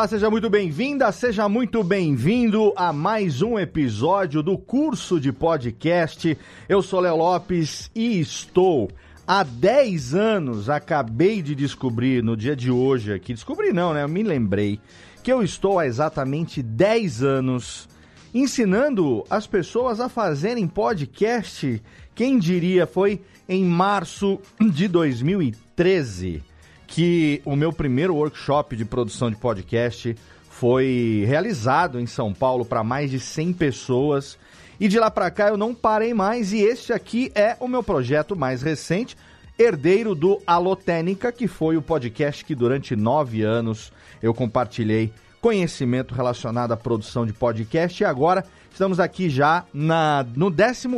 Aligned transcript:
Olá, 0.00 0.08
seja 0.08 0.30
muito 0.30 0.48
bem-vinda, 0.48 1.12
seja 1.12 1.46
muito 1.46 1.84
bem-vindo 1.84 2.72
a 2.74 2.90
mais 2.90 3.42
um 3.42 3.58
episódio 3.58 4.42
do 4.42 4.56
curso 4.56 5.20
de 5.20 5.30
podcast. 5.30 6.38
Eu 6.66 6.80
sou 6.80 7.00
Léo 7.00 7.16
Lopes 7.16 7.90
e 7.94 8.18
estou 8.18 8.90
há 9.26 9.42
10 9.42 10.14
anos, 10.14 10.70
acabei 10.70 11.42
de 11.42 11.54
descobrir 11.54 12.24
no 12.24 12.34
dia 12.34 12.56
de 12.56 12.70
hoje 12.70 13.12
aqui, 13.12 13.34
descobri 13.34 13.74
não, 13.74 13.92
né? 13.92 14.02
Eu 14.02 14.08
me 14.08 14.22
lembrei 14.22 14.80
que 15.22 15.30
eu 15.30 15.42
estou 15.42 15.78
há 15.78 15.86
exatamente 15.86 16.62
10 16.62 17.22
anos 17.22 17.86
ensinando 18.32 19.22
as 19.28 19.46
pessoas 19.46 20.00
a 20.00 20.08
fazerem 20.08 20.66
podcast. 20.66 21.82
Quem 22.14 22.38
diria, 22.38 22.86
foi 22.86 23.20
em 23.46 23.66
março 23.66 24.40
de 24.58 24.88
2013 24.88 26.49
que 26.90 27.40
o 27.44 27.54
meu 27.54 27.72
primeiro 27.72 28.16
workshop 28.16 28.76
de 28.76 28.84
produção 28.84 29.30
de 29.30 29.36
podcast 29.36 30.16
foi 30.48 31.24
realizado 31.26 32.00
em 32.00 32.06
São 32.06 32.34
Paulo 32.34 32.64
para 32.64 32.82
mais 32.82 33.10
de 33.10 33.20
100 33.20 33.52
pessoas. 33.52 34.36
E 34.78 34.88
de 34.88 34.98
lá 34.98 35.08
para 35.08 35.30
cá 35.30 35.48
eu 35.48 35.56
não 35.56 35.72
parei 35.72 36.12
mais 36.12 36.52
e 36.52 36.58
este 36.58 36.92
aqui 36.92 37.30
é 37.34 37.56
o 37.60 37.68
meu 37.68 37.82
projeto 37.82 38.34
mais 38.34 38.60
recente, 38.60 39.16
herdeiro 39.56 40.14
do 40.16 40.42
Alotênica, 40.44 41.30
que 41.30 41.46
foi 41.46 41.76
o 41.76 41.82
podcast 41.82 42.44
que 42.44 42.56
durante 42.56 42.96
nove 42.96 43.42
anos 43.42 43.92
eu 44.20 44.34
compartilhei 44.34 45.12
conhecimento 45.40 46.12
relacionado 46.12 46.72
à 46.72 46.76
produção 46.76 47.24
de 47.24 47.32
podcast. 47.32 48.02
E 48.02 48.04
agora 48.04 48.44
estamos 48.72 48.98
aqui 48.98 49.30
já 49.30 49.64
na, 49.72 50.26
no 50.34 50.50
14 50.50 50.88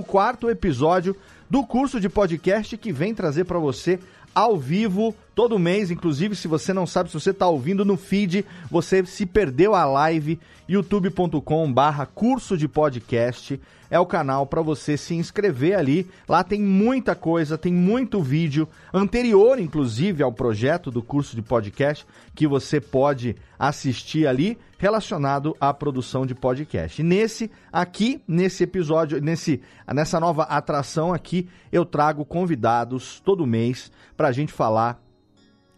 episódio 0.50 1.14
do 1.50 1.66
curso 1.66 2.00
de 2.00 2.08
podcast 2.08 2.78
que 2.78 2.90
vem 2.90 3.14
trazer 3.14 3.44
para 3.44 3.58
você 3.58 4.00
ao 4.34 4.56
vivo 4.56 5.14
todo 5.34 5.58
mês. 5.58 5.90
Inclusive, 5.90 6.34
se 6.36 6.48
você 6.48 6.72
não 6.72 6.86
sabe, 6.86 7.10
se 7.10 7.14
você 7.14 7.30
está 7.30 7.46
ouvindo 7.46 7.84
no 7.84 7.96
feed, 7.96 8.44
você 8.70 9.04
se 9.04 9.26
perdeu 9.26 9.74
a 9.74 9.84
live, 9.84 10.38
youtube.com/barra 10.72 12.06
curso 12.06 12.56
de 12.56 12.66
podcast 12.66 13.60
é 13.90 14.00
o 14.00 14.06
canal 14.06 14.46
para 14.46 14.62
você 14.62 14.96
se 14.96 15.14
inscrever 15.14 15.76
ali. 15.76 16.08
Lá 16.26 16.42
tem 16.42 16.62
muita 16.62 17.14
coisa, 17.14 17.58
tem 17.58 17.70
muito 17.70 18.22
vídeo 18.22 18.66
anterior, 18.90 19.58
inclusive, 19.58 20.22
ao 20.22 20.32
projeto 20.32 20.90
do 20.90 21.02
curso 21.02 21.36
de 21.36 21.42
podcast 21.42 22.06
que 22.34 22.46
você 22.46 22.80
pode 22.80 23.36
assistir 23.58 24.26
ali 24.26 24.56
relacionado 24.78 25.54
à 25.60 25.74
produção 25.74 26.24
de 26.24 26.34
podcast. 26.34 27.02
nesse 27.02 27.50
aqui, 27.70 28.22
nesse 28.26 28.64
episódio, 28.64 29.20
nesse 29.20 29.60
nessa 29.92 30.18
nova 30.18 30.44
atração 30.44 31.12
aqui, 31.12 31.46
eu 31.70 31.84
trago 31.84 32.24
convidados 32.24 33.20
todo 33.20 33.46
mês 33.46 33.92
para 34.16 34.28
a 34.28 34.32
gente 34.32 34.54
falar 34.54 35.01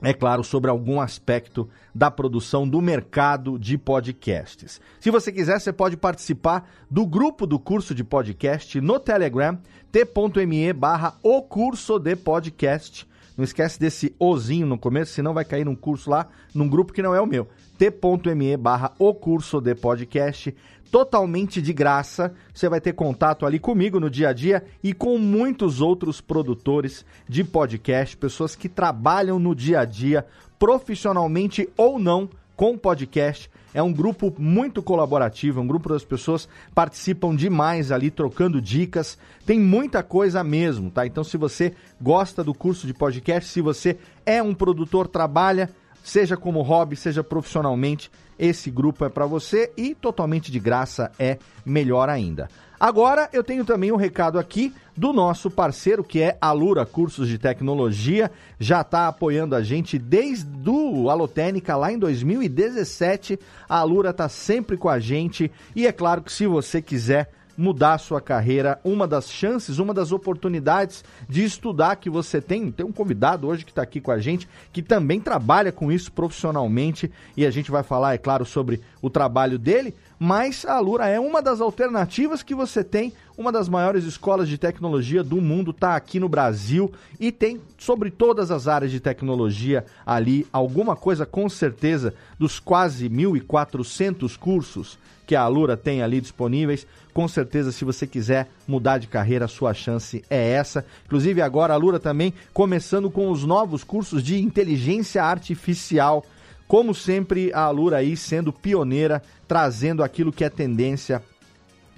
é 0.03 0.13
claro, 0.13 0.45
sobre 0.45 0.71
algum 0.71 1.01
aspecto 1.01 1.69
da 1.95 2.11
produção 2.11 2.69
do 2.69 2.81
mercado 2.81 3.59
de 3.59 3.79
podcasts. 3.79 4.81
Se 5.01 5.11
você 5.11 5.33
quiser, 5.33 5.59
você 5.59 5.73
pode 5.73 5.97
participar 5.97 6.71
do 6.91 7.07
grupo 7.07 7.47
do 7.47 7.59
curso 7.59 7.95
de 7.95 8.05
podcast 8.05 8.81
no 8.81 8.99
Telegram, 8.99 9.59
t.me 9.91 10.73
barra 10.73 11.17
o 11.23 11.43
curso 11.43 11.99
de 11.99 12.17
podcast. 12.17 13.09
Não 13.37 13.45
esquece 13.45 13.81
desse 13.81 14.15
ozinho 14.19 14.67
no 14.67 14.79
começo, 14.79 15.13
senão 15.13 15.35
vai 15.35 15.45
cair 15.45 15.65
num 15.65 15.75
curso 15.75 16.11
lá, 16.11 16.29
num 16.55 16.69
grupo 16.69 16.93
que 16.93 17.03
não 17.03 17.15
é 17.15 17.21
o 17.21 17.27
meu. 17.27 17.49
t.me 17.77 18.57
barra 18.57 18.93
o 18.99 19.13
curso 19.13 19.61
de 19.61 19.75
podcast 19.75 20.55
totalmente 20.95 21.61
de 21.61 21.73
graça. 21.73 22.33
Você 22.53 22.69
vai 22.69 22.81
ter 22.81 22.93
contato 22.93 23.45
ali 23.45 23.59
comigo 23.59 23.99
no 23.99 24.09
dia 24.09 24.29
a 24.29 24.33
dia 24.33 24.65
e 24.81 24.93
com 24.93 25.19
muitos 25.19 25.81
outros 25.81 26.21
produtores 26.21 27.05
de 27.29 27.43
podcast, 27.43 28.17
pessoas 28.17 28.55
que 28.55 28.69
trabalham 28.69 29.41
no 29.41 29.57
dia 29.57 29.81
a 29.81 29.85
dia, 29.85 30.25
profissionalmente 30.57 31.69
ou 31.77 31.99
não, 31.99 32.31
com 32.57 32.79
podcast. 32.79 33.51
É 33.75 33.83
um 33.83 33.93
grupo 33.93 34.33
muito 34.39 34.81
colaborativo, 34.81 35.61
um 35.61 35.67
grupo 35.67 35.89
das 35.89 36.05
pessoas 36.05 36.49
participam 36.73 37.35
demais 37.35 37.91
ali, 37.91 38.09
trocando 38.09 38.63
dicas. 38.63 39.19
Tem 39.45 39.59
muita 39.59 40.01
coisa 40.01 40.45
mesmo, 40.45 40.93
tá? 40.93 41.05
Então, 41.05 41.25
se 41.25 41.37
você 41.37 41.75
gosta 42.01 42.45
do 42.45 42.55
curso 42.55 42.87
de 42.87 42.95
podcast, 42.95 43.51
se 43.51 43.61
você 43.61 43.99
é 44.25 44.41
um 44.41 44.55
produtor, 44.55 45.09
trabalha 45.09 45.71
seja 46.05 46.37
como 46.37 46.61
hobby, 46.61 46.95
seja 46.95 47.25
profissionalmente, 47.25 48.11
esse 48.39 48.71
grupo 48.71 49.05
é 49.05 49.09
para 49.09 49.25
você 49.25 49.73
e 49.77 49.95
totalmente 49.95 50.53
de 50.53 50.61
graça 50.61 51.11
é 51.19 51.39
melhor 51.65 52.09
ainda. 52.09 52.49
Agora 52.79 53.31
eu 53.33 53.43
tenho 53.43 53.65
também 53.65 53.91
um 53.91 53.97
recado 53.97 54.39
aqui 54.39 54.75
do 54.95 55.13
nosso 55.13 55.51
parceiro 55.51 56.05
que 56.05 56.21
é 56.21 56.37
a 56.41 56.53
Lura 56.53 56.85
Cursos 56.85 57.29
de 57.29 57.39
Tecnologia, 57.39 58.31
já 58.61 58.83
está 58.83 59.09
apoiando 59.09 59.57
a 59.57 59.63
gente 59.63 59.99
desde 59.99 60.69
o 60.69 61.09
Alotênica 61.09 61.77
lá 61.77 61.91
em 61.91 61.99
2017. 61.99 63.39
A 63.67 63.83
Lura 63.83 64.11
está 64.11 64.29
sempre 64.29 64.77
com 64.77 64.89
a 64.89 64.99
gente 64.99 65.51
e 65.75 65.87
é 65.87 65.93
claro 65.93 66.23
que 66.23 66.33
se 66.33 66.47
você 66.47 66.83
quiser 66.83 67.31
mudar 67.57 67.95
a 67.95 67.99
sua 67.99 68.21
carreira, 68.21 68.81
uma 68.85 69.07
das 69.07 69.31
chances, 69.31 69.79
uma 69.79 69.95
das 69.95 70.13
oportunidades 70.13 71.05
de 71.29 71.45
estudar 71.45 71.97
que 71.97 72.11
você 72.11 72.41
tem. 72.41 72.71
Tem 72.71 72.85
um 72.85 72.93
convidado 72.93 73.47
hoje 73.47 73.65
que 73.65 73.71
está 73.71 73.83
aqui 73.83 74.01
com 74.01 74.11
a 74.11 74.19
gente 74.19 74.49
que 74.73 74.83
também 74.83 75.21
trabalha 75.21 75.73
com 75.73 75.91
isso 75.91 76.13
profissionalmente 76.13 77.11
e 77.37 77.47
a 77.47 77.51
gente 77.51 77.71
vai 77.71 77.83
falar, 77.83 78.15
é 78.15 78.19
claro, 78.19 78.45
sobre 78.45 78.81
o 79.01 79.11
trabalho 79.11 79.59
dele. 79.59 79.95
Mas 80.19 80.65
a 80.65 80.75
Alura 80.75 81.09
é 81.09 81.19
uma 81.19 81.43
das 81.43 81.61
alternativas 81.61 82.43
que 82.43 82.55
você 82.55 82.83
tem, 82.83 83.13
uma 83.37 83.51
das 83.51 83.69
maiores 83.69 84.05
escolas 84.05 84.49
de 84.49 84.57
tecnologia 84.57 85.23
do 85.23 85.41
mundo, 85.41 85.73
está 85.73 85.97
aqui 85.97 86.21
no 86.21 86.29
Brasil 86.29 86.93
e 87.19 87.33
tem 87.33 87.61
sobre 87.77 88.11
todas 88.11 88.51
as 88.51 88.69
áreas 88.69 88.93
de 88.93 89.01
tecnologia 89.01 89.85
ali, 90.07 90.47
alguma 90.53 90.95
coisa 90.95 91.27
com 91.27 91.49
certeza 91.49 92.15
dos 92.39 92.61
quase 92.61 93.09
1.400 93.09 94.37
cursos 94.39 94.99
que 95.27 95.35
a 95.35 95.43
Alura 95.43 95.77
tem 95.77 96.03
ali 96.03 96.21
disponíveis. 96.21 96.87
Com 97.13 97.27
certeza, 97.27 97.73
se 97.73 97.85
você 97.85 98.07
quiser 98.07 98.49
mudar 98.69 98.99
de 98.99 99.07
carreira, 99.07 99.47
a 99.47 99.49
sua 99.49 99.73
chance 99.73 100.25
é 100.29 100.51
essa. 100.51 100.85
Inclusive, 101.07 101.41
agora 101.41 101.73
a 101.73 101.77
Alura 101.77 101.99
também 101.99 102.35
começando 102.53 103.11
com 103.11 103.31
os 103.31 103.45
novos 103.45 103.83
cursos 103.83 104.23
de 104.23 104.41
inteligência 104.41 105.23
artificial. 105.23 106.25
Como 106.69 106.95
sempre, 106.95 107.53
a 107.53 107.63
Alura 107.63 107.99
aí 107.99 108.17
sendo 108.17 108.53
pioneira, 108.53 109.23
trazendo 109.47 110.03
aquilo 110.03 110.33
que 110.33 110.45
é 110.45 110.51
tendência, 110.51 111.23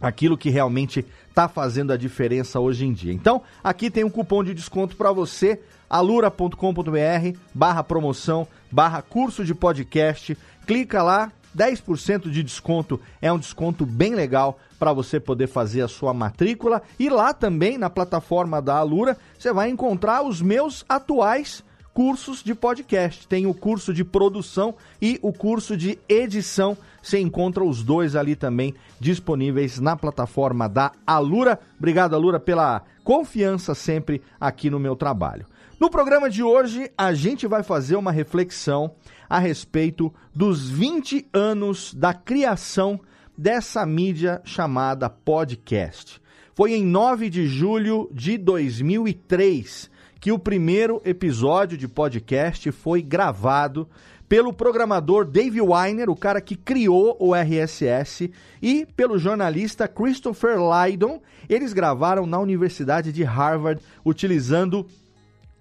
aquilo 0.01 0.37
que 0.37 0.51
realmente 0.51 1.05
está 1.37 1.49
fazendo 1.49 1.93
a 1.93 1.99
diferença 1.99 2.59
hoje 2.59 2.87
em 2.87 2.95
dia. 2.95 3.13
Então, 3.13 3.43
aqui 3.63 3.91
tem 3.91 4.03
um 4.03 4.09
cupom 4.09 4.43
de 4.43 4.55
desconto 4.55 4.97
para 4.97 5.13
você, 5.13 5.61
alura.com.br 5.89 7.39
barra 7.53 7.85
promoção, 7.85 8.49
barra 8.73 9.03
curso 9.03 9.45
de 9.45 9.55
podcast. 9.55 10.37
Clica 10.67 11.03
lá, 11.03 11.31
10% 11.55 12.31
de 12.31 12.43
desconto 12.43 12.99
é 13.21 13.31
um 13.31 13.39
desconto 13.39 13.85
bem 13.85 14.15
legal 14.15 14.59
para 14.79 14.95
você 14.95 15.21
poder 15.21 15.47
fazer 15.47 15.83
a 15.83 15.89
sua 15.89 16.15
matrícula. 16.15 16.81
E 16.99 17.11
lá 17.11 17.35
também, 17.35 17.77
na 17.77 17.91
plataforma 17.91 18.63
da 18.63 18.77
Alura, 18.77 19.19
você 19.39 19.53
vai 19.53 19.69
encontrar 19.69 20.23
os 20.23 20.41
meus 20.41 20.87
atuais 20.89 21.63
cursos 21.97 22.43
de 22.43 22.55
podcast. 22.55 23.27
Tem 23.27 23.47
o 23.47 23.55
curso 23.55 23.95
de 23.95 24.05
produção 24.05 24.75
e 25.01 25.19
o 25.23 25.33
curso 25.33 25.75
de 25.75 25.99
edição. 26.07 26.77
Você 27.03 27.19
encontra 27.19 27.65
os 27.65 27.83
dois 27.83 28.15
ali 28.15 28.37
também 28.37 28.75
disponíveis 29.01 29.81
na 29.81 29.97
plataforma 29.97 30.69
da 30.69 30.93
Alura. 31.07 31.59
Obrigado, 31.79 32.15
Alura, 32.15 32.39
pela 32.39 32.83
confiança 33.03 33.75
sempre 33.75 34.21
aqui 34.39 34.69
no 34.69 34.79
meu 34.79 34.95
trabalho. 34.95 35.47
No 35.81 35.89
programa 35.89 36.29
de 36.29 36.43
hoje, 36.43 36.91
a 36.99 37.15
gente 37.15 37.47
vai 37.47 37.63
fazer 37.63 37.97
uma 37.97 38.13
reflexão 38.13 38.95
a 39.27 39.39
respeito 39.39 40.13
dos 40.35 40.69
20 40.69 41.27
anos 41.33 41.95
da 41.95 42.13
criação 42.13 43.01
dessa 43.39 43.87
mídia 43.87 44.43
chamada 44.45 45.09
podcast. 45.09 46.21
Foi 46.55 46.75
em 46.75 46.85
9 46.85 47.31
de 47.31 47.47
julho 47.47 48.11
de 48.13 48.37
2003 48.37 49.96
que 50.27 50.33
o 50.33 50.41
primeiro 50.41 51.01
episódio 51.05 51.79
de 51.79 51.87
podcast 51.87 52.73
foi 52.73 53.01
gravado 53.01 53.89
pelo 54.29 54.53
programador 54.53 55.25
Dave 55.25 55.61
Weiner, 55.61 56.11
o 56.11 56.17
cara 56.17 56.41
que 56.41 56.57
criou 56.57 57.17
o 57.21 57.33
RSS, 57.33 58.33
e 58.61 58.85
pelo 58.97 59.21
jornalista 59.21 59.87
Christopher 59.87 60.59
Lydon. 60.59 61.23
Eles 61.49 61.73
gravaram 61.73 62.27
na 62.27 62.41
Universidade 62.41 63.13
de 63.13 63.23
Harvard 63.23 63.81
utilizando 64.05 64.85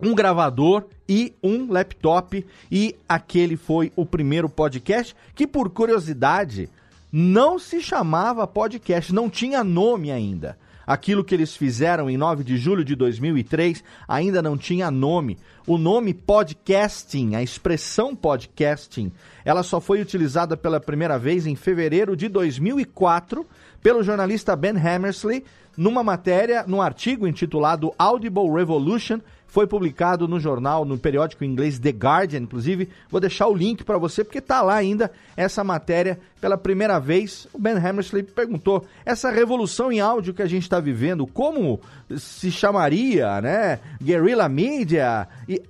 um 0.02 0.16
gravador 0.16 0.86
e 1.08 1.36
um 1.44 1.72
laptop 1.72 2.44
e 2.72 2.96
aquele 3.08 3.58
foi 3.58 3.92
o 3.96 4.04
primeiro 4.04 4.50
podcast 4.50 5.16
que 5.36 5.46
por 5.46 5.70
curiosidade 5.70 6.72
não 7.12 7.60
se 7.60 7.80
chamava 7.80 8.48
podcast, 8.48 9.14
não 9.14 9.30
tinha 9.30 9.64
nome 9.64 10.12
ainda. 10.12 10.58
Aquilo 10.86 11.24
que 11.24 11.34
eles 11.34 11.56
fizeram 11.56 12.10
em 12.10 12.18
9 12.18 12.44
de 12.44 12.58
julho 12.58 12.84
de 12.84 12.96
2003 12.96 13.84
ainda 14.08 14.42
não 14.42 14.58
tinha 14.58 14.92
nome. 14.92 15.38
O 15.66 15.78
nome 15.78 16.14
podcasting, 16.14 17.36
a 17.36 17.42
expressão 17.42 18.16
podcasting, 18.16 19.12
ela 19.44 19.64
só 19.64 19.82
foi 19.82 20.02
utilizada 20.02 20.56
pela 20.56 20.80
primeira 20.80 21.18
vez 21.18 21.48
em 21.48 21.56
fevereiro 21.56 22.16
de 22.16 22.28
2004 22.28 23.46
pelo 23.82 24.04
jornalista 24.04 24.56
Ben 24.56 24.78
Hammersley 24.78 25.44
numa 25.78 26.04
matéria, 26.04 26.64
num 26.68 26.82
artigo 26.82 27.28
intitulado 27.28 27.94
Audible 27.98 28.50
Revolution 28.52 29.20
foi 29.48 29.66
publicado 29.66 30.28
no 30.28 30.40
jornal, 30.40 30.84
no 30.84 30.98
periódico 30.98 31.44
inglês 31.44 31.80
The 31.80 31.90
Guardian, 31.90 32.42
inclusive. 32.42 32.90
Vou 33.10 33.22
deixar 33.22 33.48
o 33.48 33.56
link 33.56 33.84
para 33.84 33.98
você, 33.98 34.24
porque 34.24 34.40
está 34.40 34.62
lá 34.62 34.76
ainda 34.76 35.12
essa 35.38 35.64
matéria. 35.64 36.20
Pela 36.42 36.58
primeira 36.58 37.00
vez, 37.00 37.48
o 37.54 37.60
Ben 37.60 37.74
Hammersley 37.78 38.24
perguntou: 38.24 38.86
essa 39.06 39.32
revolução 39.32 39.92
em 39.92 40.00
áudio 40.00 40.34
que 40.34 40.42
a 40.42 40.48
gente 40.48 40.64
está 40.64 40.80
vivendo, 40.80 41.26
como 41.26 41.80
se 42.18 42.52
chamaria, 42.52 43.42
né? 43.42 43.80
Guerrilla 44.02 44.50
Media, 44.50 45.28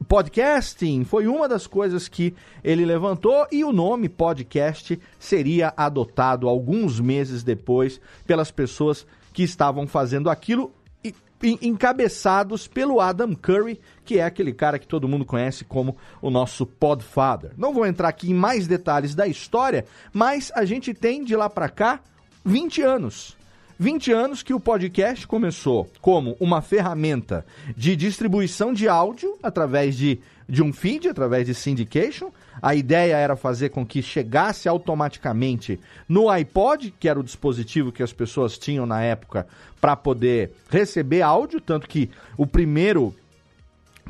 podcasting, 0.07 1.04
foi 1.04 1.28
uma 1.28 1.48
das 1.48 1.68
coisas 1.68 2.07
que 2.07 2.33
ele 2.63 2.86
levantou 2.86 3.48
e 3.51 3.63
o 3.63 3.71
nome 3.71 4.10
podcast 4.10 5.00
seria 5.19 5.74
adotado 5.78 6.50
alguns 6.50 7.00
meses 7.00 7.44
depois 7.44 8.01
pelas 8.25 8.51
pessoas 8.51 9.06
que 9.31 9.44
estavam 9.44 9.86
fazendo 9.86 10.30
aquilo 10.30 10.74
encabeçados 11.44 12.68
pelo 12.68 13.00
Adam 13.00 13.36
Curry, 13.36 13.80
que 14.04 14.20
é 14.20 14.24
aquele 14.24 14.54
cara 14.54 14.80
que 14.80 14.88
todo 14.88 15.08
mundo 15.08 15.26
conhece 15.26 15.66
como 15.66 15.98
o 16.22 16.30
nosso 16.30 16.66
Podfather. 16.66 17.52
Não 17.58 17.74
vou 17.74 17.86
entrar 17.86 18.10
aqui 18.10 18.32
em 18.32 18.34
mais 18.34 18.68
detalhes 18.68 19.14
da 19.14 19.28
história, 19.28 19.86
mas 20.14 20.52
a 20.56 20.66
gente 20.66 20.94
tem 20.94 21.24
de 21.24 21.36
lá 21.36 21.50
para 21.50 21.70
cá 21.70 22.00
20 22.44 22.82
anos. 22.82 23.38
20 23.77 24.12
anos 24.13 24.42
que 24.42 24.54
o 24.54 24.60
podcast 24.60 25.27
começou 25.27 25.89
como 26.00 26.38
uma 26.39 26.62
ferramenta 26.62 27.45
de 27.75 27.95
distribuição 27.95 28.74
de 28.74 28.88
áudio 28.88 29.38
através 29.44 29.98
de, 29.98 30.19
de 30.48 30.63
um 30.63 30.72
feed, 30.72 31.10
através 31.10 31.45
de 31.45 31.54
syndication. 31.54 32.30
A 32.62 32.74
ideia 32.74 33.18
era 33.18 33.36
fazer 33.36 33.69
com 33.69 33.86
que 33.86 34.01
chegasse 34.01 34.69
automaticamente 34.69 35.80
no 36.07 36.30
iPod, 36.30 36.94
que 36.98 37.10
era 37.10 37.19
o 37.19 37.24
dispositivo 37.24 37.92
que 37.92 38.01
as 38.01 38.13
pessoas 38.13 38.57
tinham 38.57 38.86
na 38.86 39.01
época 39.01 39.45
para 39.81 39.95
poder 39.95 40.51
receber 40.69 41.21
áudio, 41.21 41.60
tanto 41.60 41.88
que 41.88 42.10
o 42.38 42.48
primeiro 42.48 43.13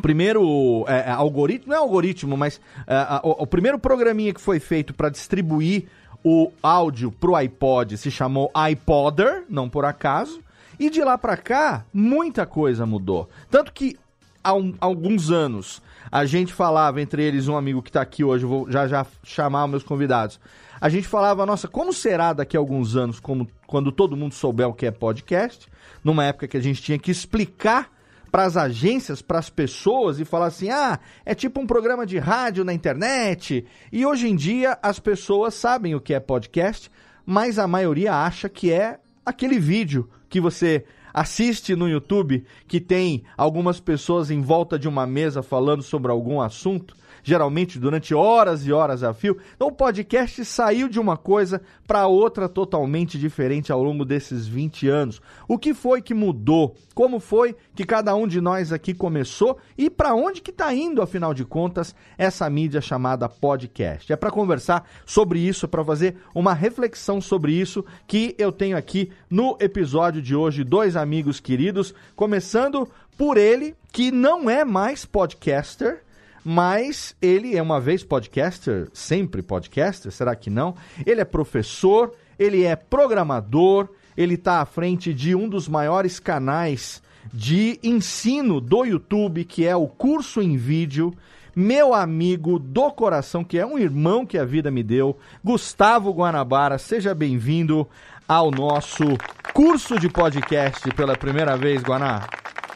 primeiro 0.01 0.85
é, 0.87 1.09
é 1.09 1.11
algoritmo, 1.11 1.69
não 1.69 1.75
é 1.75 1.79
algoritmo, 1.79 2.35
mas 2.35 2.59
é, 2.85 3.21
o, 3.23 3.43
o, 3.43 3.47
primeiro 3.47 3.79
programinha 3.79 4.33
que 4.33 4.41
foi 4.41 4.59
feito 4.59 4.93
para 4.93 5.09
distribuir 5.09 5.85
o 6.27 6.51
áudio 6.63 7.11
pro 7.11 7.35
iPod 7.35 7.95
se 7.99 8.09
chamou 8.09 8.51
iPodder, 8.71 9.45
não 9.47 9.69
por 9.69 9.85
acaso. 9.85 10.41
E 10.79 10.89
de 10.89 11.03
lá 11.03 11.19
para 11.19 11.37
cá, 11.37 11.85
muita 11.93 12.47
coisa 12.47 12.83
mudou. 12.83 13.29
Tanto 13.51 13.71
que 13.71 13.95
há, 14.43 14.51
um, 14.55 14.73
alguns 14.81 15.29
anos 15.29 15.83
a 16.11 16.25
gente 16.25 16.51
falava, 16.51 16.99
entre 16.99 17.23
eles 17.23 17.47
um 17.47 17.55
amigo 17.55 17.79
que 17.79 17.91
está 17.91 18.01
aqui 18.01 18.23
hoje, 18.23 18.43
vou 18.43 18.69
já 18.71 18.87
já 18.87 19.05
chamar 19.23 19.67
meus 19.67 19.83
convidados. 19.83 20.39
A 20.81 20.89
gente 20.89 21.07
falava, 21.07 21.45
nossa, 21.45 21.67
como 21.67 21.93
será 21.93 22.33
daqui 22.33 22.57
a 22.57 22.59
alguns 22.59 22.95
anos, 22.95 23.19
como, 23.19 23.47
quando 23.67 23.91
todo 23.91 24.17
mundo 24.17 24.33
souber 24.33 24.67
o 24.67 24.73
que 24.73 24.87
é 24.87 24.91
podcast, 24.91 25.67
numa 26.03 26.25
época 26.25 26.47
que 26.47 26.57
a 26.57 26.61
gente 26.61 26.81
tinha 26.81 26.97
que 26.97 27.11
explicar 27.11 27.91
para 28.35 28.43
as 28.43 28.57
agências, 28.57 29.21
para 29.21 29.39
as 29.39 29.49
pessoas 29.49 30.19
e 30.19 30.25
falar 30.25 30.47
assim: 30.47 30.69
ah, 30.69 30.99
é 31.25 31.33
tipo 31.33 31.61
um 31.61 31.65
programa 31.65 32.05
de 32.05 32.17
rádio 32.17 32.65
na 32.65 32.73
internet. 32.73 33.65
E 33.93 34.05
hoje 34.05 34.27
em 34.27 34.35
dia 34.35 34.77
as 34.83 34.99
pessoas 34.99 35.53
sabem 35.53 35.95
o 35.95 36.01
que 36.01 36.13
é 36.13 36.19
podcast, 36.19 36.91
mas 37.25 37.57
a 37.57 37.65
maioria 37.65 38.13
acha 38.13 38.49
que 38.49 38.73
é 38.73 38.99
aquele 39.25 39.57
vídeo 39.57 40.09
que 40.27 40.41
você 40.41 40.83
assiste 41.13 41.77
no 41.77 41.87
YouTube 41.87 42.43
que 42.67 42.81
tem 42.81 43.23
algumas 43.37 43.79
pessoas 43.79 44.29
em 44.29 44.41
volta 44.41 44.77
de 44.77 44.89
uma 44.89 45.07
mesa 45.07 45.41
falando 45.41 45.81
sobre 45.81 46.11
algum 46.11 46.41
assunto 46.41 46.93
geralmente 47.25 47.79
durante 47.79 48.13
horas 48.13 48.67
e 48.67 48.71
horas 48.71 49.01
a 49.03 49.11
fio. 49.11 49.35
Então 49.55 49.69
o 49.69 49.71
podcast 49.71 50.45
saiu 50.45 50.87
de 50.87 50.99
uma 50.99 51.17
coisa 51.17 51.59
para 51.87 52.05
outra 52.05 52.47
totalmente 52.47 53.17
diferente 53.17 53.71
ao 53.71 53.83
longo 53.83 54.05
desses 54.05 54.45
20 54.45 54.87
anos. 54.87 55.19
O 55.47 55.57
que 55.57 55.73
foi 55.73 56.03
que 56.03 56.13
mudou? 56.13 56.75
Como 56.93 57.19
foi 57.19 57.55
que 57.73 57.83
cada 57.83 58.15
um 58.15 58.27
de 58.27 58.39
nós 58.39 58.71
aqui 58.71 58.93
começou 58.93 59.57
e 59.75 59.89
para 59.89 60.13
onde 60.13 60.39
que 60.39 60.51
está 60.51 60.71
indo, 60.71 61.01
afinal 61.01 61.33
de 61.33 61.43
contas, 61.43 61.95
essa 62.15 62.47
mídia 62.47 62.79
chamada 62.79 63.27
podcast? 63.27 64.13
É 64.13 64.15
para 64.15 64.29
conversar 64.29 64.87
sobre 65.03 65.39
isso, 65.39 65.67
para 65.67 65.83
fazer 65.83 66.17
uma 66.33 66.53
reflexão 66.53 67.19
sobre 67.19 67.53
isso 67.53 67.83
que 68.05 68.35
eu 68.37 68.51
tenho 68.51 68.77
aqui 68.77 69.11
no 69.27 69.57
episódio 69.59 70.21
de 70.21 70.35
hoje, 70.35 70.63
dois 70.63 70.95
amigos 70.95 71.39
queridos, 71.39 71.91
começando 72.15 72.87
por 73.17 73.35
ele, 73.35 73.75
que 73.91 74.11
não 74.11 74.47
é 74.47 74.63
mais 74.63 75.05
podcaster, 75.05 76.04
mas 76.47 77.15
ele 77.19 77.57
é 77.57 77.61
uma 77.61 77.81
vez 77.81 78.03
podcaster, 78.03 78.87
sempre 78.93 79.41
podcaster, 79.41 80.11
será 80.11 80.35
que 80.35 80.51
não? 80.51 80.75
Ele 81.03 81.19
é 81.19 81.25
professor, 81.25 82.13
ele 82.37 82.63
é 82.63 82.75
programador, 82.75 83.89
ele 84.15 84.35
está 84.35 84.61
à 84.61 84.65
frente 84.65 85.11
de 85.11 85.33
um 85.33 85.49
dos 85.49 85.67
maiores 85.67 86.19
canais 86.19 87.01
de 87.33 87.79
ensino 87.81 88.61
do 88.61 88.85
YouTube, 88.85 89.43
que 89.43 89.65
é 89.65 89.75
o 89.75 89.87
Curso 89.87 90.39
em 90.39 90.55
Vídeo. 90.55 91.11
Meu 91.55 91.95
amigo 91.95 92.59
do 92.59 92.91
coração, 92.91 93.43
que 93.43 93.57
é 93.57 93.65
um 93.65 93.79
irmão 93.79 94.23
que 94.23 94.37
a 94.37 94.45
vida 94.45 94.69
me 94.69 94.83
deu, 94.83 95.17
Gustavo 95.43 96.11
Guanabara, 96.11 96.77
seja 96.77 97.15
bem-vindo 97.15 97.87
ao 98.27 98.51
nosso 98.51 99.03
curso 99.51 99.99
de 99.99 100.09
podcast 100.09 100.87
pela 100.91 101.17
primeira 101.17 101.57
vez, 101.57 101.81
Guaná. 101.81 102.27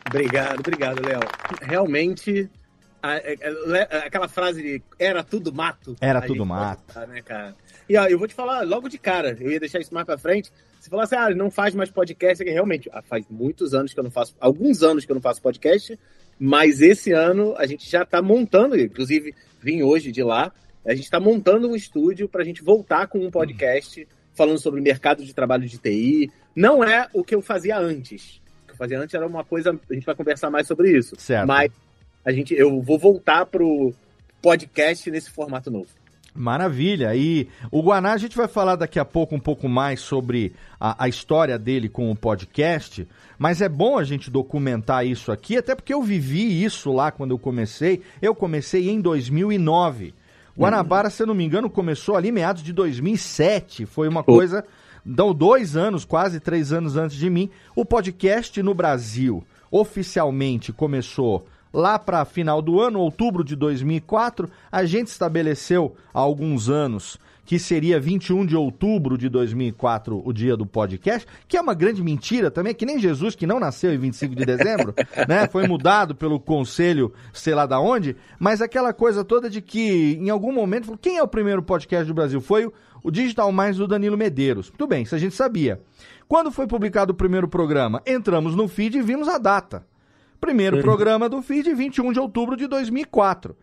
Obrigado, 0.08 0.60
obrigado, 0.60 1.06
Léo. 1.06 1.20
Realmente 1.62 2.50
é, 3.04 3.38
é, 3.40 3.98
aquela 4.06 4.28
frase 4.28 4.62
de 4.62 4.82
era 4.98 5.24
tudo 5.24 5.54
mato. 5.54 5.96
Era 6.02 6.22
tudo 6.22 6.46
mato. 6.46 6.84
né, 7.08 7.22
cara? 7.22 7.56
E 7.88 7.98
ó, 7.98 8.06
eu 8.06 8.20
vou 8.20 8.28
te 8.28 8.34
falar 8.34 8.62
logo 8.66 8.90
de 8.90 8.98
cara, 8.98 9.38
eu 9.40 9.52
ia 9.52 9.60
deixar 9.60 9.80
isso 9.80 9.94
mais 9.94 10.06
pra 10.06 10.18
frente. 10.18 10.52
Você 10.80 10.90
falou 10.90 11.04
assim, 11.04 11.16
ah, 11.16 11.30
não 11.32 11.52
faz 11.52 11.76
mais 11.76 11.90
podcast, 11.90 12.44
que 12.44 12.52
realmente, 12.52 12.90
ah, 12.94 13.02
faz 13.02 13.26
muitos 13.30 13.74
anos 13.74 13.94
que 13.94 14.00
eu 14.00 14.04
não 14.04 14.12
faço, 14.12 14.36
alguns 14.40 14.82
anos 14.82 15.06
que 15.06 15.12
eu 15.12 15.16
não 15.16 15.22
faço 15.22 15.42
podcast, 15.42 16.00
mas 16.38 16.82
esse 16.82 17.12
ano 17.12 17.54
a 17.58 17.66
gente 17.66 17.90
já 17.90 18.06
tá 18.06 18.22
montando, 18.22 18.80
inclusive 18.80 19.34
vim 19.62 19.84
hoje 19.84 20.12
de 20.12 20.24
lá, 20.24 20.54
a 20.86 20.96
gente 20.96 21.10
tá 21.10 21.20
montando 21.20 21.70
um 21.70 21.76
estúdio 21.76 22.30
pra 22.30 22.44
gente 22.44 22.64
voltar 22.64 23.08
com 23.08 23.20
um 23.20 23.30
podcast 23.30 24.08
falando 24.34 24.60
sobre 24.60 24.80
o 24.80 24.84
mercado 24.84 25.26
de 25.26 25.34
trabalho 25.34 25.68
de 25.68 25.78
TI. 25.78 26.32
Não 26.56 26.82
é 26.82 27.08
o 27.14 27.24
que 27.24 27.36
eu 27.36 27.42
fazia 27.42 27.78
antes. 27.78 28.42
O 28.64 28.68
que 28.68 28.72
eu 28.72 28.78
fazia 28.78 29.00
antes 29.00 29.14
era 29.14 29.28
uma 29.28 29.44
coisa, 29.44 29.78
a 29.90 29.94
gente 29.94 30.06
vai 30.06 30.16
conversar 30.16 30.50
mais 30.50 30.66
sobre 30.66 30.98
isso. 30.98 31.16
Certo. 31.18 31.46
Mas 31.46 31.70
a 32.26 32.32
gente, 32.32 32.54
eu 32.54 32.82
vou 32.82 32.98
voltar 32.98 33.46
pro 33.46 33.94
podcast 34.42 35.10
nesse 35.10 35.30
formato 35.30 35.70
novo. 35.72 35.88
Maravilha. 36.34 37.16
E 37.16 37.50
o 37.72 37.82
Guaná, 37.82 38.14
a 38.14 38.18
gente 38.18 38.38
vai 38.38 38.48
falar 38.48 38.76
daqui 38.76 39.00
a 39.00 39.06
pouco 39.06 39.36
um 39.36 39.40
pouco 39.40 39.68
mais 39.68 40.00
sobre 40.00 40.54
a, 40.80 41.04
a, 41.04 41.10
história 41.10 41.58
dele 41.58 41.90
com 41.90 42.10
o 42.10 42.16
podcast, 42.16 43.08
mas 43.38 43.62
é 43.62 43.68
bom 43.68 43.98
a 43.98 44.04
gente 44.04 44.30
documentar 44.30 45.06
isso 45.06 45.32
aqui, 45.32 45.58
até 45.58 45.76
porque 45.76 45.94
eu 45.94 46.02
vivi 46.02 46.64
isso 46.64 46.92
lá 46.94 47.12
quando 47.12 47.32
eu 47.32 47.40
comecei. 47.40 48.02
Eu 48.22 48.36
comecei 48.36 48.90
em 48.90 49.02
2009. 49.02 50.14
Guanabara, 50.58 51.10
se 51.10 51.24
eu 51.24 51.28
não 51.28 51.34
me 51.34 51.46
engano, 51.46 51.70
começou 51.70 52.16
ali 52.16 52.32
meados 52.32 52.62
de 52.62 52.74
2007. 52.74 53.86
Foi 53.86 54.08
uma 54.08 54.24
coisa. 54.24 54.64
Então, 55.06 55.34
dois 55.34 55.78
anos, 55.78 56.04
quase 56.04 56.40
três 56.40 56.74
anos 56.74 56.98
antes 56.98 57.16
de 57.16 57.30
mim. 57.30 57.50
O 57.76 57.86
podcast 57.86 58.62
no 58.62 58.74
Brasil 58.74 59.44
oficialmente 59.72 60.74
começou 60.74 61.46
lá 61.74 61.98
para 62.00 62.26
final 62.26 62.62
do 62.62 62.80
ano, 62.80 63.00
outubro 63.00 63.44
de 63.44 63.56
2004, 63.56 64.50
a 64.72 64.86
gente 64.86 65.08
estabeleceu 65.08 65.96
há 66.14 66.20
alguns 66.20 66.70
anos 66.70 67.18
que 67.50 67.58
seria 67.58 68.00
21 68.00 68.46
de 68.46 68.56
outubro 68.56 69.18
de 69.18 69.28
2004 69.28 70.22
o 70.24 70.32
dia 70.32 70.56
do 70.56 70.68
podcast, 70.68 71.28
que 71.48 71.58
é 71.58 71.62
uma 71.62 71.74
grande 71.74 72.04
mentira 72.04 72.52
também, 72.52 72.76
que 72.76 72.86
nem 72.86 73.00
Jesus 73.00 73.34
que 73.34 73.48
não 73.48 73.60
nasceu 73.60 73.92
em 73.92 73.98
25 73.98 74.36
de 74.36 74.46
dezembro, 74.46 74.94
né? 75.28 75.48
Foi 75.48 75.68
mudado 75.68 76.14
pelo 76.14 76.40
conselho, 76.40 77.12
sei 77.34 77.56
lá 77.56 77.66
da 77.66 77.80
onde, 77.80 78.16
mas 78.38 78.62
aquela 78.62 78.94
coisa 78.94 79.24
toda 79.24 79.50
de 79.50 79.64
que 79.64 80.16
em 80.22 80.30
algum 80.30 80.54
momento, 80.54 80.96
quem 81.02 81.18
é 81.18 81.24
o 81.24 81.28
primeiro 81.28 81.64
podcast 81.64 82.06
do 82.06 82.14
Brasil? 82.14 82.40
Foi 82.40 82.68
o, 82.68 82.74
o 83.02 83.10
Digital 83.10 83.52
Mais 83.52 83.78
do 83.78 83.88
Danilo 83.88 84.16
Medeiros. 84.16 84.70
Tudo 84.70 84.86
bem, 84.86 85.02
isso 85.02 85.16
a 85.16 85.20
gente 85.20 85.34
sabia. 85.34 85.82
Quando 86.28 86.52
foi 86.52 86.68
publicado 86.68 87.14
o 87.14 87.16
primeiro 87.16 87.48
programa, 87.48 88.00
entramos 88.06 88.56
no 88.56 88.68
feed 88.68 89.00
e 89.00 89.02
vimos 89.02 89.28
a 89.28 89.40
data. 89.40 89.84
Primeiro 90.40 90.78
uhum. 90.78 90.82
programa 90.82 91.28
do 91.28 91.42
feed, 91.42 91.74
21 91.74 92.14
de 92.14 92.20
outubro 92.20 92.56
de 92.56 92.68
2004. 92.68 93.56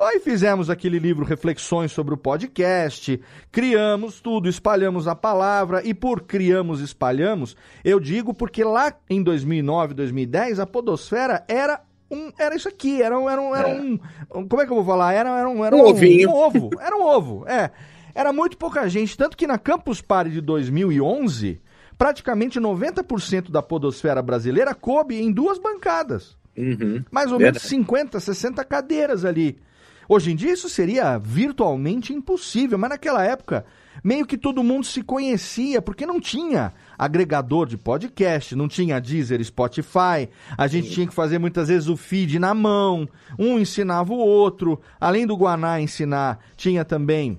Aí 0.00 0.18
fizemos 0.18 0.68
aquele 0.68 0.98
livro 0.98 1.24
Reflexões 1.24 1.92
sobre 1.92 2.12
o 2.12 2.16
podcast, 2.16 3.20
criamos 3.52 4.20
tudo, 4.20 4.48
espalhamos 4.48 5.06
a 5.06 5.14
palavra 5.14 5.80
e 5.86 5.94
por 5.94 6.22
criamos 6.22 6.80
espalhamos, 6.80 7.56
eu 7.84 8.00
digo 8.00 8.34
porque 8.34 8.64
lá 8.64 8.92
em 9.08 9.22
2009, 9.22 9.94
2010 9.94 10.58
a 10.58 10.66
podosfera 10.66 11.44
era 11.46 11.80
um, 12.10 12.32
era 12.36 12.56
isso 12.56 12.68
aqui, 12.68 13.00
era, 13.00 13.16
um, 13.16 13.30
era, 13.30 13.40
um, 13.40 13.54
era 13.54 13.68
é. 13.68 13.80
um, 13.80 13.98
como 14.48 14.60
é 14.60 14.66
que 14.66 14.72
eu 14.72 14.76
vou 14.76 14.84
falar? 14.84 15.12
Era, 15.12 15.38
era 15.38 15.48
um, 15.48 15.64
era 15.64 15.76
um, 15.76 15.80
um 15.80 15.86
ovinho. 15.86 16.30
Um 16.30 16.34
ovo, 16.34 16.70
era 16.80 16.96
um 16.96 17.02
ovo, 17.02 17.46
é. 17.46 17.70
Era 18.14 18.32
muito 18.32 18.58
pouca 18.58 18.88
gente, 18.88 19.16
tanto 19.16 19.36
que 19.36 19.46
na 19.46 19.56
Campus 19.56 20.00
Party 20.00 20.32
de 20.32 20.40
2011, 20.40 21.60
praticamente 22.02 22.58
90% 22.58 23.48
da 23.48 23.62
podosfera 23.62 24.20
brasileira 24.20 24.74
coube 24.74 25.22
em 25.22 25.30
duas 25.30 25.56
bancadas. 25.56 26.36
Uhum. 26.56 27.04
Mais 27.12 27.30
ou 27.30 27.38
Verdade. 27.38 27.64
menos 27.64 27.86
50, 27.86 28.18
60 28.18 28.64
cadeiras 28.64 29.24
ali. 29.24 29.56
Hoje 30.08 30.32
em 30.32 30.34
dia 30.34 30.52
isso 30.52 30.68
seria 30.68 31.16
virtualmente 31.16 32.12
impossível, 32.12 32.76
mas 32.76 32.90
naquela 32.90 33.24
época 33.24 33.64
meio 34.02 34.26
que 34.26 34.36
todo 34.36 34.64
mundo 34.64 34.84
se 34.84 35.00
conhecia, 35.00 35.80
porque 35.80 36.04
não 36.04 36.18
tinha 36.18 36.72
agregador 36.98 37.68
de 37.68 37.78
podcast, 37.78 38.56
não 38.56 38.66
tinha 38.66 39.00
Deezer, 39.00 39.40
Spotify, 39.44 40.28
a 40.58 40.66
gente 40.66 40.90
tinha 40.90 41.06
que 41.06 41.14
fazer 41.14 41.38
muitas 41.38 41.68
vezes 41.68 41.88
o 41.88 41.96
feed 41.96 42.36
na 42.36 42.52
mão, 42.52 43.08
um 43.38 43.60
ensinava 43.60 44.12
o 44.12 44.18
outro, 44.18 44.80
além 45.00 45.24
do 45.24 45.36
Guaná 45.36 45.80
ensinar, 45.80 46.40
tinha 46.56 46.84
também 46.84 47.38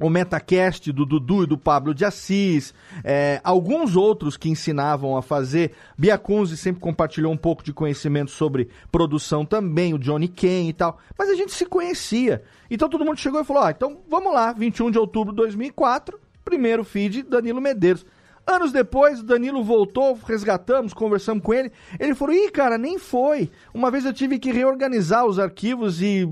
o 0.00 0.08
Metacast 0.08 0.92
do 0.92 1.04
Dudu 1.04 1.44
e 1.44 1.46
do 1.46 1.58
Pablo 1.58 1.94
de 1.94 2.04
Assis, 2.04 2.72
é, 3.04 3.40
alguns 3.42 3.96
outros 3.96 4.36
que 4.36 4.48
ensinavam 4.48 5.16
a 5.16 5.22
fazer. 5.22 5.72
Biacunzi 5.96 6.56
sempre 6.56 6.80
compartilhou 6.80 7.32
um 7.32 7.36
pouco 7.36 7.62
de 7.62 7.72
conhecimento 7.72 8.30
sobre 8.30 8.68
produção 8.92 9.44
também, 9.44 9.94
o 9.94 9.98
Johnny 9.98 10.28
Ken 10.28 10.68
e 10.68 10.72
tal. 10.72 10.98
Mas 11.18 11.28
a 11.28 11.34
gente 11.34 11.52
se 11.52 11.66
conhecia. 11.66 12.42
Então 12.70 12.88
todo 12.88 13.04
mundo 13.04 13.18
chegou 13.18 13.40
e 13.40 13.44
falou: 13.44 13.62
ah, 13.62 13.70
então 13.70 13.98
vamos 14.08 14.32
lá, 14.32 14.52
21 14.52 14.90
de 14.90 14.98
outubro 14.98 15.32
de 15.32 15.36
2004, 15.36 16.18
primeiro 16.44 16.84
feed 16.84 17.22
Danilo 17.22 17.60
Medeiros. 17.60 18.06
Anos 18.46 18.72
depois, 18.72 19.22
Danilo 19.22 19.62
voltou, 19.62 20.18
resgatamos, 20.24 20.94
conversamos 20.94 21.42
com 21.42 21.52
ele. 21.52 21.70
Ele 22.00 22.14
falou: 22.14 22.34
ih, 22.34 22.50
cara, 22.50 22.78
nem 22.78 22.98
foi. 22.98 23.50
Uma 23.74 23.90
vez 23.90 24.06
eu 24.06 24.12
tive 24.12 24.38
que 24.38 24.50
reorganizar 24.50 25.26
os 25.26 25.38
arquivos 25.38 26.00
e 26.00 26.26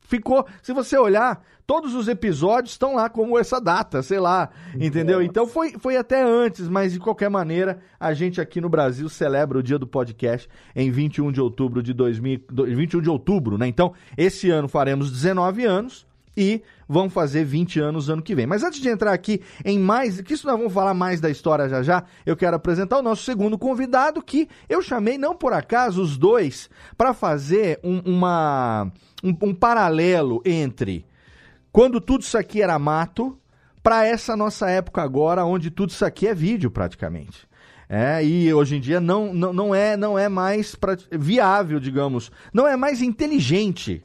ficou. 0.00 0.44
Se 0.60 0.72
você 0.72 0.98
olhar, 0.98 1.42
todos 1.66 1.94
os 1.94 2.08
episódios 2.08 2.72
estão 2.72 2.94
lá 2.94 3.08
como 3.08 3.38
essa 3.38 3.60
data, 3.60 4.02
sei 4.02 4.18
lá, 4.18 4.50
entendeu? 4.74 5.18
Nossa. 5.18 5.26
Então 5.26 5.46
foi, 5.46 5.72
foi 5.78 5.96
até 5.96 6.22
antes, 6.22 6.68
mas 6.68 6.92
de 6.92 6.98
qualquer 6.98 7.30
maneira, 7.30 7.78
a 7.98 8.12
gente 8.14 8.40
aqui 8.40 8.60
no 8.60 8.68
Brasil 8.68 9.08
celebra 9.08 9.58
o 9.58 9.62
dia 9.62 9.78
do 9.78 9.86
podcast 9.86 10.48
em 10.74 10.90
21 10.90 11.32
de 11.32 11.40
outubro 11.40 11.82
de 11.82 11.92
2000, 11.92 12.40
21 12.50 13.00
de 13.00 13.10
outubro, 13.10 13.56
né? 13.58 13.66
Então, 13.66 13.92
esse 14.16 14.50
ano 14.50 14.68
faremos 14.68 15.10
19 15.10 15.64
anos 15.64 16.06
e 16.36 16.62
vão 16.88 17.08
fazer 17.08 17.44
20 17.44 17.80
anos 17.80 18.08
ano 18.08 18.22
que 18.22 18.34
vem. 18.34 18.46
Mas 18.46 18.62
antes 18.62 18.80
de 18.80 18.88
entrar 18.88 19.12
aqui 19.12 19.40
em 19.64 19.78
mais, 19.78 20.20
que 20.20 20.34
isso 20.34 20.46
nós 20.46 20.56
vamos 20.56 20.72
falar 20.72 20.94
mais 20.94 21.20
da 21.20 21.30
história 21.30 21.68
já 21.68 21.82
já, 21.82 22.04
eu 22.24 22.36
quero 22.36 22.56
apresentar 22.56 22.98
o 22.98 23.02
nosso 23.02 23.22
segundo 23.22 23.58
convidado 23.58 24.22
que 24.22 24.48
eu 24.68 24.82
chamei 24.82 25.18
não 25.18 25.34
por 25.34 25.52
acaso 25.52 26.02
os 26.02 26.16
dois 26.16 26.68
para 26.96 27.14
fazer 27.14 27.78
um, 27.82 28.00
uma 28.04 28.90
um, 29.22 29.36
um 29.42 29.54
paralelo 29.54 30.42
entre 30.44 31.04
quando 31.72 32.00
tudo 32.00 32.22
isso 32.22 32.36
aqui 32.36 32.60
era 32.60 32.78
mato 32.78 33.38
para 33.82 34.06
essa 34.06 34.36
nossa 34.36 34.70
época 34.70 35.02
agora, 35.02 35.44
onde 35.44 35.70
tudo 35.70 35.90
isso 35.90 36.04
aqui 36.04 36.28
é 36.28 36.34
vídeo 36.34 36.70
praticamente. 36.70 37.48
É, 37.88 38.24
e 38.24 38.52
hoje 38.54 38.76
em 38.76 38.80
dia 38.80 39.00
não, 39.00 39.34
não, 39.34 39.52
não, 39.52 39.74
é, 39.74 39.96
não 39.96 40.18
é 40.18 40.28
mais 40.28 40.74
pra, 40.74 40.96
viável, 41.10 41.78
digamos, 41.78 42.30
não 42.52 42.66
é 42.66 42.76
mais 42.76 43.02
inteligente 43.02 44.02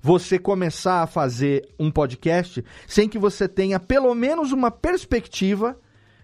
você 0.00 0.38
começar 0.38 1.02
a 1.02 1.06
fazer 1.06 1.66
um 1.78 1.90
podcast 1.90 2.62
sem 2.86 3.08
que 3.08 3.18
você 3.18 3.48
tenha 3.48 3.80
pelo 3.80 4.14
menos 4.14 4.52
uma 4.52 4.70
perspectiva 4.70 5.76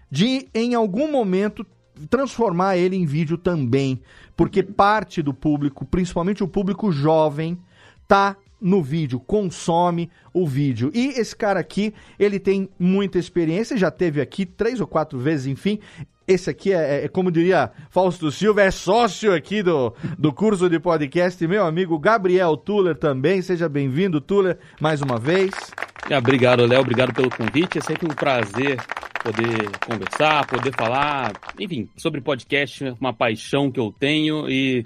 de, 0.09 0.47
em 0.53 0.75
algum 0.75 1.11
momento, 1.11 1.65
transformar 2.09 2.77
ele 2.77 2.95
em 2.95 3.05
vídeo 3.05 3.37
também. 3.37 4.01
Porque 4.37 4.61
parte 4.61 5.21
do 5.21 5.33
público, 5.33 5.85
principalmente 5.85 6.43
o 6.43 6.47
público 6.47 6.91
jovem, 6.91 7.57
tá 8.07 8.35
no 8.61 8.83
vídeo, 8.83 9.19
consome 9.19 10.09
o 10.33 10.45
vídeo. 10.47 10.91
E 10.93 11.19
esse 11.19 11.35
cara 11.35 11.59
aqui, 11.59 11.93
ele 12.19 12.39
tem 12.39 12.69
muita 12.77 13.17
experiência, 13.17 13.75
já 13.75 13.89
teve 13.89 14.21
aqui 14.21 14.45
três 14.45 14.79
ou 14.79 14.87
quatro 14.87 15.17
vezes, 15.17 15.47
enfim. 15.47 15.79
Esse 16.27 16.49
aqui 16.49 16.71
é, 16.71 17.05
é, 17.05 17.07
como 17.07 17.31
diria 17.31 17.71
Fausto 17.89 18.31
Silva, 18.31 18.61
é 18.61 18.71
sócio 18.71 19.33
aqui 19.33 19.63
do, 19.63 19.93
do 20.17 20.31
curso 20.31 20.69
de 20.69 20.79
podcast, 20.79 21.45
meu 21.47 21.65
amigo 21.65 21.97
Gabriel 21.97 22.55
Tuller 22.55 22.95
também. 22.95 23.41
Seja 23.41 23.67
bem-vindo, 23.67 24.21
Tuller, 24.21 24.57
mais 24.79 25.01
uma 25.01 25.17
vez. 25.17 25.49
É, 26.09 26.17
obrigado, 26.17 26.65
Léo, 26.65 26.81
obrigado 26.81 27.13
pelo 27.13 27.29
convite. 27.29 27.79
É 27.79 27.81
sempre 27.81 28.05
um 28.05 28.15
prazer 28.15 28.77
poder 29.21 29.69
conversar, 29.85 30.45
poder 30.47 30.73
falar, 30.75 31.33
enfim, 31.59 31.89
sobre 31.97 32.21
podcast, 32.21 32.95
uma 32.99 33.13
paixão 33.13 33.71
que 33.71 33.79
eu 33.79 33.93
tenho 33.97 34.49
e 34.49 34.85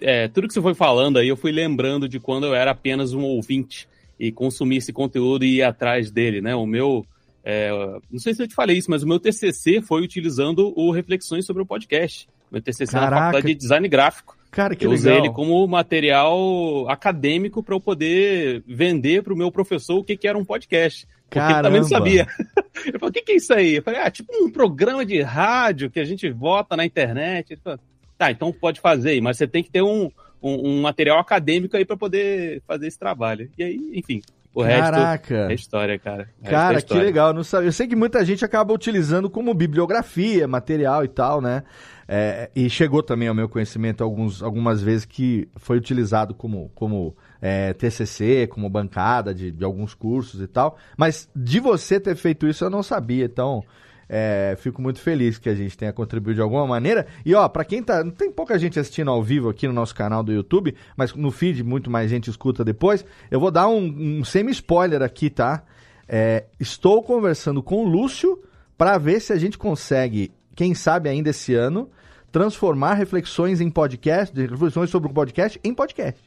é, 0.00 0.28
tudo 0.28 0.48
que 0.48 0.54
você 0.54 0.60
foi 0.60 0.74
falando 0.74 1.18
aí, 1.18 1.28
eu 1.28 1.36
fui 1.36 1.52
lembrando 1.52 2.08
de 2.08 2.20
quando 2.20 2.46
eu 2.46 2.54
era 2.54 2.70
apenas 2.70 3.12
um 3.12 3.22
ouvinte 3.22 3.88
e 4.18 4.32
consumia 4.32 4.78
esse 4.78 4.92
conteúdo 4.92 5.44
e 5.44 5.56
ia 5.56 5.68
atrás 5.68 6.10
dele, 6.10 6.40
né? 6.40 6.54
O 6.54 6.66
meu, 6.66 7.06
é, 7.44 7.70
não 8.10 8.18
sei 8.18 8.34
se 8.34 8.42
eu 8.42 8.48
te 8.48 8.54
falei 8.54 8.76
isso, 8.76 8.90
mas 8.90 9.02
o 9.02 9.08
meu 9.08 9.20
TCC 9.20 9.80
foi 9.80 10.02
utilizando 10.02 10.72
o 10.76 10.90
Reflexões 10.90 11.46
sobre 11.46 11.62
o 11.62 11.66
podcast. 11.66 12.28
Meu 12.50 12.60
TCC 12.60 12.86
Caraca. 12.86 13.10
na 13.10 13.16
faculdade 13.18 13.46
de 13.46 13.54
design 13.54 13.88
gráfico. 13.88 14.36
Cara, 14.50 14.74
que 14.74 14.86
eu 14.86 14.90
legal. 14.90 15.00
usei 15.00 15.16
ele 15.18 15.30
como 15.30 15.66
material 15.66 16.88
acadêmico 16.88 17.62
para 17.62 17.74
eu 17.74 17.80
poder 17.80 18.62
vender 18.66 19.22
para 19.22 19.34
o 19.34 19.36
meu 19.36 19.52
professor 19.52 19.98
o 19.98 20.04
que, 20.04 20.16
que 20.16 20.26
era 20.26 20.38
um 20.38 20.44
podcast. 20.44 21.06
Porque 21.28 21.38
Caramba. 21.38 21.58
ele 21.58 21.62
também 21.62 21.80
não 21.82 21.88
sabia. 21.88 22.26
Eu 22.86 22.98
falei, 22.98 23.10
o 23.10 23.12
que, 23.12 23.22
que 23.22 23.32
é 23.32 23.36
isso 23.36 23.52
aí? 23.52 23.74
Eu 23.74 23.82
falei, 23.82 24.00
ah, 24.00 24.10
tipo 24.10 24.32
um 24.32 24.50
programa 24.50 25.04
de 25.04 25.20
rádio 25.20 25.90
que 25.90 26.00
a 26.00 26.04
gente 26.04 26.30
vota 26.30 26.76
na 26.76 26.86
internet. 26.86 27.52
Ele 27.52 27.60
falou, 27.60 27.78
Tá, 28.18 28.32
então 28.32 28.52
pode 28.52 28.80
fazer, 28.80 29.20
mas 29.20 29.38
você 29.38 29.46
tem 29.46 29.62
que 29.62 29.70
ter 29.70 29.80
um, 29.80 30.10
um, 30.42 30.68
um 30.68 30.82
material 30.82 31.20
acadêmico 31.20 31.76
aí 31.76 31.84
para 31.84 31.96
poder 31.96 32.60
fazer 32.66 32.88
esse 32.88 32.98
trabalho. 32.98 33.48
E 33.56 33.62
aí, 33.62 33.78
enfim, 33.94 34.20
o 34.52 34.62
Caraca. 34.64 35.36
resto 35.36 35.52
é 35.52 35.54
história, 35.54 35.98
cara. 36.00 36.28
O 36.40 36.44
cara, 36.50 36.74
é 36.74 36.78
história. 36.78 37.02
que 37.02 37.06
legal. 37.06 37.32
Não 37.32 37.44
sabe. 37.44 37.66
Eu 37.66 37.72
sei 37.72 37.86
que 37.86 37.94
muita 37.94 38.24
gente 38.24 38.44
acaba 38.44 38.74
utilizando 38.74 39.30
como 39.30 39.54
bibliografia, 39.54 40.48
material 40.48 41.04
e 41.04 41.08
tal, 41.08 41.40
né? 41.40 41.62
É, 42.08 42.50
e 42.56 42.68
chegou 42.68 43.02
também 43.02 43.28
ao 43.28 43.34
meu 43.34 43.48
conhecimento 43.48 44.02
alguns, 44.02 44.42
algumas 44.42 44.82
vezes 44.82 45.04
que 45.04 45.46
foi 45.56 45.76
utilizado 45.76 46.34
como, 46.34 46.72
como 46.74 47.14
é, 47.40 47.72
TCC, 47.74 48.48
como 48.48 48.68
bancada 48.68 49.32
de, 49.32 49.52
de 49.52 49.64
alguns 49.64 49.94
cursos 49.94 50.40
e 50.40 50.48
tal. 50.48 50.76
Mas 50.96 51.30
de 51.36 51.60
você 51.60 52.00
ter 52.00 52.16
feito 52.16 52.48
isso 52.48 52.64
eu 52.64 52.70
não 52.70 52.82
sabia. 52.82 53.26
Então, 53.26 53.62
é, 54.08 54.56
fico 54.58 54.80
muito 54.80 55.00
feliz 55.00 55.38
que 55.38 55.48
a 55.48 55.54
gente 55.54 55.76
tenha 55.76 55.92
contribuído 55.92 56.36
de 56.36 56.42
alguma 56.42 56.66
maneira. 56.66 57.06
E 57.24 57.34
ó, 57.34 57.46
para 57.48 57.64
quem 57.64 57.82
tá. 57.82 58.02
Não 58.02 58.10
tem 58.10 58.32
pouca 58.32 58.58
gente 58.58 58.78
assistindo 58.78 59.10
ao 59.10 59.22
vivo 59.22 59.48
aqui 59.50 59.66
no 59.66 59.74
nosso 59.74 59.94
canal 59.94 60.22
do 60.22 60.32
YouTube, 60.32 60.74
mas 60.96 61.12
no 61.14 61.30
feed 61.30 61.62
muito 61.62 61.90
mais 61.90 62.10
gente 62.10 62.30
escuta 62.30 62.64
depois. 62.64 63.04
Eu 63.30 63.38
vou 63.38 63.50
dar 63.50 63.68
um, 63.68 64.20
um 64.20 64.24
semi-spoiler 64.24 65.02
aqui, 65.02 65.28
tá? 65.28 65.62
É, 66.08 66.44
estou 66.58 67.02
conversando 67.02 67.62
com 67.62 67.84
o 67.84 67.88
Lúcio 67.88 68.42
para 68.78 68.96
ver 68.96 69.20
se 69.20 69.32
a 69.32 69.36
gente 69.36 69.58
consegue, 69.58 70.32
quem 70.54 70.74
sabe 70.74 71.08
ainda 71.08 71.28
esse 71.28 71.54
ano, 71.54 71.90
transformar 72.32 72.94
reflexões 72.94 73.60
em 73.60 73.70
podcast, 73.70 74.34
reflexões 74.40 74.88
sobre 74.88 75.10
o 75.10 75.12
podcast 75.12 75.60
em 75.62 75.74
podcast. 75.74 76.18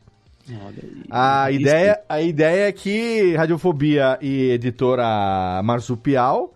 A 1.09 1.51
ideia, 1.51 2.01
a 2.09 2.21
ideia 2.21 2.67
é 2.67 2.71
que 2.71 3.35
Radiofobia 3.35 4.19
e 4.21 4.51
editora 4.51 5.61
Marsupial 5.63 6.53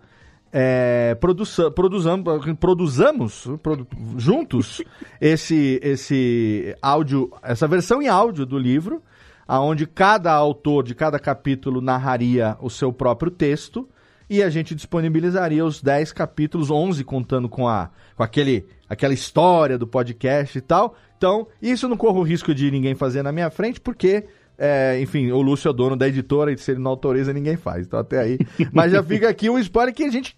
é, 0.52 1.14
produza, 1.16 1.70
produzamos, 1.70 2.24
produzamos 2.58 3.48
produ, 3.62 3.86
juntos 4.16 4.82
esse, 5.20 5.80
esse 5.82 6.74
áudio, 6.80 7.30
essa 7.42 7.66
versão 7.66 8.00
em 8.00 8.08
áudio 8.08 8.46
do 8.46 8.58
livro, 8.58 9.02
aonde 9.46 9.86
cada 9.86 10.32
autor 10.32 10.84
de 10.84 10.94
cada 10.94 11.18
capítulo 11.18 11.80
narraria 11.80 12.56
o 12.60 12.70
seu 12.70 12.92
próprio 12.92 13.30
texto 13.30 13.88
e 14.28 14.42
a 14.42 14.50
gente 14.50 14.74
disponibilizaria 14.74 15.64
os 15.64 15.80
10 15.80 16.12
capítulos, 16.12 16.70
11 16.70 17.04
contando 17.04 17.48
com, 17.48 17.68
a, 17.68 17.90
com 18.16 18.22
aquele, 18.22 18.66
aquela 18.88 19.14
história 19.14 19.78
do 19.78 19.86
podcast 19.86 20.58
e 20.58 20.60
tal. 20.60 20.96
Então, 21.16 21.46
isso 21.62 21.88
não 21.88 21.96
corro 21.96 22.20
o 22.20 22.24
risco 22.24 22.54
de 22.54 22.70
ninguém 22.70 22.94
fazer 22.94 23.22
na 23.22 23.30
minha 23.30 23.50
frente, 23.50 23.80
porque 23.80 24.26
é, 24.58 24.98
enfim, 25.00 25.30
o 25.30 25.40
Lúcio 25.42 25.68
é 25.68 25.72
dono 25.72 25.96
da 25.96 26.08
editora 26.08 26.52
e 26.52 26.58
se 26.58 26.70
ele 26.70 26.80
não 26.80 26.92
autoriza, 26.92 27.32
ninguém 27.32 27.56
faz. 27.56 27.86
Então, 27.86 27.98
até 27.98 28.18
aí. 28.18 28.38
Mas 28.72 28.92
já 28.92 29.02
fica 29.02 29.28
aqui 29.28 29.50
um 29.50 29.58
spoiler 29.58 29.94
que 29.94 30.04
a 30.04 30.10
gente 30.10 30.36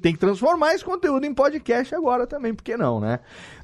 tem 0.00 0.12
que 0.12 0.18
transformar 0.18 0.74
esse 0.74 0.84
conteúdo 0.84 1.24
em 1.26 1.34
podcast 1.34 1.94
agora 1.94 2.26
também, 2.26 2.54
por 2.54 2.62
que 2.62 2.76
não, 2.76 3.00
né? 3.00 3.18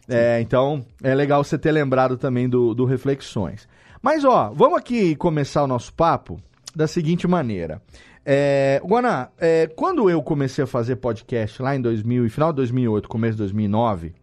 É, 0.08 0.40
então, 0.40 0.84
é 1.02 1.14
legal 1.14 1.42
você 1.42 1.56
ter 1.56 1.72
lembrado 1.72 2.16
também 2.16 2.48
do, 2.48 2.74
do 2.74 2.84
Reflexões. 2.84 3.68
Mas, 4.02 4.24
ó, 4.24 4.50
vamos 4.54 4.78
aqui 4.78 5.14
começar 5.16 5.62
o 5.62 5.66
nosso 5.66 5.92
papo 5.94 6.40
da 6.74 6.86
seguinte 6.86 7.26
maneira. 7.26 7.80
É, 8.26 8.80
Guaná, 8.84 9.28
é, 9.38 9.66
quando 9.66 10.08
eu 10.08 10.22
comecei 10.22 10.64
a 10.64 10.66
fazer 10.66 10.96
podcast 10.96 11.60
lá 11.62 11.76
em 11.76 11.80
2000, 11.80 12.28
final 12.28 12.52
de 12.52 12.56
2008, 12.56 13.08
começo 13.08 13.32
de 13.32 13.38
2009, 13.38 14.14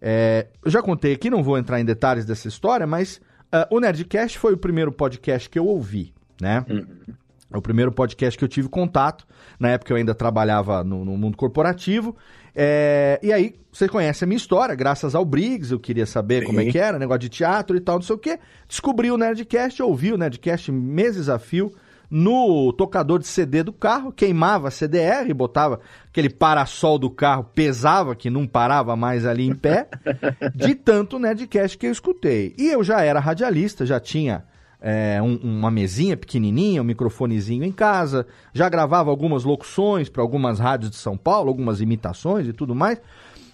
é, 0.00 0.46
eu 0.64 0.70
já 0.70 0.82
contei 0.82 1.12
aqui, 1.12 1.28
não 1.28 1.42
vou 1.42 1.58
entrar 1.58 1.80
em 1.80 1.84
detalhes 1.84 2.24
dessa 2.24 2.48
história, 2.48 2.86
mas 2.86 3.20
uh, 3.52 3.74
o 3.74 3.80
Nerdcast 3.80 4.38
foi 4.38 4.54
o 4.54 4.56
primeiro 4.56 4.92
podcast 4.92 5.48
que 5.48 5.58
eu 5.58 5.66
ouvi. 5.66 6.12
né? 6.40 6.64
Uhum. 6.68 7.14
É 7.52 7.58
o 7.58 7.62
primeiro 7.62 7.90
podcast 7.90 8.38
que 8.38 8.44
eu 8.44 8.48
tive 8.48 8.68
contato. 8.68 9.26
Na 9.58 9.70
época 9.70 9.92
eu 9.92 9.96
ainda 9.96 10.14
trabalhava 10.14 10.84
no, 10.84 11.04
no 11.04 11.16
mundo 11.16 11.36
corporativo. 11.36 12.16
É, 12.54 13.18
e 13.22 13.32
aí, 13.32 13.54
você 13.72 13.88
conhece 13.88 14.24
a 14.24 14.26
minha 14.26 14.36
história, 14.36 14.74
graças 14.74 15.14
ao 15.14 15.24
Briggs, 15.24 15.72
eu 15.72 15.78
queria 15.78 16.06
saber 16.06 16.40
Sim. 16.40 16.46
como 16.46 16.60
é 16.60 16.66
que 16.66 16.78
era, 16.78 16.98
negócio 16.98 17.20
de 17.20 17.28
teatro 17.28 17.76
e 17.76 17.80
tal, 17.80 17.96
não 17.96 18.02
sei 18.02 18.16
o 18.16 18.18
quê. 18.18 18.38
Descobri 18.68 19.10
o 19.10 19.16
Nerdcast, 19.16 19.82
ouvi 19.82 20.12
o 20.12 20.18
Nerdcast 20.18 20.70
meses 20.70 21.28
a 21.28 21.38
fio 21.38 21.72
no 22.10 22.72
tocador 22.72 23.20
de 23.20 23.26
CD 23.26 23.62
do 23.62 23.72
carro, 23.72 24.10
queimava 24.10 24.68
a 24.68 24.70
CDR, 24.70 25.32
botava 25.32 25.80
aquele 26.08 26.28
parasol 26.28 26.98
do 26.98 27.08
carro, 27.08 27.44
pesava, 27.54 28.16
que 28.16 28.28
não 28.28 28.46
parava 28.46 28.96
mais 28.96 29.24
ali 29.24 29.46
em 29.46 29.54
pé, 29.54 29.88
de 30.54 30.74
tanto 30.74 31.18
Nerdcast 31.18 31.78
que 31.78 31.86
eu 31.86 31.92
escutei. 31.92 32.54
E 32.58 32.68
eu 32.68 32.82
já 32.82 33.02
era 33.02 33.20
radialista, 33.20 33.86
já 33.86 34.00
tinha 34.00 34.44
é, 34.80 35.22
um, 35.22 35.36
uma 35.36 35.70
mesinha 35.70 36.16
pequenininha, 36.16 36.82
um 36.82 36.84
microfonezinho 36.84 37.62
em 37.62 37.72
casa, 37.72 38.26
já 38.52 38.68
gravava 38.68 39.10
algumas 39.10 39.44
locuções 39.44 40.08
para 40.08 40.22
algumas 40.22 40.58
rádios 40.58 40.90
de 40.90 40.96
São 40.96 41.16
Paulo, 41.16 41.48
algumas 41.48 41.80
imitações 41.80 42.48
e 42.48 42.52
tudo 42.52 42.74
mais. 42.74 43.00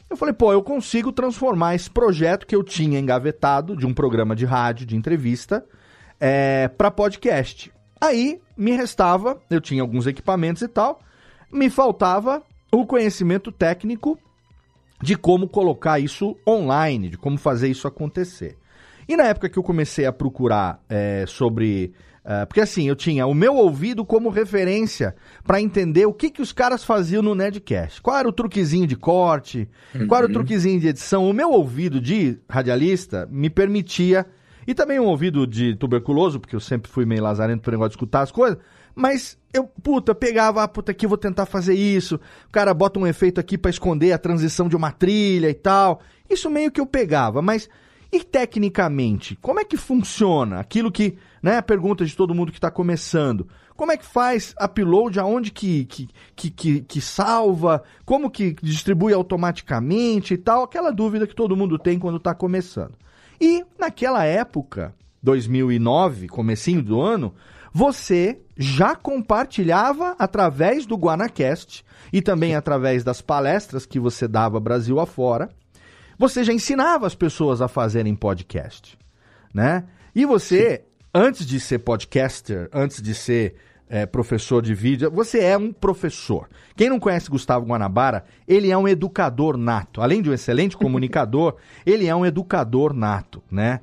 Eu 0.09 0.17
falei, 0.17 0.33
pô, 0.33 0.53
eu 0.53 0.63
consigo 0.63 1.13
transformar 1.13 1.75
esse 1.75 1.91
projeto 1.91 2.47
que 2.47 2.55
eu 2.55 2.63
tinha 2.63 2.99
engavetado 2.99 3.77
de 3.77 3.85
um 3.85 3.93
programa 3.93 4.37
de 4.37 4.47
rádio, 4.47 4.87
de 4.87 4.97
entrevista, 4.97 5.65
é, 6.21 6.69
para 6.69 6.91
podcast. 6.91 7.73
Aí 8.01 8.41
me 8.57 8.73
restava, 8.73 9.41
eu 9.51 9.61
tinha 9.61 9.83
alguns 9.83 10.07
equipamentos 10.07 10.63
e 10.63 10.69
tal, 10.69 11.01
me 11.53 11.71
faltava 11.71 12.43
o 12.73 12.87
conhecimento 12.87 13.51
técnico 13.51 14.19
de 15.03 15.17
como 15.17 15.49
colocar 15.49 15.99
isso 15.99 16.37
online, 16.47 17.11
de 17.11 17.19
como 17.19 17.39
fazer 17.39 17.69
isso 17.69 17.87
acontecer. 17.87 18.57
E 19.09 19.17
na 19.17 19.25
época 19.25 19.49
que 19.49 19.59
eu 19.59 19.63
comecei 19.63 20.05
a 20.05 20.13
procurar 20.13 20.83
é, 20.89 21.25
sobre. 21.27 21.93
Uh, 22.25 22.45
porque 22.49 22.61
assim, 22.61 22.89
eu 22.89 22.97
tinha 22.97 23.25
o 23.25 23.33
meu 23.33 23.55
ouvido 23.55 24.05
como 24.05 24.31
referência 24.31 25.15
para 25.45 25.61
entender 25.61 26.07
o 26.07 26.13
que, 26.13 26.29
que 26.29 26.43
os 26.43 26.53
caras 26.53 26.83
faziam 26.83 27.23
no 27.23 27.37
Nedcast. 27.37 28.03
Qual 28.03 28.17
era 28.17 28.29
o 28.29 28.33
truquezinho 28.33 28.85
de 28.85 28.97
corte, 28.97 29.69
uhum. 29.95 30.09
qual 30.09 30.23
era 30.23 30.29
o 30.29 30.33
truquezinho 30.33 30.81
de 30.81 30.89
edição. 30.89 31.31
O 31.31 31.33
meu 31.33 31.53
ouvido 31.53 32.01
de 32.01 32.37
radialista 32.51 33.29
me 33.31 33.49
permitia. 33.49 34.27
E 34.67 34.75
também 34.75 34.99
um 34.99 35.07
ouvido 35.07 35.47
de 35.47 35.77
tuberculoso, 35.77 36.41
porque 36.41 36.57
eu 36.57 36.61
sempre 36.61 36.91
fui 36.91 37.05
meio 37.05 37.23
lazarento 37.23 37.63
por 37.63 37.71
negócio 37.71 37.91
de 37.91 37.97
escutar 37.97 38.23
as 38.23 38.33
coisas. 38.33 38.59
Mas 38.95 39.39
eu, 39.53 39.65
puta, 39.65 40.15
pegava, 40.15 40.63
ah, 40.63 40.69
puta, 40.69 40.91
aqui 40.91 41.07
vou 41.07 41.19
tentar 41.19 41.47
fazer 41.47 41.75
isso. 41.75 42.17
O 42.49 42.53
cara 42.53 42.75
bota 42.75 42.99
um 42.99 43.07
efeito 43.07 43.39
aqui 43.39 43.57
para 43.57 43.71
esconder 43.71 44.13
a 44.13 44.19
transição 44.19 44.69
de 44.69 44.75
uma 44.75 44.91
trilha 44.91 45.49
e 45.49 45.55
tal. 45.55 46.01
Isso 46.29 46.51
meio 46.51 46.73
que 46.73 46.81
eu 46.81 46.87
pegava, 46.87 47.41
mas 47.41 47.69
e 48.13 48.23
tecnicamente, 48.23 49.37
como 49.43 49.61
é 49.61 49.65
que 49.65 49.77
funciona 49.77 50.61
aquilo 50.61 50.91
que, 50.91 51.19
né, 51.43 51.59
a 51.59 51.63
pergunta 51.63 52.05
de 52.05 52.17
todo 52.17 52.35
mundo 52.35 52.53
que 52.53 52.59
está 52.59 52.71
começando, 52.71 53.47
como 53.77 53.93
é 53.93 53.97
que 53.97 54.07
faz 54.07 54.55
upload, 54.61 55.19
aonde 55.19 55.51
que, 55.51 55.85
que, 55.85 56.09
que, 56.35 56.51
que, 56.51 56.81
que 56.81 57.01
salva, 57.01 57.83
como 58.05 58.31
que 58.31 58.57
distribui 58.63 59.13
automaticamente 59.13 60.35
e 60.35 60.39
tal, 60.39 60.63
aquela 60.63 60.91
dúvida 60.91 61.27
que 61.27 61.35
todo 61.35 61.57
mundo 61.57 61.79
tem 61.79 61.99
quando 61.99 62.17
está 62.17 62.35
começando. 62.35 62.95
E 63.41 63.65
naquela 63.79 64.25
época, 64.25 64.95
2009, 65.23 66.29
comecinho 66.29 66.83
do 66.83 67.01
ano, 67.01 67.35
você 67.73 68.41
já 68.57 68.97
compartilhava 68.97 70.17
através 70.19 70.87
do 70.87 70.97
Guanacast 70.97 71.85
e 72.13 72.23
também 72.23 72.55
através 72.55 73.05
das 73.05 73.21
palestras 73.21 73.85
que 73.85 74.01
você 74.01 74.27
dava 74.27 74.59
Brasil 74.59 74.99
afora, 74.99 75.51
você 76.19 76.43
já 76.43 76.53
ensinava 76.53 77.07
as 77.07 77.15
pessoas 77.15 77.61
a 77.61 77.69
fazerem 77.69 78.15
podcast, 78.15 78.99
né? 79.53 79.85
E 80.15 80.25
você, 80.25 80.77
Sim. 80.79 81.03
antes 81.15 81.45
de 81.45 81.61
ser 81.61 81.81
podcaster, 81.81 82.71
antes 82.73 83.03
de 83.03 83.15
ser 83.15 83.57
é, 83.89 84.05
professor 84.05 84.63
de 84.63 84.75
vídeo, 84.75 85.11
você 85.11 85.41
é 85.41 85.57
um 85.57 85.73
professor. 85.73 86.49
Quem 86.75 86.89
não 86.91 86.99
conhece 86.99 87.31
Gustavo 87.31 87.67
Guanabara, 87.67 88.25
ele 88.47 88.71
é 88.71 88.77
um 88.77 88.89
educador 88.89 89.57
nato. 89.57 90.01
Além 90.01 90.21
de 90.21 90.31
um 90.31 90.33
excelente 90.33 90.77
comunicador, 90.77 91.57
ele 91.87 92.07
é 92.07 92.15
um 92.15 92.27
educador 92.27 92.93
nato, 92.93 93.43
né? 93.51 93.81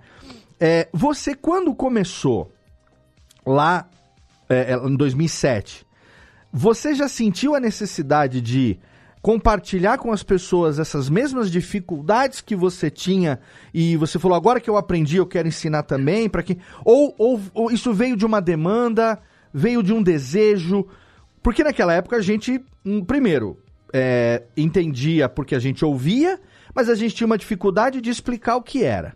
É, 0.59 0.87
você, 0.93 1.35
quando 1.35 1.73
começou 1.73 2.51
lá 3.45 3.89
é, 4.49 4.73
é 4.73 4.75
em 4.75 4.95
2007, 4.95 5.85
você 6.51 6.93
já 6.93 7.07
sentiu 7.07 7.55
a 7.55 7.59
necessidade 7.59 8.39
de 8.39 8.79
compartilhar 9.21 9.97
com 9.97 10.11
as 10.11 10.21
pessoas 10.21 10.79
essas 10.79 11.09
mesmas 11.09 11.49
dificuldades 11.49 12.41
que 12.41 12.57
você 12.57 12.91
tinha 12.91 13.39
e 13.73 13.95
você 13.95 14.19
falou 14.19 14.35
agora 14.35 14.59
que 14.59 14.69
eu 14.69 14.75
aprendi 14.75 15.15
eu 15.15 15.25
quero 15.25 15.47
ensinar 15.47 15.83
também 15.83 16.27
para 16.27 16.43
que 16.43 16.57
ou, 16.83 17.15
ou, 17.17 17.41
ou, 17.53 17.71
isso 17.71 17.93
veio 17.93 18.17
de 18.17 18.25
uma 18.25 18.41
demanda 18.41 19.17
veio 19.53 19.83
de 19.83 19.93
um 19.93 20.01
desejo 20.01 20.87
porque 21.41 21.63
naquela 21.63 21.93
época 21.93 22.17
a 22.17 22.21
gente 22.21 22.59
hum, 22.85 23.03
primeiro 23.03 23.57
é, 23.93 24.43
entendia 24.57 25.29
porque 25.29 25.55
a 25.55 25.59
gente 25.59 25.85
ouvia 25.85 26.39
mas 26.73 26.89
a 26.89 26.95
gente 26.95 27.15
tinha 27.15 27.27
uma 27.27 27.37
dificuldade 27.37 28.01
de 28.01 28.09
explicar 28.09 28.55
o 28.55 28.63
que 28.63 28.83
era 28.83 29.15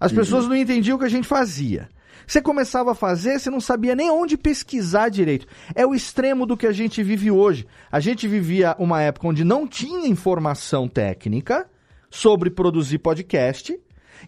as 0.00 0.10
uhum. 0.10 0.18
pessoas 0.18 0.46
não 0.46 0.56
entendiam 0.56 0.96
o 0.96 0.98
que 0.98 1.04
a 1.04 1.10
gente 1.10 1.28
fazia 1.28 1.88
você 2.26 2.42
começava 2.42 2.90
a 2.90 2.94
fazer, 2.94 3.38
você 3.38 3.48
não 3.50 3.60
sabia 3.60 3.94
nem 3.94 4.10
onde 4.10 4.36
pesquisar 4.36 5.08
direito. 5.08 5.46
É 5.76 5.86
o 5.86 5.94
extremo 5.94 6.44
do 6.44 6.56
que 6.56 6.66
a 6.66 6.72
gente 6.72 7.00
vive 7.00 7.30
hoje. 7.30 7.64
A 7.90 8.00
gente 8.00 8.26
vivia 8.26 8.74
uma 8.80 9.00
época 9.00 9.28
onde 9.28 9.44
não 9.44 9.64
tinha 9.64 10.08
informação 10.08 10.88
técnica 10.88 11.70
sobre 12.10 12.50
produzir 12.50 12.98
podcast, 12.98 13.78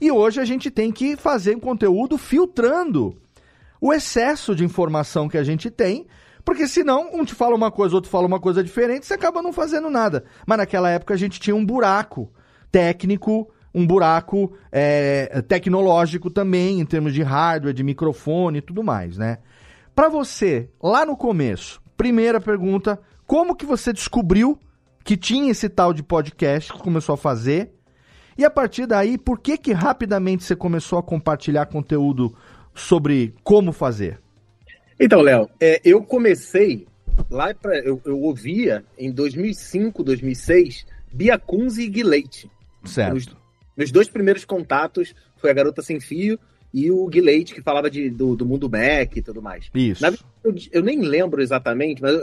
e 0.00 0.10
hoje 0.12 0.40
a 0.40 0.44
gente 0.44 0.70
tem 0.70 0.92
que 0.92 1.16
fazer 1.16 1.56
um 1.56 1.60
conteúdo 1.60 2.18
filtrando 2.18 3.16
o 3.80 3.92
excesso 3.92 4.54
de 4.54 4.64
informação 4.64 5.28
que 5.28 5.38
a 5.38 5.44
gente 5.44 5.70
tem, 5.70 6.06
porque 6.44 6.66
senão 6.66 7.10
um 7.12 7.24
te 7.24 7.34
fala 7.34 7.54
uma 7.54 7.70
coisa, 7.70 7.94
outro 7.94 8.10
fala 8.10 8.26
uma 8.26 8.40
coisa 8.40 8.62
diferente, 8.62 9.06
você 9.06 9.14
acaba 9.14 9.42
não 9.42 9.52
fazendo 9.52 9.90
nada. 9.90 10.24
Mas 10.46 10.58
naquela 10.58 10.90
época 10.90 11.14
a 11.14 11.16
gente 11.16 11.38
tinha 11.38 11.54
um 11.54 11.64
buraco 11.64 12.32
técnico 12.70 13.50
um 13.74 13.86
buraco 13.86 14.52
é, 14.72 15.42
tecnológico 15.42 16.30
também, 16.30 16.80
em 16.80 16.84
termos 16.84 17.12
de 17.12 17.22
hardware, 17.22 17.74
de 17.74 17.84
microfone 17.84 18.58
e 18.58 18.62
tudo 18.62 18.82
mais, 18.82 19.16
né? 19.16 19.38
Para 19.94 20.08
você, 20.08 20.70
lá 20.82 21.04
no 21.04 21.16
começo, 21.16 21.80
primeira 21.96 22.40
pergunta, 22.40 23.00
como 23.26 23.54
que 23.54 23.66
você 23.66 23.92
descobriu 23.92 24.58
que 25.04 25.16
tinha 25.16 25.50
esse 25.50 25.68
tal 25.68 25.92
de 25.92 26.02
podcast 26.02 26.72
que 26.72 26.78
começou 26.78 27.14
a 27.14 27.18
fazer? 27.18 27.72
E 28.36 28.44
a 28.44 28.50
partir 28.50 28.86
daí, 28.86 29.18
por 29.18 29.40
que 29.40 29.58
que 29.58 29.72
rapidamente 29.72 30.44
você 30.44 30.54
começou 30.54 30.98
a 30.98 31.02
compartilhar 31.02 31.66
conteúdo 31.66 32.34
sobre 32.78 33.34
como 33.42 33.72
fazer? 33.72 34.20
Então, 34.98 35.20
Léo, 35.20 35.48
é, 35.60 35.80
eu 35.84 36.02
comecei 36.02 36.86
lá 37.30 37.52
para 37.54 37.78
eu, 37.78 38.00
eu, 38.04 38.20
ouvia 38.20 38.84
em 38.96 39.12
2005, 39.12 40.02
2006, 40.02 40.86
Bia 41.12 41.38
Kunze 41.38 41.82
e 41.82 41.88
Guilherme. 41.88 42.50
Certo. 42.84 43.36
Meus 43.76 43.92
dois 43.92 44.08
primeiros 44.08 44.44
contatos 44.44 45.14
foi 45.36 45.50
a 45.50 45.54
Garota 45.54 45.82
Sem 45.82 46.00
Fio 46.00 46.38
e 46.72 46.90
o 46.90 47.06
Guilherme, 47.06 47.44
que 47.44 47.62
falava 47.62 47.90
de, 47.90 48.10
do, 48.10 48.36
do 48.36 48.44
mundo 48.44 48.68
Mac 48.68 49.16
e 49.16 49.22
tudo 49.22 49.40
mais. 49.40 49.70
Isso. 49.74 50.02
Na, 50.02 50.12
eu, 50.42 50.54
eu, 50.72 50.82
nem 50.82 51.00
lembro 51.00 51.40
exatamente, 51.40 52.02
mas 52.02 52.14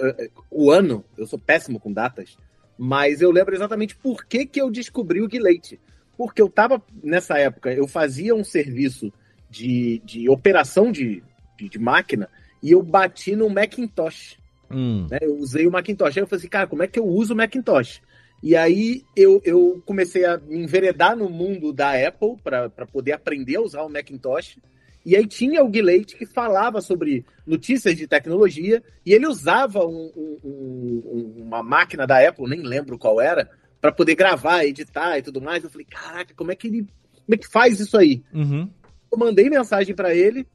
o 0.51 0.69
ano, 0.69 1.03
eu 1.17 1.25
sou 1.25 1.39
péssimo 1.39 1.79
com 1.79 1.91
datas, 1.91 2.37
mas 2.77 3.21
eu 3.21 3.31
lembro 3.31 3.55
exatamente 3.55 3.95
por 3.95 4.25
que, 4.25 4.45
que 4.45 4.61
eu 4.61 4.69
descobri 4.69 5.21
o 5.21 5.27
Guilherme. 5.27 5.79
Porque 6.17 6.41
eu 6.41 6.49
tava, 6.49 6.81
nessa 7.03 7.37
época, 7.37 7.73
eu 7.73 7.87
fazia 7.87 8.35
um 8.35 8.43
serviço 8.43 9.11
de, 9.55 10.01
de 10.03 10.29
operação 10.29 10.91
de, 10.91 11.23
de, 11.57 11.69
de 11.69 11.79
máquina 11.79 12.29
e 12.61 12.71
eu 12.71 12.83
bati 12.83 13.35
no 13.35 13.49
Macintosh. 13.49 14.37
Hum. 14.69 15.07
Né? 15.09 15.19
Eu 15.21 15.37
usei 15.37 15.65
o 15.65 15.71
Macintosh. 15.71 16.17
Aí 16.17 16.23
eu 16.23 16.27
falei 16.27 16.39
assim, 16.39 16.49
cara, 16.49 16.67
como 16.67 16.83
é 16.83 16.87
que 16.87 16.99
eu 16.99 17.05
uso 17.05 17.33
o 17.33 17.37
Macintosh? 17.37 18.01
E 18.43 18.55
aí 18.55 19.03
eu, 19.15 19.41
eu 19.45 19.81
comecei 19.85 20.25
a 20.25 20.37
me 20.37 20.57
enveredar 20.57 21.15
no 21.15 21.29
mundo 21.29 21.71
da 21.71 21.93
Apple 21.93 22.35
para 22.43 22.69
poder 22.91 23.13
aprender 23.13 23.55
a 23.55 23.61
usar 23.61 23.83
o 23.83 23.89
Macintosh. 23.89 24.57
E 25.05 25.15
aí 25.15 25.25
tinha 25.25 25.63
o 25.63 25.69
Guilherme 25.69 26.05
que 26.05 26.25
falava 26.25 26.81
sobre 26.81 27.23
notícias 27.45 27.95
de 27.95 28.07
tecnologia 28.07 28.83
e 29.05 29.13
ele 29.13 29.27
usava 29.27 29.85
um, 29.85 30.11
um, 30.15 30.39
um, 30.43 31.43
uma 31.43 31.63
máquina 31.63 32.05
da 32.05 32.27
Apple, 32.27 32.49
nem 32.49 32.61
lembro 32.61 32.97
qual 32.97 33.21
era, 33.21 33.49
para 33.79 33.91
poder 33.91 34.15
gravar, 34.15 34.65
editar 34.65 35.17
e 35.17 35.21
tudo 35.21 35.39
mais. 35.39 35.63
Eu 35.63 35.69
falei, 35.69 35.85
caraca, 35.85 36.33
como 36.33 36.51
é 36.51 36.55
que 36.55 36.67
ele 36.67 36.87
como 37.25 37.33
é 37.33 37.37
que 37.37 37.47
faz 37.47 37.79
isso 37.79 37.97
aí? 37.97 38.23
Uhum. 38.33 38.69
Eu 39.15 39.17
mandei 39.17 39.49
mensagem 39.49 39.95
para 39.95 40.13
ele 40.13 40.45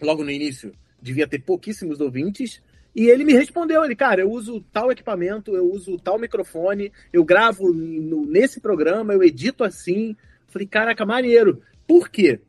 logo 0.00 0.24
no 0.24 0.30
início. 0.30 0.72
Devia 1.02 1.28
ter 1.28 1.40
pouquíssimos 1.40 2.00
ouvintes. 2.00 2.62
E 2.96 3.10
ele 3.10 3.24
me 3.24 3.34
respondeu, 3.34 3.84
ele, 3.84 3.94
cara, 3.94 4.22
eu 4.22 4.30
uso 4.30 4.64
tal 4.72 4.90
equipamento, 4.90 5.54
eu 5.54 5.70
uso 5.70 5.98
tal 5.98 6.18
microfone, 6.18 6.90
eu 7.12 7.22
gravo 7.22 7.72
no, 7.72 8.24
nesse 8.24 8.58
programa, 8.58 9.12
eu 9.12 9.22
edito 9.22 9.62
assim. 9.62 10.16
Falei, 10.48 10.66
caraca, 10.66 11.04
maneiro. 11.04 11.60
Por 11.86 12.08
quê? 12.08 12.40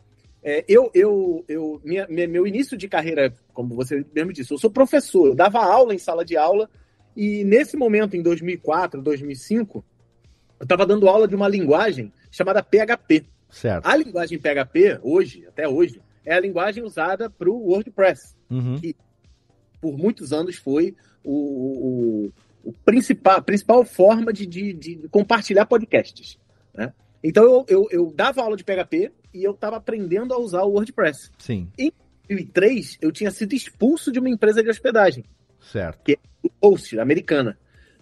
É, 0.41 0.63
eu, 0.69 0.89
eu, 0.95 1.43
eu 1.49 1.81
minha, 1.83 2.07
minha, 2.07 2.27
meu 2.29 2.47
início 2.47 2.77
de 2.77 2.87
carreira, 2.87 3.35
como 3.53 3.75
você 3.75 4.05
mesmo 4.15 4.31
disse, 4.31 4.53
eu 4.53 4.57
sou 4.57 4.71
professor, 4.71 5.27
eu 5.27 5.35
dava 5.35 5.59
aula 5.59 5.93
em 5.93 5.99
sala 5.99 6.23
de 6.23 6.37
aula, 6.37 6.69
e 7.15 7.43
nesse 7.43 7.75
momento, 7.75 8.15
em 8.15 8.23
2004, 8.23 9.01
2005, 9.01 9.85
eu 10.59 10.63
estava 10.63 10.85
dando 10.85 11.09
aula 11.09 11.27
de 11.27 11.35
uma 11.35 11.49
linguagem 11.49 12.11
chamada 12.31 12.63
PHP. 12.63 13.25
Certo. 13.51 13.85
A 13.85 13.95
linguagem 13.95 14.39
PHP, 14.39 14.99
hoje, 15.03 15.45
até 15.47 15.67
hoje, 15.67 16.01
é 16.25 16.33
a 16.33 16.39
linguagem 16.39 16.83
usada 16.83 17.29
para 17.29 17.49
o 17.49 17.67
WordPress, 17.69 18.35
Uhum. 18.49 18.79
que 18.79 18.95
por 19.79 19.97
muitos 19.97 20.31
anos 20.33 20.55
foi 20.57 20.95
o, 21.23 21.33
o, 21.33 22.69
o 22.69 22.73
principal, 22.85 23.37
a 23.37 23.41
principal 23.41 23.83
forma 23.85 24.31
de, 24.33 24.45
de, 24.45 24.73
de 24.73 24.95
compartilhar 25.09 25.65
podcasts. 25.65 26.37
Né? 26.73 26.93
Então 27.23 27.43
eu, 27.43 27.65
eu, 27.67 27.87
eu 27.91 28.13
dava 28.15 28.41
aula 28.41 28.55
de 28.57 28.63
PHP 28.63 29.11
e 29.33 29.43
eu 29.43 29.51
estava 29.51 29.77
aprendendo 29.77 30.33
a 30.33 30.39
usar 30.39 30.63
o 30.63 30.71
WordPress. 30.71 31.31
Sim, 31.37 31.67
Em 31.77 31.91
2003, 32.29 32.97
eu 33.01 33.11
tinha 33.11 33.31
sido 33.31 33.53
expulso 33.53 34.11
de 34.11 34.19
uma 34.19 34.29
empresa 34.29 34.61
de 34.63 34.69
hospedagem, 34.69 35.23
certo. 35.59 36.11
o 36.61 36.69
Host, 36.69 36.99
americana, 36.99 37.57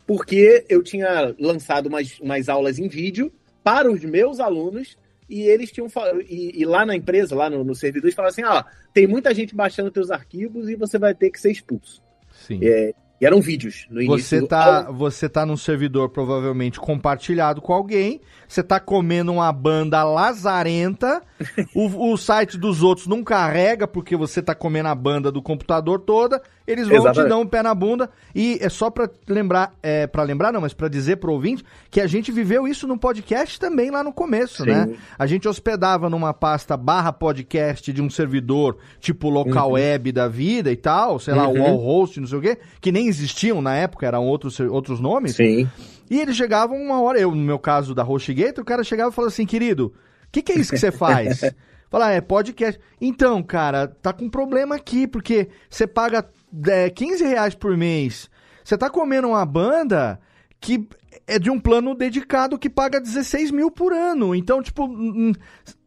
porque 0.05 0.65
eu 0.69 0.83
tinha 0.83 1.33
lançado 1.39 1.87
umas, 1.87 2.19
umas 2.19 2.49
aulas 2.49 2.77
em 2.79 2.87
vídeo 2.87 3.31
para 3.63 3.91
os 3.91 4.03
meus 4.03 4.39
alunos 4.39 4.97
e 5.29 5.41
eles 5.43 5.71
tinham 5.71 5.87
e, 6.27 6.61
e 6.61 6.65
lá 6.65 6.85
na 6.85 6.95
empresa, 6.95 7.35
lá 7.35 7.49
no, 7.49 7.63
no 7.63 7.75
servidor, 7.75 8.07
eles 8.07 8.15
falaram 8.15 8.31
assim: 8.31 8.43
ah, 8.43 8.65
tem 8.93 9.05
muita 9.07 9.33
gente 9.33 9.55
baixando 9.55 9.91
teus 9.91 10.09
arquivos 10.11 10.67
e 10.69 10.75
você 10.75 10.97
vai 10.97 11.13
ter 11.13 11.29
que 11.29 11.39
ser 11.39 11.51
expulso. 11.51 12.01
Sim. 12.31 12.59
É, 12.63 12.93
E 13.21 13.25
eram 13.25 13.41
vídeos 13.41 13.85
no 13.89 14.01
início. 14.01 14.19
Você 14.25 14.39
do- 14.39 14.47
tá, 14.47 14.83
você 14.91 15.27
tá 15.27 15.45
num 15.45 15.57
servidor 15.57 16.09
provavelmente 16.09 16.79
compartilhado 16.79 17.61
com 17.61 17.73
alguém, 17.73 18.21
você 18.47 18.63
tá 18.63 18.79
comendo 18.79 19.31
uma 19.33 19.51
banda 19.51 20.01
lazarenta, 20.03 21.21
o, 21.75 22.11
o 22.13 22.17
site 22.17 22.57
dos 22.57 22.81
outros 22.81 23.07
não 23.07 23.23
carrega 23.23 23.87
porque 23.87 24.15
você 24.15 24.41
tá 24.41 24.55
comendo 24.55 24.87
a 24.89 24.95
banda 24.95 25.31
do 25.31 25.41
computador 25.41 25.99
toda, 25.99 26.41
eles 26.71 26.87
vão 26.87 26.97
te 26.97 27.01
Exatamente. 27.01 27.29
dar 27.29 27.37
um 27.37 27.45
pé 27.45 27.63
na 27.63 27.73
bunda 27.73 28.09
e 28.33 28.57
é 28.61 28.69
só 28.69 28.89
pra 28.89 29.09
lembrar, 29.27 29.73
é, 29.81 30.05
para 30.07 30.23
lembrar 30.23 30.51
não, 30.53 30.61
mas 30.61 30.73
pra 30.73 30.87
dizer 30.87 31.17
pro 31.17 31.31
ouvinte 31.33 31.63
que 31.89 31.99
a 31.99 32.07
gente 32.07 32.31
viveu 32.31 32.67
isso 32.67 32.87
no 32.87 32.97
podcast 32.97 33.59
também 33.59 33.89
lá 33.91 34.03
no 34.03 34.13
começo, 34.13 34.63
Sim. 34.63 34.69
né? 34.69 34.95
A 35.17 35.25
gente 35.25 35.47
hospedava 35.47 36.09
numa 36.09 36.33
pasta 36.33 36.77
barra 36.77 37.11
podcast 37.11 37.91
de 37.91 38.01
um 38.01 38.09
servidor 38.09 38.77
tipo 38.99 39.29
local 39.29 39.71
web 39.71 40.11
da 40.11 40.27
vida 40.27 40.71
e 40.71 40.75
tal, 40.77 41.19
sei 41.19 41.33
lá, 41.33 41.47
Uhum. 41.47 41.59
wall 41.61 41.77
host, 41.77 42.19
não 42.19 42.27
sei 42.27 42.37
o 42.37 42.41
quê, 42.41 42.57
que 42.79 42.91
nem 42.91 43.07
existiam 43.07 43.61
na 43.61 43.75
época, 43.75 44.05
eram 44.05 44.25
outros, 44.25 44.59
outros 44.59 44.99
nomes. 44.99 45.35
Sim. 45.35 45.67
E 46.09 46.19
eles 46.19 46.35
chegavam 46.35 46.77
uma 46.77 47.01
hora, 47.01 47.19
eu 47.19 47.31
no 47.31 47.37
meu 47.41 47.59
caso 47.59 47.93
da 47.95 48.03
HostGator, 48.03 48.61
o 48.61 48.65
cara 48.65 48.83
chegava 48.83 49.11
e 49.11 49.13
falava 49.13 49.31
assim, 49.33 49.45
querido, 49.45 49.87
o 49.87 50.31
que, 50.31 50.41
que 50.41 50.51
é 50.51 50.55
isso 50.59 50.71
que 50.71 50.77
você 50.77 50.91
faz? 50.91 51.41
Falar, 51.89 52.11
é 52.11 52.21
podcast. 52.21 52.79
Então, 53.01 53.41
cara, 53.41 53.87
tá 53.87 54.13
com 54.13 54.29
problema 54.29 54.75
aqui, 54.75 55.07
porque 55.07 55.49
você 55.67 55.87
paga 55.87 56.23
é, 56.67 56.89
15 56.89 57.23
reais 57.23 57.55
por 57.55 57.75
mês, 57.77 58.29
você 58.63 58.77
tá 58.77 58.89
comendo 58.89 59.29
uma 59.29 59.45
banda 59.45 60.19
que 60.59 60.87
é 61.25 61.39
de 61.39 61.49
um 61.49 61.59
plano 61.59 61.95
dedicado 61.95 62.57
que 62.59 62.69
paga 62.69 62.99
16 62.99 63.51
mil 63.51 63.71
por 63.71 63.93
ano. 63.93 64.35
Então, 64.35 64.61
tipo, 64.61 64.87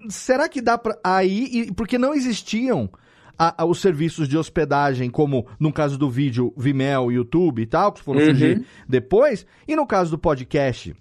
será 0.08 0.48
que 0.48 0.60
dá 0.60 0.78
pra. 0.78 0.96
Aí, 1.04 1.70
porque 1.76 1.98
não 1.98 2.14
existiam 2.14 2.88
a- 3.38 3.62
a- 3.62 3.66
os 3.66 3.80
serviços 3.80 4.28
de 4.28 4.36
hospedagem, 4.38 5.10
como 5.10 5.46
no 5.58 5.72
caso 5.72 5.98
do 5.98 6.08
vídeo 6.08 6.52
Vimeo, 6.56 7.10
YouTube 7.10 7.62
e 7.62 7.66
tal, 7.66 7.92
que 7.92 8.02
foram 8.02 8.20
Uhum. 8.20 8.26
surgir 8.26 8.64
depois, 8.88 9.46
e 9.66 9.74
no 9.76 9.86
caso 9.86 10.10
do 10.10 10.18
podcast, 10.18 10.94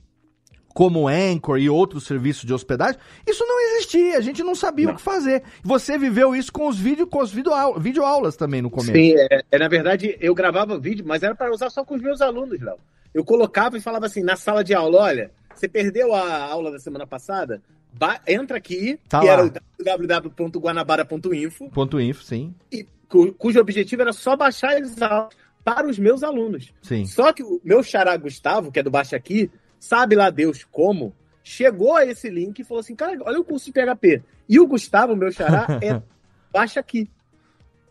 como 0.73 1.07
Anchor 1.07 1.57
e 1.57 1.69
outros 1.69 2.05
serviços 2.05 2.45
de 2.45 2.53
hospedagem, 2.53 2.99
isso 3.27 3.45
não 3.45 3.59
existia, 3.61 4.17
a 4.17 4.21
gente 4.21 4.41
não 4.43 4.55
sabia 4.55 4.85
Não. 4.87 4.93
o 4.93 4.95
que 4.95 5.01
fazer. 5.01 5.43
Você 5.63 5.97
viveu 5.97 6.35
isso 6.35 6.51
com 6.51 6.67
os 6.67 6.77
vídeos, 6.79 7.09
com 7.09 7.19
as 7.21 7.31
videoau- 7.31 7.79
videoaulas 7.79 8.35
também 8.35 8.61
no 8.61 8.69
começo. 8.69 8.91
Sim, 8.93 9.13
é, 9.17 9.41
é, 9.51 9.59
na 9.59 9.67
verdade, 9.67 10.17
eu 10.19 10.33
gravava 10.33 10.79
vídeo, 10.79 11.03
mas 11.07 11.23
era 11.23 11.35
para 11.35 11.51
usar 11.53 11.69
só 11.69 11.83
com 11.83 11.95
os 11.95 12.01
meus 12.01 12.21
alunos, 12.21 12.59
Léo. 12.61 12.77
Eu 13.13 13.23
colocava 13.25 13.77
e 13.77 13.81
falava 13.81 14.05
assim, 14.05 14.23
na 14.23 14.35
sala 14.35 14.63
de 14.63 14.73
aula, 14.73 14.99
olha, 15.01 15.31
você 15.53 15.67
perdeu 15.67 16.13
a 16.15 16.45
aula 16.45 16.71
da 16.71 16.79
semana 16.79 17.05
passada? 17.05 17.61
Ba- 17.93 18.21
entra 18.25 18.55
aqui, 18.57 18.97
Tá 19.09 19.19
que 19.19 19.27
lá. 19.27 19.33
era 19.33 19.45
o 19.45 19.51
www.guanabara.info, 19.83 21.69
Ponto 21.69 21.99
info, 21.99 22.23
sim. 22.23 22.53
e 22.71 22.85
cu- 23.09 23.33
cujo 23.33 23.59
objetivo 23.59 24.01
era 24.01 24.13
só 24.13 24.35
baixar 24.35 24.75
as 24.81 25.01
aulas 25.01 25.33
para 25.63 25.87
os 25.87 25.99
meus 25.99 26.23
alunos. 26.23 26.73
Sim. 26.81 27.05
Só 27.05 27.31
que 27.33 27.43
o 27.43 27.59
meu 27.63 27.83
xará 27.83 28.15
Gustavo, 28.17 28.71
que 28.71 28.79
é 28.79 28.83
do 28.83 28.89
Baixa 28.89 29.15
Aqui, 29.15 29.51
sabe 29.81 30.15
lá 30.15 30.29
Deus 30.29 30.63
como, 30.63 31.13
chegou 31.43 31.95
a 31.95 32.05
esse 32.05 32.29
link 32.29 32.59
e 32.59 32.63
falou 32.63 32.79
assim, 32.79 32.95
cara, 32.95 33.17
olha 33.25 33.39
o 33.39 33.43
curso 33.43 33.65
de 33.65 33.71
PHP. 33.73 34.23
E 34.47 34.59
o 34.59 34.67
Gustavo, 34.67 35.15
meu 35.15 35.31
xará, 35.31 35.67
é 35.81 36.01
Baixa 36.53 36.79
Aqui. 36.79 37.09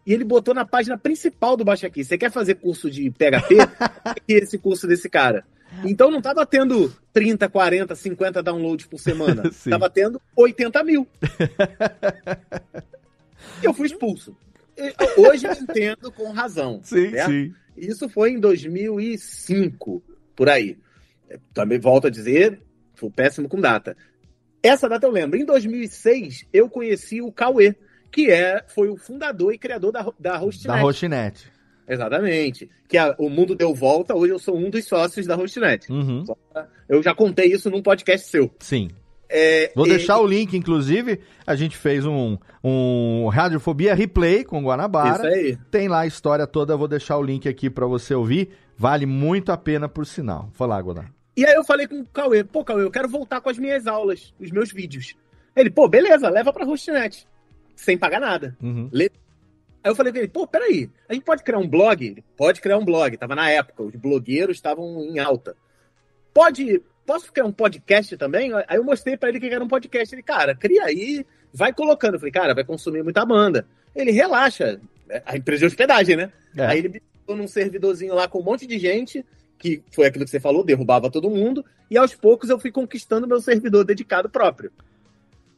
E 0.06 0.14
ele 0.14 0.24
botou 0.24 0.54
na 0.54 0.64
página 0.64 0.96
principal 0.96 1.56
do 1.56 1.64
Baixa 1.64 1.88
Aqui. 1.88 2.04
Você 2.04 2.16
quer 2.16 2.30
fazer 2.30 2.54
curso 2.54 2.90
de 2.90 3.10
PHP? 3.10 3.56
Aqui 4.04 4.32
esse 4.34 4.56
curso 4.56 4.86
desse 4.86 5.10
cara. 5.10 5.44
Então 5.84 6.10
não 6.10 6.20
tava 6.20 6.44
tendo 6.46 6.92
30, 7.12 7.48
40, 7.48 7.94
50 7.94 8.42
downloads 8.42 8.86
por 8.86 8.98
semana. 8.98 9.50
Sim. 9.52 9.70
Tava 9.70 9.90
tendo 9.90 10.20
80 10.36 10.84
mil. 10.84 11.06
E 13.62 13.64
eu 13.66 13.74
fui 13.74 13.86
expulso. 13.86 14.36
Hoje 15.16 15.46
eu 15.46 15.52
entendo 15.52 16.10
com 16.12 16.30
razão. 16.30 16.80
Sim, 16.82 17.08
né? 17.08 17.26
sim. 17.26 17.54
Isso 17.76 18.08
foi 18.08 18.32
em 18.32 18.40
2005, 18.40 20.02
por 20.34 20.48
aí. 20.48 20.76
Também 21.54 21.78
volto 21.78 22.06
a 22.06 22.10
dizer, 22.10 22.60
fui 22.94 23.10
péssimo 23.10 23.48
com 23.48 23.60
data. 23.60 23.96
Essa 24.62 24.88
data 24.88 25.06
eu 25.06 25.10
lembro. 25.10 25.38
Em 25.38 25.44
2006, 25.44 26.46
eu 26.52 26.68
conheci 26.68 27.20
o 27.22 27.32
Cauê, 27.32 27.74
que 28.10 28.30
é, 28.30 28.62
foi 28.68 28.88
o 28.88 28.96
fundador 28.96 29.52
e 29.54 29.58
criador 29.58 29.92
da, 29.92 30.06
da 30.18 30.38
HostNet. 30.42 30.66
Da 30.76 30.82
Rochinet. 30.82 31.50
Exatamente. 31.88 32.70
Que 32.88 32.96
a- 32.98 33.14
o 33.18 33.28
mundo 33.28 33.54
deu 33.54 33.74
volta, 33.74 34.14
hoje 34.14 34.32
eu 34.32 34.38
sou 34.38 34.56
um 34.56 34.70
dos 34.70 34.84
sócios 34.86 35.26
da 35.26 35.34
HostNet. 35.36 35.90
Uhum. 35.90 36.24
Eu 36.88 37.02
já 37.02 37.14
contei 37.14 37.46
isso 37.52 37.70
num 37.70 37.82
podcast 37.82 38.28
seu. 38.28 38.50
Sim. 38.60 38.88
É, 39.28 39.72
Vou 39.76 39.86
e- 39.86 39.90
deixar 39.90 40.18
o 40.18 40.26
link, 40.26 40.56
inclusive. 40.56 41.20
A 41.46 41.54
gente 41.54 41.76
fez 41.76 42.04
um, 42.04 42.36
um 42.62 43.28
Radiofobia 43.28 43.94
Replay 43.94 44.44
com 44.44 44.56
Isso 44.58 44.66
Guanabara. 44.66 45.28
aí. 45.28 45.56
Tem 45.70 45.88
lá 45.88 46.00
a 46.00 46.06
história 46.06 46.46
toda. 46.46 46.76
Vou 46.76 46.88
deixar 46.88 47.16
o 47.16 47.22
link 47.22 47.48
aqui 47.48 47.70
pra 47.70 47.86
você 47.86 48.12
ouvir. 48.14 48.50
Vale 48.76 49.06
muito 49.06 49.52
a 49.52 49.56
pena, 49.56 49.88
por 49.88 50.04
sinal. 50.06 50.48
Foi 50.52 50.66
lá, 50.66 50.80
Godar. 50.82 51.10
E 51.40 51.46
aí 51.46 51.54
eu 51.54 51.64
falei 51.64 51.88
com 51.88 52.00
o 52.00 52.04
Cauê, 52.04 52.44
pô, 52.44 52.62
Cauê, 52.62 52.82
eu 52.82 52.90
quero 52.90 53.08
voltar 53.08 53.40
com 53.40 53.48
as 53.48 53.56
minhas 53.56 53.86
aulas, 53.86 54.34
os 54.38 54.50
meus 54.50 54.70
vídeos. 54.70 55.16
Ele, 55.56 55.70
pô, 55.70 55.88
beleza, 55.88 56.28
leva 56.28 56.52
pra 56.52 56.66
HostNet. 56.66 57.26
Sem 57.74 57.96
pagar 57.96 58.20
nada. 58.20 58.54
Uhum. 58.62 58.90
Aí 58.92 59.10
eu 59.82 59.96
falei 59.96 60.12
pra 60.12 60.20
ele, 60.20 60.28
pô, 60.28 60.46
peraí, 60.46 60.90
a 61.08 61.14
gente 61.14 61.24
pode 61.24 61.42
criar 61.42 61.56
um 61.56 61.66
blog? 61.66 62.04
Ele, 62.04 62.22
Pode 62.36 62.60
criar 62.60 62.76
um 62.76 62.84
blog, 62.84 63.16
tava 63.16 63.34
na 63.34 63.50
época, 63.50 63.82
os 63.82 63.96
blogueiros 63.96 64.58
estavam 64.58 65.02
em 65.02 65.18
alta. 65.18 65.56
Pode, 66.34 66.82
posso 67.06 67.32
criar 67.32 67.46
um 67.46 67.52
podcast 67.52 68.18
também? 68.18 68.52
Aí 68.68 68.76
eu 68.76 68.84
mostrei 68.84 69.16
pra 69.16 69.30
ele 69.30 69.40
que 69.40 69.46
era 69.46 69.64
um 69.64 69.68
podcast. 69.68 70.14
Ele, 70.14 70.22
cara, 70.22 70.54
cria 70.54 70.84
aí, 70.84 71.24
vai 71.54 71.72
colocando. 71.72 72.16
Eu 72.16 72.20
falei, 72.20 72.32
cara, 72.32 72.54
vai 72.54 72.64
consumir 72.64 73.02
muita 73.02 73.24
banda. 73.24 73.66
Ele, 73.96 74.10
relaxa, 74.10 74.78
a 75.24 75.38
empresa 75.38 75.60
de 75.60 75.66
hospedagem, 75.68 76.16
né? 76.16 76.30
É. 76.54 76.66
Aí 76.66 76.80
ele 76.80 76.88
me 76.90 77.02
num 77.34 77.48
servidorzinho 77.48 78.14
lá 78.14 78.28
com 78.28 78.40
um 78.40 78.44
monte 78.44 78.66
de 78.66 78.78
gente, 78.78 79.24
que 79.60 79.82
foi 79.92 80.06
aquilo 80.06 80.24
que 80.24 80.30
você 80.30 80.40
falou, 80.40 80.64
derrubava 80.64 81.10
todo 81.10 81.30
mundo, 81.30 81.62
e 81.90 81.96
aos 81.98 82.14
poucos 82.14 82.48
eu 82.50 82.58
fui 82.58 82.72
conquistando 82.72 83.28
meu 83.28 83.40
servidor 83.40 83.84
dedicado 83.84 84.28
próprio. 84.28 84.72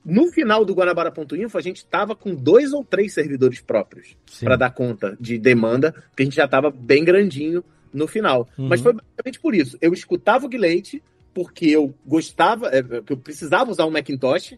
No 0.04 0.32
final 0.32 0.64
do 0.64 0.74
Guanabara.info, 0.74 1.56
a 1.56 1.60
gente 1.60 1.76
estava 1.76 2.16
com 2.16 2.34
dois 2.34 2.72
ou 2.72 2.84
três 2.84 3.14
servidores 3.14 3.60
próprios 3.60 4.16
para 4.40 4.56
dar 4.56 4.70
conta 4.74 5.16
de 5.20 5.38
demanda, 5.38 5.92
porque 5.92 6.22
a 6.22 6.26
gente 6.26 6.34
já 6.34 6.44
estava 6.46 6.68
bem 6.70 7.04
grandinho 7.04 7.62
no 7.94 8.08
final. 8.08 8.48
Uhum. 8.58 8.66
Mas 8.66 8.80
foi 8.80 8.92
basicamente 8.92 9.38
por 9.38 9.54
isso. 9.54 9.78
Eu 9.80 9.92
escutava 9.94 10.44
o 10.44 10.48
Guilherme, 10.48 11.00
porque 11.32 11.66
eu 11.66 11.94
gostava, 12.04 12.68
é, 12.76 12.82
que 12.82 13.12
eu 13.12 13.16
precisava 13.16 13.70
usar 13.70 13.86
um 13.86 13.90
Macintosh, 13.92 14.56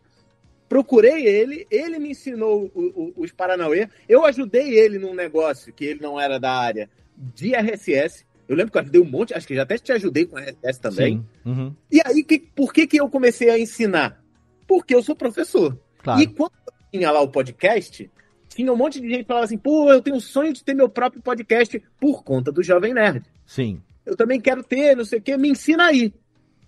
procurei 0.67 1.27
ele, 1.27 1.67
ele 1.71 1.99
me 1.99 2.13
ensinou 2.13 2.71
o- 2.75 2.81
o- 2.81 3.23
os 3.23 3.31
Paranauê, 3.31 3.89
eu 4.09 4.25
ajudei 4.25 4.79
ele 4.79 4.99
num 4.99 5.15
negócio 5.15 5.73
que 5.75 5.85
ele 5.85 6.01
não 6.01 6.19
era 6.19 6.41
da 6.41 6.51
área 6.53 6.89
de 7.17 7.55
RSS. 7.55 8.25
Eu 8.49 8.57
lembro 8.57 8.73
que 8.73 8.79
eu 8.79 8.83
ajudei 8.83 9.01
um 9.01 9.05
monte, 9.05 9.35
acho 9.35 9.47
que 9.47 9.55
já 9.55 9.63
até 9.63 9.79
te 9.79 9.93
ajudei 9.93 10.27
com 10.27 10.39
RSS 10.39 10.81
também. 10.81 11.19
Sim. 11.19 11.51
Uhum. 11.51 11.75
E 11.91 12.01
aí, 12.05 12.23
que, 12.23 12.39
por 12.39 12.73
que, 12.73 12.87
que 12.87 13.01
eu 13.01 13.09
comecei 13.09 13.51
a 13.51 13.59
ensinar? 13.59 14.23
Porque 14.67 14.95
eu 14.95 15.03
sou 15.03 15.17
professor. 15.17 15.79
Claro. 16.03 16.21
E 16.21 16.27
quando 16.27 16.53
eu 16.67 16.73
tinha 16.93 17.11
lá 17.11 17.21
o 17.21 17.29
podcast, 17.29 18.11
tinha 18.49 18.73
um 18.73 18.77
monte 18.77 19.01
de 19.01 19.09
gente 19.09 19.23
que 19.23 19.29
falava 19.29 19.47
assim: 19.47 19.59
pô, 19.59 19.91
eu 19.93 20.03
tenho 20.03 20.17
o 20.17 20.21
sonho 20.21 20.53
de 20.53 20.63
ter 20.63 20.75
meu 20.75 20.89
próprio 20.89 21.23
podcast 21.23 21.83
por 21.99 22.23
conta 22.23 22.53
do 22.53 22.63
Jovem 22.63 22.93
Nerd. 22.93 23.25
Sim. 23.47 23.81
Eu 24.05 24.17
também 24.17 24.41
quero 24.41 24.63
ter, 24.63 24.97
não 24.97 25.05
sei 25.05 25.19
o 25.19 25.23
quê, 25.23 25.37
me 25.37 25.49
ensina 25.49 25.87
aí. 25.87 26.13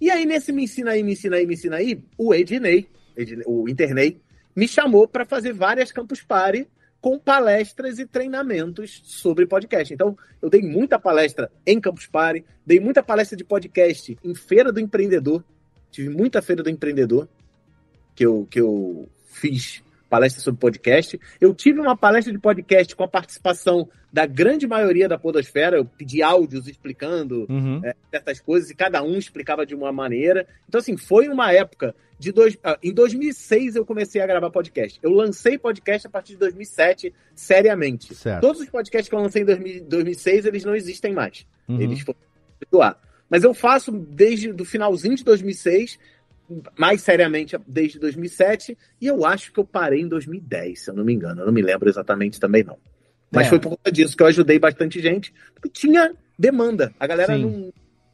E 0.01 0.11
aí, 0.11 0.27
nesse 0.27 0.53
me 0.53 0.65
ensina 0.65 0.93
aí, 0.93 1.03
me 1.03 1.13
ensina 1.13 1.37
aí, 1.37 1.47
me 1.47 1.55
ensina 1.55 1.77
aí, 1.77 2.03
o 2.19 2.35
Ednei, 2.35 2.87
Ednei 3.17 3.45
o 3.47 3.69
Internei, 3.69 4.21
me 4.55 4.67
chamou 4.67 5.07
para 5.07 5.25
fazer 5.25 5.53
várias 5.53 5.93
Campus 5.93 6.23
Party 6.23 6.67
com 7.01 7.19
palestras 7.19 7.99
e 7.99 8.07
treinamentos 8.07 9.03
sobre 9.05 9.47
podcast. 9.47 9.93
Então, 9.93 10.17
eu 10.41 10.51
dei 10.51 10.63
muita 10.63 10.99
palestra 10.99 11.51
em 11.65 11.81
Campus 11.81 12.07
Party, 12.07 12.45
dei 12.65 12.81
muita 12.81 13.03
palestra 13.03 13.37
de 13.37 13.45
podcast 13.45 14.19
em 14.23 14.35
Feira 14.35 14.73
do 14.73 14.81
Empreendedor. 14.81 15.45
Tive 15.91 16.09
muita 16.09 16.43
Feira 16.43 16.63
do 16.63 16.71
Empreendedor 16.71 17.29
que 18.15 18.25
eu, 18.25 18.47
que 18.51 18.61
eu 18.61 19.09
fiz 19.27 19.83
palestra 20.09 20.43
sobre 20.43 20.61
podcast. 20.61 21.21
Eu 21.41 21.55
tive 21.55 21.81
uma 21.81 21.97
palestra 21.97 22.33
de 22.33 22.39
podcast 22.39 22.95
com 22.95 23.05
a 23.05 23.09
participação 23.09 23.89
da 24.13 24.25
grande 24.27 24.67
maioria 24.67 25.09
da 25.09 25.19
Podosfera. 25.19 25.77
Eu 25.77 25.85
pedi 25.85 26.23
áudios 26.23 26.67
explicando 26.69 27.47
uhum. 27.49 27.81
é, 27.85 27.95
certas 28.11 28.41
coisas 28.41 28.71
e 28.71 28.75
cada 28.75 29.03
um 29.03 29.17
explicava 29.17 29.67
de 29.67 29.75
uma 29.75 29.93
maneira. 29.93 30.47
Então, 30.69 30.79
assim, 30.79 30.97
foi 30.97 31.29
uma 31.29 31.53
época 31.53 31.95
de 32.19 32.33
dois. 32.33 32.57
Ah, 32.63 32.79
em 32.83 32.93
2006 32.93 33.77
eu 33.77 33.85
comecei 33.85 34.21
a 34.21 34.27
gravar 34.27 34.51
podcast. 34.51 34.99
Eu 35.03 35.11
lancei 35.11 35.59
podcast 35.59 36.07
a 36.07 36.11
partir 36.11 36.33
de 36.33 36.39
2007, 36.39 37.13
seriamente. 37.35 38.15
Certo. 38.15 38.41
Todos 38.41 38.61
os 38.63 38.71
podcasts 38.71 39.09
que 39.09 39.15
eu 39.15 39.21
lancei 39.21 39.43
em 39.43 39.85
2006, 39.85 40.47
eles 40.47 40.65
não 40.65 40.75
existem 40.75 41.13
mais. 41.13 41.47
Uhum. 41.69 41.81
Eles 41.81 42.01
foram. 42.01 42.19
Mas 43.29 43.43
eu 43.43 43.53
faço 43.53 43.93
desde 43.93 44.51
o 44.51 44.65
finalzinho 44.65 45.17
de 45.17 45.25
2006 45.25 45.99
mais 46.79 47.03
seriamente 47.03 47.57
desde 47.67 47.99
2007, 47.99 48.77
e 49.01 49.07
eu 49.07 49.25
acho 49.25 49.53
que 49.53 49.61
eu 49.61 49.65
parei 49.65 50.01
em 50.01 50.09
2010, 50.09 50.85
se 50.85 50.91
eu 50.91 50.95
não 50.95 51.05
me 51.05 51.13
engano. 51.13 51.43
Eu 51.43 51.47
não 51.47 51.53
me 51.53 51.63
lembro 51.63 51.89
exatamente 51.89 52.39
também, 52.41 52.63
não. 52.63 52.79
Mas 53.31 53.47
é. 53.47 53.51
foi 53.51 53.59
por 53.59 53.71
conta 53.71 53.91
disso 53.91 54.17
que 54.17 54.23
eu 54.23 54.27
ajudei 54.27 54.59
bastante 54.59 55.01
gente, 55.01 55.33
porque 55.55 55.69
tinha 55.69 56.15
demanda. 56.39 56.93
A 56.99 57.07
galera 57.07 57.37
não, 57.37 57.73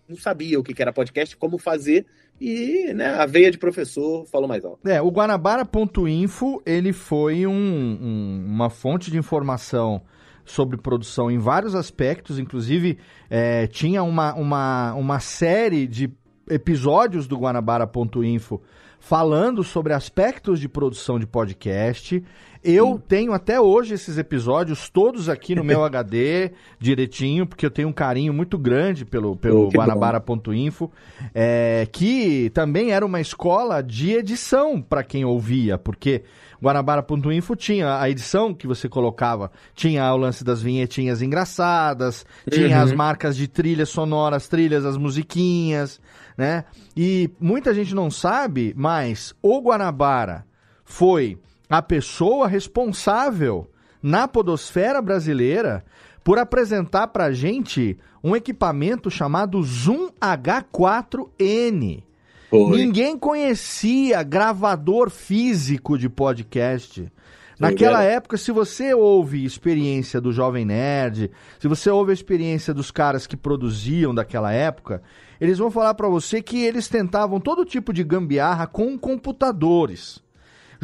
não 0.08 0.16
sabia 0.16 0.58
o 0.58 0.62
que 0.62 0.80
era 0.80 0.92
podcast, 0.92 1.36
como 1.36 1.58
fazer, 1.58 2.06
e 2.40 2.92
né, 2.94 3.14
a 3.14 3.26
veia 3.26 3.50
de 3.50 3.58
professor 3.58 4.26
falou 4.26 4.48
mais 4.48 4.64
alto. 4.64 4.88
É, 4.88 5.00
o 5.00 5.10
Guanabara.info, 5.10 6.62
ele 6.66 6.92
foi 6.92 7.46
um, 7.46 7.52
um, 7.52 8.44
uma 8.46 8.70
fonte 8.70 9.10
de 9.10 9.18
informação 9.18 10.02
sobre 10.44 10.76
produção 10.76 11.30
em 11.30 11.38
vários 11.38 11.74
aspectos, 11.74 12.38
inclusive 12.38 12.98
é, 13.30 13.66
tinha 13.68 14.02
uma, 14.02 14.34
uma, 14.34 14.94
uma 14.94 15.20
série 15.20 15.86
de 15.86 16.10
episódios 16.48 17.26
do 17.26 17.36
Guanabara.info 17.36 18.60
falando 18.98 19.64
sobre 19.64 19.92
aspectos 19.92 20.60
de 20.60 20.68
produção 20.68 21.18
de 21.18 21.26
podcast. 21.26 22.22
Eu 22.64 22.94
Sim. 22.94 23.02
tenho 23.08 23.32
até 23.32 23.60
hoje 23.60 23.94
esses 23.94 24.16
episódios 24.18 24.88
todos 24.88 25.28
aqui 25.28 25.54
no 25.54 25.64
meu 25.64 25.82
HD, 25.84 26.52
direitinho, 26.78 27.46
porque 27.46 27.66
eu 27.66 27.70
tenho 27.70 27.88
um 27.88 27.92
carinho 27.92 28.32
muito 28.32 28.56
grande 28.56 29.04
pelo, 29.04 29.36
pelo 29.36 29.66
oh, 29.66 29.70
Guanabara.info, 29.70 30.90
é, 31.34 31.88
que 31.90 32.50
também 32.50 32.92
era 32.92 33.04
uma 33.04 33.20
escola 33.20 33.82
de 33.82 34.12
edição 34.12 34.80
para 34.80 35.02
quem 35.02 35.24
ouvia, 35.24 35.76
porque 35.76 36.22
Guanabara.info 36.62 37.56
tinha 37.56 37.98
a 38.00 38.08
edição 38.08 38.54
que 38.54 38.68
você 38.68 38.88
colocava, 38.88 39.50
tinha 39.74 40.12
o 40.14 40.16
lance 40.16 40.44
das 40.44 40.62
vinhetinhas 40.62 41.20
engraçadas, 41.20 42.24
tinha 42.48 42.76
uhum. 42.76 42.82
as 42.84 42.92
marcas 42.92 43.36
de 43.36 43.48
trilhas 43.48 43.88
sonoras, 43.88 44.46
trilhas, 44.46 44.84
as 44.84 44.96
musiquinhas, 44.96 46.00
né? 46.38 46.64
E 46.96 47.28
muita 47.40 47.74
gente 47.74 47.92
não 47.92 48.08
sabe, 48.08 48.72
mas 48.76 49.34
o 49.42 49.60
Guanabara 49.60 50.46
foi 50.84 51.36
a 51.72 51.80
pessoa 51.80 52.46
responsável 52.46 53.66
na 54.02 54.28
podosfera 54.28 55.00
brasileira 55.00 55.82
por 56.22 56.38
apresentar 56.38 57.06
pra 57.06 57.32
gente 57.32 57.96
um 58.22 58.36
equipamento 58.36 59.10
chamado 59.10 59.62
Zoom 59.62 60.10
H4N. 60.20 62.02
Foi. 62.50 62.76
Ninguém 62.76 63.18
conhecia 63.18 64.22
gravador 64.22 65.08
físico 65.08 65.96
de 65.96 66.10
podcast. 66.10 67.10
Naquela 67.58 68.02
época, 68.02 68.36
se 68.36 68.52
você 68.52 68.92
ouve 68.92 69.42
experiência 69.42 70.20
do 70.20 70.30
Jovem 70.30 70.66
Nerd, 70.66 71.30
se 71.58 71.68
você 71.68 71.88
ouve 71.88 72.10
a 72.10 72.14
experiência 72.14 72.74
dos 72.74 72.90
caras 72.90 73.26
que 73.26 73.34
produziam 73.34 74.14
daquela 74.14 74.52
época, 74.52 75.02
eles 75.40 75.56
vão 75.56 75.70
falar 75.70 75.94
para 75.94 76.08
você 76.08 76.42
que 76.42 76.62
eles 76.62 76.86
tentavam 76.86 77.40
todo 77.40 77.64
tipo 77.64 77.94
de 77.94 78.04
gambiarra 78.04 78.66
com 78.66 78.98
computadores. 78.98 80.22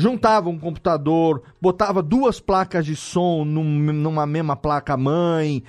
Juntava 0.01 0.49
um 0.49 0.59
computador, 0.59 1.43
botava 1.61 2.03
duas 2.03 2.39
placas 2.39 2.87
de 2.87 2.95
som 2.95 3.45
num, 3.45 3.93
numa 3.93 4.25
mesma 4.27 4.55
placa 4.55 4.97
mãe, 4.97 5.63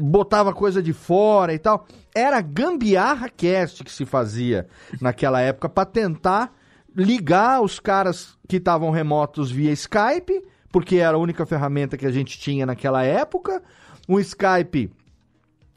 botava 0.00 0.52
coisa 0.52 0.82
de 0.82 0.92
fora 0.92 1.54
e 1.54 1.58
tal 1.58 1.86
era 2.14 2.40
gambiarra 2.40 3.28
cast 3.28 3.82
que 3.82 3.90
se 3.90 4.04
fazia 4.04 4.66
naquela 5.00 5.40
época 5.40 5.68
para 5.68 5.86
tentar 5.86 6.54
ligar 6.94 7.62
os 7.62 7.80
caras 7.80 8.36
que 8.46 8.56
estavam 8.56 8.90
remotos 8.90 9.50
via 9.50 9.72
Skype, 9.72 10.44
porque 10.70 10.96
era 10.96 11.16
a 11.16 11.20
única 11.20 11.46
ferramenta 11.46 11.96
que 11.96 12.06
a 12.06 12.10
gente 12.10 12.38
tinha 12.38 12.66
naquela 12.66 13.02
época. 13.02 13.62
O 14.06 14.20
Skype, 14.20 14.90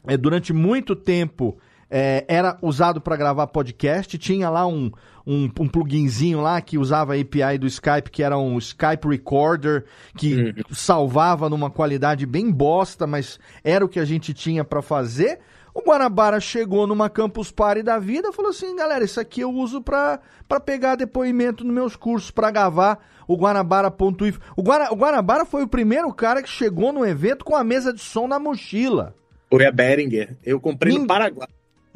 é, 0.06 0.16
durante 0.16 0.52
muito 0.52 0.94
tempo, 0.94 1.56
é, 1.90 2.24
era 2.28 2.58
usado 2.60 3.00
para 3.00 3.16
gravar 3.16 3.46
podcast. 3.46 4.18
Tinha 4.18 4.50
lá 4.50 4.66
um, 4.66 4.90
um, 5.26 5.50
um, 5.58 5.68
pluginzinho 5.68 6.40
lá 6.40 6.60
que 6.60 6.78
usava 6.78 7.14
a 7.14 7.20
API 7.20 7.58
do 7.58 7.66
Skype, 7.66 8.10
que 8.10 8.22
era 8.22 8.38
um 8.38 8.56
Skype 8.58 9.08
Recorder, 9.08 9.84
que 10.16 10.34
uhum. 10.34 10.52
salvava 10.70 11.50
numa 11.50 11.70
qualidade 11.70 12.24
bem 12.24 12.50
bosta, 12.50 13.06
mas 13.06 13.40
era 13.64 13.84
o 13.84 13.88
que 13.88 13.98
a 13.98 14.04
gente 14.04 14.32
tinha 14.32 14.64
para 14.64 14.80
fazer. 14.80 15.40
O 15.74 15.82
Guanabara 15.82 16.40
chegou 16.40 16.86
numa 16.86 17.10
Campus 17.10 17.50
Party 17.50 17.82
da 17.82 17.98
vida 17.98 18.28
e 18.28 18.32
falou 18.32 18.50
assim, 18.50 18.74
galera, 18.76 19.04
isso 19.04 19.20
aqui 19.20 19.42
eu 19.42 19.50
uso 19.50 19.82
para 19.82 20.20
pegar 20.64 20.94
depoimento 20.94 21.64
nos 21.64 21.74
meus 21.74 21.96
cursos, 21.96 22.30
para 22.30 22.50
gravar 22.50 22.98
o 23.28 23.36
Guanabara.if. 23.36 24.38
O, 24.56 24.62
Guara, 24.62 24.90
o 24.90 24.96
Guanabara 24.96 25.44
foi 25.44 25.64
o 25.64 25.68
primeiro 25.68 26.10
cara 26.14 26.42
que 26.42 26.48
chegou 26.48 26.92
no 26.92 27.04
evento 27.04 27.44
com 27.44 27.54
a 27.54 27.64
mesa 27.64 27.92
de 27.92 28.00
som 28.00 28.26
na 28.26 28.38
mochila. 28.38 29.14
Foi 29.50 29.66
a 29.66 29.70
Beringer. 29.70 30.36
Eu 30.42 30.58
comprei 30.60 30.94
Nin... 30.94 31.00
no 31.00 31.06
Paraguai. 31.06 31.48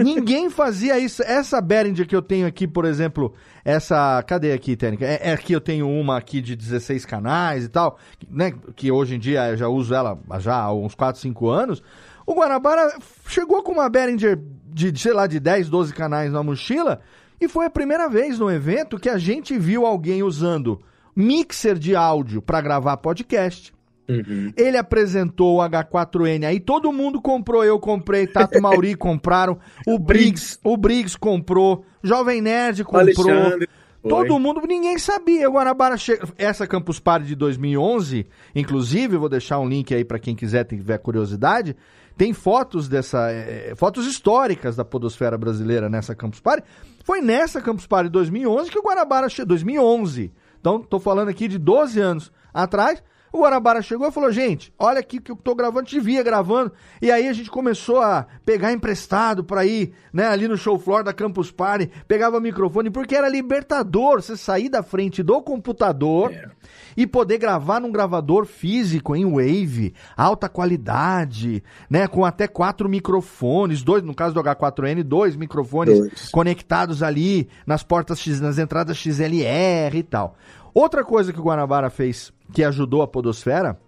Ninguém 0.03 0.51
fazia 0.51 0.99
isso. 0.99 1.23
Essa 1.23 1.61
Behringer 1.61 2.07
que 2.07 2.17
eu 2.17 2.23
tenho 2.23 2.47
aqui, 2.47 2.67
por 2.67 2.85
exemplo, 2.85 3.35
essa. 3.65 4.23
Cadê 4.23 4.53
aqui, 4.53 4.77
Técnica? 4.77 5.07
É, 5.07 5.31
é 5.31 5.37
que 5.37 5.53
eu 5.53 5.61
tenho 5.61 5.89
uma 5.89 6.17
aqui 6.17 6.41
de 6.41 6.57
16 6.57 7.05
canais 7.05 7.65
e 7.65 7.69
tal, 7.69 7.99
né? 8.29 8.53
Que 8.75 8.91
hoje 8.91 9.17
em 9.17 9.19
dia 9.19 9.49
eu 9.51 9.57
já 9.57 9.69
uso 9.69 9.95
ela 9.95 10.19
já 10.39 10.57
há 10.57 10.73
uns 10.73 10.95
4, 10.95 11.21
5 11.21 11.49
anos. 11.49 11.83
O 12.27 12.35
Guanabara 12.35 12.97
chegou 13.27 13.63
com 13.63 13.73
uma 13.73 13.89
Behringer 13.89 14.39
de, 14.67 14.97
sei 14.99 15.13
lá, 15.13 15.27
de 15.27 15.41
10, 15.41 15.69
12 15.69 15.93
canais 15.93 16.33
na 16.33 16.43
mochila 16.43 17.01
e 17.41 17.49
foi 17.49 17.67
a 17.67 17.71
primeira 17.71 18.09
vez 18.09 18.39
no 18.39 18.51
evento 18.51 18.99
que 18.99 19.09
a 19.09 19.19
gente 19.19 19.59
viu 19.59 19.87
alguém 19.87 20.23
usando 20.23 20.81
mixer 21.17 21.79
de 21.79 21.97
áudio 21.97 22.43
para 22.43 22.61
gravar 22.61 22.97
podcast. 22.99 23.73
Uhum. 24.11 24.53
Ele 24.57 24.77
apresentou 24.77 25.59
o 25.59 25.61
H4N, 25.61 26.47
aí 26.47 26.61
todo 26.61 26.93
mundo 26.93 27.21
comprou, 27.21 27.65
eu 27.65 27.79
comprei, 27.79 28.27
Tato 28.27 28.61
Mauri 28.61 28.95
compraram, 28.97 29.59
o 29.87 29.99
Briggs, 29.99 30.59
o 30.65 30.77
Briggs 30.77 31.17
comprou, 31.17 31.85
Jovem 32.03 32.41
Nerd 32.41 32.85
comprou. 32.85 33.01
Alexandre. 33.01 33.69
Todo 34.03 34.39
mundo, 34.39 34.63
ninguém 34.67 34.99
sabia. 34.99 35.49
O 35.49 35.53
Guanabara 35.53 35.97
chega. 35.97 36.27
Essa 36.39 36.67
Campus 36.67 36.99
Party 36.99 37.27
de 37.27 37.35
2011, 37.35 38.27
inclusive, 38.55 39.17
vou 39.19 39.29
deixar 39.29 39.59
um 39.59 39.69
link 39.69 39.95
aí 39.95 40.05
para 40.05 40.19
quem 40.19 40.35
quiser, 40.35 40.65
tiver 40.65 40.99
curiosidade. 40.99 41.77
Tem 42.17 42.33
fotos 42.33 42.89
dessa. 42.89 43.31
É, 43.31 43.75
fotos 43.77 44.07
históricas 44.07 44.77
da 44.77 44.85
Podosfera 44.85 45.37
Brasileira 45.37 45.89
nessa 45.89 46.15
Campus 46.15 46.41
Party. 46.41 46.67
Foi 47.05 47.21
nessa 47.21 47.61
Campus 47.61 47.87
Party 47.87 48.09
2011 48.11 48.71
que 48.71 48.79
o 48.79 48.83
Guarabara 48.83 49.29
chegou. 49.29 49.49
2011. 49.49 50.33
Então, 50.61 50.83
tô 50.83 50.99
falando 50.99 51.29
aqui 51.29 51.49
de 51.49 51.59
12 51.59 52.01
anos 52.01 52.33
atrás. 52.53 53.03
O 53.33 53.41
Guarabara 53.41 53.81
chegou 53.81 54.09
e 54.09 54.13
falou: 54.13 54.33
gente, 54.33 54.73
olha 54.79 55.01
aqui 55.01 55.21
que 55.21 55.31
eu 55.31 55.37
tô 55.37 55.55
gravando, 55.55 55.87
te 55.87 56.01
via 56.01 56.23
gravando. 56.23 56.73
E 57.01 57.11
aí 57.11 57.29
a 57.29 57.33
gente 57.33 57.51
começou 57.51 58.01
a 58.01 58.27
pegar 58.45 58.73
emprestado 58.73 59.45
pra 59.45 59.65
ir, 59.65 59.93
né, 60.13 60.27
ali 60.27 60.49
no 60.49 60.57
show 60.57 60.79
floor 60.79 61.05
da 61.05 61.13
Campus 61.13 61.51
Party, 61.51 61.91
pegava 62.09 62.41
microfone, 62.41 62.91
porque 62.91 63.15
era 63.15 63.29
libertador 63.29 64.21
você 64.21 64.37
sair 64.37 64.69
da 64.69 64.83
frente 64.83 65.23
do 65.23 65.41
computador 65.43 66.33
é. 66.33 66.49
e 66.97 67.07
poder 67.07 67.39
gravar 67.39 67.81
num 67.81 67.93
gravador 67.93 68.47
físico 68.47 69.15
em 69.15 69.25
Wave, 69.25 69.95
alta 70.17 70.49
qualidade, 70.49 71.63
né, 71.89 72.09
com 72.09 72.25
até 72.25 72.49
quatro 72.49 72.89
microfones, 72.89 73.83
dois, 73.83 74.03
no 74.03 74.15
caso 74.15 74.35
do 74.35 74.43
H4N, 74.43 75.03
dois 75.03 75.37
microfones 75.37 75.99
dois. 75.99 76.31
conectados 76.31 77.03
ali 77.03 77.49
nas 77.67 77.83
portas 77.83 78.19
X, 78.19 78.41
nas 78.41 78.59
entradas 78.59 78.97
XLR 78.97 79.97
e 79.97 80.03
tal. 80.03 80.37
Outra 80.75 81.05
coisa 81.05 81.33
que 81.33 81.41
o 81.41 81.43
Guanabara 81.43 81.91
fez 81.91 82.33
que 82.53 82.65
ajudou 82.65 83.03
a 83.03 83.09
Podosfera 83.09 83.79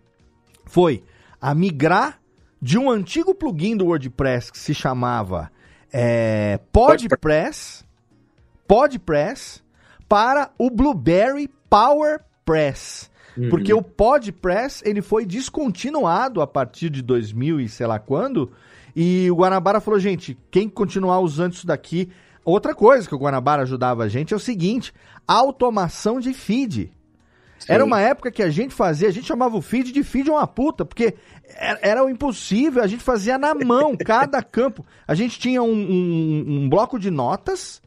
foi 0.65 1.05
a 1.41 1.55
migrar 1.55 2.21
de 2.61 2.79
um 2.79 2.91
antigo 2.91 3.35
plugin 3.35 3.77
do 3.77 3.87
WordPress 3.87 4.53
que 4.53 4.59
se 4.59 4.75
chamava 4.75 5.51
é, 5.93 6.59
PodPress, 6.73 7.85
PodPress 8.67 9.63
para 10.09 10.51
o 10.59 10.71
Blueberry 10.71 11.49
PowerPress. 11.69 13.11
Uhum. 13.37 13.49
Porque 13.49 13.73
o 13.73 13.83
PodPress 13.83 14.83
ele 14.87 15.03
foi 15.03 15.25
descontinuado 15.25 16.41
a 16.41 16.47
partir 16.47 16.91
de 16.91 17.03
2000 17.03 17.61
e 17.61 17.69
sei 17.69 17.87
lá 17.87 17.99
quando. 17.99 18.53
E 18.95 19.31
o 19.31 19.37
Guanabara 19.37 19.81
falou, 19.81 19.99
gente, 19.99 20.39
quem 20.51 20.69
continuar 20.69 21.21
usando 21.21 21.53
isso 21.55 21.67
daqui... 21.67 22.09
Outra 22.45 22.75
coisa 22.75 23.09
que 23.09 23.15
o 23.15 23.19
Guanabara 23.19 23.63
ajudava 23.63 24.03
a 24.03 24.09
gente 24.09 24.35
é 24.35 24.37
o 24.37 24.41
seguinte, 24.41 24.93
automação 25.29 26.19
de 26.19 26.35
feed. 26.35 26.93
Sim. 27.61 27.73
Era 27.73 27.85
uma 27.85 28.01
época 28.01 28.33
que 28.33 28.43
a 28.43 28.51
gente 28.51 28.75
fazia, 28.75 29.07
a 29.07 29.13
gente 29.13 29.29
chamava 29.29 29.57
o 29.57 29.63
feed 29.63 29.93
de 29.93 30.03
feed 30.03 30.29
uma 30.29 30.45
puta, 30.49 30.85
porque 30.85 31.15
era, 31.57 31.79
era 31.81 32.05
o 32.05 32.11
impossível, 32.11 32.83
a 32.83 32.89
gente 32.89 33.05
fazia 33.05 33.39
na 33.39 33.55
mão 33.55 33.95
cada 34.05 34.43
campo. 34.43 34.85
A 35.07 35.15
gente 35.15 35.39
tinha 35.39 35.63
um, 35.63 35.73
um, 35.73 36.45
um 36.49 36.69
bloco 36.69 36.99
de 36.99 37.13
notas 37.13 37.81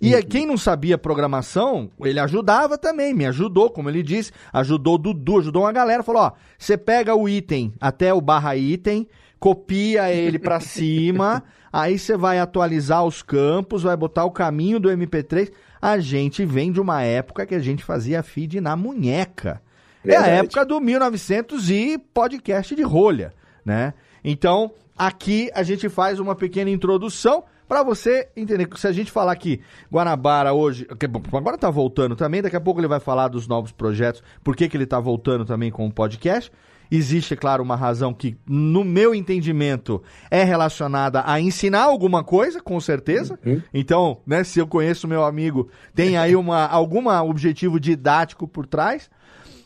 E 0.00 0.14
uhum. 0.14 0.22
quem 0.22 0.46
não 0.46 0.56
sabia 0.56 0.96
programação, 0.96 1.90
ele 2.00 2.18
ajudava 2.18 2.78
também, 2.78 3.12
me 3.12 3.26
ajudou, 3.26 3.68
como 3.68 3.90
ele 3.90 4.02
disse, 4.02 4.32
ajudou 4.52 4.94
o 4.94 4.98
Dudu, 4.98 5.40
ajudou 5.40 5.62
uma 5.62 5.72
galera, 5.72 6.02
falou, 6.02 6.22
ó, 6.22 6.32
você 6.58 6.78
pega 6.78 7.14
o 7.14 7.28
item 7.28 7.74
até 7.78 8.14
o 8.14 8.20
barra 8.20 8.56
item, 8.56 9.06
copia 9.40 10.12
ele 10.12 10.38
para 10.38 10.60
cima, 10.60 11.42
aí 11.72 11.98
você 11.98 12.16
vai 12.16 12.38
atualizar 12.38 13.04
os 13.04 13.22
campos, 13.22 13.82
vai 13.82 13.96
botar 13.96 14.24
o 14.24 14.30
caminho 14.30 14.78
do 14.78 14.90
MP3. 14.90 15.50
A 15.80 15.98
gente 15.98 16.44
vem 16.44 16.70
de 16.70 16.80
uma 16.80 17.02
época 17.02 17.46
que 17.46 17.54
a 17.54 17.58
gente 17.58 17.82
fazia 17.82 18.22
feed 18.22 18.60
na 18.60 18.76
munheca. 18.76 19.62
Verdade. 20.04 20.28
É 20.28 20.32
a 20.32 20.36
época 20.36 20.64
do 20.64 20.78
1900 20.80 21.70
e 21.70 21.98
podcast 21.98 22.74
de 22.76 22.82
rolha, 22.82 23.32
né? 23.64 23.94
Então, 24.22 24.72
aqui 24.96 25.50
a 25.54 25.62
gente 25.62 25.88
faz 25.88 26.20
uma 26.20 26.34
pequena 26.34 26.70
introdução 26.70 27.44
para 27.70 27.82
você 27.82 28.28
entender 28.36 28.66
que 28.66 28.80
se 28.80 28.86
a 28.88 28.92
gente 28.92 29.12
falar 29.12 29.36
que 29.36 29.60
Guanabara 29.92 30.52
hoje, 30.52 30.88
agora 31.32 31.56
tá 31.56 31.70
voltando 31.70 32.16
também, 32.16 32.42
daqui 32.42 32.56
a 32.56 32.60
pouco 32.60 32.80
ele 32.80 32.88
vai 32.88 32.98
falar 32.98 33.28
dos 33.28 33.46
novos 33.46 33.70
projetos, 33.70 34.24
por 34.42 34.56
que, 34.56 34.68
que 34.68 34.76
ele 34.76 34.86
tá 34.86 34.98
voltando 34.98 35.44
também 35.44 35.70
com 35.70 35.86
o 35.86 35.92
podcast. 35.92 36.50
Existe, 36.90 37.36
claro, 37.36 37.62
uma 37.62 37.76
razão 37.76 38.12
que, 38.12 38.36
no 38.48 38.82
meu 38.82 39.14
entendimento, 39.14 40.02
é 40.30 40.42
relacionada 40.42 41.22
a 41.24 41.40
ensinar 41.40 41.84
alguma 41.84 42.24
coisa, 42.24 42.60
com 42.60 42.80
certeza. 42.80 43.38
Uhum. 43.46 43.62
Então, 43.72 44.20
né, 44.26 44.42
se 44.42 44.58
eu 44.58 44.66
conheço 44.66 45.06
meu 45.06 45.24
amigo, 45.24 45.68
tem 45.94 46.16
aí 46.16 46.34
uma, 46.34 46.66
algum 46.68 47.08
objetivo 47.08 47.78
didático 47.78 48.48
por 48.48 48.66
trás. 48.66 49.08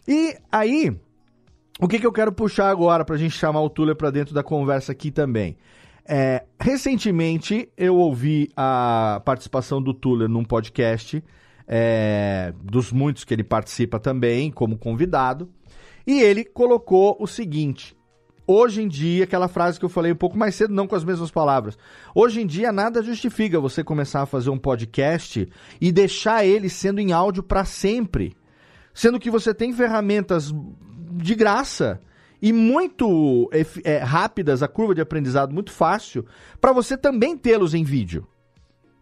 E 0.07 0.37
aí, 0.53 0.95
o 1.81 1.89
que, 1.89 1.99
que 1.99 2.07
eu 2.07 2.13
quero 2.13 2.31
puxar 2.31 2.69
agora 2.69 3.05
para 3.05 3.15
a 3.15 3.19
gente 3.19 3.37
chamar 3.37 3.63
o 3.63 3.71
Tuller 3.71 3.97
para 3.97 4.11
dentro 4.11 4.35
da 4.35 4.43
conversa 4.43 4.93
aqui 4.93 5.11
também? 5.11 5.57
É, 6.07 6.45
recentemente 6.61 7.71
eu 7.77 7.97
ouvi 7.97 8.51
a 8.55 9.23
participação 9.25 9.81
do 9.81 9.95
Tuller 9.95 10.29
num 10.29 10.45
podcast, 10.45 11.25
é, 11.67 12.53
dos 12.63 12.93
muitos 12.93 13.25
que 13.25 13.33
ele 13.33 13.43
participa 13.43 13.99
também, 13.99 14.51
como 14.51 14.77
convidado, 14.77 15.49
e 16.07 16.21
ele 16.21 16.45
colocou 16.45 17.17
o 17.21 17.27
seguinte: 17.27 17.97
hoje 18.47 18.83
em 18.83 18.89
dia, 18.89 19.25
aquela 19.25 19.49
frase 19.49 19.79
que 19.79 19.85
eu 19.85 19.91
falei 19.91 20.13
um 20.13 20.17
pouco 20.17 20.37
mais 20.37 20.55
cedo, 20.55 20.75
não 20.75 20.87
com 20.87 20.95
as 20.95 21.05
mesmas 21.05 21.31
palavras. 21.31 21.79
Hoje 22.15 22.41
em 22.41 22.47
dia, 22.47 22.73
nada 22.73 23.03
justifica 23.03 23.61
você 23.61 23.83
começar 23.83 24.23
a 24.23 24.27
fazer 24.27 24.51
um 24.51 24.59
podcast 24.59 25.49
e 25.81 25.93
deixar 25.93 26.45
ele 26.45 26.69
sendo 26.69 27.01
em 27.01 27.13
áudio 27.13 27.43
para 27.43 27.65
sempre. 27.65 28.37
Sendo 28.93 29.19
que 29.19 29.31
você 29.31 29.53
tem 29.53 29.73
ferramentas 29.73 30.55
de 31.17 31.35
graça 31.35 32.01
e 32.41 32.53
muito 32.53 33.51
é, 33.83 33.99
rápidas, 33.99 34.63
a 34.63 34.69
curva 34.69 34.95
de 34.95 35.01
aprendizado 35.01 35.53
muito 35.53 35.73
fácil, 35.73 36.27
para 36.61 36.73
você 36.73 36.97
também 36.97 37.37
tê-los 37.37 37.75
em 37.75 37.83
vídeo. 37.83 38.27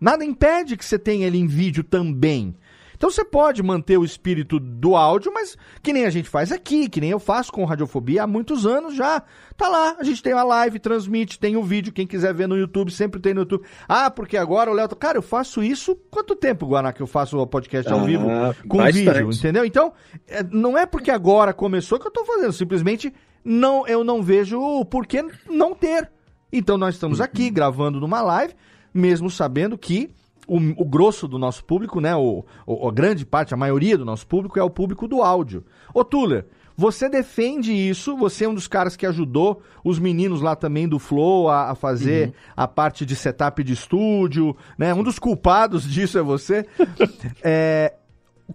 Nada 0.00 0.24
impede 0.24 0.76
que 0.76 0.84
você 0.84 0.98
tenha 0.98 1.26
ele 1.26 1.38
em 1.38 1.46
vídeo 1.46 1.84
também. 1.84 2.56
Então 3.02 3.10
você 3.10 3.24
pode 3.24 3.64
manter 3.64 3.98
o 3.98 4.04
espírito 4.04 4.60
do 4.60 4.94
áudio, 4.94 5.32
mas 5.34 5.56
que 5.82 5.92
nem 5.92 6.04
a 6.04 6.10
gente 6.10 6.28
faz 6.28 6.52
aqui, 6.52 6.88
que 6.88 7.00
nem 7.00 7.10
eu 7.10 7.18
faço 7.18 7.50
com 7.50 7.64
Radiofobia 7.64 8.22
há 8.22 8.26
muitos 8.28 8.64
anos 8.64 8.94
já. 8.94 9.20
Tá 9.56 9.66
lá, 9.66 9.96
a 9.98 10.04
gente 10.04 10.22
tem 10.22 10.32
a 10.32 10.44
live, 10.44 10.78
transmite, 10.78 11.36
tem 11.36 11.56
o 11.56 11.64
vídeo, 11.64 11.92
quem 11.92 12.06
quiser 12.06 12.32
ver 12.32 12.46
no 12.46 12.56
YouTube, 12.56 12.92
sempre 12.92 13.18
tem 13.18 13.34
no 13.34 13.40
YouTube. 13.40 13.64
Ah, 13.88 14.08
porque 14.08 14.36
agora 14.36 14.70
o 14.70 14.72
Léo... 14.72 14.86
Tá, 14.86 14.94
cara, 14.94 15.18
eu 15.18 15.22
faço 15.22 15.64
isso... 15.64 15.96
Quanto 16.12 16.36
tempo, 16.36 16.64
Guaná, 16.64 16.92
que 16.92 17.02
eu 17.02 17.08
faço 17.08 17.36
o 17.36 17.44
podcast 17.44 17.92
ao 17.92 17.98
ah, 17.98 18.04
vivo 18.04 18.28
com 18.68 18.80
vídeo, 18.84 19.32
entendeu? 19.32 19.64
Então, 19.64 19.92
é, 20.28 20.44
não 20.44 20.78
é 20.78 20.86
porque 20.86 21.10
agora 21.10 21.52
começou 21.52 21.98
que 21.98 22.06
eu 22.06 22.12
tô 22.12 22.24
fazendo, 22.24 22.52
simplesmente 22.52 23.12
não, 23.44 23.84
eu 23.84 24.04
não 24.04 24.22
vejo 24.22 24.60
o 24.60 24.84
porquê 24.84 25.24
não 25.50 25.74
ter. 25.74 26.08
Então 26.52 26.78
nós 26.78 26.94
estamos 26.94 27.18
aqui 27.20 27.50
gravando 27.50 27.98
numa 27.98 28.22
live, 28.22 28.54
mesmo 28.94 29.28
sabendo 29.28 29.76
que 29.76 30.08
o, 30.46 30.56
o 30.82 30.84
grosso 30.84 31.28
do 31.28 31.38
nosso 31.38 31.64
público, 31.64 32.00
né, 32.00 32.14
o, 32.14 32.44
o, 32.66 32.88
a 32.88 32.92
grande 32.92 33.24
parte, 33.24 33.54
a 33.54 33.56
maioria 33.56 33.96
do 33.96 34.04
nosso 34.04 34.26
público 34.26 34.58
é 34.58 34.62
o 34.62 34.70
público 34.70 35.06
do 35.06 35.22
áudio. 35.22 35.64
Ô 35.94 36.04
Tuller, 36.04 36.46
você 36.76 37.08
defende 37.08 37.72
isso, 37.72 38.16
você 38.16 38.44
é 38.44 38.48
um 38.48 38.54
dos 38.54 38.66
caras 38.66 38.96
que 38.96 39.06
ajudou 39.06 39.62
os 39.84 39.98
meninos 39.98 40.40
lá 40.40 40.56
também 40.56 40.88
do 40.88 40.98
Flow 40.98 41.48
a, 41.48 41.70
a 41.70 41.74
fazer 41.74 42.28
uhum. 42.28 42.34
a 42.56 42.68
parte 42.68 43.04
de 43.04 43.14
setup 43.14 43.62
de 43.62 43.74
estúdio, 43.74 44.56
né? 44.78 44.94
Um 44.94 45.02
dos 45.02 45.18
culpados 45.18 45.84
disso 45.84 46.18
é 46.18 46.22
você. 46.22 46.66
é, 47.42 47.94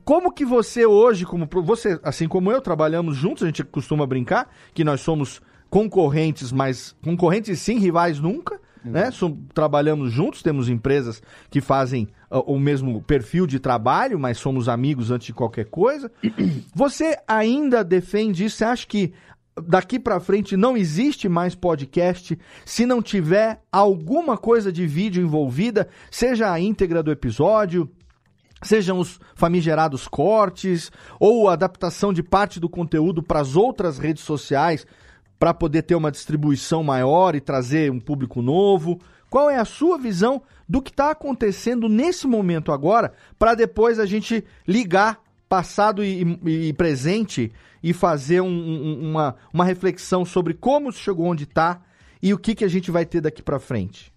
como 0.04 0.32
que 0.32 0.45
você 0.45 0.86
hoje, 0.86 1.26
como 1.26 1.47
você, 1.63 2.00
assim 2.04 2.28
como 2.28 2.52
eu, 2.52 2.60
trabalhamos 2.60 3.15
juntos, 3.15 3.43
a 3.43 3.45
gente 3.45 3.63
costuma 3.63 4.06
brincar 4.06 4.50
que 4.73 4.84
nós 4.84 5.02
somos 5.02 5.41
concorrentes, 5.69 6.52
mas 6.52 6.95
concorrentes 7.04 7.60
sim, 7.60 7.78
rivais 7.78 8.19
nunca. 8.19 8.60
Né? 8.88 9.12
Som, 9.12 9.38
trabalhamos 9.54 10.12
juntos, 10.12 10.41
temos 10.41 10.69
empresas 10.69 11.21
que 11.50 11.62
fazem 11.62 12.08
uh, 12.32 12.39
o 12.39 12.60
mesmo 12.60 13.02
perfil 13.02 13.45
de 13.45 13.60
trabalho, 13.60 14.19
mas 14.19 14.38
somos 14.38 14.67
amigos 14.69 15.12
antes 15.12 15.28
de 15.28 15.34
qualquer 15.34 15.65
coisa. 15.65 16.12
Você 16.73 17.17
ainda 17.28 17.84
defende 17.84 18.45
isso? 18.45 18.58
Você 18.58 18.65
acha 18.65 18.88
que 18.88 19.13
daqui 19.65 20.00
para 20.00 20.19
frente 20.19 20.56
não 20.56 20.78
existe 20.78 21.28
mais 21.28 21.56
podcast 21.56 22.38
se 22.65 22.86
não 22.86 23.02
tiver 23.02 23.62
alguma 23.71 24.38
coisa 24.38 24.71
de 24.71 24.86
vídeo 24.86 25.23
envolvida, 25.23 25.88
seja 26.12 26.52
a 26.52 26.60
íntegra 26.60 27.02
do 27.02 27.12
episódio, 27.12 27.89
sejam 28.62 29.00
os 29.00 29.19
famigerados 29.36 30.08
cortes 30.08 30.91
ou 31.19 31.50
a 31.50 31.54
adaptação 31.54 32.12
de 32.12 32.23
parte 32.23 32.60
do 32.60 32.69
conteúdo 32.69 33.21
para 33.21 33.39
as 33.39 33.56
outras 33.56 33.97
redes 33.97 34.23
sociais 34.23 34.86
para 35.39 35.54
poder 35.54 35.84
ter 35.84 35.95
uma 35.95 36.12
distribuição 36.12 36.84
maior 36.84 37.36
e 37.36 37.41
trazer 37.41 37.91
um 37.91 38.00
público 38.00 38.41
novo. 38.41 39.00
Qual 39.30 39.50
é 39.50 39.58
a 39.58 39.65
sua 39.65 39.97
visão 39.97 40.41
do 40.67 40.82
que 40.82 40.89
está 40.89 41.12
acontecendo 41.12 41.88
nesse 41.88 42.28
momento 42.28 42.71
agora 42.71 43.13
para 43.38 43.56
depois 43.56 44.00
a 44.00 44.06
gente 44.06 44.43
ligar 44.67 45.21
passado 45.47 46.04
e, 46.04 46.38
e, 46.45 46.69
e 46.69 46.73
presente 46.73 47.52
e 47.82 47.93
fazer 47.93 48.41
um, 48.41 48.47
um, 48.47 49.12
uma, 49.12 49.36
uma 49.54 49.63
reflexão 49.63 50.26
sobre 50.26 50.54
como 50.54 50.91
chegou 50.91 51.28
onde 51.28 51.43
está 51.43 51.82
e 52.21 52.34
o 52.34 52.38
que, 52.38 52.56
que 52.56 52.65
a 52.65 52.67
gente 52.67 52.91
vai 52.91 53.06
ter 53.06 53.21
daqui 53.21 53.41
para 53.41 53.60
frente? 53.60 54.12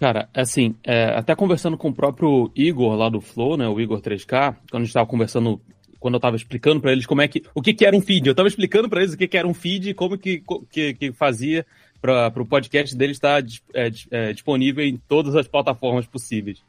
Cara, 0.00 0.28
assim, 0.34 0.74
é, 0.82 1.16
até 1.16 1.34
conversando 1.36 1.76
com 1.76 1.90
o 1.90 1.94
próprio 1.94 2.50
Igor 2.56 2.96
lá 2.96 3.08
do 3.08 3.20
Flow, 3.20 3.56
né, 3.56 3.68
o 3.68 3.80
Igor 3.80 4.00
3K, 4.00 4.56
quando 4.68 4.74
a 4.74 4.78
gente 4.78 4.88
estava 4.88 5.06
conversando, 5.06 5.60
quando 6.02 6.14
eu 6.14 6.18
estava 6.18 6.36
explicando 6.36 6.80
para 6.80 6.92
eles 6.92 7.06
como 7.06 7.22
é 7.22 7.28
que, 7.28 7.42
o 7.54 7.62
que, 7.62 7.72
que 7.72 7.86
era 7.86 7.96
um 7.96 8.00
feed, 8.00 8.26
eu 8.26 8.32
estava 8.32 8.48
explicando 8.48 8.88
para 8.88 9.00
eles 9.00 9.14
o 9.14 9.16
que, 9.16 9.28
que 9.28 9.38
era 9.38 9.46
um 9.46 9.54
feed 9.54 9.90
e 9.90 9.94
como 9.94 10.18
que, 10.18 10.42
que, 10.70 10.94
que 10.94 11.12
fazia 11.12 11.64
para 12.00 12.42
o 12.42 12.44
podcast 12.44 12.94
dele 12.96 13.12
estar 13.12 13.42
é, 13.72 13.90
é, 14.10 14.32
disponível 14.32 14.84
em 14.84 14.96
todas 15.08 15.36
as 15.36 15.46
plataformas 15.46 16.04
possíveis. 16.04 16.60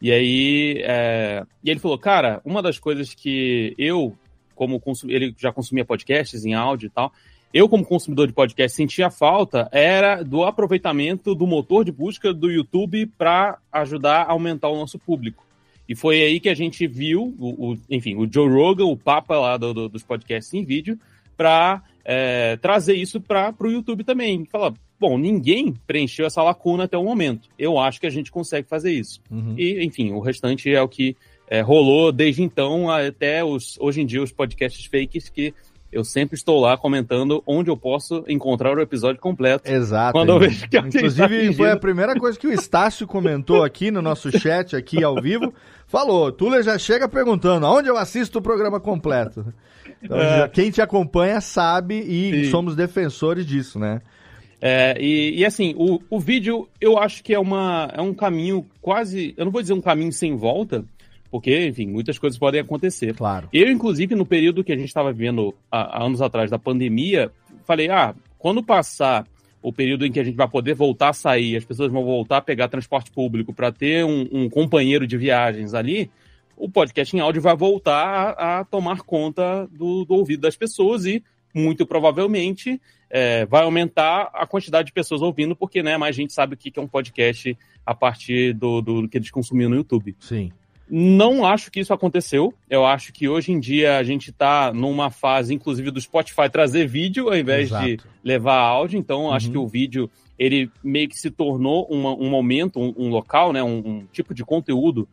E 0.00 0.10
aí, 0.10 0.82
é, 0.84 1.44
e 1.62 1.70
ele 1.70 1.78
falou, 1.78 1.96
cara, 1.96 2.40
uma 2.44 2.60
das 2.60 2.80
coisas 2.80 3.14
que 3.14 3.72
eu, 3.78 4.16
como 4.56 4.80
consum... 4.80 5.08
ele 5.08 5.32
já 5.38 5.52
consumia 5.52 5.84
podcasts 5.84 6.44
em 6.44 6.54
áudio 6.54 6.88
e 6.88 6.90
tal, 6.90 7.12
eu, 7.54 7.68
como 7.68 7.84
consumidor 7.84 8.26
de 8.26 8.32
podcast, 8.32 8.76
sentia 8.76 9.10
falta 9.10 9.68
era 9.70 10.22
do 10.24 10.42
aproveitamento 10.42 11.34
do 11.34 11.46
motor 11.46 11.84
de 11.84 11.92
busca 11.92 12.32
do 12.32 12.50
YouTube 12.50 13.06
para 13.16 13.58
ajudar 13.70 14.22
a 14.22 14.32
aumentar 14.32 14.68
o 14.68 14.76
nosso 14.76 14.98
público. 14.98 15.44
E 15.88 15.94
foi 15.94 16.22
aí 16.22 16.40
que 16.40 16.48
a 16.48 16.54
gente 16.54 16.86
viu, 16.86 17.34
o, 17.38 17.72
o 17.72 17.78
enfim, 17.90 18.14
o 18.16 18.30
Joe 18.30 18.48
Rogan, 18.48 18.86
o 18.86 18.96
papa 18.96 19.38
lá 19.38 19.56
do, 19.56 19.74
do, 19.74 19.88
dos 19.88 20.02
podcasts 20.02 20.52
em 20.54 20.64
vídeo, 20.64 20.98
para 21.36 21.82
é, 22.04 22.56
trazer 22.56 22.94
isso 22.94 23.20
para 23.20 23.54
o 23.60 23.70
YouTube 23.70 24.04
também. 24.04 24.44
Falar, 24.46 24.72
bom, 24.98 25.18
ninguém 25.18 25.74
preencheu 25.86 26.26
essa 26.26 26.42
lacuna 26.42 26.84
até 26.84 26.96
o 26.96 27.04
momento. 27.04 27.48
Eu 27.58 27.78
acho 27.78 28.00
que 28.00 28.06
a 28.06 28.10
gente 28.10 28.30
consegue 28.30 28.68
fazer 28.68 28.92
isso. 28.92 29.20
Uhum. 29.30 29.54
E, 29.58 29.84
enfim, 29.84 30.12
o 30.12 30.20
restante 30.20 30.72
é 30.72 30.80
o 30.80 30.88
que 30.88 31.16
é, 31.48 31.60
rolou 31.60 32.12
desde 32.12 32.42
então 32.42 32.88
até 32.88 33.44
os, 33.44 33.76
hoje 33.78 34.00
em 34.00 34.06
dia 34.06 34.22
os 34.22 34.32
podcasts 34.32 34.86
fakes 34.86 35.28
que 35.28 35.52
eu 35.92 36.02
sempre 36.02 36.34
estou 36.34 36.58
lá 36.58 36.76
comentando 36.76 37.42
onde 37.46 37.70
eu 37.70 37.76
posso 37.76 38.24
encontrar 38.26 38.76
o 38.76 38.80
episódio 38.80 39.20
completo. 39.20 39.70
Exato. 39.70 40.12
Quando 40.12 40.30
eu 40.30 40.38
vejo 40.40 40.66
que 40.68 40.78
Inclusive, 40.78 41.48
tá 41.48 41.54
foi 41.54 41.70
a 41.70 41.76
primeira 41.76 42.18
coisa 42.18 42.38
que 42.38 42.46
o 42.46 42.52
Estácio 42.52 43.06
comentou 43.06 43.62
aqui 43.62 43.90
no 43.90 44.00
nosso 44.00 44.30
chat, 44.38 44.74
aqui 44.74 45.04
ao 45.04 45.20
vivo. 45.20 45.52
Falou, 45.86 46.32
Tula 46.32 46.62
já 46.62 46.78
chega 46.78 47.06
perguntando 47.06 47.66
aonde 47.66 47.88
eu 47.88 47.98
assisto 47.98 48.38
o 48.38 48.42
programa 48.42 48.80
completo. 48.80 49.52
Então, 50.02 50.18
é. 50.18 50.48
quem 50.48 50.70
te 50.70 50.80
acompanha 50.80 51.40
sabe 51.40 52.00
e 52.00 52.44
Sim. 52.44 52.50
somos 52.50 52.74
defensores 52.74 53.44
disso, 53.44 53.78
né? 53.78 54.00
É, 54.64 54.96
e, 55.00 55.40
e, 55.40 55.44
assim, 55.44 55.74
o, 55.76 56.00
o 56.08 56.20
vídeo 56.20 56.68
eu 56.80 56.96
acho 56.96 57.22
que 57.22 57.34
é, 57.34 57.38
uma, 57.38 57.90
é 57.92 58.00
um 58.00 58.14
caminho 58.14 58.64
quase. 58.80 59.34
Eu 59.36 59.44
não 59.44 59.52
vou 59.52 59.60
dizer 59.60 59.74
um 59.74 59.80
caminho 59.80 60.12
sem 60.12 60.36
volta, 60.36 60.84
porque, 61.32 61.66
enfim, 61.66 61.86
muitas 61.86 62.18
coisas 62.18 62.38
podem 62.38 62.60
acontecer. 62.60 63.14
Claro. 63.14 63.48
Eu, 63.50 63.72
inclusive, 63.72 64.14
no 64.14 64.26
período 64.26 64.62
que 64.62 64.70
a 64.70 64.76
gente 64.76 64.88
estava 64.88 65.10
vivendo 65.10 65.54
há, 65.70 65.96
há 65.96 66.04
anos 66.04 66.20
atrás 66.20 66.50
da 66.50 66.58
pandemia, 66.58 67.32
falei, 67.64 67.88
ah, 67.88 68.14
quando 68.38 68.62
passar 68.62 69.26
o 69.62 69.72
período 69.72 70.04
em 70.04 70.12
que 70.12 70.20
a 70.20 70.24
gente 70.24 70.36
vai 70.36 70.46
poder 70.46 70.74
voltar 70.74 71.08
a 71.08 71.12
sair, 71.14 71.56
as 71.56 71.64
pessoas 71.64 71.90
vão 71.90 72.04
voltar 72.04 72.36
a 72.36 72.42
pegar 72.42 72.68
transporte 72.68 73.10
público 73.10 73.50
para 73.54 73.72
ter 73.72 74.04
um, 74.04 74.28
um, 74.30 74.50
companheiro 74.50 75.06
de 75.06 75.16
viagens 75.16 75.72
ali, 75.72 76.10
o 76.54 76.68
podcast 76.68 77.16
em 77.16 77.20
áudio 77.20 77.40
vai 77.40 77.56
voltar 77.56 78.34
a, 78.36 78.60
a 78.60 78.64
tomar 78.66 79.00
conta 79.00 79.66
do, 79.72 80.04
do, 80.04 80.12
ouvido 80.12 80.42
das 80.42 80.54
pessoas 80.54 81.06
e, 81.06 81.24
muito 81.54 81.86
provavelmente, 81.86 82.78
é, 83.08 83.46
vai 83.46 83.62
aumentar 83.62 84.30
a 84.34 84.46
quantidade 84.46 84.88
de 84.88 84.92
pessoas 84.92 85.22
ouvindo, 85.22 85.56
porque 85.56 85.82
né, 85.82 85.96
mais 85.96 86.14
gente 86.14 86.34
sabe 86.34 86.54
o 86.54 86.58
que 86.58 86.78
é 86.78 86.82
um 86.82 86.86
podcast 86.86 87.56
a 87.86 87.94
partir 87.94 88.52
do, 88.52 88.82
do 88.82 89.08
que 89.08 89.16
eles 89.16 89.30
consumiam 89.30 89.70
no 89.70 89.76
YouTube. 89.76 90.14
Sim. 90.20 90.52
Não 90.94 91.46
acho 91.46 91.70
que 91.70 91.80
isso 91.80 91.94
aconteceu. 91.94 92.52
Eu 92.68 92.84
acho 92.84 93.14
que 93.14 93.26
hoje 93.26 93.50
em 93.50 93.58
dia 93.58 93.96
a 93.96 94.02
gente 94.02 94.28
está 94.28 94.74
numa 94.74 95.08
fase, 95.08 95.54
inclusive, 95.54 95.90
do 95.90 95.98
Spotify 95.98 96.50
trazer 96.52 96.86
vídeo 96.86 97.28
ao 97.28 97.34
invés 97.34 97.70
Exato. 97.70 97.86
de 97.86 97.98
levar 98.22 98.58
áudio. 98.58 98.98
Então, 98.98 99.22
uhum. 99.22 99.32
acho 99.32 99.50
que 99.50 99.56
o 99.56 99.66
vídeo 99.66 100.10
ele 100.38 100.70
meio 100.84 101.08
que 101.08 101.16
se 101.16 101.30
tornou 101.30 101.86
uma, 101.86 102.12
um 102.12 102.28
momento, 102.28 102.78
um, 102.78 102.92
um 102.94 103.08
local, 103.08 103.54
né, 103.54 103.62
um, 103.62 103.78
um, 103.78 104.06
tipo 104.12 104.34
de 104.34 104.44
conteúdo 104.44 105.08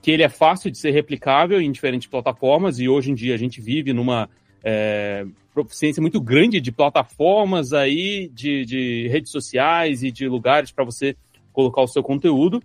que 0.00 0.10
ele 0.10 0.22
é 0.22 0.30
fácil 0.30 0.70
de 0.70 0.78
ser 0.78 0.92
replicável 0.92 1.60
em 1.60 1.70
diferentes 1.70 2.08
plataformas. 2.08 2.78
E 2.78 2.88
hoje 2.88 3.10
em 3.10 3.14
dia 3.14 3.34
a 3.34 3.38
gente 3.38 3.60
vive 3.60 3.92
numa 3.92 4.30
é, 4.64 5.26
proficiência 5.52 6.00
muito 6.00 6.22
grande 6.22 6.58
de 6.58 6.72
plataformas 6.72 7.74
aí, 7.74 8.30
de, 8.32 8.64
de 8.64 9.08
redes 9.08 9.30
sociais 9.30 10.02
e 10.02 10.10
de 10.10 10.26
lugares 10.26 10.72
para 10.72 10.86
você 10.86 11.14
colocar 11.52 11.82
o 11.82 11.86
seu 11.86 12.02
conteúdo. 12.02 12.62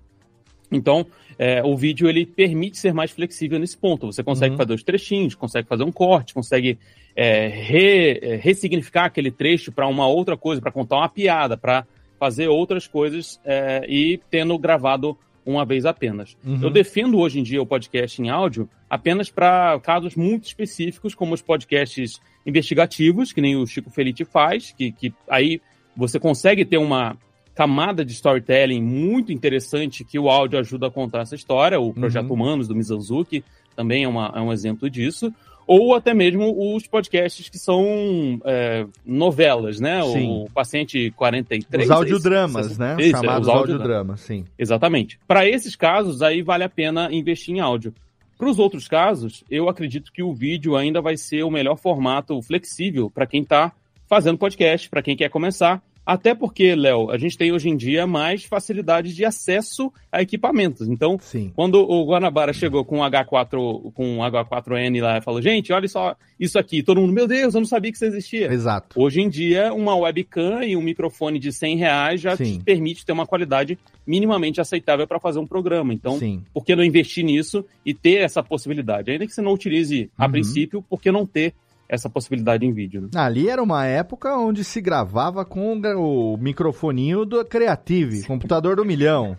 Então, 0.71 1.05
é, 1.37 1.63
o 1.63 1.75
vídeo 1.75 2.07
ele 2.07 2.25
permite 2.25 2.77
ser 2.77 2.93
mais 2.93 3.11
flexível 3.11 3.59
nesse 3.59 3.77
ponto. 3.77 4.07
Você 4.07 4.23
consegue 4.23 4.51
uhum. 4.51 4.57
fazer 4.57 4.73
os 4.73 4.83
trechinhos, 4.83 5.35
consegue 5.35 5.67
fazer 5.67 5.83
um 5.83 5.91
corte, 5.91 6.33
consegue 6.33 6.77
é, 7.15 7.47
re, 7.47 8.19
é, 8.21 8.35
ressignificar 8.35 9.05
aquele 9.05 9.31
trecho 9.31 9.71
para 9.71 9.87
uma 9.87 10.07
outra 10.07 10.37
coisa, 10.37 10.61
para 10.61 10.71
contar 10.71 10.97
uma 10.97 11.09
piada, 11.09 11.57
para 11.57 11.85
fazer 12.19 12.47
outras 12.47 12.87
coisas 12.87 13.39
é, 13.43 13.85
e 13.87 14.19
tendo 14.29 14.57
gravado 14.57 15.17
uma 15.45 15.65
vez 15.65 15.85
apenas. 15.85 16.37
Uhum. 16.43 16.59
Eu 16.61 16.69
defendo 16.69 17.19
hoje 17.19 17.39
em 17.39 17.43
dia 17.43 17.61
o 17.61 17.65
podcast 17.65 18.21
em 18.21 18.29
áudio 18.29 18.69
apenas 18.89 19.29
para 19.29 19.79
casos 19.81 20.15
muito 20.15 20.45
específicos, 20.45 21.13
como 21.13 21.33
os 21.33 21.41
podcasts 21.41 22.21
investigativos, 22.45 23.33
que 23.33 23.41
nem 23.41 23.55
o 23.55 23.65
Chico 23.65 23.89
Felite 23.89 24.23
faz, 24.23 24.71
que, 24.71 24.91
que 24.91 25.13
aí 25.27 25.61
você 25.95 26.19
consegue 26.19 26.65
ter 26.65 26.77
uma 26.77 27.17
camada 27.55 28.03
de 28.03 28.13
storytelling 28.13 28.81
muito 28.81 29.31
interessante 29.31 30.03
que 30.03 30.17
o 30.17 30.29
áudio 30.29 30.59
ajuda 30.59 30.87
a 30.87 30.91
contar 30.91 31.21
essa 31.21 31.35
história. 31.35 31.79
O 31.79 31.93
Projeto 31.93 32.27
uhum. 32.27 32.33
Humanos, 32.33 32.67
do 32.67 32.75
Mizanzuki, 32.75 33.43
também 33.75 34.03
é, 34.03 34.07
uma, 34.07 34.31
é 34.35 34.41
um 34.41 34.51
exemplo 34.51 34.89
disso. 34.89 35.33
Ou 35.65 35.95
até 35.95 36.13
mesmo 36.13 36.75
os 36.75 36.85
podcasts 36.87 37.47
que 37.47 37.57
são 37.57 38.41
é, 38.43 38.85
novelas, 39.05 39.79
né? 39.79 40.01
Sim. 40.03 40.43
O 40.43 40.49
Paciente 40.49 41.11
43. 41.11 41.85
Os 41.85 41.91
audiodramas, 41.91 42.79
é 42.79 42.83
né? 42.83 42.95
Isso, 42.99 43.11
Chamados 43.11 43.47
os 43.47 43.53
audiodramas, 43.53 44.19
sim. 44.21 44.43
Exatamente. 44.57 45.17
Para 45.25 45.47
esses 45.47 45.75
casos, 45.75 46.21
aí 46.21 46.41
vale 46.41 46.65
a 46.65 46.69
pena 46.69 47.07
investir 47.11 47.55
em 47.55 47.59
áudio. 47.61 47.93
Para 48.37 48.49
os 48.49 48.59
outros 48.59 48.89
casos, 48.89 49.43
eu 49.49 49.69
acredito 49.69 50.11
que 50.11 50.21
o 50.21 50.33
vídeo 50.33 50.75
ainda 50.75 51.01
vai 51.01 51.15
ser 51.15 51.43
o 51.43 51.51
melhor 51.51 51.77
formato 51.77 52.41
flexível 52.41 53.09
para 53.09 53.25
quem 53.25 53.41
está 53.41 53.71
fazendo 54.05 54.37
podcast, 54.37 54.89
para 54.89 55.01
quem 55.01 55.15
quer 55.15 55.29
começar. 55.29 55.81
Até 56.05 56.35
porque, 56.35 56.75
Léo, 56.75 57.09
a 57.09 57.17
gente 57.17 57.37
tem 57.37 57.51
hoje 57.51 57.69
em 57.69 57.77
dia 57.77 58.05
mais 58.05 58.43
facilidade 58.43 59.13
de 59.13 59.23
acesso 59.23 59.91
a 60.11 60.21
equipamentos. 60.21 60.87
Então, 60.87 61.17
Sim. 61.19 61.51
quando 61.55 61.75
o 61.75 62.05
Guanabara 62.05 62.51
chegou 62.51 62.83
com 62.83 62.99
o 62.99 63.03
H4, 63.03 63.93
com 63.93 64.19
o 64.19 64.21
H4N 64.21 65.01
lá 65.01 65.17
e 65.17 65.21
falou, 65.21 65.41
gente, 65.41 65.71
olha 65.71 65.87
só 65.87 66.15
isso 66.39 66.59
aqui, 66.59 66.83
todo 66.83 66.99
mundo, 66.99 67.13
meu 67.13 67.27
Deus, 67.27 67.55
eu 67.55 67.61
não 67.61 67.67
sabia 67.67 67.91
que 67.91 67.97
isso 67.97 68.05
existia. 68.05 68.51
Exato. 68.51 68.99
Hoje 68.99 69.21
em 69.21 69.29
dia, 69.29 69.73
uma 69.73 69.95
webcam 69.95 70.63
e 70.63 70.75
um 70.75 70.81
microfone 70.81 71.39
de 71.39 71.51
100 71.53 71.77
reais 71.77 72.21
já 72.21 72.35
Sim. 72.35 72.57
te 72.57 72.63
permite 72.63 73.05
ter 73.05 73.13
uma 73.13 73.25
qualidade 73.25 73.79
minimamente 74.05 74.59
aceitável 74.59 75.07
para 75.07 75.19
fazer 75.19 75.39
um 75.39 75.47
programa. 75.47 75.93
Então, 75.93 76.19
Sim. 76.19 76.43
por 76.53 76.65
que 76.65 76.75
não 76.75 76.83
investir 76.83 77.23
nisso 77.23 77.65
e 77.85 77.93
ter 77.93 78.21
essa 78.21 78.43
possibilidade? 78.43 79.11
Ainda 79.11 79.25
que 79.25 79.33
você 79.33 79.41
não 79.41 79.53
utilize 79.53 80.09
a 80.17 80.25
uhum. 80.25 80.31
princípio, 80.31 80.81
por 80.81 81.01
que 81.01 81.11
não 81.11 81.25
ter 81.25 81.53
essa 81.93 82.09
possibilidade 82.09 82.65
em 82.65 82.73
vídeo. 82.73 83.01
Né? 83.01 83.09
Ali 83.15 83.47
era 83.47 83.61
uma 83.61 83.85
época 83.85 84.35
onde 84.35 84.63
se 84.63 84.81
gravava 84.81 85.45
com 85.45 85.79
o 85.95 86.37
microfoninho 86.37 87.23
do 87.23 87.45
Creative, 87.45 88.23
computador 88.23 88.75
do 88.75 88.83
milhão. 88.83 89.37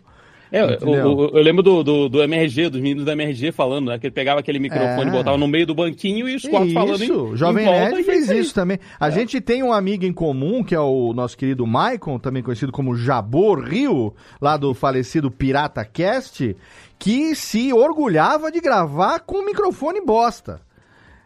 É, 0.52 0.78
eu, 0.80 1.30
eu, 1.34 1.42
lembro 1.42 1.64
do, 1.64 1.82
do, 1.82 2.08
do, 2.08 2.22
MRG, 2.22 2.68
dos 2.68 2.80
meninos 2.80 3.04
do 3.04 3.10
MRG 3.10 3.50
falando, 3.50 3.88
né? 3.88 3.98
Que 3.98 4.06
ele 4.06 4.14
pegava 4.14 4.38
aquele 4.38 4.60
microfone, 4.60 5.08
é. 5.08 5.10
botava 5.10 5.36
no 5.36 5.48
meio 5.48 5.66
do 5.66 5.74
banquinho 5.74 6.28
e 6.28 6.36
os 6.36 6.46
quatro 6.46 6.68
isso. 6.68 6.74
falando 6.74 7.02
Isso, 7.02 7.22
o 7.24 7.36
Jovem 7.36 7.66
Nerd 7.66 8.04
fez 8.04 8.30
isso 8.30 8.54
também. 8.54 8.78
A 9.00 9.08
é. 9.08 9.10
gente 9.10 9.40
tem 9.40 9.64
um 9.64 9.72
amigo 9.72 10.04
em 10.04 10.12
comum, 10.12 10.62
que 10.62 10.72
é 10.72 10.78
o 10.78 11.12
nosso 11.12 11.36
querido 11.36 11.66
Maicon, 11.66 12.20
também 12.20 12.40
conhecido 12.40 12.70
como 12.70 12.94
Jabor 12.94 13.64
Rio, 13.64 14.14
lá 14.40 14.56
do 14.56 14.72
falecido 14.74 15.28
Pirata 15.28 15.84
Cast, 15.84 16.56
que 17.00 17.34
se 17.34 17.72
orgulhava 17.72 18.52
de 18.52 18.60
gravar 18.60 19.20
com 19.20 19.44
microfone 19.44 20.00
bosta. 20.00 20.60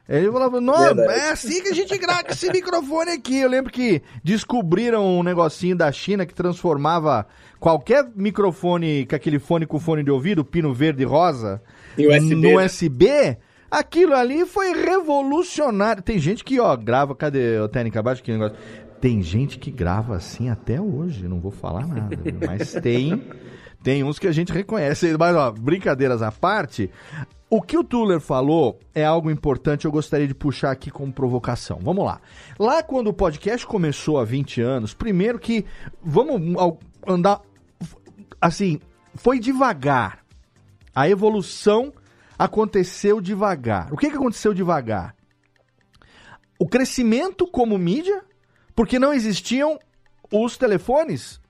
Ele 0.08 0.32
falava, 0.32 0.58
não, 0.58 0.98
é 1.10 1.30
assim 1.30 1.62
que 1.62 1.68
a 1.68 1.74
gente 1.74 1.96
grava 1.98 2.24
esse 2.30 2.50
microfone 2.50 3.10
aqui. 3.10 3.36
Eu 3.36 3.50
lembro 3.50 3.70
que 3.70 4.02
descobriram 4.24 5.04
um 5.04 5.22
negocinho 5.22 5.76
da 5.76 5.92
China 5.92 6.24
que 6.24 6.34
transformava 6.34 7.26
qualquer 7.60 8.08
microfone, 8.16 9.04
com 9.04 9.14
aquele 9.14 9.38
fone 9.38 9.66
com 9.66 9.78
fone 9.78 10.02
de 10.02 10.10
ouvido, 10.10 10.42
pino 10.44 10.72
verde 10.72 11.02
e 11.02 11.04
rosa, 11.04 11.60
USB, 11.98 12.34
no 12.34 12.40
né? 12.40 12.64
USB. 12.64 13.36
Aquilo 13.70 14.14
ali 14.14 14.46
foi 14.46 14.72
revolucionário. 14.72 16.02
Tem 16.02 16.18
gente 16.18 16.42
que, 16.42 16.58
ó, 16.58 16.74
grava, 16.74 17.14
cadê 17.14 17.60
o 17.60 17.68
técnica 17.68 18.00
abaixo? 18.00 18.22
Que 18.22 18.32
negócio. 18.32 18.56
Tem 19.02 19.20
gente 19.22 19.58
que 19.58 19.70
grava 19.70 20.16
assim 20.16 20.48
até 20.48 20.80
hoje, 20.80 21.28
não 21.28 21.38
vou 21.38 21.52
falar 21.52 21.86
nada, 21.86 22.16
mas 22.46 22.72
tem. 22.82 23.22
Tem 23.82 24.02
uns 24.02 24.18
que 24.18 24.26
a 24.26 24.32
gente 24.32 24.52
reconhece. 24.52 25.16
Mas, 25.16 25.36
ó, 25.36 25.52
brincadeiras 25.52 26.20
à 26.20 26.32
parte, 26.32 26.90
o 27.50 27.62
que 27.62 27.78
o 27.78 27.84
Tuller 27.84 28.20
falou 28.20 28.78
é 28.94 29.04
algo 29.04 29.30
importante, 29.30 29.84
eu 29.84 29.92
gostaria 29.92 30.26
de 30.28 30.34
puxar 30.34 30.70
aqui 30.70 30.90
como 30.90 31.12
provocação. 31.12 31.78
Vamos 31.82 32.04
lá. 32.04 32.20
Lá 32.58 32.82
quando 32.82 33.08
o 33.08 33.12
podcast 33.12 33.66
começou 33.66 34.18
há 34.18 34.24
20 34.24 34.60
anos, 34.60 34.92
primeiro 34.92 35.38
que 35.38 35.64
vamos 36.02 36.40
andar 37.06 37.40
assim, 38.40 38.80
foi 39.14 39.38
devagar. 39.38 40.24
A 40.94 41.08
evolução 41.08 41.92
aconteceu 42.38 43.20
devagar. 43.20 43.92
O 43.92 43.96
que, 43.96 44.10
que 44.10 44.16
aconteceu 44.16 44.52
devagar? 44.52 45.14
O 46.58 46.68
crescimento 46.68 47.46
como 47.46 47.78
mídia, 47.78 48.22
porque 48.74 48.98
não 48.98 49.12
existiam 49.12 49.78
os 50.32 50.58
telefones 50.58 51.40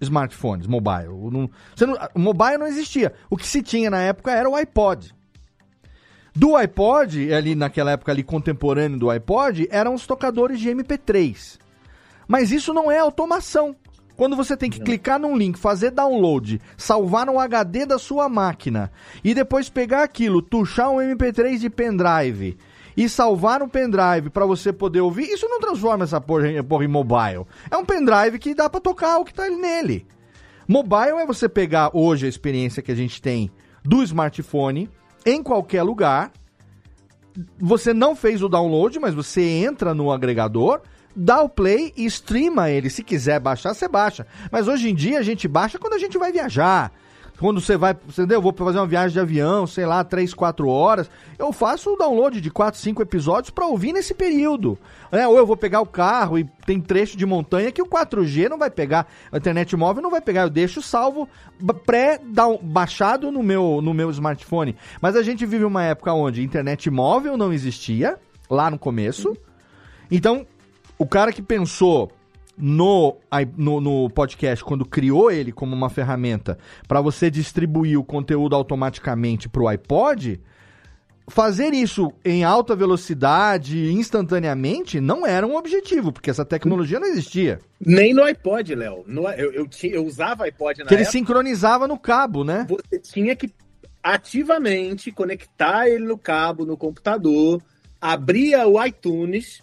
smartphones, 0.00 0.66
mobile. 0.66 1.08
Não, 1.08 1.50
não, 1.78 1.98
o 2.14 2.18
mobile 2.18 2.58
não 2.58 2.66
existia. 2.66 3.12
O 3.28 3.36
que 3.36 3.46
se 3.46 3.62
tinha 3.62 3.90
na 3.90 4.00
época 4.00 4.32
era 4.32 4.48
o 4.48 4.54
iPod. 4.54 5.14
Do 6.34 6.56
iPod, 6.56 7.32
ali 7.32 7.54
naquela 7.54 7.90
época 7.90 8.10
ali 8.10 8.22
contemporâneo 8.22 8.98
do 8.98 9.10
iPod, 9.10 9.68
eram 9.70 9.94
os 9.94 10.06
tocadores 10.06 10.58
de 10.58 10.70
MP3. 10.70 11.58
Mas 12.26 12.50
isso 12.50 12.72
não 12.72 12.90
é 12.90 12.98
automação. 12.98 13.76
Quando 14.16 14.36
você 14.36 14.56
tem 14.56 14.70
que 14.70 14.78
não. 14.78 14.84
clicar 14.86 15.18
num 15.18 15.36
link, 15.36 15.58
fazer 15.58 15.90
download, 15.90 16.60
salvar 16.76 17.26
no 17.26 17.38
HD 17.38 17.84
da 17.84 17.98
sua 17.98 18.28
máquina 18.28 18.90
e 19.24 19.34
depois 19.34 19.68
pegar 19.68 20.02
aquilo, 20.02 20.40
tuchar 20.40 20.90
um 20.90 20.96
MP3 20.96 21.58
de 21.58 21.68
pendrive 21.68 22.56
e 22.96 23.08
salvar 23.08 23.60
no 23.60 23.68
pendrive 23.68 24.30
para 24.30 24.46
você 24.46 24.72
poder 24.72 25.00
ouvir, 25.00 25.24
isso 25.24 25.48
não 25.48 25.60
transforma 25.60 26.04
essa 26.04 26.20
porra, 26.20 26.62
porra 26.62 26.84
em 26.84 26.88
mobile. 26.88 27.46
É 27.70 27.76
um 27.76 27.84
pendrive 27.84 28.38
que 28.38 28.54
dá 28.54 28.68
para 28.68 28.80
tocar 28.80 29.18
o 29.18 29.24
que 29.24 29.34
tá 29.34 29.48
nele. 29.48 30.06
Mobile 30.68 31.18
é 31.20 31.26
você 31.26 31.48
pegar 31.48 31.90
hoje 31.92 32.26
a 32.26 32.28
experiência 32.28 32.82
que 32.82 32.92
a 32.92 32.96
gente 32.96 33.20
tem 33.20 33.50
do 33.84 34.02
smartphone 34.02 34.88
em 35.24 35.42
qualquer 35.42 35.82
lugar. 35.82 36.32
Você 37.58 37.94
não 37.94 38.14
fez 38.14 38.42
o 38.42 38.48
download, 38.48 38.98
mas 38.98 39.14
você 39.14 39.42
entra 39.42 39.94
no 39.94 40.12
agregador, 40.12 40.82
dá 41.16 41.40
o 41.42 41.48
play 41.48 41.92
e 41.96 42.04
streama 42.04 42.70
ele. 42.70 42.90
Se 42.90 43.02
quiser 43.02 43.40
baixar, 43.40 43.74
você 43.74 43.88
baixa. 43.88 44.26
Mas 44.50 44.68
hoje 44.68 44.90
em 44.90 44.94
dia 44.94 45.18
a 45.18 45.22
gente 45.22 45.48
baixa 45.48 45.78
quando 45.78 45.94
a 45.94 45.98
gente 45.98 46.18
vai 46.18 46.30
viajar. 46.30 46.92
Quando 47.42 47.60
você 47.60 47.76
vai, 47.76 47.90
entendeu? 47.90 48.38
Eu 48.38 48.42
vou 48.42 48.52
fazer 48.52 48.78
uma 48.78 48.86
viagem 48.86 49.14
de 49.14 49.18
avião, 49.18 49.66
sei 49.66 49.84
lá, 49.84 50.04
3, 50.04 50.32
4 50.32 50.68
horas, 50.68 51.10
eu 51.36 51.52
faço 51.52 51.92
o 51.92 51.96
download 51.96 52.40
de 52.40 52.50
4, 52.52 52.78
5 52.78 53.02
episódios 53.02 53.50
para 53.50 53.66
ouvir 53.66 53.92
nesse 53.92 54.14
período. 54.14 54.78
É, 55.10 55.26
ou 55.26 55.36
eu 55.36 55.44
vou 55.44 55.56
pegar 55.56 55.80
o 55.80 55.86
carro 55.86 56.38
e 56.38 56.44
tem 56.64 56.80
trecho 56.80 57.16
de 57.16 57.26
montanha 57.26 57.72
que 57.72 57.82
o 57.82 57.86
4G 57.86 58.48
não 58.48 58.56
vai 58.56 58.70
pegar, 58.70 59.08
a 59.32 59.38
internet 59.38 59.74
móvel 59.74 60.00
não 60.00 60.10
vai 60.10 60.20
pegar, 60.20 60.42
eu 60.42 60.50
deixo 60.50 60.80
salvo 60.80 61.28
pré-baixado 61.84 63.32
no 63.32 63.42
meu, 63.42 63.80
no 63.82 63.92
meu 63.92 64.08
smartphone. 64.10 64.76
Mas 65.00 65.16
a 65.16 65.22
gente 65.24 65.44
vive 65.44 65.64
uma 65.64 65.82
época 65.82 66.14
onde 66.14 66.44
internet 66.44 66.88
móvel 66.90 67.36
não 67.36 67.52
existia, 67.52 68.20
lá 68.48 68.70
no 68.70 68.78
começo. 68.78 69.36
Então, 70.08 70.46
o 70.96 71.06
cara 71.08 71.32
que 71.32 71.42
pensou 71.42 72.12
no, 72.56 73.16
no, 73.56 73.80
no, 73.80 74.10
podcast, 74.10 74.64
quando 74.64 74.84
criou 74.84 75.30
ele 75.30 75.52
como 75.52 75.74
uma 75.74 75.88
ferramenta 75.88 76.58
para 76.86 77.00
você 77.00 77.30
distribuir 77.30 77.98
o 77.98 78.04
conteúdo 78.04 78.54
automaticamente 78.54 79.48
para 79.48 79.62
o 79.62 79.68
iPod, 79.68 80.40
fazer 81.28 81.72
isso 81.72 82.12
em 82.24 82.44
alta 82.44 82.76
velocidade, 82.76 83.90
instantaneamente, 83.92 85.00
não 85.00 85.26
era 85.26 85.46
um 85.46 85.56
objetivo, 85.56 86.12
porque 86.12 86.30
essa 86.30 86.44
tecnologia 86.44 87.00
não 87.00 87.06
existia. 87.06 87.58
Nem 87.80 88.12
no 88.12 88.22
iPod, 88.22 88.74
Léo. 88.74 89.04
Eu, 89.36 89.52
eu, 89.52 89.68
eu, 89.82 90.06
usava 90.06 90.44
iPod 90.44 90.80
na 90.80 90.86
Que 90.86 90.94
época, 90.94 90.94
ele 90.94 91.04
sincronizava 91.04 91.88
no 91.88 91.98
cabo, 91.98 92.44
né? 92.44 92.66
Você 92.68 92.98
tinha 92.98 93.34
que 93.34 93.52
ativamente 94.02 95.12
conectar 95.12 95.88
ele 95.88 96.04
no 96.04 96.18
cabo, 96.18 96.66
no 96.66 96.76
computador, 96.76 97.62
abria 98.00 98.66
o 98.66 98.84
iTunes 98.84 99.62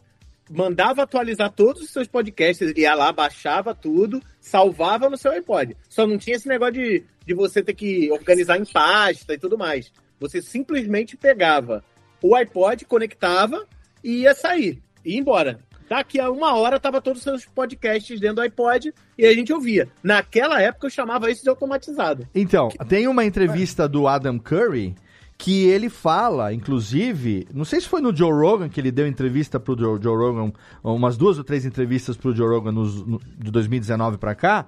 mandava 0.49 1.03
atualizar 1.03 1.51
todos 1.51 1.83
os 1.83 1.89
seus 1.91 2.07
podcasts, 2.07 2.73
ia 2.75 2.95
lá, 2.95 3.11
baixava 3.11 3.75
tudo, 3.75 4.21
salvava 4.39 5.09
no 5.09 5.17
seu 5.17 5.31
iPod. 5.31 5.77
Só 5.87 6.07
não 6.07 6.17
tinha 6.17 6.35
esse 6.35 6.47
negócio 6.47 6.73
de, 6.73 7.03
de 7.25 7.33
você 7.33 7.61
ter 7.61 7.73
que 7.73 8.11
organizar 8.11 8.57
em 8.57 8.65
pasta 8.65 9.33
e 9.33 9.37
tudo 9.37 9.57
mais. 9.57 9.91
Você 10.19 10.41
simplesmente 10.41 11.15
pegava 11.15 11.83
o 12.21 12.35
iPod, 12.35 12.85
conectava 12.85 13.65
e 14.03 14.21
ia 14.23 14.33
sair, 14.33 14.81
ia 15.05 15.19
embora. 15.19 15.59
Daqui 15.89 16.19
a 16.19 16.29
uma 16.29 16.55
hora 16.55 16.79
tava 16.79 17.01
todos 17.01 17.19
os 17.19 17.23
seus 17.23 17.45
podcasts 17.45 18.19
dentro 18.19 18.35
do 18.35 18.41
iPod 18.41 18.93
e 19.17 19.25
a 19.25 19.33
gente 19.33 19.51
ouvia. 19.51 19.89
Naquela 20.03 20.61
época 20.61 20.85
eu 20.85 20.91
chamava 20.91 21.31
isso 21.31 21.41
de 21.41 21.49
automatizado. 21.49 22.27
Então, 22.35 22.69
tem 22.87 23.07
uma 23.07 23.25
entrevista 23.25 23.89
do 23.89 24.07
Adam 24.07 24.37
Curry 24.37 24.93
que 25.39 25.65
ele 25.67 25.87
fala, 25.87 26.53
inclusive, 26.53 27.47
não 27.53 27.63
sei 27.63 27.79
se 27.79 27.87
foi 27.87 28.01
no 28.01 28.13
Joe 28.13 28.29
Rogan 28.29 28.67
que 28.67 28.77
ele 28.77 28.91
deu 28.91 29.07
entrevista 29.07 29.57
pro 29.57 29.79
Joe, 29.79 29.97
Joe 30.03 30.17
Rogan, 30.17 30.51
umas 30.83 31.15
duas 31.15 31.37
ou 31.37 31.45
três 31.45 31.65
entrevistas 31.65 32.17
pro 32.17 32.35
Joe 32.35 32.49
Rogan 32.49 32.73
nos, 32.73 33.05
no, 33.05 33.21
de 33.37 33.49
2019 33.49 34.17
para 34.17 34.35
cá, 34.35 34.65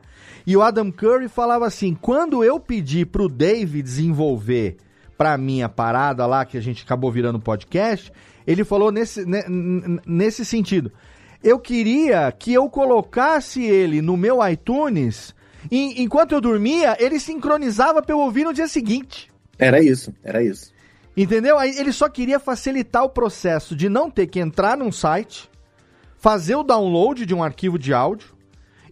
e 0.47 0.55
o 0.55 0.61
Adam 0.61 0.89
Curry 0.89 1.27
falava 1.27 1.67
assim: 1.67 1.93
quando 1.93 2.41
eu 2.41 2.57
pedi 2.57 3.05
pro 3.05 3.27
Dave 3.27 3.81
desenvolver 3.81 4.77
pra 5.17 5.37
mim 5.37 5.61
a 5.61 5.67
parada 5.67 6.25
lá 6.25 6.45
que 6.45 6.57
a 6.57 6.61
gente 6.61 6.85
acabou 6.85 7.11
virando 7.11 7.37
podcast, 7.37 8.09
ele 8.47 8.63
falou 8.63 8.93
nesse, 8.93 9.25
nesse 10.07 10.45
sentido. 10.45 10.89
Eu 11.43 11.59
queria 11.59 12.31
que 12.31 12.53
eu 12.53 12.69
colocasse 12.69 13.61
ele 13.61 14.01
no 14.01 14.15
meu 14.15 14.39
iTunes 14.47 15.35
e 15.69 16.01
enquanto 16.01 16.31
eu 16.31 16.39
dormia, 16.39 16.95
ele 16.97 17.19
sincronizava 17.19 18.01
para 18.01 18.15
eu 18.15 18.19
ouvir 18.19 18.45
no 18.45 18.53
dia 18.53 18.69
seguinte. 18.69 19.30
Era 19.61 19.79
isso, 19.79 20.11
era 20.23 20.43
isso. 20.43 20.73
Entendeu? 21.15 21.59
Aí 21.59 21.77
ele 21.77 21.93
só 21.93 22.09
queria 22.09 22.39
facilitar 22.39 23.03
o 23.03 23.09
processo 23.09 23.75
de 23.75 23.87
não 23.87 24.09
ter 24.09 24.25
que 24.25 24.39
entrar 24.39 24.75
num 24.75 24.91
site, 24.91 25.47
fazer 26.17 26.55
o 26.55 26.63
download 26.63 27.25
de 27.25 27.35
um 27.35 27.43
arquivo 27.43 27.77
de 27.77 27.93
áudio 27.93 28.29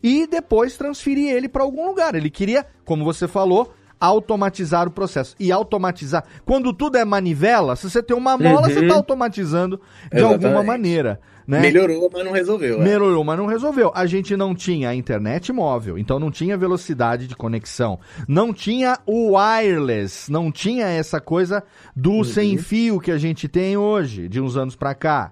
e 0.03 0.27
depois 0.27 0.77
transferir 0.77 1.33
ele 1.33 1.49
para 1.49 1.63
algum 1.63 1.87
lugar. 1.87 2.13
Ele 2.13 2.29
queria, 2.29 2.67
como 2.85 3.03
você 3.03 3.27
falou, 3.27 3.73
automatizar 3.99 4.87
o 4.87 4.91
processo. 4.91 5.35
E 5.39 5.51
automatizar. 5.51 6.23
Quando 6.45 6.71
tudo 6.71 6.97
é 6.97 7.03
manivela, 7.03 7.75
se 7.75 7.89
você 7.89 8.03
tem 8.03 8.15
uma 8.15 8.37
mola, 8.37 8.67
uhum. 8.67 8.73
você 8.73 8.81
está 8.81 8.95
automatizando 8.95 9.81
de 10.11 10.19
Exatamente. 10.19 10.45
alguma 10.45 10.63
maneira. 10.63 11.19
Né? 11.49 11.61
Melhorou, 11.61 12.11
mas 12.13 12.23
não 12.23 12.31
resolveu. 12.31 12.79
É. 12.79 12.83
Melhorou, 12.83 13.23
mas 13.23 13.35
não 13.35 13.47
resolveu. 13.47 13.91
A 13.95 14.05
gente 14.05 14.37
não 14.37 14.53
tinha 14.53 14.93
internet 14.93 15.51
móvel, 15.51 15.97
então 15.97 16.19
não 16.19 16.29
tinha 16.29 16.55
velocidade 16.55 17.25
de 17.25 17.35
conexão. 17.35 17.99
Não 18.27 18.53
tinha 18.53 18.99
o 19.03 19.35
wireless, 19.35 20.31
não 20.31 20.51
tinha 20.51 20.85
essa 20.85 21.19
coisa 21.19 21.63
do 21.95 22.17
uhum. 22.17 22.23
sem 22.23 22.55
fio 22.59 22.99
que 22.99 23.09
a 23.09 23.17
gente 23.17 23.47
tem 23.47 23.75
hoje, 23.75 24.29
de 24.29 24.39
uns 24.39 24.55
anos 24.55 24.75
para 24.75 24.93
cá. 24.93 25.31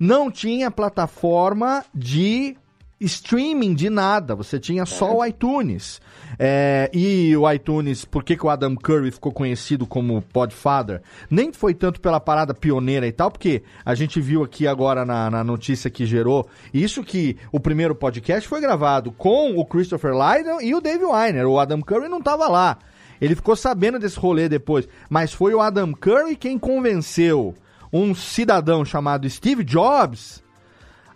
Não 0.00 0.30
tinha 0.30 0.70
plataforma 0.70 1.84
de 1.94 2.56
streaming 2.98 3.74
de 3.74 3.90
nada, 3.90 4.34
você 4.34 4.58
tinha 4.58 4.86
só 4.86 5.08
é. 5.08 5.16
o 5.16 5.26
iTunes. 5.26 6.00
É, 6.38 6.90
e 6.92 7.36
o 7.36 7.50
iTunes, 7.50 8.04
por 8.04 8.24
que, 8.24 8.36
que 8.36 8.44
o 8.44 8.50
Adam 8.50 8.74
Curry 8.74 9.10
ficou 9.10 9.30
conhecido 9.30 9.86
como 9.86 10.22
Podfather? 10.22 11.02
Nem 11.30 11.52
foi 11.52 11.74
tanto 11.74 12.00
pela 12.00 12.18
parada 12.18 12.52
pioneira 12.52 13.06
e 13.06 13.12
tal, 13.12 13.30
porque 13.30 13.62
a 13.84 13.94
gente 13.94 14.20
viu 14.20 14.42
aqui 14.42 14.66
agora 14.66 15.04
na, 15.04 15.30
na 15.30 15.44
notícia 15.44 15.90
que 15.90 16.04
gerou 16.04 16.48
isso 16.74 17.04
que 17.04 17.36
o 17.52 17.60
primeiro 17.60 17.94
podcast 17.94 18.48
foi 18.48 18.60
gravado 18.60 19.12
com 19.12 19.56
o 19.56 19.64
Christopher 19.64 20.12
Lydon 20.12 20.60
e 20.60 20.74
o 20.74 20.80
Dave 20.80 21.04
Weiner. 21.04 21.46
O 21.46 21.58
Adam 21.58 21.80
Curry 21.80 22.08
não 22.08 22.18
estava 22.18 22.48
lá. 22.48 22.78
Ele 23.20 23.34
ficou 23.34 23.56
sabendo 23.56 23.98
desse 23.98 24.18
rolê 24.18 24.48
depois. 24.48 24.88
Mas 25.08 25.32
foi 25.32 25.54
o 25.54 25.60
Adam 25.60 25.92
Curry 25.92 26.36
quem 26.36 26.58
convenceu 26.58 27.54
um 27.92 28.14
cidadão 28.14 28.84
chamado 28.84 29.28
Steve 29.28 29.64
Jobs 29.64 30.42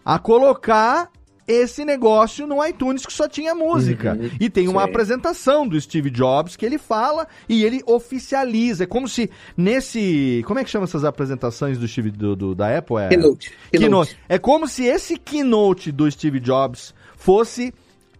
a 0.04 0.18
colocar 0.18 1.10
esse 1.46 1.84
negócio 1.84 2.46
no 2.46 2.64
iTunes 2.64 3.04
que 3.04 3.12
só 3.12 3.28
tinha 3.28 3.54
música. 3.54 4.16
Uhum, 4.18 4.30
e 4.40 4.48
tem 4.48 4.68
uma 4.68 4.82
sim. 4.82 4.90
apresentação 4.90 5.66
do 5.66 5.80
Steve 5.80 6.10
Jobs 6.10 6.56
que 6.56 6.64
ele 6.64 6.78
fala 6.78 7.26
e 7.48 7.64
ele 7.64 7.82
oficializa. 7.86 8.84
É 8.84 8.86
como 8.86 9.08
se 9.08 9.30
nesse. 9.56 10.42
Como 10.46 10.58
é 10.58 10.64
que 10.64 10.70
chama 10.70 10.84
essas 10.84 11.04
apresentações 11.04 11.78
do 11.78 11.86
Steve 11.86 12.10
do, 12.10 12.36
do 12.36 12.54
da 12.54 12.76
Apple? 12.76 12.96
É... 12.96 13.08
Keynote. 13.08 13.52
Keynote. 13.70 14.18
É 14.28 14.38
como 14.38 14.68
se 14.68 14.84
esse 14.84 15.16
keynote 15.16 15.90
do 15.90 16.10
Steve 16.10 16.40
Jobs 16.40 16.94
fosse 17.16 17.72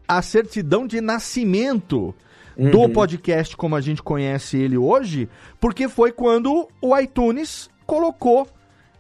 a 0.07 0.21
certidão 0.21 0.87
de 0.87 1.01
nascimento 1.01 2.15
uhum. 2.57 2.71
do 2.71 2.89
podcast 2.91 3.57
como 3.57 3.77
a 3.77 3.81
gente 3.81 4.03
conhece 4.03 4.57
ele 4.57 4.77
hoje, 4.77 5.29
porque 5.61 5.89
foi 5.89 6.13
quando 6.13 6.69
o 6.81 6.99
iTunes 6.99 7.71
colocou 7.87 8.47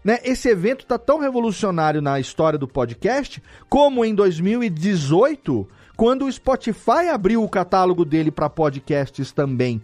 né, 0.04 0.18
esse 0.24 0.48
evento 0.48 0.82
está 0.82 0.98
tão 0.98 1.18
revolucionário 1.18 2.02
na 2.02 2.18
história 2.18 2.58
do 2.58 2.66
podcast 2.66 3.42
como 3.68 4.04
em 4.04 4.14
2018, 4.14 5.68
quando 5.96 6.26
o 6.26 6.32
Spotify 6.32 7.08
abriu 7.12 7.42
o 7.42 7.48
catálogo 7.48 8.04
dele 8.04 8.30
para 8.30 8.50
podcasts 8.50 9.32
também. 9.32 9.80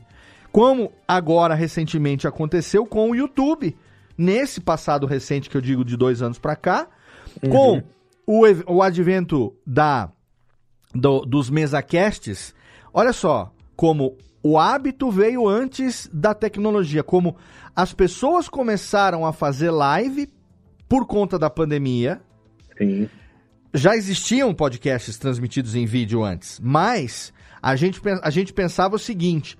Como 0.50 0.92
agora 1.06 1.54
recentemente 1.54 2.26
aconteceu 2.26 2.84
com 2.84 3.10
o 3.10 3.14
YouTube, 3.14 3.76
nesse 4.16 4.60
passado 4.60 5.06
recente 5.06 5.48
que 5.48 5.56
eu 5.56 5.60
digo 5.60 5.84
de 5.84 5.96
dois 5.96 6.20
anos 6.20 6.38
para 6.38 6.56
cá, 6.56 6.88
uhum. 7.42 7.50
com 7.50 7.82
o, 8.26 8.42
o 8.66 8.82
advento 8.82 9.54
da 9.64 10.10
do, 10.92 11.20
dos 11.20 11.48
mesacasts. 11.50 12.54
Olha 12.92 13.12
só 13.12 13.52
como 13.76 14.16
o 14.42 14.58
hábito 14.58 15.10
veio 15.10 15.48
antes 15.48 16.08
da 16.12 16.34
tecnologia, 16.34 17.02
como 17.02 17.36
as 17.74 17.92
pessoas 17.92 18.48
começaram 18.48 19.26
a 19.26 19.32
fazer 19.32 19.70
live 19.70 20.28
por 20.88 21.06
conta 21.06 21.38
da 21.38 21.50
pandemia. 21.50 22.20
Sim. 22.76 23.08
Já 23.74 23.96
existiam 23.96 24.54
podcasts 24.54 25.18
transmitidos 25.18 25.74
em 25.74 25.84
vídeo 25.84 26.24
antes, 26.24 26.58
mas 26.62 27.32
a 27.60 27.76
gente, 27.76 28.00
a 28.22 28.30
gente 28.30 28.52
pensava 28.52 28.96
o 28.96 28.98
seguinte: 28.98 29.58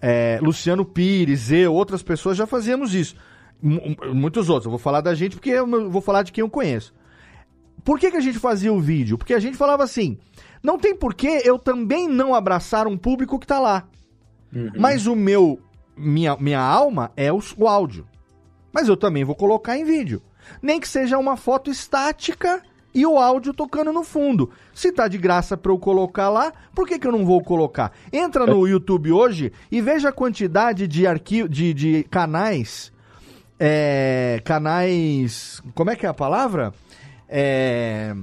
é, 0.00 0.38
Luciano 0.40 0.84
Pires, 0.84 1.50
eu, 1.50 1.74
outras 1.74 2.02
pessoas 2.02 2.36
já 2.36 2.46
fazíamos 2.46 2.94
isso. 2.94 3.16
M 3.62 3.96
muitos 4.12 4.48
outros. 4.48 4.66
Eu 4.66 4.70
vou 4.70 4.78
falar 4.78 5.00
da 5.00 5.14
gente 5.14 5.36
porque 5.36 5.50
eu 5.50 5.90
vou 5.90 6.00
falar 6.00 6.22
de 6.22 6.32
quem 6.32 6.42
eu 6.42 6.50
conheço. 6.50 6.92
Por 7.84 7.98
que, 7.98 8.10
que 8.10 8.16
a 8.16 8.20
gente 8.20 8.38
fazia 8.38 8.72
o 8.72 8.80
vídeo? 8.80 9.18
Porque 9.18 9.34
a 9.34 9.40
gente 9.40 9.56
falava 9.56 9.82
assim: 9.82 10.18
não 10.62 10.78
tem 10.78 10.94
porquê 10.94 11.42
eu 11.44 11.58
também 11.58 12.08
não 12.08 12.34
abraçar 12.34 12.86
um 12.86 12.96
público 12.96 13.38
que 13.38 13.44
está 13.44 13.58
lá. 13.58 13.88
Uhum. 14.54 14.70
Mas 14.76 15.06
o 15.06 15.16
meu 15.16 15.60
minha, 15.96 16.36
minha 16.36 16.60
alma 16.60 17.12
é 17.16 17.32
o, 17.32 17.40
o 17.56 17.68
áudio. 17.68 18.06
Mas 18.72 18.88
eu 18.88 18.96
também 18.96 19.24
vou 19.24 19.34
colocar 19.34 19.76
em 19.76 19.84
vídeo. 19.84 20.22
Nem 20.60 20.80
que 20.80 20.88
seja 20.88 21.18
uma 21.18 21.36
foto 21.36 21.70
estática 21.70 22.62
e 22.94 23.06
o 23.06 23.18
áudio 23.18 23.54
tocando 23.54 23.92
no 23.92 24.02
fundo. 24.02 24.50
Se 24.74 24.92
tá 24.92 25.08
de 25.08 25.18
graça 25.18 25.56
para 25.56 25.72
eu 25.72 25.78
colocar 25.78 26.28
lá, 26.28 26.52
por 26.74 26.86
que, 26.86 26.98
que 26.98 27.06
eu 27.06 27.12
não 27.12 27.24
vou 27.24 27.42
colocar? 27.42 27.92
Entra 28.12 28.46
no 28.46 28.66
YouTube 28.66 29.12
hoje 29.12 29.52
e 29.70 29.80
veja 29.80 30.08
a 30.08 30.12
quantidade 30.12 30.86
de 30.86 31.06
arquivo 31.06 31.48
de, 31.48 31.72
de 31.72 32.02
canais. 32.04 32.92
É, 33.58 34.40
canais. 34.44 35.62
Como 35.74 35.90
é 35.90 35.96
que 35.96 36.04
é 36.04 36.08
a 36.08 36.14
palavra? 36.14 36.74
É, 37.28 38.14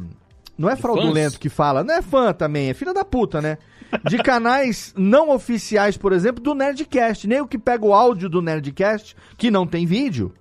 não 0.57 0.69
é 0.69 0.75
fraudulento 0.75 1.39
que 1.39 1.49
fala, 1.49 1.83
não 1.83 1.95
é 1.95 2.01
fã 2.01 2.33
também, 2.33 2.69
é 2.69 2.73
filha 2.73 2.93
da 2.93 3.05
puta, 3.05 3.41
né? 3.41 3.57
De 4.03 4.17
canais 4.17 4.93
não 4.97 5.29
oficiais, 5.29 5.97
por 5.97 6.13
exemplo, 6.13 6.43
do 6.43 6.53
Nerdcast. 6.53 7.27
Nem 7.27 7.41
o 7.41 7.47
que 7.47 7.57
pega 7.57 7.85
o 7.85 7.93
áudio 7.93 8.29
do 8.29 8.41
Nerdcast, 8.41 9.15
que 9.37 9.51
não 9.51 9.65
tem 9.65 9.85
vídeo, 9.85 10.33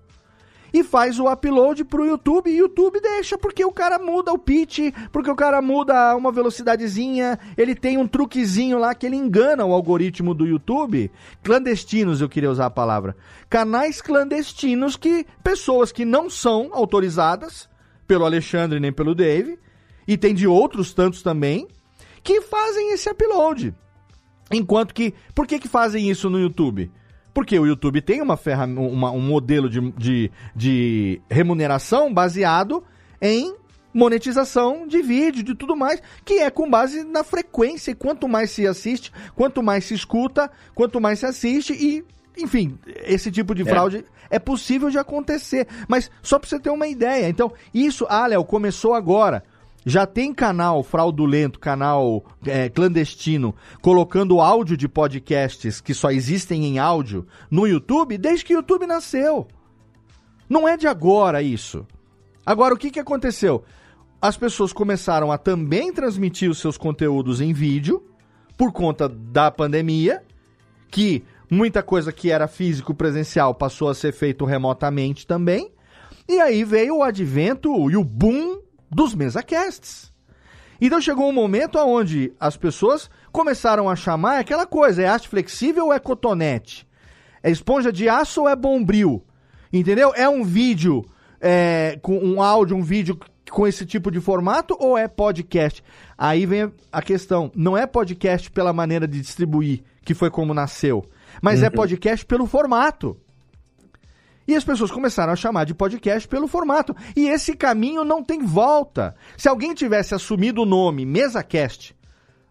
e 0.72 0.84
faz 0.84 1.18
o 1.18 1.30
upload 1.30 1.84
pro 1.84 2.07
YouTube. 2.07 2.51
E 2.51 2.59
YouTube 2.59 3.01
deixa, 3.01 3.38
porque 3.38 3.64
o 3.64 3.72
cara 3.72 3.99
muda 3.99 4.32
o 4.32 4.38
pitch, 4.38 4.92
porque 5.11 5.30
o 5.30 5.36
cara 5.36 5.61
muda 5.62 6.14
uma 6.16 6.30
velocidadezinha. 6.30 7.38
Ele 7.57 7.74
tem 7.74 7.96
um 7.96 8.07
truquezinho 8.07 8.78
lá 8.78 8.94
que 8.94 9.07
ele 9.07 9.16
engana 9.16 9.64
o 9.64 9.72
algoritmo 9.72 10.34
do 10.34 10.46
YouTube. 10.46 11.11
Clandestinos, 11.42 12.20
eu 12.20 12.28
queria 12.28 12.51
usar 12.51 12.66
a 12.66 12.70
palavra. 12.70 13.16
Canais 13.49 14.01
clandestinos 14.01 14.96
que 14.96 15.26
pessoas 15.42 15.90
que 15.92 16.05
não 16.05 16.28
são 16.28 16.70
autorizadas 16.72 17.68
pelo 18.07 18.24
Alexandre 18.24 18.80
nem 18.80 18.92
pelo 18.92 19.14
Dave, 19.14 19.59
e 20.07 20.16
tem 20.16 20.34
de 20.34 20.46
outros 20.46 20.94
tantos 20.94 21.22
também, 21.22 21.68
que 22.22 22.40
fazem 22.42 22.92
esse 22.92 23.08
upload. 23.08 23.74
Enquanto 24.50 24.94
que. 24.94 25.14
Por 25.34 25.46
que, 25.46 25.58
que 25.58 25.68
fazem 25.68 26.08
isso 26.08 26.30
no 26.30 26.38
YouTube? 26.38 26.90
Porque 27.34 27.58
o 27.58 27.66
YouTube 27.66 28.00
tem 28.00 28.20
uma, 28.20 28.36
ferra, 28.36 28.64
uma 28.64 29.10
um 29.10 29.20
modelo 29.20 29.68
de, 29.68 29.80
de, 29.92 30.30
de 30.56 31.22
remuneração 31.30 32.12
baseado 32.12 32.82
em 33.20 33.54
monetização 33.92 34.86
de 34.86 35.02
vídeo, 35.02 35.42
de 35.42 35.54
tudo 35.54 35.76
mais, 35.76 36.02
que 36.24 36.34
é 36.34 36.50
com 36.50 36.68
base 36.68 37.04
na 37.04 37.22
frequência. 37.22 37.90
E 37.90 37.94
quanto 37.94 38.28
mais 38.28 38.50
se 38.50 38.66
assiste, 38.66 39.12
quanto 39.34 39.62
mais 39.62 39.84
se 39.84 39.94
escuta, 39.94 40.50
quanto 40.74 41.00
mais 41.00 41.20
se 41.20 41.26
assiste 41.26 41.72
e, 41.72 42.04
enfim, 42.36 42.78
esse 43.04 43.30
tipo 43.30 43.54
de 43.54 43.62
é. 43.62 43.64
fraude 43.66 43.98
é, 44.30 44.36
é 44.36 44.38
possível 44.38 44.90
de 44.90 44.98
acontecer. 44.98 45.68
Mas 45.86 46.10
só 46.22 46.38
para 46.38 46.48
você 46.48 46.58
ter 46.58 46.70
uma 46.70 46.88
ideia. 46.88 47.28
Então, 47.28 47.52
isso, 47.72 48.06
ah, 48.08 48.26
Léo, 48.26 48.44
começou 48.44 48.94
agora 48.94 49.44
já 49.89 50.07
tem 50.07 50.32
canal 50.32 50.82
fraudulento, 50.82 51.59
canal 51.59 52.24
é, 52.47 52.68
clandestino, 52.68 53.55
colocando 53.80 54.41
áudio 54.41 54.76
de 54.76 54.89
podcasts 54.89 55.80
que 55.80 55.95
só 55.95 56.11
existem 56.11 56.64
em 56.64 56.78
áudio 56.78 57.26
no 57.51 57.66
YouTube 57.66 58.18
desde 58.18 58.45
que 58.45 58.55
o 58.55 58.59
YouTube 58.59 58.86
nasceu. 58.86 59.49
Não 60.49 60.68
é 60.68 60.76
de 60.76 60.86
agora 60.86 61.43
isso. 61.43 61.86
Agora, 62.45 62.74
o 62.74 62.78
que, 62.78 62.91
que 62.91 63.01
aconteceu? 63.01 63.64
as 64.20 64.36
pessoas 64.36 64.72
começaram 64.72 65.30
a 65.30 65.39
também 65.39 65.93
transmitir 65.93 66.51
os 66.51 66.59
seus 66.59 66.76
conteúdos 66.76 67.41
em 67.41 67.53
vídeo, 67.53 68.03
por 68.57 68.72
conta 68.72 69.09
da 69.09 69.51
pandemia, 69.51 70.22
que 70.91 71.24
muita 71.49 71.82
coisa 71.82 72.12
que 72.12 72.30
era 72.30 72.49
físico 72.49 72.93
presencial 72.93 73.55
passou 73.55 73.89
a 73.89 73.95
ser 73.95 74.12
feito 74.12 74.45
remotamente 74.45 75.26
também. 75.26 75.70
E 76.28 76.41
aí 76.41 76.64
veio 76.64 76.97
o 76.97 77.03
advento 77.03 77.91
e 77.91 77.97
o 77.97 78.03
boom 78.03 78.61
dos 78.91 79.14
mesacasts. 79.14 80.12
Então 80.80 81.01
chegou 81.01 81.28
um 81.28 81.32
momento 81.32 81.78
onde 81.78 82.32
as 82.39 82.57
pessoas 82.57 83.11
começaram 83.32 83.89
a 83.89 83.97
chamar 83.97 84.39
aquela 84.39 84.66
coisa, 84.66 85.03
é 85.03 85.09
haste 85.09 85.28
flexível 85.28 85.86
ou 85.86 85.93
é 85.93 85.99
cotonete? 85.99 86.86
É 87.43 87.51
esponja 87.51 87.93
de 87.93 88.09
aço 88.09 88.43
ou 88.43 88.49
é 88.49 88.55
bombril? 88.55 89.24
Entendeu? 89.72 90.12
É 90.14 90.28
um 90.28 90.45
vídeo 90.45 91.05
é, 91.41 91.99
com 92.01 92.18
um 92.18 92.41
áudio, 92.41 92.76
um 92.76 92.82
vídeo 92.82 93.18
com 93.51 93.66
esse 93.66 93.84
tipo 93.84 94.11
de 94.11 94.20
formato 94.20 94.76
ou 94.78 94.97
é 94.97 95.09
podcast? 95.09 95.82
Aí 96.16 96.47
vem 96.47 96.72
a 96.93 97.03
questão, 97.03 97.51
não 97.55 97.76
é 97.76 97.86
podcast 97.86 98.51
pela 98.51 98.72
maneira 98.72 99.07
de 99.07 99.20
distribuir, 99.20 99.82
que 100.05 100.14
foi 100.14 100.30
como 100.30 100.55
nasceu, 100.55 101.05
mas 101.43 101.61
é 101.61 101.62
uhum. 101.62 101.66
é 101.66 101.70
podcast 101.70 102.24
pelo 102.24 102.47
formato. 102.47 103.16
E 104.49 104.57
as 104.57 104.64
pessoas 104.64 104.90
começaram 104.90 105.30
a 105.30 105.36
chamar 105.36 105.64
de 105.64 105.74
podcast 105.74 106.26
pelo 106.26 106.49
formato. 106.49 106.96
E 107.14 107.28
esse 107.28 107.55
caminho 107.55 108.03
não 108.03 108.24
tem 108.24 108.42
volta. 108.42 109.14
Se 109.36 109.46
alguém 109.46 109.74
tivesse 109.74 110.14
assumido 110.14 110.62
o 110.62 110.66
nome 110.66 111.05
MesaCast, 111.05 111.94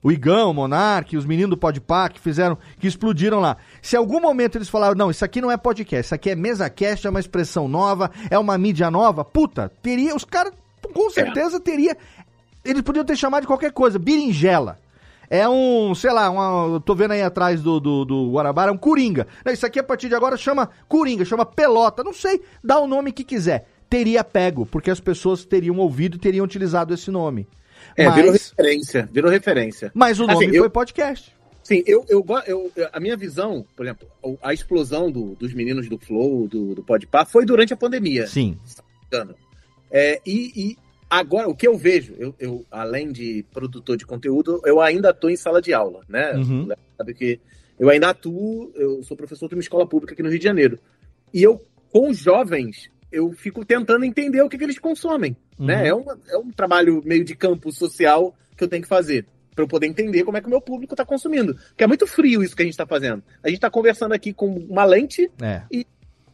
o 0.03 0.11
Igão, 0.11 0.51
o 0.51 0.53
Monark, 0.53 1.17
os 1.17 1.25
meninos 1.25 1.49
do 1.49 1.57
Podpah 1.57 2.07
que 2.09 2.19
fizeram, 2.19 2.55
que 2.79 2.87
explodiram 2.87 3.39
lá. 3.39 3.57
Se 3.81 3.95
em 3.95 3.99
algum 3.99 4.21
momento 4.21 4.59
eles 4.59 4.69
falaram, 4.69 4.95
não, 4.95 5.09
isso 5.09 5.25
aqui 5.25 5.41
não 5.41 5.51
é 5.51 5.57
podcast, 5.57 6.05
isso 6.05 6.15
aqui 6.15 6.29
é 6.29 6.35
MesaCast, 6.35 7.07
é 7.07 7.09
uma 7.09 7.19
expressão 7.19 7.67
nova, 7.67 8.11
é 8.29 8.37
uma 8.37 8.57
mídia 8.59 8.91
nova, 8.91 9.25
puta, 9.25 9.71
teria, 9.81 10.15
os 10.15 10.23
caras 10.23 10.53
com 10.93 11.09
certeza 11.09 11.59
teria, 11.59 11.97
eles 12.63 12.83
podiam 12.83 13.03
ter 13.03 13.17
chamado 13.17 13.41
de 13.41 13.47
qualquer 13.47 13.71
coisa, 13.71 13.97
berinjela. 13.97 14.79
É 15.29 15.47
um, 15.47 15.93
sei 15.93 16.11
lá, 16.11 16.29
uma, 16.29 16.79
tô 16.79 16.95
vendo 16.95 17.11
aí 17.11 17.21
atrás 17.21 17.61
do, 17.61 17.79
do, 17.79 18.05
do 18.05 18.31
Guarabara, 18.31 18.71
é 18.71 18.73
um 18.73 18.77
Coringa. 18.77 19.27
Isso 19.47 19.65
aqui 19.65 19.79
a 19.79 19.83
partir 19.83 20.07
de 20.07 20.15
agora 20.15 20.37
chama 20.37 20.69
Coringa, 20.87 21.25
chama 21.25 21.45
Pelota, 21.45 22.03
não 22.03 22.13
sei, 22.13 22.41
dá 22.63 22.79
o 22.79 22.87
nome 22.87 23.11
que 23.11 23.23
quiser. 23.23 23.67
Teria 23.89 24.23
pego, 24.23 24.65
porque 24.65 24.89
as 24.89 24.99
pessoas 24.99 25.45
teriam 25.45 25.77
ouvido 25.77 26.15
e 26.15 26.19
teriam 26.19 26.45
utilizado 26.45 26.93
esse 26.93 27.11
nome. 27.11 27.47
É, 27.95 28.05
mas... 28.05 28.15
virou 28.15 28.31
referência, 28.31 29.09
virou 29.11 29.31
referência. 29.31 29.91
Mas 29.93 30.19
o 30.19 30.27
nome 30.27 30.45
assim, 30.45 30.57
foi 30.57 30.69
podcast. 30.69 31.35
Sim, 31.63 31.83
eu, 31.85 32.05
eu, 32.07 32.25
eu, 32.45 32.71
a 32.93 32.99
minha 32.99 33.17
visão, 33.17 33.65
por 33.75 33.85
exemplo, 33.85 34.07
a 34.41 34.53
explosão 34.53 35.11
do, 35.11 35.35
dos 35.35 35.53
meninos 35.53 35.89
do 35.89 35.97
Flow, 35.97 36.47
do, 36.47 36.75
do 36.75 36.81
Podpah, 36.81 37.25
foi 37.25 37.45
durante 37.45 37.73
a 37.73 37.77
pandemia. 37.77 38.25
Sim. 38.25 38.57
É, 39.91 40.21
e, 40.25 40.53
e 40.55 40.77
Agora, 41.09 41.47
o 41.47 41.55
que 41.55 41.67
eu 41.67 41.77
vejo, 41.77 42.13
eu, 42.17 42.35
eu, 42.37 42.65
além 42.69 43.11
de 43.11 43.45
produtor 43.53 43.95
de 43.95 44.05
conteúdo, 44.05 44.61
eu 44.65 44.81
ainda 44.81 45.11
estou 45.11 45.29
em 45.29 45.37
sala 45.37 45.61
de 45.61 45.73
aula, 45.73 46.01
né? 46.07 46.33
Uhum. 46.33 46.67
Sabe 46.97 47.13
que 47.13 47.39
eu 47.79 47.89
ainda 47.89 48.09
atuo, 48.09 48.71
eu 48.75 49.01
sou 49.03 49.15
professor 49.15 49.47
de 49.47 49.55
uma 49.55 49.61
escola 49.61 49.87
pública 49.87 50.13
aqui 50.13 50.21
no 50.21 50.29
Rio 50.29 50.39
de 50.39 50.43
Janeiro. 50.43 50.77
E 51.33 51.41
eu, 51.41 51.63
com 51.91 52.09
os 52.09 52.17
jovens, 52.17 52.89
eu 53.09 53.31
fico 53.31 53.63
tentando 53.63 54.03
entender 54.03 54.41
o 54.41 54.49
que, 54.49 54.57
que 54.57 54.63
eles 54.63 54.79
consomem. 54.79 55.37
Né? 55.57 55.59
Uhum. 55.59 55.65
Né? 55.65 55.87
É, 55.87 55.93
uma, 55.93 56.19
é 56.29 56.37
um 56.37 56.51
trabalho 56.51 57.01
meio 57.05 57.23
de 57.23 57.35
campo 57.35 57.71
social 57.71 58.35
que 58.57 58.63
eu 58.63 58.67
tenho 58.67 58.83
que 58.83 58.89
fazer 58.89 59.25
para 59.55 59.63
eu 59.63 59.67
poder 59.67 59.87
entender 59.87 60.23
como 60.23 60.37
é 60.37 60.41
que 60.41 60.47
o 60.47 60.51
meu 60.51 60.61
público 60.61 60.93
está 60.93 61.05
consumindo. 61.05 61.55
Porque 61.55 61.83
é 61.83 61.87
muito 61.87 62.05
frio 62.05 62.43
isso 62.43 62.55
que 62.55 62.61
a 62.61 62.65
gente 62.65 62.73
está 62.73 62.85
fazendo. 62.85 63.23
A 63.41 63.47
gente 63.47 63.57
está 63.57 63.71
conversando 63.71 64.13
aqui 64.13 64.33
com 64.33 64.53
uma 64.53 64.85
lente 64.85 65.31
é. 65.41 65.63
e 65.71 65.87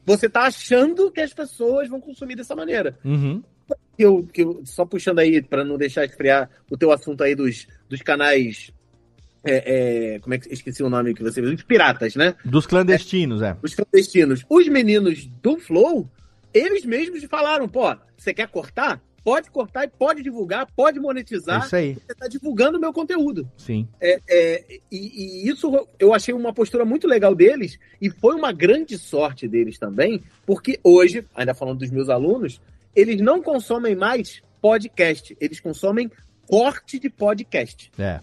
você 0.05 0.26
está 0.26 0.41
achando 0.41 1.09
que 1.09 1.21
as 1.21 1.34
pessoas 1.34 1.88
vão 1.88 2.01
consumir 2.01 2.36
dessa 2.36 2.55
maneira. 2.55 2.97
Uhum 3.05 3.41
que 3.97 4.03
eu, 4.03 4.28
que 4.32 4.41
eu, 4.41 4.61
só 4.65 4.86
puxando 4.86 5.19
aí, 5.19 5.41
para 5.41 5.63
não 5.63 5.78
deixar 5.78 6.05
esfriar 6.05 6.49
o 6.69 6.78
teu 6.78 6.91
assunto 6.91 7.24
aí 7.24 7.36
dos, 7.36 7.67
dos 7.89 8.01
canais. 8.01 8.71
É, 9.45 10.15
é, 10.15 10.19
como 10.19 10.34
é 10.34 10.38
que 10.38 10.53
esqueci 10.53 10.82
o 10.82 10.89
nome 10.89 11.13
que 11.13 11.21
você 11.21 11.41
viu? 11.41 11.53
Os 11.53 11.63
piratas, 11.63 12.15
né? 12.15 12.36
Dos 12.45 12.65
clandestinos, 12.65 13.41
é. 13.41 13.57
Os 13.61 13.76
clandestinos. 13.76 14.45
Os 14.49 14.67
meninos 14.67 15.26
do 15.41 15.57
Flow, 15.57 16.09
eles 16.53 16.86
mesmos 16.86 17.24
falaram: 17.26 17.67
pô, 17.67 17.95
você 18.17 18.34
quer 18.34 18.47
cortar? 18.47 19.01
Pode 19.24 19.49
cortar 19.49 19.86
e 19.86 19.88
pode 19.88 20.21
divulgar, 20.21 20.67
pode 20.76 20.99
monetizar. 20.99 21.61
É 21.61 21.65
isso 21.65 21.76
aí. 21.76 21.93
Você 21.93 22.11
está 22.11 22.28
divulgando 22.28 22.78
o 22.78 22.82
meu 22.82 22.91
conteúdo. 22.91 23.49
Sim. 23.57 23.88
É, 24.01 24.19
é, 24.30 24.65
e, 24.91 25.45
e, 25.45 25.49
isso 25.49 25.88
eu 25.97 26.13
achei 26.13 26.34
uma 26.34 26.53
postura 26.53 26.84
muito 26.84 27.07
legal 27.07 27.34
deles 27.34 27.80
e 28.01 28.09
foi 28.09 28.36
uma 28.36 28.51
grande 28.51 28.97
sorte 28.97 29.47
deles 29.47 29.80
também, 29.80 30.21
porque 30.45 30.78
hoje, 30.84 31.26
ainda 31.34 31.53
falando 31.53 31.80
dos 31.80 31.89
meus 31.89 32.09
alunos, 32.09 32.59
eles 32.95 33.21
não 33.21 33.41
consomem 33.41 33.95
mais 33.95 34.41
podcast, 34.61 35.35
eles 35.39 35.59
consomem 35.59 36.09
corte 36.47 36.99
de 36.99 37.09
podcast. 37.09 37.91
É. 37.97 38.19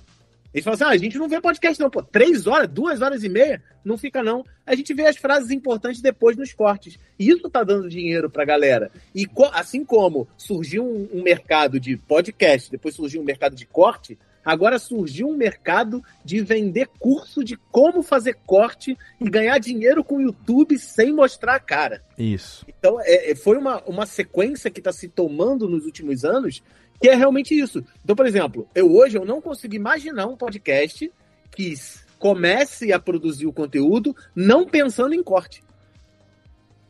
Eles 0.52 0.64
falam 0.64 0.74
assim: 0.74 0.84
ah, 0.84 0.88
a 0.88 0.96
gente 0.96 1.18
não 1.18 1.28
vê 1.28 1.40
podcast, 1.40 1.80
não. 1.80 1.90
Pô, 1.90 2.02
três 2.02 2.46
horas, 2.46 2.68
duas 2.68 3.00
horas 3.00 3.22
e 3.22 3.28
meia, 3.28 3.62
não 3.84 3.96
fica, 3.96 4.22
não. 4.22 4.44
A 4.66 4.74
gente 4.74 4.92
vê 4.92 5.06
as 5.06 5.16
frases 5.16 5.50
importantes 5.50 6.00
depois 6.00 6.36
nos 6.36 6.52
cortes. 6.52 6.98
E 7.18 7.28
isso 7.28 7.48
tá 7.48 7.62
dando 7.62 7.88
dinheiro 7.88 8.28
pra 8.28 8.44
galera. 8.44 8.90
E 9.14 9.26
assim 9.52 9.84
como 9.84 10.28
surgiu 10.36 10.84
um, 10.84 11.08
um 11.18 11.22
mercado 11.22 11.78
de 11.78 11.96
podcast, 11.96 12.70
depois 12.70 12.94
surgiu 12.94 13.20
um 13.20 13.24
mercado 13.24 13.54
de 13.54 13.64
corte, 13.64 14.18
Agora 14.44 14.78
surgiu 14.78 15.28
um 15.28 15.36
mercado 15.36 16.02
de 16.24 16.40
vender 16.40 16.88
curso 16.98 17.44
de 17.44 17.56
como 17.70 18.02
fazer 18.02 18.38
corte 18.46 18.96
e 19.20 19.28
ganhar 19.28 19.58
dinheiro 19.58 20.02
com 20.02 20.16
o 20.16 20.22
YouTube 20.22 20.78
sem 20.78 21.12
mostrar 21.12 21.56
a 21.56 21.60
cara. 21.60 22.02
Isso. 22.16 22.64
Então, 22.68 22.98
é, 23.00 23.32
é 23.32 23.34
foi 23.34 23.56
uma, 23.58 23.82
uma 23.82 24.06
sequência 24.06 24.70
que 24.70 24.80
está 24.80 24.92
se 24.92 25.08
tomando 25.08 25.68
nos 25.68 25.84
últimos 25.84 26.24
anos 26.24 26.62
que 27.00 27.08
é 27.08 27.14
realmente 27.14 27.58
isso. 27.58 27.82
Então, 28.04 28.14
por 28.14 28.26
exemplo, 28.26 28.68
eu 28.74 28.92
hoje 28.94 29.16
eu 29.16 29.24
não 29.24 29.40
consigo 29.40 29.74
imaginar 29.74 30.26
um 30.26 30.36
podcast 30.36 31.10
que 31.50 31.74
comece 32.18 32.92
a 32.92 32.98
produzir 32.98 33.46
o 33.46 33.52
conteúdo 33.52 34.14
não 34.36 34.66
pensando 34.66 35.14
em 35.14 35.22
corte. 35.22 35.62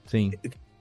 Sim. 0.07 0.32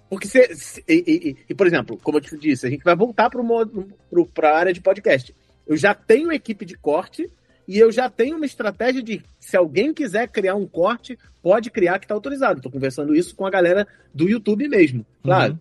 Porque 0.09 0.27
se 0.27 0.83
e, 0.87 1.03
e, 1.07 1.37
e, 1.47 1.53
por 1.53 1.67
exemplo, 1.67 1.99
como 2.01 2.17
eu 2.17 2.21
te 2.21 2.35
disse, 2.35 2.65
a 2.65 2.69
gente 2.69 2.83
vai 2.83 2.95
voltar 2.95 3.29
para 3.29 4.49
a 4.49 4.57
área 4.57 4.73
de 4.73 4.81
podcast. 4.81 5.35
Eu 5.69 5.77
já 5.77 5.93
tenho 5.93 6.31
equipe 6.31 6.65
de 6.65 6.75
corte 6.75 7.29
e 7.67 7.77
eu 7.77 7.91
já 7.91 8.09
tenho 8.09 8.37
uma 8.37 8.45
estratégia 8.47 9.03
de 9.03 9.21
se 9.39 9.55
alguém 9.55 9.93
quiser 9.93 10.27
criar 10.27 10.55
um 10.55 10.65
corte, 10.65 11.15
pode 11.43 11.69
criar 11.69 11.99
que 11.99 12.05
está 12.05 12.15
autorizado. 12.15 12.57
Estou 12.57 12.71
conversando 12.71 13.13
isso 13.15 13.35
com 13.35 13.45
a 13.45 13.51
galera 13.51 13.87
do 14.11 14.27
YouTube 14.27 14.67
mesmo. 14.67 15.05
Claro, 15.21 15.53
uhum. 15.53 15.59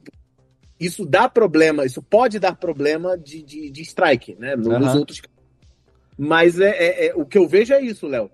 isso 0.80 1.04
dá 1.04 1.28
problema, 1.28 1.84
isso 1.84 2.02
pode 2.02 2.38
dar 2.38 2.56
problema 2.56 3.18
de, 3.18 3.42
de, 3.42 3.70
de 3.70 3.82
strike, 3.82 4.34
né? 4.36 4.56
Nos 4.56 4.66
uhum. 4.66 4.98
outros. 5.00 5.20
Mas 6.16 6.58
é, 6.58 6.70
é, 6.70 7.06
é, 7.08 7.14
o 7.14 7.26
que 7.26 7.36
eu 7.36 7.46
vejo 7.46 7.74
é 7.74 7.82
isso, 7.82 8.06
Léo. 8.06 8.30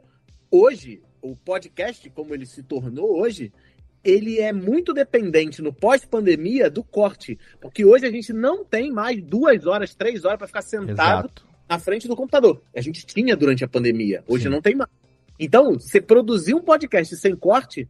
Hoje, 0.49 1.03
o 1.21 1.35
podcast, 1.35 2.09
como 2.11 2.33
ele 2.33 2.47
se 2.47 2.63
tornou 2.63 3.21
hoje, 3.21 3.53
ele 4.05 4.39
é 4.39 4.53
muito 4.53 4.95
dependente 4.95 5.61
no 5.61 5.73
pós-pandemia 5.73 6.71
do 6.71 6.85
corte. 6.85 7.37
Porque 7.61 7.85
hoje 7.85 8.07
a 8.07 8.13
gente 8.13 8.33
não 8.33 8.65
tem 8.65 8.93
mais 8.93 9.21
duas 9.21 9.67
horas, 9.67 9.93
três 9.93 10.25
horas 10.25 10.39
para 10.39 10.47
ficar 10.47 10.63
sentado 10.63 11.27
Exato 11.27 11.54
na 11.69 11.79
frente 11.79 12.07
do 12.09 12.17
computador. 12.17 12.63
A 12.75 12.81
gente 12.81 13.05
tinha 13.07 13.37
durante 13.37 13.65
a 13.65 13.69
pandemia, 13.69 14.23
hoje 14.27 14.45
Sim. 14.45 14.51
não 14.51 14.61
tem 14.61 14.75
mais. 14.75 14.91
Então, 15.39 15.75
você 15.75 16.01
produzir 16.01 16.55
um 16.55 16.61
podcast 16.61 17.17
sem 17.17 17.35
corte, 17.35 17.89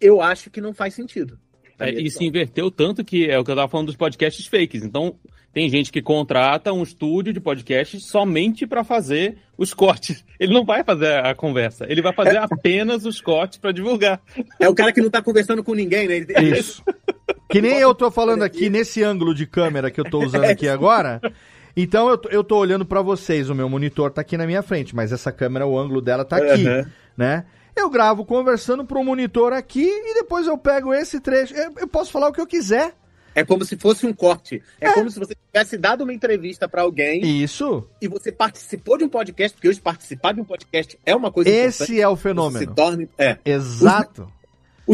eu 0.00 0.20
acho 0.20 0.50
que 0.50 0.60
não 0.60 0.74
faz 0.74 0.94
sentido. 0.94 1.38
É, 1.78 1.90
e 1.90 2.10
se 2.10 2.24
inverteu 2.24 2.70
tanto 2.70 3.04
que 3.04 3.28
é 3.28 3.38
o 3.38 3.44
que 3.44 3.50
eu 3.50 3.54
estava 3.54 3.68
falando 3.68 3.86
dos 3.86 3.96
podcasts 3.96 4.46
fakes. 4.46 4.84
Então, 4.84 5.18
tem 5.52 5.68
gente 5.68 5.92
que 5.92 6.02
contrata 6.02 6.72
um 6.72 6.82
estúdio 6.82 7.32
de 7.32 7.40
podcast 7.40 8.00
somente 8.00 8.66
para 8.66 8.82
fazer 8.82 9.38
os 9.56 9.72
cortes. 9.72 10.24
Ele 10.38 10.52
não 10.52 10.64
vai 10.64 10.82
fazer 10.82 11.24
a 11.24 11.34
conversa, 11.34 11.86
ele 11.88 12.02
vai 12.02 12.12
fazer 12.12 12.36
é. 12.36 12.38
apenas 12.50 13.06
os 13.06 13.20
cortes 13.20 13.56
para 13.56 13.70
divulgar. 13.70 14.20
É 14.58 14.68
o 14.68 14.74
cara 14.74 14.92
que 14.92 15.00
não 15.00 15.06
está 15.06 15.22
conversando 15.22 15.62
com 15.62 15.74
ninguém, 15.74 16.08
né? 16.08 16.26
Isso. 16.42 16.82
Que 17.48 17.62
nem 17.62 17.78
eu 17.78 17.94
tô 17.94 18.10
falando 18.10 18.42
aqui 18.42 18.68
nesse 18.68 19.02
ângulo 19.02 19.32
de 19.32 19.46
câmera 19.46 19.90
que 19.90 20.00
eu 20.00 20.04
tô 20.04 20.18
usando 20.26 20.44
aqui 20.44 20.68
agora. 20.68 21.20
Então 21.76 22.08
eu, 22.08 22.20
eu 22.30 22.44
tô 22.44 22.56
olhando 22.56 22.84
para 22.84 23.02
vocês, 23.02 23.50
o 23.50 23.54
meu 23.54 23.68
monitor 23.68 24.10
tá 24.10 24.20
aqui 24.20 24.36
na 24.36 24.46
minha 24.46 24.62
frente, 24.62 24.94
mas 24.94 25.12
essa 25.12 25.32
câmera, 25.32 25.66
o 25.66 25.78
ângulo 25.78 26.00
dela 26.00 26.24
tá 26.24 26.36
aqui, 26.36 26.66
uhum. 26.66 26.86
né? 27.16 27.44
Eu 27.76 27.90
gravo 27.90 28.24
conversando 28.24 28.84
pro 28.84 29.02
monitor 29.02 29.52
aqui 29.52 29.84
e 29.84 30.14
depois 30.14 30.46
eu 30.46 30.56
pego 30.56 30.94
esse 30.94 31.18
trecho. 31.18 31.54
Eu, 31.54 31.72
eu 31.78 31.88
posso 31.88 32.12
falar 32.12 32.28
o 32.28 32.32
que 32.32 32.40
eu 32.40 32.46
quiser. 32.46 32.94
É 33.34 33.44
como 33.44 33.64
se 33.64 33.76
fosse 33.76 34.06
um 34.06 34.12
corte. 34.12 34.62
É, 34.80 34.86
é. 34.86 34.92
como 34.92 35.10
se 35.10 35.18
você 35.18 35.34
tivesse 35.34 35.76
dado 35.76 36.04
uma 36.04 36.12
entrevista 36.12 36.68
para 36.68 36.82
alguém. 36.82 37.20
Isso. 37.42 37.84
E 38.00 38.06
você 38.06 38.30
participou 38.30 38.96
de 38.96 39.02
um 39.02 39.08
podcast, 39.08 39.56
porque 39.56 39.68
hoje 39.68 39.80
participar 39.80 40.32
de 40.32 40.40
um 40.40 40.44
podcast 40.44 40.96
é 41.04 41.16
uma 41.16 41.32
coisa 41.32 41.50
Esse 41.50 42.00
é 42.00 42.06
o 42.06 42.14
fenômeno. 42.14 42.60
Se 42.60 42.66
torne, 42.72 43.08
é. 43.18 43.36
Exato. 43.44 44.22
Os 44.22 44.43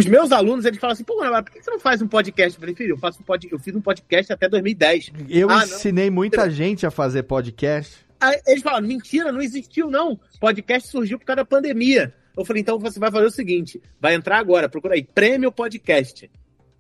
meus 0.07 0.31
alunos, 0.31 0.65
eles 0.65 0.79
falam 0.79 0.93
assim, 0.93 1.05
pô, 1.05 1.17
mas 1.19 1.43
por 1.43 1.53
que 1.53 1.63
você 1.63 1.71
não 1.71 1.81
faz 1.81 2.01
um 2.01 2.07
podcast? 2.07 2.55
Eu 2.55 2.61
falei, 2.61 2.75
filho, 2.75 2.93
eu, 2.93 2.99
faço 2.99 3.21
um 3.21 3.25
pod... 3.25 3.49
eu 3.51 3.59
fiz 3.59 3.75
um 3.75 3.81
podcast 3.81 4.33
até 4.33 4.49
2010. 4.49 5.13
Eu 5.29 5.51
ah, 5.51 5.65
ensinei 5.65 6.09
não. 6.09 6.15
muita 6.15 6.49
gente 6.51 6.87
a 6.87 6.91
fazer 6.91 7.25
podcast. 7.25 8.07
Aí 8.21 8.41
eles 8.47 8.63
falam, 8.63 8.83
mentira, 8.83 9.33
não 9.33 9.41
existiu 9.41 9.91
não. 9.91 10.19
Podcast 10.39 10.89
surgiu 10.89 11.19
por 11.19 11.25
causa 11.25 11.39
da 11.39 11.45
pandemia. 11.45 12.15
Eu 12.37 12.45
falei, 12.45 12.63
então 12.63 12.79
você 12.79 13.01
vai 13.01 13.11
fazer 13.11 13.27
o 13.27 13.31
seguinte, 13.31 13.83
vai 14.01 14.15
entrar 14.15 14.39
agora, 14.39 14.69
procura 14.69 14.95
aí, 14.95 15.03
Prêmio 15.03 15.51
Podcast. 15.51 16.31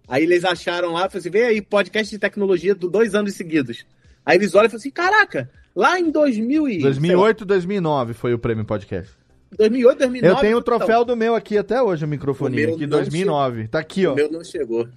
Aí 0.06 0.22
eles 0.22 0.44
acharam 0.44 0.92
lá, 0.92 1.08
falei 1.08 1.18
assim, 1.18 1.30
vem 1.30 1.42
aí, 1.42 1.62
podcast 1.62 2.10
de 2.14 2.18
tecnologia 2.18 2.74
do 2.74 2.88
dois 2.88 3.14
anos 3.14 3.34
seguidos. 3.34 3.84
Aí 4.24 4.36
eles 4.36 4.54
olham 4.54 4.66
e 4.66 4.68
falam 4.68 4.78
assim: 4.78 4.90
caraca, 4.90 5.50
lá 5.74 5.98
em 5.98 6.10
2000 6.10 6.68
e, 6.68 6.78
2008 6.78 7.44
2009 7.44 8.14
foi 8.14 8.34
o 8.34 8.38
prêmio 8.38 8.64
podcast. 8.64 9.12
2008, 9.56 9.98
2009. 9.98 10.34
Eu 10.34 10.40
tenho 10.40 10.58
o 10.58 10.62
troféu 10.62 11.02
então, 11.02 11.04
do 11.04 11.16
meu 11.16 11.34
aqui 11.34 11.58
até 11.58 11.82
hoje, 11.82 12.04
o 12.04 12.08
microfone 12.08 12.62
aqui, 12.64 12.86
2009. 12.86 13.56
Chegou. 13.56 13.70
Tá 13.70 13.78
aqui, 13.78 14.06
ó. 14.06 14.12
O 14.12 14.16
meu 14.16 14.30
não 14.30 14.44
chegou. 14.44 14.88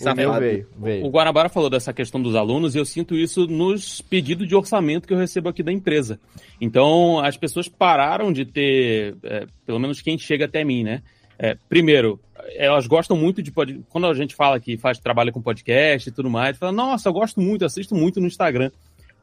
O 0.00 0.14
meu 0.14 0.32
veio, 0.40 0.66
veio. 0.76 1.06
O 1.06 1.08
Guanabara 1.08 1.48
falou 1.48 1.70
dessa 1.70 1.92
questão 1.92 2.20
dos 2.20 2.34
alunos 2.34 2.74
e 2.74 2.78
eu 2.78 2.84
sinto 2.84 3.14
isso 3.14 3.46
nos 3.46 4.00
pedidos 4.00 4.48
de 4.48 4.54
orçamento 4.54 5.06
que 5.06 5.14
eu 5.14 5.18
recebo 5.18 5.48
aqui 5.48 5.62
da 5.62 5.70
empresa. 5.70 6.18
Então, 6.60 7.20
as 7.20 7.36
pessoas 7.36 7.68
pararam 7.68 8.32
de 8.32 8.44
ter, 8.44 9.14
é, 9.22 9.46
pelo 9.64 9.78
menos 9.78 10.02
quem 10.02 10.18
chega 10.18 10.46
até 10.46 10.64
mim, 10.64 10.82
né? 10.82 11.00
É, 11.38 11.56
primeiro, 11.68 12.18
elas 12.56 12.88
gostam 12.88 13.16
muito 13.16 13.40
de 13.40 13.52
quando 13.52 14.06
a 14.06 14.14
gente 14.14 14.34
fala 14.34 14.58
que 14.58 14.76
faz 14.76 14.98
trabalho 14.98 15.32
com 15.32 15.40
podcast 15.40 16.08
e 16.08 16.12
tudo 16.12 16.28
mais, 16.28 16.58
fala, 16.58 16.72
nossa, 16.72 17.08
eu 17.08 17.12
gosto 17.12 17.40
muito, 17.40 17.64
assisto 17.64 17.94
muito 17.94 18.20
no 18.20 18.26
Instagram, 18.26 18.70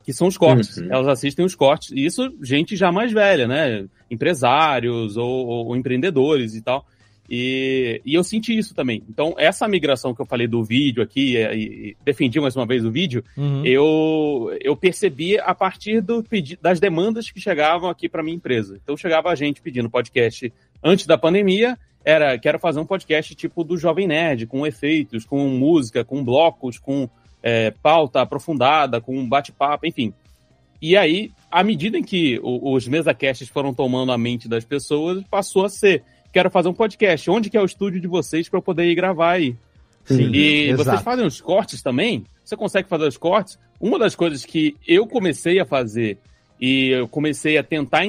que 0.03 0.13
são 0.13 0.27
os 0.27 0.37
cortes. 0.37 0.77
Uhum. 0.77 0.87
Elas 0.89 1.07
assistem 1.07 1.45
os 1.45 1.53
cortes. 1.55 1.91
E 1.91 2.05
isso, 2.05 2.33
gente 2.41 2.77
já 2.77 2.93
mais 2.93 3.11
velha, 3.11 3.45
né? 3.45 3.85
Empresários 4.11 5.17
ou, 5.17 5.47
ou 5.47 5.75
empreendedores 5.75 6.53
e 6.53 6.61
tal. 6.61 6.85
E, 7.33 8.01
e, 8.05 8.13
eu 8.13 8.25
senti 8.25 8.57
isso 8.57 8.75
também. 8.75 9.01
Então, 9.09 9.33
essa 9.37 9.65
migração 9.65 10.13
que 10.13 10.21
eu 10.21 10.25
falei 10.25 10.47
do 10.47 10.61
vídeo 10.65 11.01
aqui, 11.01 11.37
e, 11.37 11.91
e 11.91 11.97
defendi 12.03 12.41
mais 12.41 12.57
uma 12.57 12.65
vez 12.65 12.83
o 12.83 12.91
vídeo, 12.91 13.23
uhum. 13.37 13.65
eu, 13.65 14.57
eu 14.59 14.75
percebi 14.75 15.39
a 15.39 15.55
partir 15.55 16.01
do, 16.01 16.21
das 16.61 16.81
demandas 16.81 17.31
que 17.31 17.39
chegavam 17.39 17.89
aqui 17.89 18.09
para 18.09 18.21
minha 18.21 18.35
empresa. 18.35 18.77
Então, 18.83 18.97
chegava 18.97 19.29
a 19.29 19.35
gente 19.35 19.61
pedindo 19.61 19.89
podcast 19.89 20.51
antes 20.83 21.05
da 21.05 21.17
pandemia, 21.17 21.77
era 22.03 22.37
quero 22.37 22.59
fazer 22.59 22.81
um 22.81 22.85
podcast 22.85 23.33
tipo 23.33 23.63
do 23.63 23.77
Jovem 23.77 24.07
Nerd, 24.07 24.45
com 24.45 24.67
efeitos, 24.67 25.23
com 25.23 25.47
música, 25.47 26.03
com 26.03 26.23
blocos, 26.23 26.77
com 26.77 27.09
é, 27.41 27.71
pauta 27.71 28.21
aprofundada, 28.21 28.99
com 28.99 29.27
bate-papo, 29.27 29.85
enfim. 29.87 30.13
E 30.81 30.97
aí, 30.97 31.31
à 31.51 31.63
medida 31.63 31.97
em 31.97 32.03
que 32.03 32.39
o, 32.41 32.73
os 32.73 32.87
mesacasts 32.87 33.47
foram 33.47 33.73
tomando 33.73 34.11
a 34.11 34.17
mente 34.17 34.47
das 34.47 34.65
pessoas, 34.65 35.23
passou 35.29 35.65
a 35.65 35.69
ser, 35.69 36.03
quero 36.33 36.49
fazer 36.49 36.69
um 36.69 36.73
podcast, 36.73 37.29
onde 37.29 37.49
que 37.49 37.57
é 37.57 37.61
o 37.61 37.65
estúdio 37.65 38.01
de 38.01 38.07
vocês 38.07 38.49
para 38.49 38.57
eu 38.57 38.63
poder 38.63 38.85
ir 38.85 38.95
gravar 38.95 39.33
aí? 39.33 39.55
Sim, 40.05 40.31
e 40.33 40.69
exato. 40.69 40.83
vocês 40.83 41.01
fazem 41.01 41.25
os 41.25 41.39
cortes 41.39 41.81
também? 41.81 42.25
Você 42.43 42.57
consegue 42.57 42.89
fazer 42.89 43.07
os 43.07 43.17
cortes? 43.17 43.59
Uma 43.79 43.99
das 43.99 44.15
coisas 44.15 44.43
que 44.43 44.75
eu 44.87 45.05
comecei 45.05 45.59
a 45.59 45.65
fazer 45.65 46.17
e 46.59 46.89
eu 46.89 47.07
comecei 47.07 47.57
a 47.57 47.63
tentar 47.63 48.03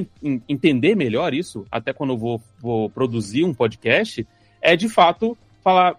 entender 0.48 0.94
melhor 0.94 1.32
isso, 1.32 1.66
até 1.70 1.92
quando 1.92 2.12
eu 2.12 2.18
vou, 2.18 2.42
vou 2.60 2.90
produzir 2.90 3.44
um 3.44 3.54
podcast, 3.54 4.26
é 4.60 4.76
de 4.76 4.88
fato 4.88 5.36
falar, 5.62 5.96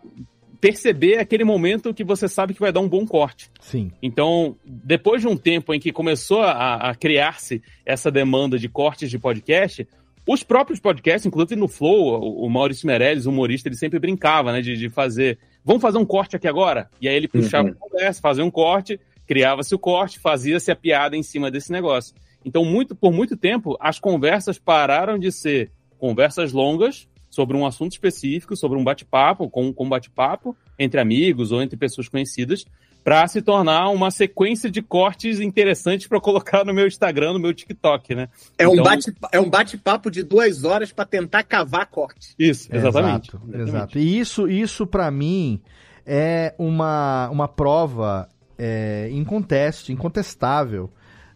perceber 0.63 1.17
aquele 1.17 1.43
momento 1.43 1.93
que 1.93 2.05
você 2.05 2.25
sabe 2.25 2.53
que 2.53 2.59
vai 2.61 2.71
dar 2.71 2.79
um 2.79 2.87
bom 2.87 3.05
corte. 3.05 3.51
Sim. 3.59 3.91
Então, 4.01 4.55
depois 4.63 5.19
de 5.19 5.27
um 5.27 5.35
tempo 5.35 5.73
em 5.73 5.79
que 5.79 5.91
começou 5.91 6.41
a, 6.41 6.75
a 6.75 6.95
criar-se 6.95 7.61
essa 7.85 8.09
demanda 8.09 8.57
de 8.57 8.69
cortes 8.69 9.09
de 9.09 9.19
podcast, 9.19 9.85
os 10.25 10.41
próprios 10.41 10.79
podcasts, 10.79 11.25
inclusive 11.25 11.59
no 11.59 11.67
Flow, 11.67 12.17
o, 12.17 12.45
o 12.45 12.49
Maurício 12.49 12.87
Meirelles, 12.87 13.25
humorista, 13.25 13.67
ele 13.67 13.75
sempre 13.75 13.99
brincava, 13.99 14.53
né, 14.53 14.61
de, 14.61 14.77
de, 14.77 14.87
fazer, 14.87 15.37
vamos 15.65 15.81
fazer 15.81 15.97
um 15.97 16.05
corte 16.05 16.37
aqui 16.37 16.47
agora? 16.47 16.89
E 17.01 17.09
aí 17.09 17.15
ele 17.15 17.27
puxava 17.27 17.67
uhum. 17.67 17.75
conversa, 17.77 18.21
fazia 18.21 18.45
um 18.45 18.51
corte, 18.51 18.97
criava-se 19.27 19.75
o 19.75 19.79
corte, 19.79 20.17
fazia-se 20.17 20.71
a 20.71 20.75
piada 20.77 21.17
em 21.17 21.23
cima 21.23 21.51
desse 21.51 21.73
negócio. 21.73 22.15
Então, 22.45 22.63
muito, 22.63 22.95
por 22.95 23.11
muito 23.11 23.35
tempo, 23.35 23.75
as 23.81 23.99
conversas 23.99 24.57
pararam 24.57 25.19
de 25.19 25.29
ser 25.29 25.71
conversas 25.99 26.53
longas 26.53 27.05
sobre 27.33 27.57
um 27.57 27.65
assunto 27.65 27.93
específico, 27.93 28.55
sobre 28.55 28.77
um 28.77 28.83
bate-papo, 28.83 29.49
com, 29.49 29.73
com 29.73 29.85
um 29.85 29.89
bate-papo 29.89 30.55
entre 30.77 31.01
amigos 31.01 31.51
ou 31.51 31.63
entre 31.63 31.75
pessoas 31.75 32.07
conhecidas, 32.07 32.63
para 33.03 33.27
se 33.27 33.41
tornar 33.41 33.89
uma 33.89 34.11
sequência 34.11 34.69
de 34.69 34.83
cortes 34.83 35.39
interessantes 35.39 36.05
para 36.05 36.21
colocar 36.21 36.63
no 36.63 36.71
meu 36.71 36.85
Instagram, 36.85 37.33
no 37.33 37.39
meu 37.39 37.51
TikTok, 37.51 38.13
né? 38.13 38.29
É 38.55 38.65
então... 38.65 38.73
um 38.75 38.83
bate 38.83 39.13
é 39.31 39.39
um 39.39 39.49
bate-papo 39.49 40.11
de 40.11 40.21
duas 40.21 40.63
horas 40.63 40.91
para 40.91 41.05
tentar 41.05 41.41
cavar 41.41 41.87
corte. 41.87 42.35
Isso, 42.37 42.69
exatamente. 42.71 43.29
Exato, 43.29 43.47
exatamente. 43.47 43.69
exato. 43.69 43.97
E 43.97 44.19
isso, 44.19 44.47
isso 44.47 44.85
para 44.85 45.09
mim 45.09 45.59
é 46.05 46.53
uma, 46.59 47.31
uma 47.31 47.47
prova 47.47 48.29
é, 48.59 49.09
inconteste, 49.11 49.91
incontestável 49.91 50.87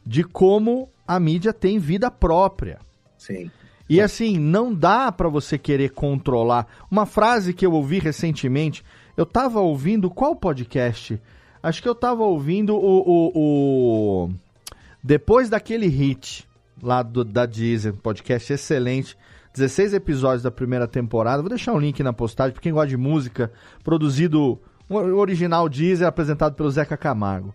de 0.06 0.24
como 0.24 0.92
a 1.08 1.20
mídia 1.20 1.52
tem 1.52 1.80
vida 1.80 2.12
própria. 2.12 2.78
Sim. 3.18 3.50
E 3.90 4.02
assim, 4.02 4.38
não 4.38 4.74
dá 4.74 5.12
para 5.12 5.30
você 5.30 5.58
querer 5.58 5.92
controlar. 5.92 6.68
Uma 6.92 7.06
frase 7.06 7.54
que 7.54 7.66
eu 7.66 7.72
ouvi 7.72 8.00
recentemente, 8.00 8.84
eu 9.16 9.26
tava 9.26 9.60
ouvindo 9.60 10.10
qual 10.10 10.36
podcast? 10.36 11.20
Acho 11.64 11.82
que 11.82 11.90
eu 11.90 11.96
tava 11.96 12.24
ouvindo 12.24 12.76
o, 12.76 12.80
o, 12.80 13.32
o... 13.36 14.30
depois 15.04 15.50
daquele 15.50 15.88
hit 15.88 16.48
lá 16.82 17.02
do, 17.02 17.24
da 17.24 17.46
Deezer, 17.46 17.94
podcast 17.94 18.54
excelente. 18.54 19.18
16 19.54 19.94
episódios 19.94 20.44
da 20.44 20.52
primeira 20.52 20.88
temporada. 20.88 21.42
Vou 21.42 21.50
deixar 21.50 21.74
um 21.74 21.80
link 21.80 22.04
na 22.04 22.14
postagem 22.14 22.54
para 22.54 22.62
quem 22.62 22.72
gosta 22.72 22.90
de 22.90 22.98
música, 22.98 23.52
produzido 23.84 24.60
original 24.90 25.68
Deezer 25.68 26.08
apresentado 26.08 26.54
pelo 26.54 26.70
Zeca 26.70 26.96
Camargo. 26.96 27.54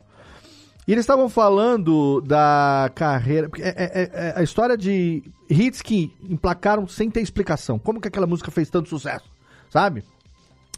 E 0.87 0.93
eles 0.93 1.05
estavam 1.05 1.29
falando 1.29 2.21
da 2.21 2.91
carreira. 2.95 3.49
É, 3.59 3.69
é, 3.69 4.11
é, 4.13 4.35
a 4.37 4.43
história 4.43 4.77
de 4.77 5.23
hits 5.49 5.81
que 5.81 6.13
emplacaram 6.29 6.87
sem 6.89 7.09
ter 7.09 7.21
explicação. 7.21 7.79
Como 7.79 8.01
que 8.01 8.09
aquela 8.09 8.27
música 8.27 8.51
fez 8.51 8.69
tanto 8.69 8.89
sucesso, 8.89 9.25
sabe? 9.71 10.05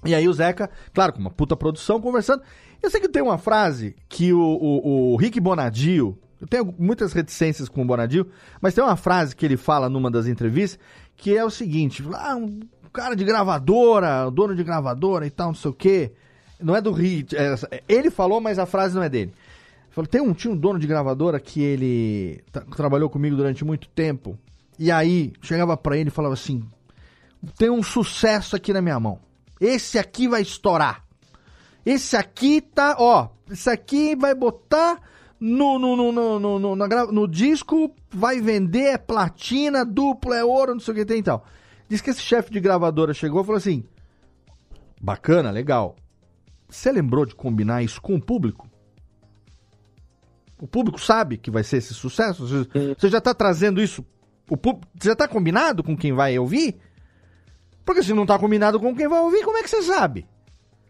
E 0.05 0.14
aí 0.14 0.28
o 0.28 0.32
Zeca, 0.32 0.70
claro, 0.92 1.14
com 1.14 1.20
uma 1.20 1.30
puta 1.30 1.57
produção, 1.57 2.00
conversando. 2.00 2.42
Eu 2.82 2.90
sei 2.90 3.00
que 3.00 3.09
tem 3.09 3.22
uma 3.22 3.38
frase 3.38 3.96
que 4.09 4.32
o, 4.32 4.40
o, 4.40 5.12
o 5.12 5.16
Rick 5.16 5.40
Bonadio. 5.40 6.18
Eu 6.38 6.46
tenho 6.46 6.74
muitas 6.78 7.14
reticências 7.14 7.70
com 7.70 7.80
o 7.80 7.86
Bonadio, 7.86 8.28
mas 8.61 8.74
tem 8.74 8.84
uma 8.84 8.96
frase 8.96 9.34
que 9.34 9.46
ele 9.46 9.57
fala 9.57 9.88
numa 9.88 10.11
das 10.11 10.26
entrevistas 10.26 10.78
que 11.16 11.36
é 11.36 11.44
o 11.44 11.50
seguinte: 11.50 12.05
ah, 12.12 12.36
um 12.36 12.61
cara 12.92 13.16
de 13.16 13.24
gravadora, 13.24 14.30
dono 14.30 14.55
de 14.55 14.62
gravadora 14.62 15.26
e 15.26 15.30
tal, 15.30 15.48
não 15.48 15.55
sei 15.55 15.70
o 15.70 15.74
quê. 15.74 16.12
Não 16.61 16.76
é 16.76 16.80
do 16.80 16.92
hit. 16.92 17.34
É, 17.36 17.82
ele 17.88 18.11
falou, 18.11 18.40
mas 18.40 18.59
a 18.59 18.66
frase 18.66 18.94
não 18.94 19.02
é 19.02 19.09
dele. 19.09 19.32
Falou, 19.95 20.09
tem 20.09 20.20
um, 20.20 20.34
tinha 20.34 20.53
um 20.53 20.57
dono 20.57 20.76
de 20.76 20.88
gravadora 20.88 21.38
que 21.38 21.62
ele 21.62 22.42
trabalhou 22.76 23.09
comigo 23.09 23.36
durante 23.36 23.64
muito 23.64 23.88
tempo. 23.88 24.36
E 24.76 24.90
aí, 24.90 25.32
chegava 25.40 25.76
para 25.76 25.97
ele 25.97 26.09
e 26.09 26.12
falava 26.12 26.34
assim: 26.34 26.68
tem 27.57 27.70
um 27.70 27.80
sucesso 27.80 28.57
aqui 28.57 28.72
na 28.72 28.82
minha 28.82 28.99
mão. 28.99 29.20
Esse 29.61 29.97
aqui 29.97 30.26
vai 30.26 30.42
estourar. 30.42 31.05
Esse 31.86 32.16
aqui 32.16 32.61
tá, 32.61 32.97
ó, 32.99 33.28
esse 33.49 33.70
aqui 33.70 34.16
vai 34.16 34.34
botar 34.34 35.01
no, 35.38 35.78
no, 35.78 35.95
no, 35.95 36.11
no, 36.11 36.40
no, 36.40 36.59
no, 36.59 36.74
no, 36.74 37.12
no 37.12 37.28
disco, 37.28 37.95
vai 38.11 38.40
vender, 38.40 38.95
é 38.95 38.99
platina, 38.99 39.84
duplo, 39.84 40.34
é 40.34 40.45
ouro, 40.45 40.72
não 40.72 40.80
sei 40.80 40.92
o 40.92 40.97
que 40.97 41.05
tem 41.05 41.18
e 41.18 41.22
tal. 41.22 41.47
Diz 41.88 42.01
que 42.01 42.11
esse 42.11 42.20
chefe 42.20 42.51
de 42.51 42.59
gravadora 42.59 43.14
chegou 43.14 43.42
e 43.42 43.45
falou 43.45 43.59
assim: 43.59 43.84
bacana, 45.01 45.53
legal. 45.53 45.95
Você 46.68 46.90
lembrou 46.90 47.24
de 47.24 47.36
combinar 47.36 47.84
isso 47.84 48.03
com 48.03 48.16
o 48.16 48.20
público? 48.20 48.73
O 50.64 50.66
público 50.66 50.98
sabe 50.98 51.36
que 51.36 51.50
vai 51.50 51.62
ser 51.62 51.76
esse 51.76 51.92
sucesso? 51.92 52.46
Você 52.98 53.10
já 53.10 53.18
está 53.18 53.34
trazendo 53.34 53.82
isso? 53.82 54.02
O 54.48 54.56
público, 54.56 54.88
já 55.02 55.12
está 55.12 55.28
combinado 55.28 55.84
com 55.84 55.94
quem 55.94 56.14
vai 56.14 56.38
ouvir? 56.38 56.76
Porque 57.84 58.02
se 58.02 58.14
não 58.14 58.22
está 58.22 58.38
combinado 58.38 58.80
com 58.80 58.96
quem 58.96 59.06
vai 59.06 59.20
ouvir, 59.20 59.44
como 59.44 59.58
é 59.58 59.62
que 59.62 59.68
você 59.68 59.82
sabe? 59.82 60.26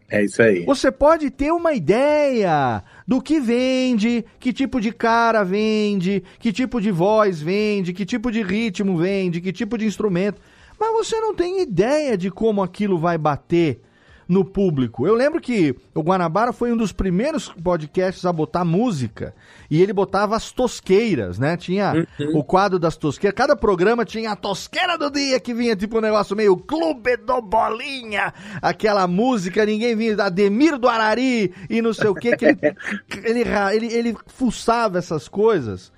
É 0.09 0.23
isso 0.23 0.41
aí. 0.41 0.63
Você 0.63 0.89
pode 0.89 1.29
ter 1.29 1.51
uma 1.51 1.73
ideia 1.73 2.81
do 3.05 3.21
que 3.21 3.37
vende, 3.41 4.23
que 4.39 4.53
tipo 4.53 4.79
de 4.79 4.93
cara 4.93 5.43
vende, 5.43 6.23
que 6.39 6.53
tipo 6.53 6.79
de 6.79 6.89
voz 6.89 7.41
vende, 7.41 7.91
que 7.91 8.05
tipo 8.05 8.31
de 8.31 8.41
ritmo 8.43 8.95
vende, 8.95 9.41
que 9.41 9.51
tipo 9.51 9.77
de 9.77 9.85
instrumento. 9.85 10.39
Mas 10.79 10.93
você 10.93 11.19
não 11.19 11.35
tem 11.35 11.61
ideia 11.61 12.17
de 12.17 12.31
como 12.31 12.63
aquilo 12.63 12.97
vai 12.97 13.17
bater 13.17 13.81
no 14.27 14.43
público. 14.43 15.05
Eu 15.05 15.13
lembro 15.13 15.39
que 15.39 15.75
o 15.93 16.01
Guanabara 16.01 16.51
foi 16.51 16.71
um 16.71 16.77
dos 16.77 16.91
primeiros 16.91 17.49
podcasts 17.49 18.25
a 18.25 18.33
botar 18.33 18.65
música 18.65 19.33
e 19.69 19.81
ele 19.81 19.93
botava 19.93 20.35
as 20.35 20.51
tosqueiras, 20.51 21.37
né? 21.37 21.55
Tinha 21.57 22.07
uhum. 22.19 22.39
o 22.39 22.43
quadro 22.43 22.79
das 22.79 22.97
tosqueiras. 22.97 23.35
Cada 23.35 23.55
programa 23.55 24.03
tinha 24.03 24.31
a 24.31 24.35
tosqueira 24.35 24.97
do 24.97 25.11
dia 25.11 25.39
que 25.39 25.53
vinha 25.53 25.75
tipo 25.75 25.97
um 25.97 26.01
negócio 26.01 26.35
meio 26.35 26.57
Clube 26.57 27.17
do 27.17 27.41
Bolinha, 27.41 28.33
aquela 28.61 29.07
música, 29.07 29.65
ninguém 29.65 29.95
vinha, 29.95 30.15
Ademir 30.23 30.77
do 30.77 30.87
Arari 30.87 31.53
e 31.69 31.81
não 31.81 31.93
sei 31.93 32.07
o 32.07 32.15
que, 32.15 32.35
que 32.35 32.45
ele, 32.45 32.59
ele, 33.23 33.43
ele, 33.73 33.93
ele 33.93 34.17
fuçava 34.27 34.97
essas 34.97 35.27
coisas. 35.27 35.93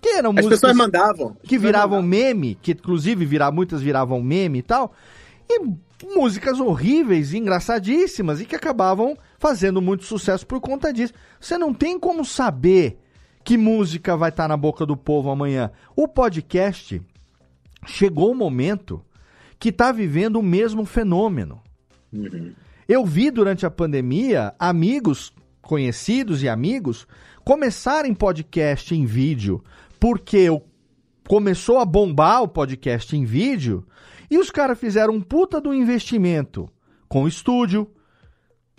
Que 0.00 0.08
eram 0.08 0.30
As 0.30 0.36
músicas 0.36 0.60
pessoas 0.60 0.76
mandavam. 0.76 1.36
Que 1.44 1.56
viravam 1.56 2.02
meme, 2.02 2.56
que 2.60 2.72
inclusive 2.72 3.24
virar, 3.24 3.52
muitas 3.52 3.80
viravam 3.80 4.20
meme 4.20 4.58
e 4.58 4.62
tal. 4.62 4.92
E 5.48 5.60
músicas 6.02 6.60
horríveis 6.60 7.32
e 7.32 7.38
engraçadíssimas 7.38 8.40
e 8.40 8.44
que 8.44 8.56
acabavam 8.56 9.16
fazendo 9.38 9.80
muito 9.80 10.04
sucesso 10.04 10.46
por 10.46 10.60
conta 10.60 10.92
disso. 10.92 11.12
Você 11.40 11.56
não 11.56 11.72
tem 11.72 11.98
como 11.98 12.24
saber 12.24 12.98
que 13.44 13.56
música 13.56 14.16
vai 14.16 14.30
estar 14.30 14.48
na 14.48 14.56
boca 14.56 14.86
do 14.86 14.96
povo 14.96 15.30
amanhã. 15.30 15.70
O 15.96 16.06
podcast 16.06 17.00
chegou 17.86 18.28
o 18.28 18.32
um 18.32 18.36
momento 18.36 19.02
que 19.58 19.70
está 19.70 19.92
vivendo 19.92 20.36
o 20.36 20.42
mesmo 20.42 20.84
fenômeno. 20.84 21.60
Uhum. 22.12 22.52
Eu 22.88 23.04
vi 23.06 23.30
durante 23.30 23.64
a 23.64 23.70
pandemia 23.70 24.54
amigos 24.58 25.32
conhecidos 25.60 26.42
e 26.42 26.48
amigos 26.48 27.06
começarem 27.44 28.14
podcast 28.14 28.94
em 28.94 29.06
vídeo, 29.06 29.62
porque 29.98 30.48
começou 31.26 31.78
a 31.78 31.84
bombar 31.84 32.42
o 32.42 32.48
podcast 32.48 33.16
em 33.16 33.24
vídeo 33.24 33.86
e 34.32 34.38
os 34.38 34.50
caras 34.50 34.80
fizeram 34.80 35.12
um 35.12 35.20
puta 35.20 35.60
do 35.60 35.74
investimento 35.74 36.66
com 37.06 37.28
estúdio, 37.28 37.86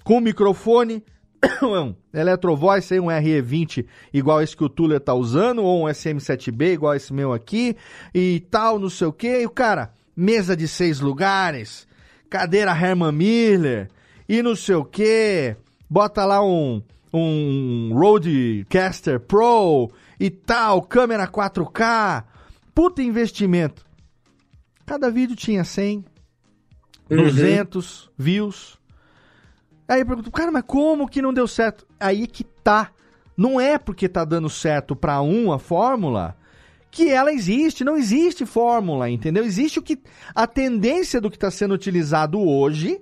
com 0.03 0.19
microfone, 0.19 1.03
um 1.61 1.93
Electrovoice, 2.11 2.99
um 2.99 3.05
RE20 3.05 3.85
igual 4.11 4.41
esse 4.41 4.57
que 4.57 4.63
o 4.63 4.69
Tuller 4.69 4.99
tá 4.99 5.13
usando, 5.13 5.61
ou 5.61 5.83
um 5.83 5.87
SM7B 5.87 6.73
igual 6.73 6.95
esse 6.95 7.13
meu 7.13 7.31
aqui, 7.31 7.77
e 8.15 8.39
tal, 8.49 8.79
não 8.79 8.89
sei 8.89 9.05
o 9.05 9.13
que. 9.13 9.41
E 9.41 9.45
o 9.45 9.49
cara, 9.51 9.93
mesa 10.15 10.57
de 10.57 10.67
seis 10.67 10.99
lugares, 10.99 11.87
cadeira 12.31 12.71
Herman 12.71 13.11
Miller, 13.11 13.91
e 14.27 14.41
não 14.41 14.55
sei 14.55 14.73
o 14.73 14.83
que. 14.83 15.55
Bota 15.87 16.25
lá 16.25 16.43
um, 16.43 16.81
um 17.13 17.91
Rodecaster 17.93 19.19
Pro 19.19 19.91
e 20.19 20.31
tal, 20.31 20.81
câmera 20.81 21.27
4K. 21.27 22.23
Puta 22.73 23.03
investimento. 23.03 23.85
Cada 24.85 25.09
vídeo 25.09 25.35
tinha 25.35 25.63
100, 25.63 26.05
uhum. 27.09 27.17
200 27.17 28.11
views. 28.17 28.77
Aí 29.87 30.01
eu 30.01 30.05
pergunto, 30.05 30.31
cara, 30.31 30.51
mas 30.51 30.63
como 30.65 31.07
que 31.07 31.21
não 31.21 31.33
deu 31.33 31.47
certo? 31.47 31.85
Aí 31.99 32.27
que 32.27 32.43
tá. 32.43 32.91
Não 33.35 33.59
é 33.59 33.77
porque 33.77 34.07
tá 34.07 34.23
dando 34.23 34.49
certo 34.49 34.95
para 34.95 35.21
um 35.21 35.51
a 35.51 35.57
fórmula 35.57 36.37
que 36.91 37.09
ela 37.09 37.33
existe. 37.33 37.83
Não 37.83 37.97
existe 37.97 38.45
fórmula, 38.45 39.09
entendeu? 39.09 39.43
Existe 39.43 39.79
o 39.79 39.81
que 39.81 39.99
a 40.33 40.45
tendência 40.45 41.19
do 41.19 41.29
que 41.29 41.37
está 41.37 41.49
sendo 41.49 41.73
utilizado 41.73 42.39
hoje, 42.39 43.01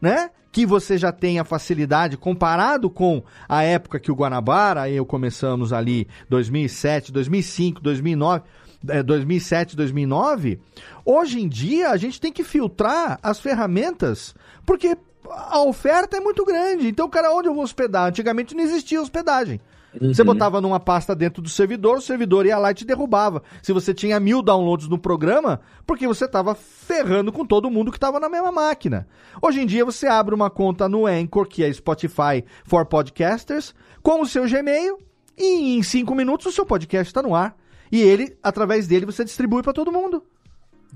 né? 0.00 0.30
Que 0.52 0.66
você 0.66 0.98
já 0.98 1.10
tem 1.10 1.38
a 1.38 1.44
facilidade 1.44 2.16
comparado 2.16 2.90
com 2.90 3.22
a 3.48 3.62
época 3.62 3.98
que 3.98 4.10
o 4.10 4.14
Guanabara, 4.14 4.82
aí 4.82 4.96
eu 4.96 5.06
começamos 5.06 5.72
ali 5.72 6.06
2007, 6.28 7.12
2005, 7.12 7.80
2009, 7.80 8.42
2007, 8.82 9.76
2009. 9.76 10.60
Hoje 11.04 11.40
em 11.40 11.48
dia 11.48 11.90
a 11.90 11.96
gente 11.96 12.20
tem 12.20 12.32
que 12.32 12.44
filtrar 12.44 13.18
as 13.22 13.38
ferramentas 13.40 14.34
porque 14.64 14.96
a 15.28 15.60
oferta 15.62 16.16
é 16.16 16.20
muito 16.20 16.44
grande. 16.44 16.88
Então, 16.88 17.08
cara, 17.08 17.32
onde 17.34 17.48
eu 17.48 17.54
vou 17.54 17.62
hospedar? 17.62 18.08
Antigamente 18.08 18.54
não 18.54 18.62
existia 18.62 19.00
hospedagem. 19.00 19.60
Uhum. 20.00 20.14
Você 20.14 20.22
botava 20.22 20.60
numa 20.60 20.78
pasta 20.78 21.14
dentro 21.14 21.42
do 21.42 21.48
servidor, 21.48 21.98
o 21.98 22.00
servidor 22.00 22.46
ia 22.46 22.58
lá 22.58 22.70
e 22.70 22.74
te 22.74 22.84
derrubava. 22.84 23.42
Se 23.62 23.72
você 23.72 23.92
tinha 23.92 24.20
mil 24.20 24.40
downloads 24.40 24.88
no 24.88 24.98
programa, 24.98 25.60
porque 25.86 26.06
você 26.06 26.26
estava 26.26 26.54
ferrando 26.54 27.32
com 27.32 27.44
todo 27.44 27.70
mundo 27.70 27.90
que 27.90 27.96
estava 27.96 28.20
na 28.20 28.28
mesma 28.28 28.52
máquina. 28.52 29.06
Hoje 29.42 29.60
em 29.60 29.66
dia 29.66 29.84
você 29.84 30.06
abre 30.06 30.34
uma 30.34 30.48
conta 30.48 30.88
no 30.88 31.06
Anchor, 31.06 31.46
que 31.46 31.64
é 31.64 31.72
Spotify 31.72 32.44
for 32.64 32.86
Podcasters, 32.86 33.74
com 34.02 34.22
o 34.22 34.26
seu 34.26 34.48
Gmail, 34.48 34.98
e 35.36 35.76
em 35.76 35.82
cinco 35.82 36.14
minutos 36.14 36.46
o 36.46 36.52
seu 36.52 36.64
podcast 36.64 37.08
está 37.08 37.22
no 37.22 37.34
ar. 37.34 37.56
E 37.90 38.00
ele, 38.00 38.36
através 38.42 38.86
dele, 38.86 39.06
você 39.06 39.24
distribui 39.24 39.62
para 39.62 39.72
todo 39.72 39.92
mundo. 39.92 40.22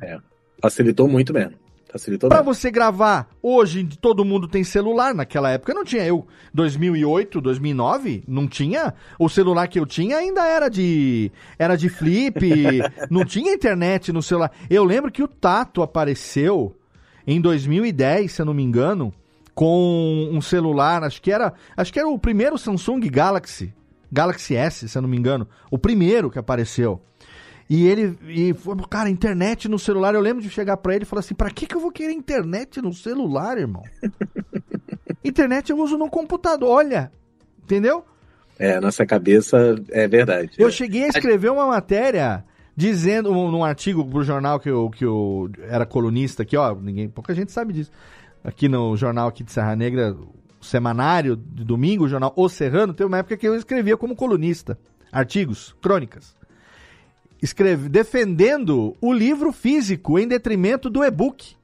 É, 0.01 0.18
facilitou 0.61 1.09
muito 1.09 1.32
mesmo. 1.32 1.64
Facilitou 1.95 2.28
pra 2.28 2.42
você 2.42 2.72
gravar, 2.72 3.28
hoje 3.40 3.84
todo 4.01 4.24
mundo 4.24 4.49
tem 4.49 4.64
celular, 4.64 5.14
naquela 5.14 5.49
época 5.53 5.72
não 5.72 5.84
tinha. 5.84 6.05
Eu, 6.05 6.26
2008, 6.53 7.40
2009, 7.40 8.24
não 8.26 8.49
tinha. 8.49 8.92
O 9.16 9.28
celular 9.28 9.68
que 9.68 9.78
eu 9.78 9.86
tinha 9.86 10.16
ainda 10.16 10.45
era 10.45 10.68
de 10.68 11.30
era 11.57 11.76
de 11.76 11.88
flip, 11.88 12.51
não 13.09 13.24
tinha 13.24 13.55
internet 13.55 14.12
no 14.12 14.20
celular. 14.24 14.51
Eu 14.68 14.82
lembro 14.82 15.12
que 15.12 15.22
o 15.22 15.28
Tato 15.28 15.82
apareceu 15.82 16.76
em 17.24 17.40
2010, 17.40 18.32
se 18.32 18.42
eu 18.42 18.47
não 18.47 18.55
me 18.55 18.64
engano, 18.64 19.14
com 19.55 20.30
um 20.32 20.40
celular, 20.40 21.05
acho 21.05 21.22
que 21.22 21.30
era, 21.30 21.53
acho 21.76 21.92
que 21.92 22.01
era 22.01 22.09
o 22.09 22.18
primeiro 22.18 22.59
Samsung 22.59 23.09
Galaxy, 23.09 23.72
Galaxy 24.14 24.54
S, 24.54 24.88
se 24.88 24.96
eu 24.96 25.02
não 25.02 25.08
me 25.08 25.16
engano, 25.18 25.46
o 25.70 25.76
primeiro 25.76 26.30
que 26.30 26.38
apareceu. 26.38 27.02
E 27.68 27.86
ele, 27.86 28.16
e 28.28 28.54
foi, 28.54 28.76
cara, 28.88 29.10
internet 29.10 29.68
no 29.68 29.78
celular. 29.78 30.14
Eu 30.14 30.20
lembro 30.20 30.42
de 30.42 30.48
chegar 30.48 30.76
para 30.76 30.94
ele 30.94 31.02
e 31.04 31.06
falar 31.06 31.20
assim: 31.20 31.34
pra 31.34 31.50
que, 31.50 31.66
que 31.66 31.74
eu 31.74 31.80
vou 31.80 31.90
querer 31.90 32.12
internet 32.12 32.80
no 32.80 32.92
celular, 32.92 33.58
irmão? 33.58 33.82
internet 35.24 35.70
eu 35.70 35.78
uso 35.78 35.98
no 35.98 36.08
computador, 36.08 36.68
olha. 36.68 37.10
Entendeu? 37.62 38.04
É, 38.58 38.78
nossa 38.78 39.04
cabeça 39.04 39.74
é 39.90 40.06
verdade. 40.06 40.52
Eu 40.58 40.70
cheguei 40.70 41.04
a 41.04 41.08
escrever 41.08 41.50
uma 41.50 41.66
matéria 41.66 42.44
dizendo, 42.76 43.32
num 43.32 43.64
artigo 43.64 44.04
pro 44.04 44.22
jornal 44.22 44.60
que 44.60 44.68
eu, 44.68 44.90
que 44.90 45.04
eu 45.04 45.50
era 45.62 45.86
colunista 45.86 46.42
aqui, 46.42 46.56
ó, 46.56 46.74
ninguém, 46.74 47.08
pouca 47.08 47.34
gente 47.34 47.50
sabe 47.50 47.72
disso. 47.72 47.90
Aqui 48.44 48.68
no 48.68 48.96
jornal 48.96 49.28
aqui 49.28 49.42
de 49.42 49.50
Serra 49.50 49.74
Negra, 49.74 50.14
semanário 50.64 51.36
de 51.36 51.64
domingo, 51.64 52.04
o 52.04 52.08
jornal 52.08 52.32
O 52.34 52.48
Serrano, 52.48 52.92
teve 52.92 53.06
uma 53.06 53.18
época 53.18 53.36
que 53.36 53.46
eu 53.46 53.54
escrevia 53.54 53.96
como 53.96 54.16
colunista, 54.16 54.78
artigos, 55.12 55.76
crônicas 55.80 56.34
escreve, 57.44 57.88
defendendo 57.88 58.96
o 59.00 59.12
livro 59.12 59.52
físico 59.52 60.18
em 60.18 60.26
detrimento 60.26 60.88
do 60.88 61.04
e-book. 61.04 61.54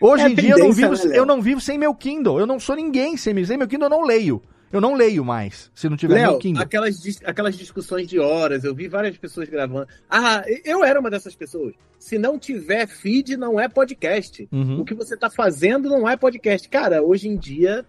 Hoje 0.00 0.24
é 0.24 0.28
em 0.28 0.34
dia 0.34 0.50
eu 0.52 0.58
não, 0.58 0.72
vivo, 0.72 0.92
né, 0.92 1.18
eu 1.18 1.26
não 1.26 1.42
vivo 1.42 1.60
sem 1.60 1.78
meu 1.78 1.94
Kindle. 1.94 2.38
Eu 2.38 2.46
não 2.46 2.60
sou 2.60 2.76
ninguém 2.76 3.16
sem, 3.16 3.44
sem 3.44 3.56
meu 3.56 3.66
Kindle, 3.66 3.86
eu 3.86 3.90
não 3.90 4.04
leio. 4.04 4.42
Eu 4.72 4.80
não 4.80 4.94
leio 4.94 5.24
mais, 5.24 5.70
se 5.74 5.88
não 5.88 5.96
tiver 5.96 6.14
Léo, 6.14 6.38
Kindle. 6.38 6.62
Aquelas, 6.62 7.02
aquelas 7.24 7.56
discussões 7.56 8.06
de 8.06 8.20
horas, 8.20 8.62
eu 8.62 8.72
vi 8.72 8.86
várias 8.86 9.16
pessoas 9.16 9.48
gravando. 9.48 9.88
Ah, 10.08 10.44
eu 10.64 10.84
era 10.84 11.00
uma 11.00 11.10
dessas 11.10 11.34
pessoas. 11.34 11.74
Se 11.98 12.18
não 12.18 12.38
tiver 12.38 12.86
feed, 12.86 13.36
não 13.36 13.58
é 13.58 13.68
podcast. 13.68 14.48
Uhum. 14.52 14.80
O 14.80 14.84
que 14.84 14.94
você 14.94 15.14
está 15.14 15.28
fazendo 15.28 15.88
não 15.88 16.08
é 16.08 16.16
podcast. 16.16 16.68
Cara, 16.68 17.02
hoje 17.02 17.28
em 17.28 17.36
dia 17.36 17.84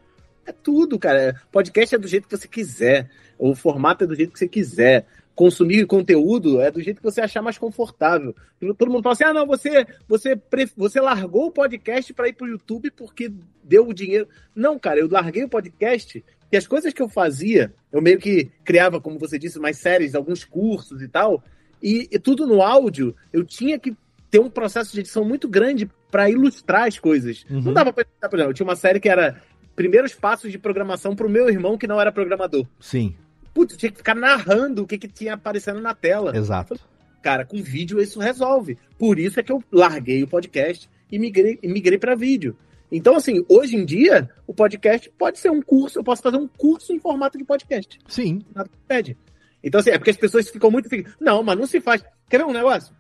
é 0.46 0.52
tudo, 0.52 0.98
cara. 0.98 1.40
Podcast 1.52 1.94
é 1.94 1.98
do 2.00 2.08
jeito 2.08 2.28
que 2.28 2.36
você 2.36 2.48
quiser. 2.48 3.10
O 3.38 3.54
formato 3.54 4.04
é 4.04 4.08
do 4.08 4.16
jeito 4.16 4.34
que 4.34 4.40
você 4.40 4.48
quiser 4.48 5.06
consumir 5.34 5.88
conteúdo 5.88 6.62
é 6.62 6.70
do 6.70 6.82
jeito 6.82 6.98
que 6.98 7.04
você 7.04 7.22
achar 7.22 7.42
mais 7.42 7.58
confortável. 7.58 8.36
Todo 8.78 8.92
mundo 8.92 9.04
fala 9.04 9.14
assim: 9.14 9.24
ah, 9.24 9.34
não, 9.34 9.48
você, 9.48 9.88
você, 10.08 10.40
você 10.76 11.02
largou 11.02 11.48
o 11.48 11.52
podcast 11.52 12.14
para 12.14 12.28
ir 12.28 12.34
para 12.34 12.46
o 12.46 12.50
YouTube 12.50 12.92
porque 12.92 13.32
deu 13.64 13.88
o 13.88 13.94
dinheiro. 13.94 14.28
Não, 14.54 14.78
cara, 14.78 15.00
eu 15.00 15.10
larguei 15.10 15.44
o 15.44 15.50
podcast 15.50 16.24
e 16.52 16.58
as 16.58 16.68
coisas 16.68 16.94
que 16.94 17.02
eu 17.02 17.08
fazia, 17.08 17.74
eu 17.92 18.02
meio 18.02 18.20
que 18.20 18.52
criava, 18.64 19.00
como 19.00 19.18
você 19.18 19.40
disse, 19.40 19.60
mais 19.60 19.78
séries, 19.78 20.16
alguns 20.16 20.44
cursos 20.44 21.02
e 21.02 21.08
tal, 21.08 21.44
e, 21.82 22.08
e 22.12 22.20
tudo 22.20 22.46
no 22.46 22.62
áudio, 22.62 23.16
eu 23.32 23.44
tinha 23.44 23.80
que 23.80 23.96
ter 24.30 24.40
um 24.40 24.50
processo 24.50 24.94
de 24.94 25.00
edição 25.00 25.26
muito 25.26 25.48
grande 25.48 25.90
para 26.10 26.30
ilustrar 26.30 26.88
as 26.88 27.00
coisas. 27.00 27.46
Uhum. 27.50 27.62
Não 27.62 27.74
dava 27.74 27.92
para, 27.92 28.06
por 28.06 28.36
exemplo, 28.36 28.52
eu 28.52 28.54
tinha 28.54 28.68
uma 28.68 28.76
série 28.76 29.00
que 29.00 29.10
era 29.10 29.42
primeiros 29.76 30.14
passos 30.14 30.52
de 30.52 30.60
programação 30.60 31.16
para 31.16 31.26
o 31.26 31.30
meu 31.30 31.50
irmão 31.50 31.78
que 31.78 31.88
não 31.88 32.00
era 32.00 32.12
programador. 32.12 32.66
Sim. 32.80 33.16
Putz, 33.54 33.76
tinha 33.76 33.92
que 33.92 33.98
ficar 33.98 34.16
narrando 34.16 34.84
o 34.84 34.88
que, 34.88 34.98
que 34.98 35.08
tinha 35.08 35.34
aparecendo 35.34 35.82
na 35.82 35.94
tela. 35.94 36.36
Exato. 36.36 36.80
Cara, 37.22 37.46
com 37.46 37.62
vídeo 37.62 38.02
isso 38.02 38.20
resolve. 38.20 38.78
Por 38.98 39.20
isso 39.20 39.40
é 39.40 39.44
que 39.44 39.52
eu 39.52 39.64
larguei 39.72 40.24
o 40.24 40.28
podcast 40.28 40.90
e 41.12 41.20
migrei, 41.20 41.60
migrei 41.64 41.98
para 41.98 42.16
vídeo. 42.16 42.56
Então, 42.92 43.16
assim, 43.16 43.46
hoje 43.48 43.78
em 43.78 43.86
dia, 43.86 44.30
o 44.46 44.54
podcast 44.54 45.10
pode 45.18 45.40
ser 45.40 45.50
um 45.50 45.62
curso, 45.62 46.00
eu 46.00 46.04
posso 46.04 46.22
fazer 46.22 46.38
um 46.38 46.48
curso 46.48 46.92
em 46.92 47.00
formato 47.00 47.38
de 47.38 47.46
podcast. 47.46 47.98
Sim. 48.08 48.42
Nada 48.54 48.68
que 48.68 48.78
pede. 48.86 49.18
Então, 49.64 49.80
assim, 49.80 49.92
é 49.92 49.98
porque 49.98 50.10
as 50.10 50.18
pessoas 50.18 50.50
ficam 50.50 50.70
muito. 50.70 50.90
Não, 51.20 51.42
mas 51.42 51.58
não 51.58 51.66
se 51.66 51.80
faz. 51.80 52.04
Quer 52.30 52.40
ver 52.40 52.46
um 52.46 52.54
negócio? 52.54 52.94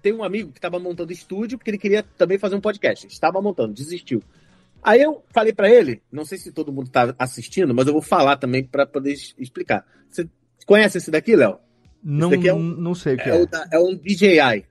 Tem 0.00 0.12
um 0.12 0.24
amigo 0.24 0.50
que 0.50 0.58
estava 0.58 0.78
montando 0.78 1.12
estúdio 1.12 1.58
porque 1.58 1.70
ele 1.70 1.78
queria 1.78 2.02
também 2.02 2.38
fazer 2.38 2.56
um 2.56 2.60
podcast. 2.60 3.06
Estava 3.06 3.40
montando, 3.42 3.74
desistiu. 3.74 4.22
Aí 4.82 5.00
eu 5.00 5.22
falei 5.30 5.52
para 5.52 5.70
ele, 5.70 6.02
não 6.10 6.24
sei 6.24 6.38
se 6.38 6.50
todo 6.50 6.72
mundo 6.72 6.90
tá 6.90 7.14
assistindo, 7.16 7.72
mas 7.72 7.86
eu 7.86 7.92
vou 7.92 8.02
falar 8.02 8.36
também 8.36 8.64
para 8.64 8.84
poder 8.84 9.12
explicar. 9.38 9.86
Você 10.10 10.28
conhece 10.66 10.98
esse 10.98 11.10
daqui, 11.10 11.36
Léo? 11.36 11.58
Não, 12.02 12.30
daqui 12.30 12.48
é 12.48 12.54
um, 12.54 12.62
não 12.62 12.94
sei 12.94 13.14
o 13.14 13.16
que 13.16 13.30
é. 13.30 13.42
É, 13.42 13.48
é 13.72 13.78
um 13.78 13.94
DJI. 13.94 14.66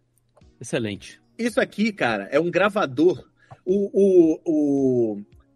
Excelente. 0.60 1.22
Isso 1.38 1.62
aqui, 1.62 1.94
cara, 1.94 2.28
é 2.30 2.40
um 2.40 2.52
gravador. 2.52 3.31
O, 3.74 3.90
o, 3.94 4.42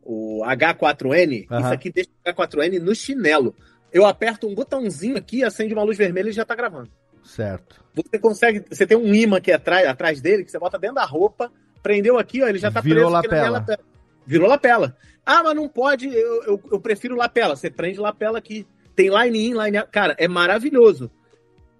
o, 0.05 0.39
o 0.39 0.45
H4N, 0.45 1.47
uhum. 1.49 1.59
isso 1.59 1.73
aqui 1.73 1.91
deixa 1.91 2.09
o 2.25 2.29
H4N 2.29 2.79
no 2.79 2.95
chinelo. 2.95 3.53
Eu 3.91 4.05
aperto 4.05 4.47
um 4.47 4.55
botãozinho 4.55 5.17
aqui, 5.17 5.43
acende 5.43 5.73
uma 5.73 5.83
luz 5.83 5.97
vermelha 5.97 6.29
e 6.29 6.33
já 6.33 6.45
tá 6.45 6.55
gravando. 6.55 6.89
Certo. 7.23 7.83
Você 7.93 8.17
consegue. 8.19 8.63
Você 8.69 8.85
tem 8.87 8.97
um 8.97 9.13
imã 9.13 9.37
aqui 9.37 9.51
atrás, 9.51 9.85
atrás 9.87 10.21
dele, 10.21 10.45
que 10.45 10.51
você 10.51 10.59
bota 10.59 10.79
dentro 10.79 10.95
da 10.95 11.05
roupa, 11.05 11.51
prendeu 11.83 12.17
aqui, 12.17 12.41
ó, 12.41 12.47
ele 12.47 12.57
já 12.57 12.71
tá 12.71 12.79
Virou 12.79 13.09
preso 13.09 13.13
lapela. 13.13 13.65
na 13.67 13.77
Virou 14.25 14.47
lapela. 14.47 14.95
Ah, 15.25 15.43
mas 15.43 15.55
não 15.55 15.67
pode, 15.67 16.07
eu, 16.07 16.43
eu, 16.43 16.61
eu, 16.71 16.79
prefiro 16.79 17.15
lapela. 17.15 17.55
Você 17.55 17.69
prende 17.69 17.99
lapela 17.99 18.37
aqui. 18.37 18.65
Tem 18.95 19.09
line 19.09 19.49
in, 19.49 19.53
line 19.61 19.77
out. 19.77 19.89
Cara, 19.91 20.15
é 20.17 20.27
maravilhoso. 20.27 21.11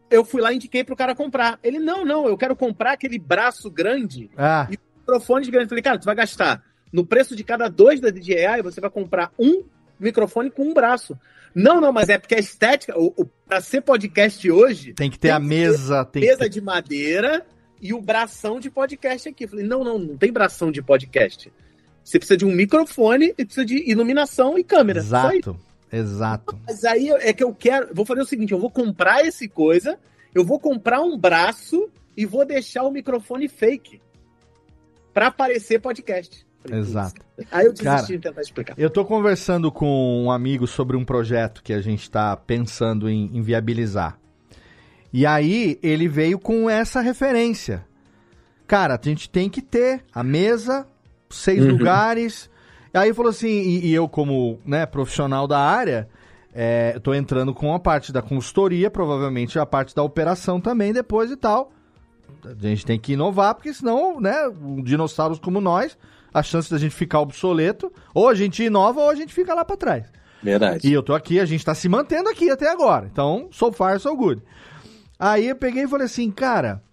Eu 0.09 0.25
fui 0.25 0.41
lá 0.41 0.51
e 0.51 0.55
indiquei 0.55 0.83
pro 0.83 0.95
cara 0.95 1.15
comprar. 1.15 1.59
Ele, 1.63 1.79
não, 1.79 2.03
não, 2.03 2.27
eu 2.27 2.37
quero 2.37 2.55
comprar 2.55 2.93
aquele 2.93 3.17
braço 3.17 3.69
grande 3.69 4.29
ah. 4.37 4.67
e 4.69 4.77
microfone 5.05 5.49
grande. 5.51 5.69
Falei, 5.69 5.83
cara, 5.83 5.99
tu 5.99 6.05
vai 6.05 6.15
gastar 6.15 6.63
no 6.91 7.05
preço 7.05 7.35
de 7.35 7.43
cada 7.43 7.67
dois 7.67 7.99
da 7.99 8.09
DJI, 8.09 8.61
você 8.63 8.79
vai 8.79 8.89
comprar 8.89 9.31
um 9.37 9.63
microfone 9.99 10.49
com 10.49 10.63
um 10.63 10.73
braço. 10.73 11.17
Não, 11.53 11.79
não, 11.79 11.91
mas 11.91 12.09
é 12.09 12.17
porque 12.17 12.35
a 12.35 12.39
estética, 12.39 12.97
o, 12.97 13.13
o, 13.17 13.25
pra 13.25 13.61
ser 13.61 13.81
podcast 13.81 14.49
hoje. 14.49 14.93
Tem 14.93 15.09
que 15.09 15.17
ter 15.17 15.29
tem 15.29 15.35
a 15.35 15.39
mesa. 15.39 16.05
Tem 16.05 16.21
mesa 16.21 16.39
ter... 16.39 16.49
de 16.49 16.61
madeira 16.61 17.45
e 17.81 17.93
o 17.93 18.01
bração 18.01 18.59
de 18.59 18.69
podcast 18.69 19.29
aqui. 19.29 19.47
falei, 19.47 19.65
não, 19.65 19.83
não, 19.83 19.99
não 19.99 20.17
tem 20.17 20.31
bração 20.31 20.71
de 20.71 20.81
podcast 20.81 21.51
Você 22.03 22.17
precisa 22.17 22.37
de 22.37 22.45
um 22.45 22.51
microfone 22.51 23.33
e 23.37 23.45
precisa 23.45 23.65
de 23.65 23.89
iluminação 23.89 24.57
e 24.57 24.63
câmera. 24.63 24.99
Exato. 24.99 25.57
Exato. 25.91 26.59
Mas 26.65 26.83
aí 26.83 27.09
é 27.09 27.31
que 27.31 27.43
eu 27.43 27.53
quero. 27.53 27.93
Vou 27.93 28.05
fazer 28.05 28.21
o 28.21 28.25
seguinte: 28.25 28.51
eu 28.51 28.59
vou 28.59 28.71
comprar 28.71 29.25
esse 29.25 29.47
coisa, 29.47 29.97
eu 30.33 30.43
vou 30.43 30.59
comprar 30.59 31.01
um 31.01 31.17
braço 31.17 31.89
e 32.17 32.25
vou 32.25 32.45
deixar 32.45 32.83
o 32.83 32.91
microfone 32.91 33.47
fake. 33.47 34.01
Pra 35.15 35.27
aparecer 35.27 35.79
podcast. 35.79 36.45
Exato. 36.69 37.21
Aí 37.49 37.65
eu 37.65 37.71
desisti 37.71 37.83
Cara, 37.85 38.05
de 38.05 38.19
tentar 38.19 38.41
explicar. 38.41 38.75
Eu 38.77 38.89
tô 38.89 39.05
conversando 39.05 39.71
com 39.71 40.25
um 40.25 40.29
amigo 40.29 40.67
sobre 40.67 40.97
um 40.97 41.05
projeto 41.05 41.63
que 41.63 41.71
a 41.71 41.79
gente 41.79 42.11
tá 42.11 42.35
pensando 42.35 43.07
em, 43.07 43.31
em 43.33 43.41
viabilizar. 43.41 44.19
E 45.13 45.25
aí 45.25 45.79
ele 45.81 46.09
veio 46.09 46.37
com 46.37 46.69
essa 46.69 46.99
referência. 46.99 47.85
Cara, 48.67 48.99
a 49.01 49.07
gente 49.07 49.29
tem 49.29 49.49
que 49.49 49.61
ter 49.61 50.03
a 50.13 50.21
mesa, 50.21 50.85
seis 51.29 51.63
uhum. 51.63 51.71
lugares. 51.71 52.49
Aí 52.93 53.13
falou 53.13 53.29
assim, 53.29 53.47
e, 53.47 53.87
e, 53.87 53.93
eu 53.93 54.09
como 54.09 54.59
né, 54.65 54.85
profissional 54.85 55.47
da 55.47 55.59
área, 55.59 56.09
é, 56.53 56.99
tô 56.99 57.13
entrando 57.13 57.53
com 57.53 57.73
a 57.73 57.79
parte 57.79 58.11
da 58.11 58.21
consultoria, 58.21 58.91
provavelmente 58.91 59.57
a 59.57 59.65
parte 59.65 59.95
da 59.95 60.03
operação 60.03 60.59
também 60.59 60.91
depois 60.91 61.31
e 61.31 61.37
tal. 61.37 61.71
A 62.45 62.67
gente 62.67 62.85
tem 62.85 62.99
que 62.99 63.13
inovar, 63.13 63.55
porque 63.55 63.73
senão, 63.73 64.19
né, 64.19 64.35
dinossauros 64.83 65.39
como 65.39 65.59
nós, 65.59 65.97
a 66.33 66.43
chance 66.43 66.69
da 66.69 66.77
gente 66.77 66.93
ficar 66.93 67.21
obsoleto, 67.21 67.91
ou 68.13 68.27
a 68.27 68.35
gente 68.35 68.63
inova 68.63 69.01
ou 69.01 69.09
a 69.09 69.15
gente 69.15 69.33
fica 69.33 69.53
lá 69.53 69.63
para 69.63 69.77
trás. 69.77 70.11
Verdade. 70.43 70.87
E 70.87 70.93
eu 70.93 71.01
tô 71.01 71.13
aqui, 71.13 71.39
a 71.39 71.45
gente 71.45 71.65
tá 71.65 71.73
se 71.73 71.89
mantendo 71.89 72.29
aqui 72.29 72.49
até 72.49 72.69
agora. 72.69 73.09
Então, 73.11 73.47
so 73.51 73.71
far, 73.71 73.99
so 73.99 74.15
good. 74.15 74.41
Aí 75.17 75.47
eu 75.47 75.55
peguei 75.55 75.83
e 75.83 75.87
falei 75.87 76.05
assim, 76.05 76.29
cara, 76.29 76.83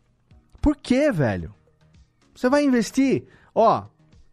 por 0.61 0.77
que, 0.77 1.11
velho? 1.11 1.53
Você 2.35 2.49
vai 2.49 2.65
investir? 2.65 3.25
Ó, 3.55 3.85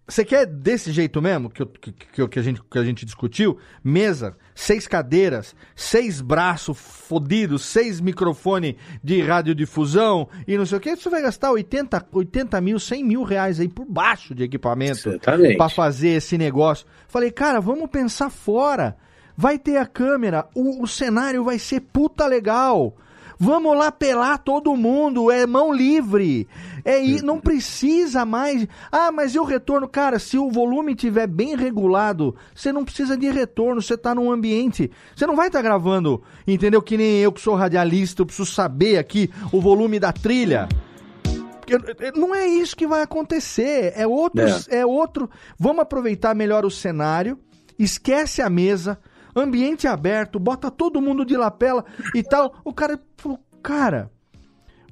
você 0.10 0.26
quer 0.26 0.48
desse 0.48 0.92
jeito 0.92 1.22
mesmo 1.22 1.52
que, 1.52 1.64
que, 1.66 2.28
que, 2.28 2.40
a 2.40 2.42
gente, 2.42 2.62
que 2.64 2.80
a 2.80 2.84
gente 2.84 3.06
discutiu? 3.06 3.60
Mesa, 3.84 4.36
seis 4.56 4.88
cadeiras, 4.88 5.56
seis 5.76 6.20
braços 6.20 6.78
fodidos, 6.80 7.64
seis 7.64 8.02
microfone 8.02 8.76
de 9.04 9.22
radiodifusão 9.22 10.28
e 10.48 10.58
não 10.58 10.66
sei 10.66 10.80
o 10.80 10.82
que. 10.82 10.96
Você 10.96 11.10
vai 11.10 11.22
gastar 11.22 11.52
80, 11.52 12.08
80 12.12 12.60
mil, 12.60 12.80
100 12.80 13.04
mil 13.04 13.24
reais 13.24 13.60
aí 13.60 13.68
por 13.68 13.86
baixo 13.86 14.34
de 14.34 14.44
equipamento 14.44 15.20
para 15.56 15.70
fazer 15.70 16.10
esse 16.10 16.38
negócio. 16.40 16.88
Falei, 17.08 17.30
cara, 17.30 17.62
vamos 17.62 17.88
pensar 17.90 18.32
fora. 18.32 18.98
Vai 19.38 19.60
ter 19.60 19.78
a 19.78 19.86
câmera, 19.86 20.50
o, 20.56 20.84
o 20.84 20.88
cenário 20.88 21.44
vai 21.44 21.60
ser 21.60 21.82
puta 21.82 22.26
legal. 22.26 22.98
Vamos 23.42 23.78
lá 23.78 23.90
pelar 23.90 24.38
todo 24.40 24.76
mundo, 24.76 25.32
é 25.32 25.48
mão 25.48 25.72
livre. 25.72 26.46
É 26.84 27.02
e 27.02 27.22
não 27.22 27.40
precisa 27.40 28.26
mais. 28.26 28.68
Ah, 28.92 29.14
mas 29.14 29.34
e 29.34 29.40
o 29.40 29.46
retorno, 29.46 29.88
cara? 29.88 30.20
Se 30.20 30.38
o 30.38 30.52
volume 30.52 30.94
tiver 30.94 31.26
bem 31.26 31.56
regulado, 31.56 32.36
você 32.54 32.74
não 32.74 32.84
precisa 32.84 33.16
de 33.16 33.30
retorno. 33.30 33.82
Você 33.82 33.94
está 33.94 34.14
num 34.14 34.30
ambiente, 34.30 34.92
você 35.16 35.26
não 35.26 35.38
vai 35.38 35.48
estar 35.48 35.60
tá 35.60 35.64
gravando, 35.64 36.22
entendeu? 36.46 36.82
Que 36.82 36.98
nem 36.98 37.20
eu 37.20 37.32
que 37.32 37.40
sou 37.40 37.56
radialista, 37.56 38.22
eu 38.22 38.26
preciso 38.26 38.52
saber 38.52 38.98
aqui 38.98 39.30
o 39.54 39.62
volume 39.62 40.00
da 40.00 40.12
trilha. 40.12 40.68
Não 42.16 42.36
é 42.36 42.46
isso 42.46 42.76
que 42.76 42.88
vai 42.88 43.04
acontecer. 43.04 43.94
É 43.96 44.06
outro, 44.06 44.42
é. 44.42 44.80
é 44.80 44.86
outro. 44.86 45.30
Vamos 45.58 45.84
aproveitar 45.84 46.36
melhor 46.36 46.66
o 46.66 46.72
cenário. 46.72 47.40
Esquece 47.78 48.42
a 48.42 48.50
mesa 48.50 49.00
ambiente 49.40 49.88
aberto, 49.88 50.40
bota 50.40 50.70
todo 50.70 51.02
mundo 51.02 51.26
de 51.26 51.36
lapela 51.36 51.86
e 52.14 52.24
tal. 52.24 52.56
O 52.64 52.74
cara 52.74 53.00
falou, 53.18 53.40
cara, 53.62 54.12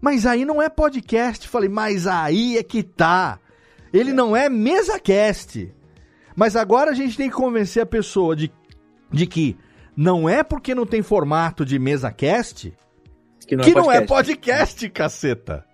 mas 0.01 0.25
aí 0.25 0.45
não 0.45 0.61
é 0.61 0.69
podcast. 0.69 1.47
Falei, 1.47 1.69
mas 1.69 2.07
aí 2.07 2.57
é 2.57 2.63
que 2.63 2.83
tá. 2.83 3.39
Ele 3.93 4.13
não 4.13 4.35
é 4.35 4.49
mesa 4.49 4.99
cast. 4.99 5.73
Mas 6.35 6.55
agora 6.55 6.91
a 6.91 6.93
gente 6.93 7.17
tem 7.17 7.29
que 7.29 7.35
convencer 7.35 7.81
a 7.81 7.85
pessoa 7.85 8.35
de, 8.35 8.51
de 9.11 9.25
que 9.25 9.57
não 9.95 10.29
é 10.29 10.43
porque 10.43 10.75
não 10.75 10.85
tem 10.85 11.01
formato 11.01 11.65
de 11.65 11.79
mesa 11.79 12.11
cast 12.11 12.73
que 13.47 13.55
não, 13.55 13.63
é, 13.63 13.65
que 13.65 13.71
é, 13.71 13.73
podcast. 13.73 13.85
não 13.85 13.91
é 13.93 14.05
podcast, 14.05 14.89
caceta. 14.89 15.65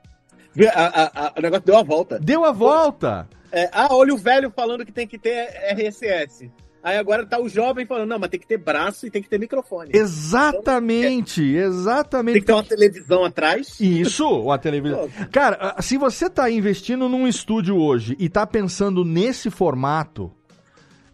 A, 0.74 0.84
a, 0.86 1.28
a, 1.28 1.34
o 1.36 1.42
negócio 1.42 1.66
deu 1.66 1.78
a 1.78 1.84
volta. 1.84 2.20
Deu 2.20 2.46
a 2.46 2.52
volta. 2.52 3.28
É, 3.52 3.70
ah, 3.72 3.88
olha 3.92 4.14
o 4.14 4.18
velho 4.18 4.52
falando 4.52 4.86
que 4.86 4.92
tem 4.92 5.08
que 5.08 5.18
ter 5.18 5.50
RSS. 5.74 6.52
Aí 6.84 6.98
agora 6.98 7.26
tá 7.26 7.40
o 7.40 7.48
jovem 7.48 7.86
falando, 7.86 8.10
não, 8.10 8.20
mas 8.20 8.30
tem 8.30 8.40
que 8.40 8.46
ter 8.46 8.58
braço 8.58 9.08
e 9.08 9.10
tem 9.10 9.22
que 9.22 9.30
ter 9.30 9.40
microfone. 9.40 9.92
Exatamente, 9.94 11.42
então, 11.42 11.66
exatamente. 11.66 12.34
Tem 12.34 12.42
que 12.42 12.48
ter 12.48 12.54
uma 12.54 12.64
televisão 12.64 13.24
atrás. 13.24 13.80
Isso, 13.80 14.28
uma 14.28 14.58
televisão. 14.60 15.10
Cara, 15.32 15.78
se 15.82 15.98
você 15.98 16.30
tá 16.30 16.52
investindo 16.52 17.08
num 17.08 17.26
estúdio 17.26 17.78
hoje 17.78 18.18
e 18.20 18.28
tá 18.28 18.46
pensando 18.46 19.06
nesse 19.06 19.50
formato, 19.50 20.30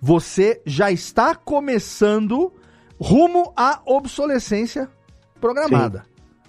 você 0.02 0.60
já 0.66 0.92
está 0.92 1.36
começando 1.36 2.52
rumo 3.00 3.54
à 3.56 3.80
obsolescência 3.86 4.90
programada. 5.40 6.04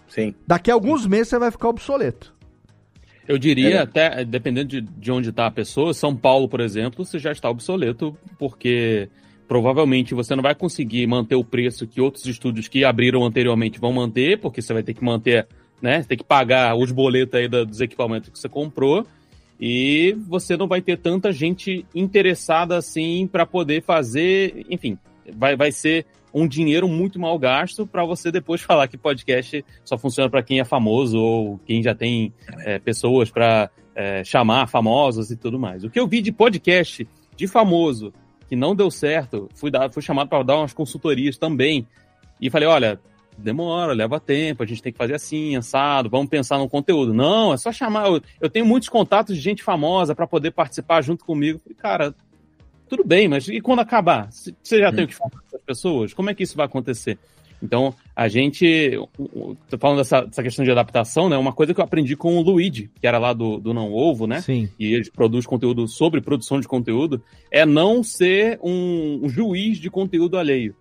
Sim. 0.09 0.33
Sim. 0.33 0.35
Daqui 0.47 0.71
a 0.71 0.75
alguns 0.75 1.07
meses 1.07 1.29
você 1.29 1.39
vai 1.39 1.51
ficar 1.51 1.69
obsoleto. 1.69 2.35
Eu 3.29 3.39
diria, 3.39 3.77
é. 3.77 3.79
até 3.79 4.25
dependendo 4.25 4.69
de, 4.69 4.81
de 4.81 5.13
onde 5.13 5.31
está 5.31 5.47
a 5.47 5.51
pessoa, 5.51 5.95
São 5.95 6.17
Paulo, 6.17 6.49
por 6.49 6.61
exemplo, 6.61 7.05
você 7.05 7.19
já 7.19 7.31
está 7.31 7.49
obsoleto, 7.49 8.17
porque 8.39 9.09
provavelmente 9.47 10.15
você 10.15 10.35
não 10.35 10.43
vai 10.43 10.55
conseguir 10.55 11.07
manter 11.07 11.35
o 11.35 11.45
preço 11.45 11.87
que 11.87 12.01
outros 12.01 12.27
estúdios 12.27 12.69
que 12.69 12.85
abriram 12.85 13.25
anteriormente 13.25 13.81
vão 13.81 13.93
manter, 13.93 14.39
porque 14.39 14.63
você 14.63 14.73
vai 14.73 14.83
ter 14.83 14.95
que 14.95 15.05
manter, 15.05 15.47
né? 15.83 16.03
Você 16.03 16.09
tem 16.09 16.19
que 16.19 16.25
pagar 16.25 16.77
os 16.77 16.93
boletos 16.93 17.35
aí 17.35 17.49
dos 17.49 17.81
equipamentos 17.81 18.31
que 18.31 18.39
você 18.39 18.49
comprou. 18.49 19.07
E 19.61 20.17
você 20.27 20.57
não 20.57 20.67
vai 20.67 20.81
ter 20.81 20.97
tanta 20.97 21.31
gente 21.33 21.85
interessada 21.95 22.77
assim 22.79 23.27
para 23.27 23.45
poder 23.45 23.83
fazer. 23.83 24.65
Enfim, 24.71 24.97
vai, 25.37 25.55
vai 25.55 25.71
ser 25.71 26.07
um 26.33 26.47
dinheiro 26.47 26.89
muito 26.89 27.19
mal 27.19 27.39
gasto 27.39 27.87
para 27.87 28.05
você 28.05 28.31
depois 28.31 28.61
falar 28.61 28.89
que 28.89 28.97
podcast 28.97 29.65
só 29.85 29.99
funciona 29.99 30.31
para 30.31 30.43
quem 30.43 30.61
é 30.61 30.65
famoso 30.65 31.19
ou 31.19 31.59
quem 31.67 31.83
já 31.83 31.95
tem 31.95 32.33
é, 32.61 32.79
pessoas 32.79 33.31
para 33.31 33.71
é, 33.95 34.25
chamar 34.25 34.69
famosos 34.69 35.31
e 35.31 35.37
tudo 35.37 35.59
mais. 35.59 35.85
O 35.85 35.91
que 35.91 35.99
eu 35.99 36.07
vi 36.07 36.23
de 36.23 36.33
podcast 36.33 37.07
de 37.37 37.47
famoso 37.47 38.13
que 38.49 38.57
não 38.57 38.75
deu 38.75 38.91
certo, 38.91 39.49
fui, 39.55 39.71
dar, 39.71 39.91
fui 39.93 40.03
chamado 40.03 40.29
para 40.29 40.43
dar 40.43 40.57
umas 40.57 40.73
consultorias 40.73 41.39
também. 41.39 41.87
E 42.41 42.51
falei: 42.51 42.69
olha, 42.69 43.01
demora, 43.39 43.93
leva 43.93 44.19
tempo, 44.19 44.63
a 44.63 44.67
gente 44.67 44.83
tem 44.83 44.93
que 44.93 44.99
fazer 44.99 45.15
assim, 45.15 45.57
assado, 45.57 46.11
vamos 46.11 46.29
pensar 46.29 46.59
no 46.59 46.69
conteúdo. 46.69 47.15
Não, 47.15 47.53
é 47.53 47.57
só 47.57 47.71
chamar. 47.73 48.09
Eu, 48.09 48.21
eu 48.41 48.51
tenho 48.51 48.67
muitos 48.67 48.89
contatos 48.89 49.37
de 49.37 49.41
gente 49.41 49.63
famosa 49.63 50.15
para 50.15 50.27
poder 50.27 50.51
participar 50.51 51.01
junto 51.03 51.25
comigo. 51.25 51.61
Falei, 51.61 51.77
cara, 51.77 52.15
tudo 52.89 53.05
bem, 53.05 53.29
mas 53.29 53.47
e 53.49 53.61
quando 53.61 53.81
acabar? 53.81 54.29
Você 54.33 54.81
já 54.81 54.93
tem 54.93 55.05
o 55.05 55.09
que 55.09 55.15
falar 55.15 55.31
pessoas? 55.71 56.13
Como 56.13 56.29
é 56.29 56.35
que 56.35 56.43
isso 56.43 56.57
vai 56.57 56.67
acontecer? 56.67 57.17
Então, 57.63 57.95
a 58.17 58.27
gente. 58.27 58.99
Tô 59.69 59.79
falando 59.79 59.99
dessa, 59.99 60.23
dessa, 60.23 60.43
questão 60.43 60.65
de 60.65 60.71
adaptação, 60.71 61.29
né? 61.29 61.37
Uma 61.37 61.53
coisa 61.53 61.75
que 61.75 61.81
eu 61.81 61.85
aprendi 61.85 62.17
com 62.17 62.37
o 62.37 62.43
Luigi, 62.43 62.91
que 62.99 63.07
era 63.07 63.19
lá 63.19 63.33
do, 63.33 63.59
do 63.59 63.75
Não 63.75 63.93
Ovo, 63.93 64.27
né? 64.27 64.41
Sim. 64.41 64.69
E 64.79 64.95
ele 64.95 65.11
produz 65.11 65.47
conteúdo 65.47 65.87
sobre 65.87 66.23
produção 66.23 66.59
de 66.59 66.67
conteúdo, 66.67 67.23
é 67.51 67.67
não 67.67 68.03
ser 68.03 68.59
um, 68.63 69.21
um 69.23 69.29
juiz 69.29 69.79
de 69.79 69.91
conteúdo 69.91 70.39
alheio. 70.39 70.75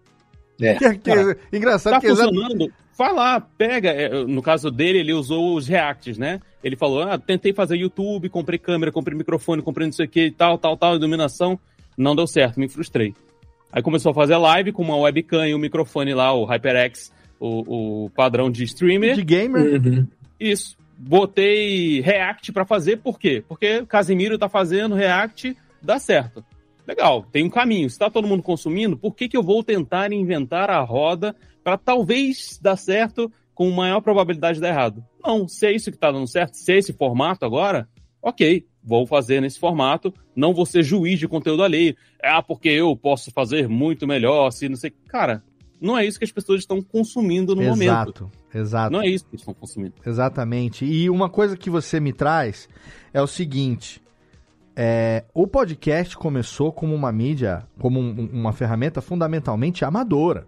É. 0.61 0.75
Que, 0.75 0.89
que, 0.97 1.11
Cara, 1.11 1.37
engraçado 1.51 1.93
tá 1.93 1.99
que 1.99 2.07
funcionando. 2.07 2.71
Vai 2.97 3.13
lá, 3.13 3.39
pega. 3.39 3.89
É, 3.89 4.23
no 4.23 4.41
caso 4.41 4.71
dele, 4.71 4.99
ele 4.99 5.13
usou 5.13 5.55
os 5.55 5.67
Reacts, 5.67 6.17
né? 6.17 6.39
Ele 6.63 6.77
falou: 6.77 7.03
ah, 7.03 7.17
tentei 7.17 7.53
fazer 7.53 7.75
YouTube, 7.75 8.29
comprei 8.29 8.57
câmera, 8.57 8.91
comprei 8.91 9.17
microfone, 9.17 9.61
comprei 9.61 9.85
não 9.85 9.93
sei 9.93 10.05
o 10.05 10.09
que 10.09 10.25
e 10.27 10.31
tal, 10.31 10.57
tal, 10.57 10.77
tal, 10.77 10.95
iluminação 10.95 11.59
não 11.99 12.15
deu 12.15 12.25
certo, 12.25 12.59
me 12.59 12.69
frustrei. 12.69 13.13
Aí 13.71 13.81
começou 13.83 14.11
a 14.11 14.15
fazer 14.15 14.37
live 14.37 14.71
com 14.71 14.81
uma 14.81 14.97
webcam 14.97 15.47
e 15.47 15.53
um 15.53 15.59
microfone 15.59 16.13
lá, 16.13 16.33
o 16.33 16.45
HyperX, 16.45 17.11
o, 17.39 18.05
o 18.05 18.09
padrão 18.09 18.49
de 18.49 18.63
streamer. 18.63 19.15
De 19.15 19.23
gamer. 19.23 19.81
Uhum. 19.81 20.07
Isso. 20.39 20.77
Botei 20.97 22.01
React 22.01 22.51
para 22.51 22.65
fazer, 22.65 22.97
por 22.97 23.19
quê? 23.19 23.43
Porque 23.47 23.79
o 23.79 23.87
Casimiro 23.87 24.37
tá 24.37 24.49
fazendo 24.49 24.95
React, 24.95 25.55
dá 25.81 25.97
certo. 25.97 26.43
Legal, 26.85 27.23
tem 27.31 27.45
um 27.45 27.49
caminho. 27.49 27.89
Se 27.89 27.99
tá 27.99 28.09
todo 28.09 28.27
mundo 28.27 28.41
consumindo, 28.41 28.97
por 28.97 29.15
que, 29.15 29.29
que 29.29 29.37
eu 29.37 29.43
vou 29.43 29.63
tentar 29.63 30.11
inventar 30.11 30.69
a 30.71 30.81
roda 30.81 31.35
para 31.63 31.77
talvez 31.77 32.59
dar 32.61 32.75
certo 32.75 33.31
com 33.53 33.69
maior 33.69 34.01
probabilidade 34.01 34.55
de 34.55 34.61
dar 34.61 34.69
errado? 34.69 35.05
Não, 35.23 35.47
se 35.47 35.67
é 35.67 35.71
isso 35.71 35.91
que 35.91 35.97
tá 35.97 36.11
dando 36.11 36.27
certo, 36.27 36.55
se 36.55 36.73
é 36.73 36.77
esse 36.77 36.91
formato 36.91 37.45
agora, 37.45 37.87
ok, 38.21 38.65
vou 38.83 39.05
fazer 39.05 39.41
nesse 39.41 39.59
formato, 39.59 40.13
não 40.35 40.53
vou 40.53 40.65
ser 40.65 40.83
juiz 40.83 41.19
de 41.19 41.27
conteúdo 41.27 41.63
alheio. 41.63 41.95
Ah, 42.23 42.41
porque 42.41 42.69
eu 42.69 42.95
posso 42.95 43.31
fazer 43.31 43.67
muito 43.67 44.07
melhor, 44.07 44.51
se 44.51 44.69
não 44.69 44.75
sei. 44.75 44.91
Cara, 45.07 45.43
não 45.79 45.97
é 45.97 46.05
isso 46.05 46.19
que 46.19 46.25
as 46.25 46.31
pessoas 46.31 46.59
estão 46.59 46.81
consumindo 46.81 47.55
no 47.55 47.61
exato, 47.61 47.77
momento. 47.77 48.31
Exato, 48.53 48.57
exato. 48.57 48.91
Não 48.91 49.01
é 49.01 49.07
isso 49.07 49.25
que 49.25 49.35
estão 49.35 49.53
consumindo. 49.53 49.93
Exatamente. 50.05 50.85
E 50.85 51.09
uma 51.09 51.29
coisa 51.29 51.55
que 51.55 51.69
você 51.69 51.99
me 51.99 52.13
traz 52.13 52.67
é 53.13 53.21
o 53.21 53.27
seguinte: 53.27 54.01
é, 54.75 55.25
o 55.33 55.47
podcast 55.47 56.17
começou 56.17 56.71
como 56.71 56.93
uma 56.93 57.11
mídia, 57.11 57.67
como 57.79 57.99
um, 57.99 58.29
uma 58.31 58.53
ferramenta 58.53 59.01
fundamentalmente 59.01 59.85
amadora 59.85 60.47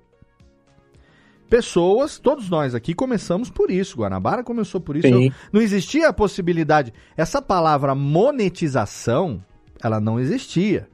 pessoas, 1.51 2.17
todos 2.17 2.49
nós 2.49 2.73
aqui 2.73 2.93
começamos 2.93 3.49
por 3.49 3.69
isso. 3.69 3.97
Guanabara 3.97 4.41
começou 4.41 4.79
por 4.79 4.95
isso. 4.95 5.07
Eu, 5.07 5.29
não 5.51 5.61
existia 5.61 6.07
a 6.07 6.13
possibilidade. 6.13 6.93
Essa 7.17 7.41
palavra 7.41 7.93
monetização, 7.93 9.43
ela 9.83 9.99
não 9.99 10.17
existia. 10.17 10.87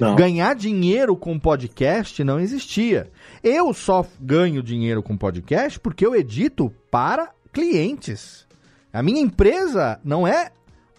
Não. 0.00 0.14
Ganhar 0.14 0.54
dinheiro 0.54 1.16
com 1.16 1.36
podcast 1.36 2.22
não 2.22 2.38
existia. 2.38 3.10
Eu 3.42 3.74
só 3.74 4.06
ganho 4.20 4.62
dinheiro 4.62 5.02
com 5.02 5.16
podcast 5.16 5.80
porque 5.80 6.06
eu 6.06 6.14
edito 6.14 6.72
para 6.92 7.32
clientes. 7.52 8.46
A 8.92 9.02
minha 9.02 9.20
empresa 9.20 10.00
não 10.04 10.24
é 10.24 10.52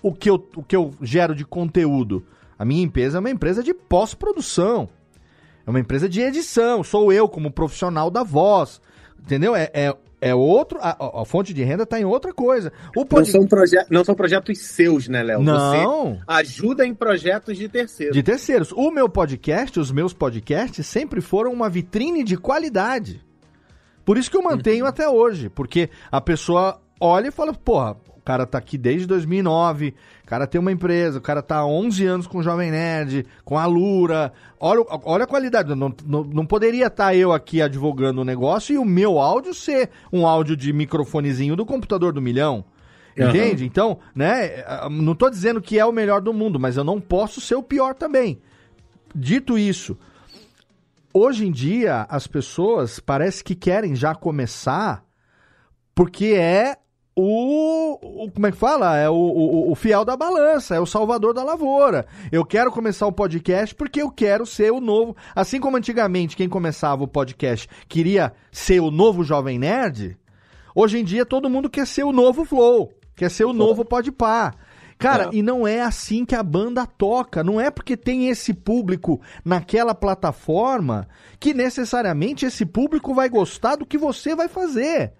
o 0.04 0.14
que 0.14 0.30
eu, 0.30 0.46
o 0.58 0.62
que 0.62 0.76
eu 0.76 0.94
gero 1.02 1.34
de 1.34 1.46
conteúdo. 1.46 2.26
A 2.58 2.66
minha 2.66 2.84
empresa 2.84 3.18
é 3.18 3.22
uma 3.22 3.30
empresa 3.30 3.64
de 3.64 3.74
pós-produção. 3.74 4.90
É 5.66 5.70
uma 5.70 5.80
empresa 5.80 6.10
de 6.10 6.20
edição. 6.20 6.84
Sou 6.84 7.14
eu 7.14 7.30
como 7.30 7.50
profissional 7.50 8.12
da 8.12 8.24
voz. 8.24 8.82
Entendeu? 9.22 9.56
É, 9.56 9.70
é, 9.74 9.96
é 10.22 10.36
outro. 10.36 10.80
A, 10.82 11.22
a, 11.22 11.26
fonte 11.26 11.54
de 11.54 11.64
renda 11.64 11.84
está 11.84 12.00
em 12.00 12.06
outra 12.06 12.34
coisa. 12.34 12.72
O 12.96 13.06
pod... 13.06 13.22
não, 13.22 13.26
são 13.26 13.48
proje... 13.48 13.76
não 13.90 14.04
são 14.04 14.16
projetos 14.16 14.58
seus, 14.60 15.08
né, 15.08 15.24
Léo? 15.24 15.42
Não. 15.42 16.16
Você 16.16 16.22
ajuda 16.28 16.86
em 16.86 16.94
projetos 16.94 17.58
de 17.58 17.70
terceiros. 17.70 18.16
De 18.16 18.24
terceiros. 18.24 18.72
O 18.72 18.92
meu 18.92 19.08
podcast, 19.08 19.80
os 19.80 19.92
meus 19.92 20.14
podcasts, 20.14 20.86
sempre 20.86 21.22
foram 21.22 21.52
uma 21.52 21.70
vitrine 21.70 22.24
de 22.24 22.38
qualidade. 22.38 23.24
Por 24.04 24.18
isso 24.18 24.32
que 24.32 24.38
eu 24.38 24.42
mantenho 24.42 24.86
uhum. 24.86 24.90
até 24.90 25.08
hoje. 25.08 25.50
Porque 25.50 25.90
a 26.12 26.20
pessoa 26.20 26.82
olha 27.00 27.28
e 27.28 27.32
fala, 27.32 27.54
porra, 27.54 27.96
o 28.18 28.22
cara 28.22 28.46
tá 28.46 28.58
aqui 28.58 28.78
desde 28.78 29.08
2009, 29.08 29.94
o 30.19 30.19
cara 30.30 30.46
tem 30.46 30.62
uma 30.62 30.72
empresa, 30.72 31.18
o 31.18 31.22
cara 31.22 31.42
tá 31.42 31.58
há 31.58 31.66
11 31.66 32.06
anos 32.06 32.28
com 32.28 32.38
o 32.38 32.44
Jovem 32.44 32.70
Nerd, 32.70 33.26
com 33.44 33.58
a 33.58 33.66
Lura. 33.66 34.32
Olha, 34.60 34.86
olha 35.04 35.24
a 35.24 35.28
qualidade. 35.28 35.74
Não, 35.74 35.92
não, 36.06 36.24
não 36.24 36.46
poderia 36.46 36.86
estar 36.86 37.06
tá 37.06 37.16
eu 37.16 37.34
aqui 37.34 37.64
advogando 37.64 38.22
o 38.22 38.24
negócio 38.26 38.76
e 38.76 38.78
o 38.78 38.86
meu 38.86 39.18
áudio 39.18 39.56
ser 39.56 39.90
um 40.14 40.28
áudio 40.28 40.56
de 40.56 40.72
microfonezinho 40.72 41.56
do 41.56 41.66
computador 41.66 42.14
do 42.14 42.22
milhão. 42.22 42.64
Entende? 43.18 43.64
Uhum. 43.64 43.68
Então, 43.68 44.00
né, 44.14 44.64
não 44.92 45.16
tô 45.16 45.32
dizendo 45.32 45.60
que 45.60 45.80
é 45.80 45.86
o 45.86 45.92
melhor 45.92 46.22
do 46.22 46.32
mundo, 46.32 46.60
mas 46.60 46.78
eu 46.78 46.84
não 46.84 47.02
posso 47.02 47.42
ser 47.42 47.56
o 47.56 47.64
pior 47.64 47.96
também. 47.96 48.40
Dito 49.16 49.58
isso, 49.58 49.98
hoje 51.12 51.48
em 51.48 51.52
dia 51.52 52.06
as 52.08 52.28
pessoas 52.28 53.00
parece 53.00 53.44
que 53.44 53.56
querem 53.56 53.96
já 53.96 54.14
começar 54.14 55.04
porque 55.96 56.28
é 56.28 56.78
o, 57.22 58.24
o, 58.26 58.32
como 58.32 58.48
é 58.48 58.52
que 58.52 58.58
fala? 58.58 58.98
É 58.98 59.10
o, 59.10 59.14
o, 59.14 59.72
o, 59.72 59.76
fiel 59.76 60.06
da 60.06 60.16
balança, 60.16 60.76
é 60.76 60.80
o 60.80 60.86
salvador 60.86 61.34
da 61.34 61.44
lavoura. 61.44 62.06
Eu 62.32 62.46
quero 62.46 62.72
começar 62.72 63.06
o 63.08 63.12
podcast 63.12 63.76
porque 63.76 64.02
eu 64.02 64.10
quero 64.10 64.46
ser 64.46 64.72
o 64.72 64.80
novo. 64.80 65.16
Assim 65.36 65.60
como 65.60 65.78
antigamente 65.78 66.38
quem 66.38 66.48
começava 66.48 67.04
o 67.04 67.08
podcast 67.08 67.68
queria 67.88 68.34
ser 68.52 68.80
o 68.80 68.90
novo 68.90 69.24
Jovem 69.24 69.60
Nerd, 69.60 70.18
hoje 70.74 71.00
em 71.00 71.04
dia 71.04 71.26
todo 71.26 71.50
mundo 71.50 71.70
quer 71.70 71.86
ser 71.86 72.04
o 72.04 72.12
novo 72.12 72.46
Flow, 72.46 72.94
quer 73.16 73.30
ser 73.30 73.46
o 73.46 73.54
novo 73.54 73.84
Podpah. 73.84 74.54
Cara, 74.98 75.26
é. 75.26 75.30
e 75.32 75.42
não 75.42 75.66
é 75.66 75.82
assim 75.82 76.26
que 76.26 76.36
a 76.36 76.44
banda 76.44 76.86
toca. 76.86 77.42
Não 77.44 77.60
é 77.60 77.72
porque 77.72 77.96
tem 77.96 78.28
esse 78.28 78.54
público 78.54 79.22
naquela 79.46 79.96
plataforma 79.96 81.08
que 81.40 81.54
necessariamente 81.54 82.46
esse 82.46 82.66
público 82.66 83.14
vai 83.14 83.30
gostar 83.30 83.78
do 83.78 83.86
que 83.86 83.98
você 83.98 84.36
vai 84.36 84.50
fazer. 84.50 85.14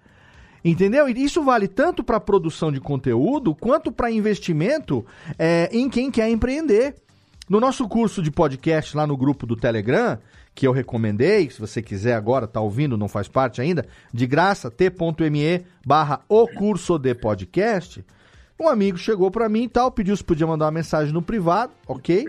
Entendeu? 0.64 1.08
E 1.08 1.12
isso 1.12 1.42
vale 1.42 1.66
tanto 1.66 2.04
para 2.04 2.20
produção 2.20 2.70
de 2.70 2.80
conteúdo 2.80 3.54
quanto 3.54 3.90
para 3.90 4.10
investimento 4.10 5.04
é, 5.38 5.68
em 5.72 5.88
quem 5.88 6.10
quer 6.10 6.28
empreender. 6.28 6.94
No 7.48 7.58
nosso 7.58 7.88
curso 7.88 8.22
de 8.22 8.30
podcast 8.30 8.96
lá 8.96 9.06
no 9.06 9.16
grupo 9.16 9.46
do 9.46 9.56
Telegram, 9.56 10.18
que 10.54 10.66
eu 10.66 10.72
recomendei, 10.72 11.50
se 11.50 11.58
você 11.58 11.82
quiser 11.82 12.14
agora, 12.14 12.46
tá 12.46 12.60
ouvindo, 12.60 12.96
não 12.96 13.08
faz 13.08 13.26
parte 13.26 13.60
ainda, 13.60 13.86
de 14.12 14.26
graça, 14.26 14.70
t.me 14.70 15.64
barra 15.84 16.20
o 16.28 16.46
curso 16.46 16.98
de 16.98 17.14
podcast, 17.14 18.04
um 18.60 18.68
amigo 18.68 18.98
chegou 18.98 19.30
para 19.30 19.48
mim 19.48 19.64
e 19.64 19.68
tal, 19.68 19.90
pediu 19.90 20.16
se 20.16 20.22
podia 20.22 20.46
mandar 20.46 20.66
uma 20.66 20.70
mensagem 20.70 21.12
no 21.14 21.22
privado, 21.22 21.72
ok? 21.88 22.26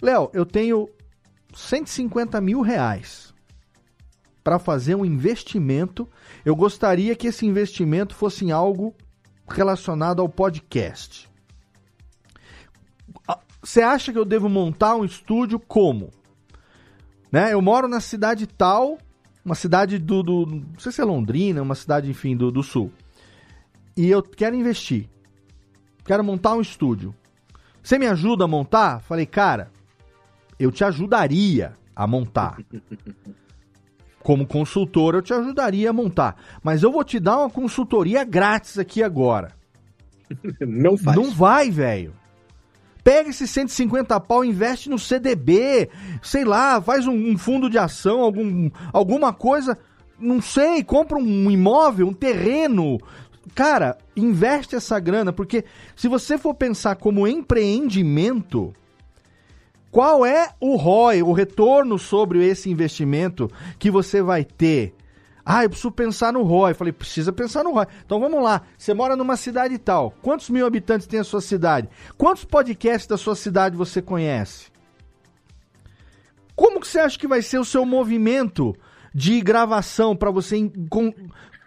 Léo, 0.00 0.30
eu 0.32 0.46
tenho 0.46 0.88
150 1.54 2.40
mil 2.40 2.60
reais 2.60 3.34
para 4.42 4.58
fazer 4.58 4.94
um 4.94 5.04
investimento. 5.04 6.08
Eu 6.46 6.54
gostaria 6.54 7.16
que 7.16 7.26
esse 7.26 7.44
investimento 7.44 8.14
fosse 8.14 8.44
em 8.44 8.52
algo 8.52 8.94
relacionado 9.48 10.22
ao 10.22 10.28
podcast. 10.28 11.28
Você 13.60 13.82
acha 13.82 14.12
que 14.12 14.18
eu 14.18 14.24
devo 14.24 14.48
montar 14.48 14.94
um 14.94 15.04
estúdio 15.04 15.58
como? 15.58 16.12
Né? 17.32 17.52
Eu 17.52 17.60
moro 17.60 17.88
na 17.88 17.98
cidade 17.98 18.46
tal, 18.46 18.96
uma 19.44 19.56
cidade 19.56 19.98
do, 19.98 20.22
do 20.22 20.46
não 20.46 20.78
sei 20.78 20.92
se 20.92 21.00
é 21.00 21.04
Londrina, 21.04 21.60
uma 21.60 21.74
cidade, 21.74 22.08
enfim, 22.08 22.36
do, 22.36 22.52
do 22.52 22.62
sul. 22.62 22.92
E 23.96 24.08
eu 24.08 24.22
quero 24.22 24.54
investir. 24.54 25.10
Quero 26.04 26.22
montar 26.22 26.54
um 26.54 26.60
estúdio. 26.60 27.12
Você 27.82 27.98
me 27.98 28.06
ajuda 28.06 28.44
a 28.44 28.48
montar? 28.48 29.00
Falei, 29.00 29.26
cara, 29.26 29.72
eu 30.60 30.70
te 30.70 30.84
ajudaria 30.84 31.74
a 31.92 32.06
montar. 32.06 32.58
como 34.26 34.44
consultor, 34.44 35.14
eu 35.14 35.22
te 35.22 35.32
ajudaria 35.32 35.88
a 35.88 35.92
montar. 35.92 36.34
Mas 36.60 36.82
eu 36.82 36.90
vou 36.90 37.04
te 37.04 37.20
dar 37.20 37.38
uma 37.38 37.48
consultoria 37.48 38.24
grátis 38.24 38.76
aqui 38.76 39.00
agora. 39.00 39.52
Não 40.60 40.98
faz. 40.98 41.16
Não 41.16 41.30
vai, 41.30 41.70
velho. 41.70 42.12
Pega 43.04 43.30
esses 43.30 43.48
150 43.50 44.18
pau, 44.18 44.44
investe 44.44 44.90
no 44.90 44.98
CDB, 44.98 45.88
sei 46.20 46.44
lá, 46.44 46.82
faz 46.82 47.06
um, 47.06 47.14
um, 47.14 47.38
fundo 47.38 47.70
de 47.70 47.78
ação, 47.78 48.20
algum, 48.20 48.68
alguma 48.92 49.32
coisa, 49.32 49.78
não 50.18 50.42
sei, 50.42 50.82
compra 50.82 51.16
um 51.16 51.48
imóvel, 51.48 52.08
um 52.08 52.12
terreno. 52.12 52.98
Cara, 53.54 53.96
investe 54.16 54.74
essa 54.74 54.98
grana, 54.98 55.32
porque 55.32 55.64
se 55.94 56.08
você 56.08 56.36
for 56.36 56.52
pensar 56.52 56.96
como 56.96 57.28
empreendimento, 57.28 58.74
qual 59.90 60.26
é 60.26 60.50
o 60.60 60.76
ROI, 60.76 61.22
o 61.22 61.32
retorno 61.32 61.98
sobre 61.98 62.44
esse 62.44 62.70
investimento 62.70 63.50
que 63.78 63.90
você 63.90 64.20
vai 64.20 64.44
ter? 64.44 64.94
Ah, 65.48 65.62
eu 65.62 65.70
preciso 65.70 65.92
pensar 65.92 66.32
no 66.32 66.42
ROI. 66.42 66.74
Falei, 66.74 66.92
precisa 66.92 67.32
pensar 67.32 67.62
no 67.62 67.72
ROI. 67.72 67.86
Então 68.04 68.18
vamos 68.18 68.42
lá. 68.42 68.62
Você 68.76 68.92
mora 68.92 69.14
numa 69.14 69.36
cidade 69.36 69.78
tal. 69.78 70.12
Quantos 70.20 70.50
mil 70.50 70.66
habitantes 70.66 71.06
tem 71.06 71.20
a 71.20 71.24
sua 71.24 71.40
cidade? 71.40 71.88
Quantos 72.18 72.44
podcasts 72.44 73.06
da 73.06 73.16
sua 73.16 73.36
cidade 73.36 73.76
você 73.76 74.02
conhece? 74.02 74.66
Como 76.56 76.80
que 76.80 76.88
você 76.88 76.98
acha 76.98 77.18
que 77.18 77.28
vai 77.28 77.42
ser 77.42 77.58
o 77.60 77.64
seu 77.64 77.84
movimento 77.86 78.74
de 79.14 79.40
gravação 79.40 80.16
para 80.16 80.30
você 80.32 80.70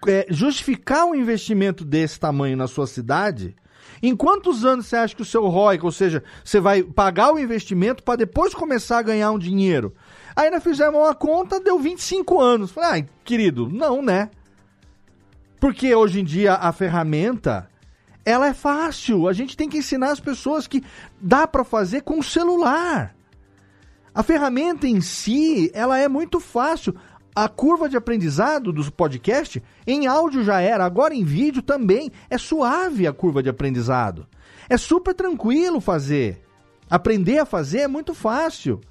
é, 0.07 0.25
justificar 0.29 1.05
um 1.05 1.15
investimento 1.15 1.85
desse 1.85 2.19
tamanho 2.19 2.57
na 2.57 2.67
sua 2.67 2.85
cidade? 2.85 3.55
Em 4.01 4.15
quantos 4.15 4.63
anos 4.63 4.87
você 4.87 4.95
acha 4.95 5.15
que 5.15 5.21
o 5.21 5.25
seu 5.25 5.45
ROI, 5.47 5.79
ou 5.81 5.91
seja, 5.91 6.23
você 6.43 6.59
vai 6.59 6.83
pagar 6.83 7.33
o 7.33 7.39
investimento 7.39 8.03
para 8.03 8.17
depois 8.17 8.53
começar 8.53 8.99
a 8.99 9.03
ganhar 9.03 9.31
um 9.31 9.39
dinheiro? 9.39 9.93
Aí 10.35 10.49
nós 10.49 10.63
fizemos 10.63 10.99
uma 10.99 11.13
conta, 11.13 11.59
deu 11.59 11.77
25 11.79 12.39
anos. 12.39 12.71
Falei, 12.71 12.89
ai, 12.89 13.05
querido, 13.25 13.69
não, 13.69 14.01
né? 14.01 14.29
Porque 15.59 15.93
hoje 15.93 16.21
em 16.21 16.23
dia 16.23 16.53
a 16.53 16.71
ferramenta, 16.71 17.69
ela 18.23 18.47
é 18.47 18.53
fácil. 18.53 19.27
A 19.27 19.33
gente 19.33 19.57
tem 19.57 19.67
que 19.67 19.77
ensinar 19.77 20.11
as 20.11 20.19
pessoas 20.19 20.67
que 20.67 20.83
dá 21.19 21.45
para 21.45 21.65
fazer 21.65 22.01
com 22.01 22.19
o 22.19 22.23
celular. 22.23 23.15
A 24.13 24.23
ferramenta 24.23 24.87
em 24.87 25.01
si, 25.01 25.69
ela 25.73 25.97
é 25.97 26.07
muito 26.07 26.39
fácil 26.39 26.95
a 27.35 27.47
curva 27.47 27.87
de 27.87 27.95
aprendizado 27.95 28.71
do 28.73 28.91
podcast 28.91 29.61
em 29.85 30.07
áudio 30.07 30.43
já 30.43 30.59
era, 30.61 30.83
agora 30.83 31.13
em 31.13 31.23
vídeo 31.23 31.61
também 31.61 32.11
é 32.29 32.37
suave 32.37 33.07
a 33.07 33.13
curva 33.13 33.41
de 33.41 33.49
aprendizado. 33.49 34.27
É 34.69 34.77
super 34.77 35.13
tranquilo 35.13 35.79
fazer. 35.79 36.41
Aprender 36.89 37.39
a 37.39 37.45
fazer 37.45 37.79
é 37.79 37.87
muito 37.87 38.13
fácil. 38.13 38.81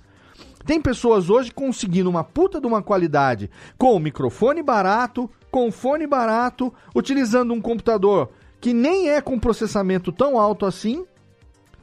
Tem 0.64 0.80
pessoas 0.80 1.30
hoje 1.30 1.51
conseguindo 1.51 2.11
uma 2.11 2.22
puta 2.22 2.61
de 2.61 2.67
uma 2.67 2.83
qualidade 2.83 3.50
com 3.76 3.99
microfone 3.99 4.62
barato, 4.62 5.30
com 5.50 5.71
fone 5.72 6.07
barato, 6.07 6.72
utilizando 6.95 7.54
um 7.54 7.61
computador 7.61 8.30
que 8.61 8.72
nem 8.72 9.08
é 9.08 9.21
com 9.21 9.38
processamento 9.38 10.12
tão 10.12 10.38
alto 10.38 10.67
assim. 10.67 11.07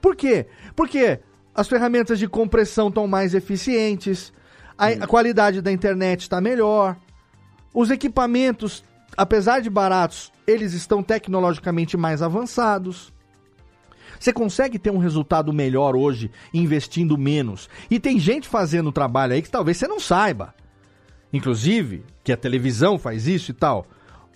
Por 0.01 0.15
quê? 0.15 0.45
Porque 0.75 1.19
as 1.53 1.67
ferramentas 1.67 2.19
de 2.19 2.27
compressão 2.27 2.89
estão 2.89 3.07
mais 3.07 3.33
eficientes, 3.33 4.31
a, 4.77 4.87
a 4.87 5.07
qualidade 5.07 5.61
da 5.61 5.71
internet 5.71 6.21
está 6.21 6.41
melhor. 6.41 6.97
Os 7.73 7.89
equipamentos, 7.89 8.83
apesar 9.15 9.59
de 9.59 9.69
baratos, 9.69 10.31
eles 10.47 10.73
estão 10.73 11.03
tecnologicamente 11.03 11.97
mais 11.97 12.21
avançados. 12.21 13.13
Você 14.19 14.31
consegue 14.31 14.79
ter 14.79 14.91
um 14.91 14.97
resultado 14.97 15.51
melhor 15.51 15.95
hoje 15.95 16.31
investindo 16.53 17.17
menos. 17.17 17.69
E 17.89 17.99
tem 17.99 18.19
gente 18.19 18.47
fazendo 18.47 18.91
trabalho 18.91 19.33
aí 19.33 19.41
que 19.41 19.49
talvez 19.49 19.77
você 19.77 19.87
não 19.87 19.99
saiba. 19.99 20.53
Inclusive, 21.33 22.05
que 22.23 22.31
a 22.31 22.37
televisão 22.37 22.97
faz 22.97 23.27
isso 23.27 23.51
e 23.51 23.53
tal. 23.53 23.85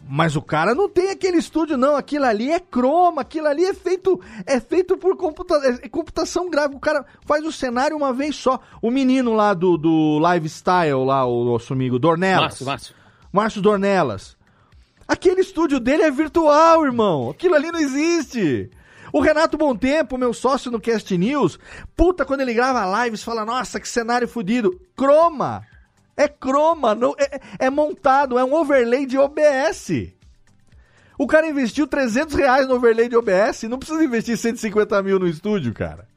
Mas 0.08 0.36
o 0.36 0.42
cara 0.42 0.74
não 0.74 0.90
tem 0.90 1.12
aquele 1.12 1.38
estúdio, 1.38 1.78
não. 1.78 1.96
Aquilo 1.96 2.26
ali 2.26 2.52
é 2.52 2.60
croma, 2.60 3.22
aquilo 3.22 3.48
ali 3.48 3.64
é 3.64 3.74
feito 3.74 4.20
é 4.46 4.60
feito 4.60 4.98
por 4.98 5.16
computa 5.16 5.56
é, 5.56 5.86
é 5.86 5.90
computação 5.90 6.50
gráfica. 6.50 6.78
O 6.78 6.80
cara 6.80 7.06
faz 7.26 7.46
o 7.46 7.52
cenário 7.52 7.96
uma 7.96 8.12
vez 8.12 8.36
só. 8.36 8.60
O 8.82 8.90
menino 8.90 9.34
lá 9.34 9.54
do, 9.54 9.78
do 9.78 10.20
Lifestyle, 10.20 11.06
lá, 11.06 11.26
o 11.26 11.44
nosso 11.46 11.74
amigo 11.74 12.00
Dornelas. 12.00 12.42
Márcio, 12.42 12.66
Márcio. 12.66 12.96
Márcio 13.32 13.62
Dornelas. 13.62 14.38
Aquele 15.08 15.42
estúdio 15.42 15.80
dele 15.80 16.04
é 16.04 16.12
virtual, 16.12 16.86
irmão. 16.86 17.30
Aquilo 17.30 17.56
ali 17.56 17.72
não 17.72 17.80
existe. 17.80 18.70
O 19.12 19.20
Renato 19.20 19.58
Bom 19.58 19.76
Tempo, 19.76 20.18
meu 20.18 20.34
sócio 20.34 20.72
no 20.72 20.80
Cast 20.80 21.18
News, 21.18 21.60
puta, 21.96 22.26
quando 22.26 22.42
ele 22.42 22.54
grava 22.54 23.04
lives, 23.04 23.24
fala, 23.24 23.44
nossa, 23.44 23.80
que 23.80 23.90
cenário 23.90 24.28
fodido. 24.28 24.80
Croma! 24.96 25.66
É 26.20 26.28
croma, 26.28 26.94
não, 26.94 27.16
é, 27.18 27.40
é 27.60 27.70
montado, 27.70 28.38
é 28.38 28.44
um 28.44 28.54
overlay 28.54 29.06
de 29.06 29.18
OBS. 29.18 30.12
O 31.18 31.26
cara 31.26 31.48
investiu 31.48 31.88
300 31.88 32.36
reais 32.36 32.68
no 32.68 32.76
overlay 32.76 33.08
de 33.08 33.16
OBS, 33.16 33.64
não 33.70 33.80
precisa 33.80 34.04
investir 34.04 34.38
150 34.38 35.02
mil 35.02 35.18
no 35.18 35.30
estúdio, 35.30 35.74
cara. 35.74 36.10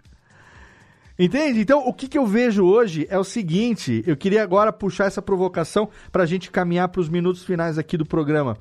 Entende? 1.17 1.61
Então, 1.61 1.87
o 1.87 1.95
que, 1.95 2.09
que 2.09 2.19
eu 2.19 2.27
vejo 2.27 2.65
hoje 2.65 3.07
é 3.09 3.17
o 3.17 3.23
seguinte: 3.23 4.03
eu 4.05 4.17
queria 4.17 4.43
agora 4.43 4.73
puxar 4.73 5.05
essa 5.05 5.23
provocação 5.23 5.89
para 6.11 6.25
a 6.25 6.27
gente 6.27 6.51
caminhar 6.51 6.89
para 6.89 7.01
os 7.01 7.09
minutos 7.09 7.45
finais 7.45 7.79
aqui 7.79 7.97
do 7.97 8.05
programa. 8.05 8.59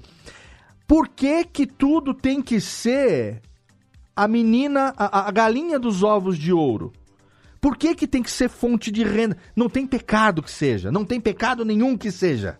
Por 0.87 1.07
que, 1.07 1.43
que 1.43 1.65
tudo 1.65 2.13
tem 2.13 2.39
que 2.39 2.61
ser 2.61 3.41
a 4.15 4.27
menina, 4.27 4.93
a, 4.95 5.27
a 5.27 5.31
galinha 5.31 5.79
dos 5.79 6.03
ovos 6.03 6.37
de 6.37 6.53
ouro? 6.53 6.93
Por 7.61 7.77
que, 7.77 7.93
que 7.93 8.07
tem 8.07 8.23
que 8.23 8.31
ser 8.31 8.49
fonte 8.49 8.91
de 8.91 9.03
renda? 9.03 9.37
Não 9.55 9.69
tem 9.69 9.85
pecado 9.85 10.41
que 10.41 10.49
seja, 10.49 10.91
não 10.91 11.05
tem 11.05 11.21
pecado 11.21 11.63
nenhum 11.63 11.95
que 11.95 12.11
seja. 12.11 12.59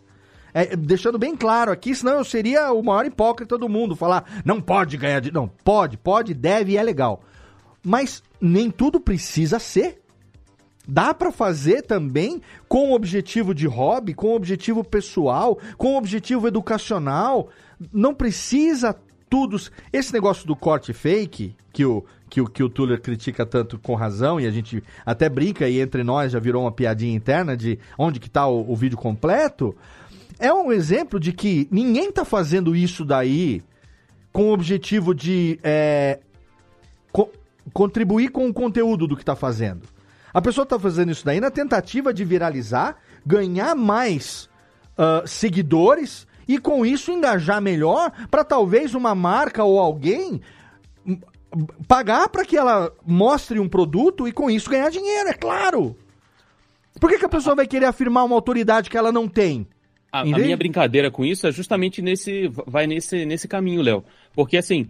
É, 0.54 0.76
deixando 0.76 1.18
bem 1.18 1.36
claro 1.36 1.72
aqui, 1.72 1.96
senão 1.96 2.20
eu 2.20 2.24
seria 2.24 2.72
o 2.72 2.84
maior 2.84 3.06
hipócrita 3.06 3.58
do 3.58 3.68
mundo, 3.68 3.96
falar 3.96 4.42
não 4.46 4.62
pode 4.62 4.98
ganhar 4.98 5.20
de. 5.20 5.32
Não, 5.32 5.48
pode, 5.48 5.98
pode, 5.98 6.36
deve 6.36 6.74
e 6.74 6.78
é 6.78 6.84
legal. 6.84 7.24
Mas 7.84 8.22
nem 8.40 8.70
tudo 8.70 9.00
precisa 9.00 9.58
ser. 9.58 10.02
Dá 10.88 11.14
para 11.14 11.32
fazer 11.32 11.84
também 11.84 12.42
com 12.68 12.92
objetivo 12.92 13.56
de 13.56 13.66
hobby, 13.66 14.14
com 14.14 14.36
objetivo 14.36 14.84
pessoal, 14.84 15.58
com 15.78 15.96
objetivo 15.96 16.48
educacional. 16.48 17.50
Não 17.94 18.14
precisa 18.14 18.96
tudo. 19.30 19.58
Esse 19.94 20.12
negócio 20.12 20.46
do 20.46 20.56
corte 20.56 20.92
fake, 20.92 21.56
que 21.72 21.86
o, 21.86 22.04
que 22.32 22.40
o, 22.40 22.46
que 22.48 22.64
o 22.64 22.70
Tuller 22.70 23.02
critica 23.02 23.46
tanto 23.46 23.78
com 23.78 23.94
razão, 23.94 24.40
e 24.40 24.48
a 24.48 24.52
gente 24.52 24.82
até 25.06 25.28
brinca 25.28 25.68
e 25.68 25.82
entre 25.82 26.02
nós 26.02 26.32
já 26.32 26.40
virou 26.40 26.64
uma 26.64 26.72
piadinha 26.72 27.14
interna 27.14 27.58
de 27.58 27.78
onde 27.98 28.22
que 28.22 28.30
tá 28.30 28.48
o, 28.48 28.72
o 28.72 28.74
vídeo 28.74 28.98
completo, 28.98 29.76
é 30.40 30.52
um 30.52 30.72
exemplo 30.72 31.20
de 31.20 31.34
que 31.34 31.68
ninguém 31.70 32.10
tá 32.10 32.24
fazendo 32.24 32.74
isso 32.74 33.04
daí 33.04 33.62
com 34.32 34.44
o 34.50 34.54
objetivo 34.54 35.14
de 35.14 35.60
é, 35.62 36.20
co 37.12 37.30
contribuir 37.74 38.30
com 38.30 38.48
o 38.48 38.54
conteúdo 38.54 39.08
do 39.08 39.18
que 39.18 39.26
tá 39.26 39.36
fazendo. 39.36 39.82
A 40.34 40.42
pessoa 40.42 40.66
tá 40.66 40.80
fazendo 40.80 41.12
isso 41.12 41.26
daí 41.26 41.42
na 41.42 41.52
tentativa 41.52 42.14
de 42.14 42.24
viralizar, 42.24 42.96
ganhar 43.26 43.76
mais 43.76 44.50
uh, 44.98 45.28
seguidores 45.28 46.26
e 46.48 46.58
com 46.58 46.86
isso 46.86 47.12
engajar 47.12 47.62
melhor 47.62 48.10
para 48.32 48.46
talvez 48.46 48.96
uma 48.96 49.14
marca 49.14 49.66
ou 49.66 49.78
alguém 49.78 50.42
pagar 51.88 52.30
para 52.30 52.46
que 52.46 52.58
ela 52.58 52.92
mostre 53.06 53.60
um 53.60 53.68
produto 53.68 54.28
e 54.28 54.32
com 54.32 54.50
isso 54.50 54.70
ganhar 54.70 54.90
dinheiro, 54.90 55.30
é 55.30 55.34
claro. 55.34 55.96
Por 57.00 57.10
que, 57.10 57.20
que 57.20 57.26
a 57.26 57.30
pessoa 57.30 57.56
vai 57.56 57.68
querer 57.68 57.86
afirmar 57.86 58.24
uma 58.24 58.36
autoridade 58.36 58.90
que 58.90 58.98
ela 58.98 59.12
não 59.12 59.28
tem? 59.28 59.68
A, 60.12 60.22
a, 60.22 60.26
minha 60.26 60.58
brincadeira 60.58 61.10
com 61.10 61.24
isso 61.24 61.48
é 61.48 61.52
justamente 61.52 62.02
nesse 62.02 62.50
vai 62.68 62.86
nesse, 62.86 63.26
nesse 63.26 63.48
caminho, 63.48 63.82
Léo. 63.82 64.04
Porque 64.34 64.58
assim, 64.58 64.90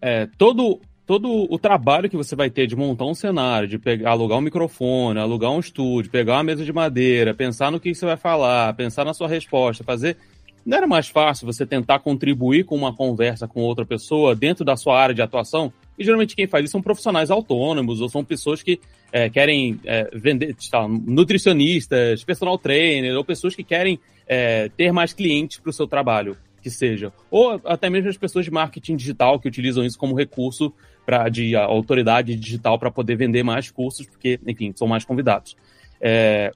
é, 0.00 0.28
todo 0.36 0.80
todo 1.06 1.46
o 1.50 1.58
trabalho 1.58 2.08
que 2.08 2.16
você 2.16 2.36
vai 2.36 2.50
ter 2.50 2.68
de 2.68 2.76
montar 2.76 3.04
um 3.04 3.14
cenário, 3.14 3.66
de 3.66 3.78
pegar, 3.78 4.10
alugar 4.10 4.38
um 4.38 4.42
microfone, 4.42 5.18
alugar 5.18 5.50
um 5.50 5.58
estúdio, 5.58 6.10
pegar 6.10 6.34
uma 6.34 6.44
mesa 6.44 6.64
de 6.64 6.72
madeira, 6.72 7.34
pensar 7.34 7.72
no 7.72 7.80
que 7.80 7.92
você 7.92 8.06
vai 8.06 8.16
falar, 8.16 8.72
pensar 8.74 9.04
na 9.04 9.12
sua 9.12 9.26
resposta, 9.26 9.82
fazer 9.82 10.16
não 10.64 10.76
era 10.76 10.86
mais 10.86 11.08
fácil 11.08 11.46
você 11.46 11.66
tentar 11.66 12.00
contribuir 12.00 12.64
com 12.64 12.76
uma 12.76 12.94
conversa 12.94 13.48
com 13.48 13.60
outra 13.62 13.84
pessoa 13.84 14.36
dentro 14.36 14.64
da 14.64 14.76
sua 14.76 15.00
área 15.00 15.14
de 15.14 15.22
atuação? 15.22 15.72
E 16.00 16.04
geralmente 16.04 16.34
quem 16.34 16.46
faz 16.46 16.64
isso 16.64 16.72
são 16.72 16.80
profissionais 16.80 17.30
autônomos 17.30 18.00
ou 18.00 18.08
são 18.08 18.24
pessoas 18.24 18.62
que 18.62 18.80
é, 19.12 19.28
querem 19.28 19.78
é, 19.84 20.08
vender, 20.14 20.56
tá, 20.70 20.88
nutricionistas, 20.88 22.24
personal 22.24 22.56
trainer, 22.56 23.14
ou 23.14 23.22
pessoas 23.22 23.54
que 23.54 23.62
querem 23.62 24.00
é, 24.26 24.70
ter 24.70 24.92
mais 24.92 25.12
clientes 25.12 25.58
para 25.58 25.68
o 25.68 25.72
seu 25.74 25.86
trabalho, 25.86 26.38
que 26.62 26.70
seja. 26.70 27.12
Ou 27.30 27.60
até 27.66 27.90
mesmo 27.90 28.08
as 28.08 28.16
pessoas 28.16 28.46
de 28.46 28.50
marketing 28.50 28.96
digital 28.96 29.38
que 29.38 29.46
utilizam 29.46 29.84
isso 29.84 29.98
como 29.98 30.16
recurso 30.16 30.72
pra, 31.04 31.28
de 31.28 31.54
autoridade 31.54 32.34
digital 32.34 32.78
para 32.78 32.90
poder 32.90 33.16
vender 33.16 33.42
mais 33.42 33.70
cursos, 33.70 34.06
porque, 34.06 34.40
enfim, 34.46 34.72
são 34.74 34.88
mais 34.88 35.04
convidados. 35.04 35.54
É, 36.00 36.50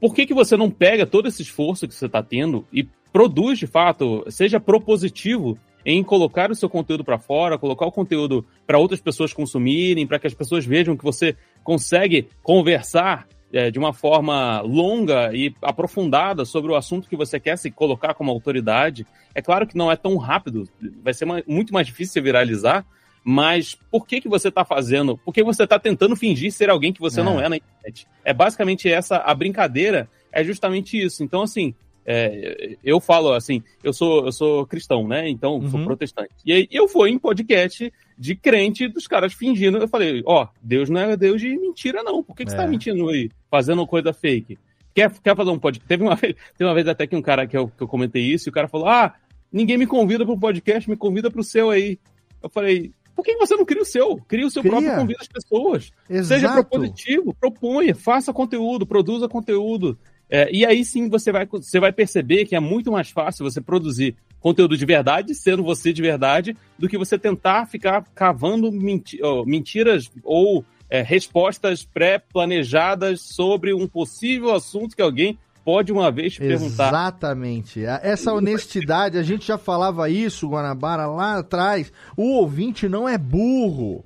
por 0.00 0.12
que, 0.12 0.26
que 0.26 0.34
você 0.34 0.56
não 0.56 0.68
pega 0.68 1.06
todo 1.06 1.28
esse 1.28 1.42
esforço 1.42 1.86
que 1.86 1.94
você 1.94 2.06
está 2.06 2.20
tendo 2.20 2.66
e 2.72 2.84
produz 3.12 3.60
de 3.60 3.68
fato, 3.68 4.24
seja 4.28 4.58
propositivo 4.58 5.56
em 5.84 6.02
colocar 6.02 6.50
o 6.50 6.54
seu 6.54 6.68
conteúdo 6.68 7.04
para 7.04 7.18
fora, 7.18 7.58
colocar 7.58 7.86
o 7.86 7.92
conteúdo 7.92 8.44
para 8.66 8.78
outras 8.78 9.00
pessoas 9.00 9.32
consumirem, 9.32 10.06
para 10.06 10.18
que 10.18 10.26
as 10.26 10.34
pessoas 10.34 10.64
vejam 10.64 10.96
que 10.96 11.04
você 11.04 11.36
consegue 11.62 12.28
conversar 12.42 13.26
é, 13.52 13.70
de 13.70 13.78
uma 13.78 13.92
forma 13.92 14.60
longa 14.60 15.32
e 15.32 15.54
aprofundada 15.62 16.44
sobre 16.44 16.70
o 16.70 16.76
assunto 16.76 17.08
que 17.08 17.16
você 17.16 17.40
quer 17.40 17.56
se 17.56 17.70
colocar 17.70 18.14
como 18.14 18.30
autoridade. 18.30 19.06
É 19.34 19.40
claro 19.40 19.66
que 19.66 19.76
não 19.76 19.90
é 19.90 19.96
tão 19.96 20.16
rápido, 20.16 20.68
vai 21.02 21.14
ser 21.14 21.24
uma, 21.24 21.42
muito 21.46 21.72
mais 21.72 21.86
difícil 21.86 22.22
viralizar, 22.22 22.84
mas 23.24 23.76
por 23.90 24.06
que, 24.06 24.20
que 24.20 24.28
você 24.28 24.48
está 24.48 24.64
fazendo? 24.64 25.16
Por 25.18 25.32
que 25.32 25.42
você 25.42 25.64
está 25.64 25.78
tentando 25.78 26.16
fingir 26.16 26.52
ser 26.52 26.70
alguém 26.70 26.92
que 26.92 27.00
você 27.00 27.20
é. 27.20 27.24
não 27.24 27.40
é 27.40 27.48
na 27.48 27.56
internet? 27.56 28.06
É 28.24 28.32
basicamente 28.32 28.88
essa 28.90 29.16
a 29.18 29.34
brincadeira, 29.34 30.08
é 30.32 30.44
justamente 30.44 30.98
isso. 30.98 31.22
Então, 31.22 31.42
assim, 31.42 31.74
é, 32.10 32.78
eu 32.82 32.98
falo 33.00 33.34
assim, 33.34 33.62
eu 33.84 33.92
sou, 33.92 34.24
eu 34.24 34.32
sou 34.32 34.66
cristão, 34.66 35.06
né? 35.06 35.28
Então, 35.28 35.56
uhum. 35.56 35.70
sou 35.70 35.84
protestante. 35.84 36.30
E 36.42 36.54
aí 36.54 36.68
eu 36.70 36.88
fui 36.88 37.10
em 37.10 37.18
podcast 37.18 37.92
de 38.16 38.34
crente 38.34 38.88
dos 38.88 39.06
caras 39.06 39.34
fingindo. 39.34 39.76
Eu 39.76 39.86
falei, 39.86 40.22
ó, 40.24 40.44
oh, 40.44 40.48
Deus 40.62 40.88
não 40.88 41.02
é 41.02 41.16
Deus 41.18 41.38
de 41.38 41.54
mentira, 41.58 42.02
não. 42.02 42.22
Por 42.22 42.34
que, 42.34 42.46
que 42.46 42.50
é. 42.50 42.52
você 42.52 42.56
tá 42.56 42.64
é. 42.64 42.66
mentindo 42.66 43.10
aí? 43.10 43.30
Fazendo 43.50 43.86
coisa 43.86 44.14
fake? 44.14 44.58
Quer, 44.94 45.12
quer 45.22 45.36
fazer 45.36 45.50
um 45.50 45.58
podcast? 45.58 45.86
Teve 45.86 46.02
uma 46.02 46.14
vez, 46.16 46.34
teve 46.56 46.66
uma 46.66 46.74
vez 46.74 46.88
até 46.88 47.06
que 47.06 47.14
um 47.14 47.20
cara 47.20 47.46
que 47.46 47.58
eu, 47.58 47.68
que 47.68 47.82
eu 47.82 47.88
comentei 47.88 48.22
isso, 48.22 48.48
e 48.48 48.50
o 48.50 48.54
cara 48.54 48.68
falou: 48.68 48.88
Ah, 48.88 49.14
ninguém 49.52 49.76
me 49.76 49.86
convida 49.86 50.24
para 50.24 50.32
um 50.32 50.40
podcast, 50.40 50.88
me 50.88 50.96
convida 50.96 51.30
para 51.30 51.42
o 51.42 51.44
seu 51.44 51.68
aí. 51.68 51.98
Eu 52.42 52.48
falei, 52.48 52.90
por 53.14 53.22
que 53.22 53.36
você 53.36 53.54
não 53.54 53.66
cria 53.66 53.82
o 53.82 53.84
seu? 53.84 54.16
Cria 54.28 54.46
o 54.46 54.50
seu 54.50 54.62
cria. 54.62 54.72
próprio, 54.72 54.96
convida 54.96 55.20
as 55.20 55.28
pessoas. 55.28 55.92
Exato. 56.08 56.40
Seja 56.40 56.52
propositivo, 56.52 57.34
proponha, 57.34 57.94
faça 57.94 58.32
conteúdo, 58.32 58.86
produza 58.86 59.28
conteúdo. 59.28 59.98
É, 60.30 60.48
e 60.52 60.64
aí 60.64 60.84
sim 60.84 61.08
você 61.08 61.32
vai, 61.32 61.46
você 61.46 61.80
vai 61.80 61.92
perceber 61.92 62.44
que 62.44 62.54
é 62.54 62.60
muito 62.60 62.92
mais 62.92 63.10
fácil 63.10 63.44
você 63.44 63.60
produzir 63.60 64.14
conteúdo 64.40 64.76
de 64.76 64.84
verdade, 64.84 65.34
sendo 65.34 65.62
você 65.62 65.92
de 65.92 66.02
verdade, 66.02 66.56
do 66.78 66.88
que 66.88 66.98
você 66.98 67.18
tentar 67.18 67.66
ficar 67.66 68.04
cavando 68.14 68.70
menti 68.70 69.18
mentiras 69.46 70.10
ou 70.22 70.64
é, 70.90 71.02
respostas 71.02 71.84
pré-planejadas 71.84 73.20
sobre 73.20 73.74
um 73.74 73.86
possível 73.86 74.54
assunto 74.54 74.94
que 74.94 75.02
alguém 75.02 75.38
pode 75.64 75.92
uma 75.92 76.10
vez 76.10 76.32
te 76.32 76.38
perguntar. 76.38 76.88
Exatamente. 76.88 77.84
Essa 77.84 78.32
honestidade, 78.32 79.18
a 79.18 79.22
gente 79.22 79.46
já 79.46 79.58
falava 79.58 80.08
isso, 80.08 80.48
Guanabara, 80.48 81.06
lá 81.06 81.40
atrás. 81.40 81.92
O 82.16 82.36
ouvinte 82.36 82.88
não 82.88 83.06
é 83.06 83.18
burro. 83.18 84.02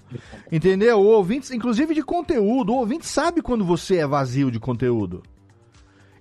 Entendeu? 0.50 0.98
O 0.98 1.06
ouvinte, 1.06 1.54
inclusive 1.54 1.94
de 1.94 2.02
conteúdo, 2.02 2.72
o 2.72 2.78
ouvinte 2.78 3.06
sabe 3.06 3.40
quando 3.40 3.64
você 3.64 3.98
é 3.98 4.06
vazio 4.06 4.50
de 4.50 4.58
conteúdo. 4.58 5.22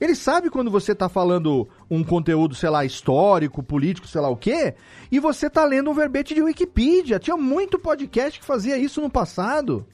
Ele 0.01 0.15
sabe 0.15 0.49
quando 0.49 0.71
você 0.71 0.95
tá 0.95 1.07
falando 1.07 1.69
um 1.87 2.03
conteúdo, 2.03 2.55
sei 2.55 2.71
lá, 2.71 2.83
histórico, 2.83 3.61
político, 3.61 4.07
sei 4.07 4.19
lá 4.19 4.29
o 4.29 4.35
quê, 4.35 4.73
e 5.11 5.19
você 5.19 5.47
tá 5.47 5.63
lendo 5.63 5.91
um 5.91 5.93
verbete 5.93 6.33
de 6.33 6.41
Wikipedia. 6.41 7.19
Tinha 7.19 7.37
muito 7.37 7.77
podcast 7.77 8.39
que 8.39 8.45
fazia 8.45 8.79
isso 8.79 8.99
no 8.99 9.11
passado. 9.11 9.85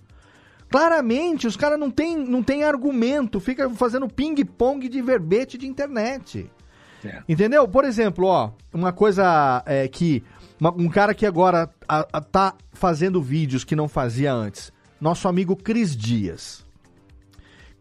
Claramente, 0.70 1.46
os 1.46 1.58
caras 1.58 1.78
não 1.78 1.92
tem, 1.92 2.16
não 2.16 2.42
tem 2.42 2.64
argumento, 2.64 3.42
fica 3.42 3.70
fazendo 3.72 4.08
ping-pong 4.08 4.88
de 4.88 5.02
verbete 5.02 5.58
de 5.58 5.68
internet. 5.68 6.50
É. 7.04 7.22
Entendeu? 7.28 7.68
Por 7.68 7.84
exemplo, 7.84 8.28
ó, 8.28 8.52
uma 8.74 8.94
coisa 8.94 9.62
é, 9.66 9.90
que. 9.90 10.24
Uma, 10.58 10.72
um 10.72 10.88
cara 10.88 11.14
que 11.14 11.26
agora 11.26 11.70
a, 11.86 12.08
a, 12.14 12.22
tá 12.22 12.56
fazendo 12.72 13.22
vídeos 13.22 13.66
que 13.66 13.76
não 13.76 13.90
fazia 13.90 14.34
antes. 14.34 14.72
Nosso 15.02 15.28
amigo 15.28 15.54
Cris 15.54 15.96
Dias. 15.96 16.66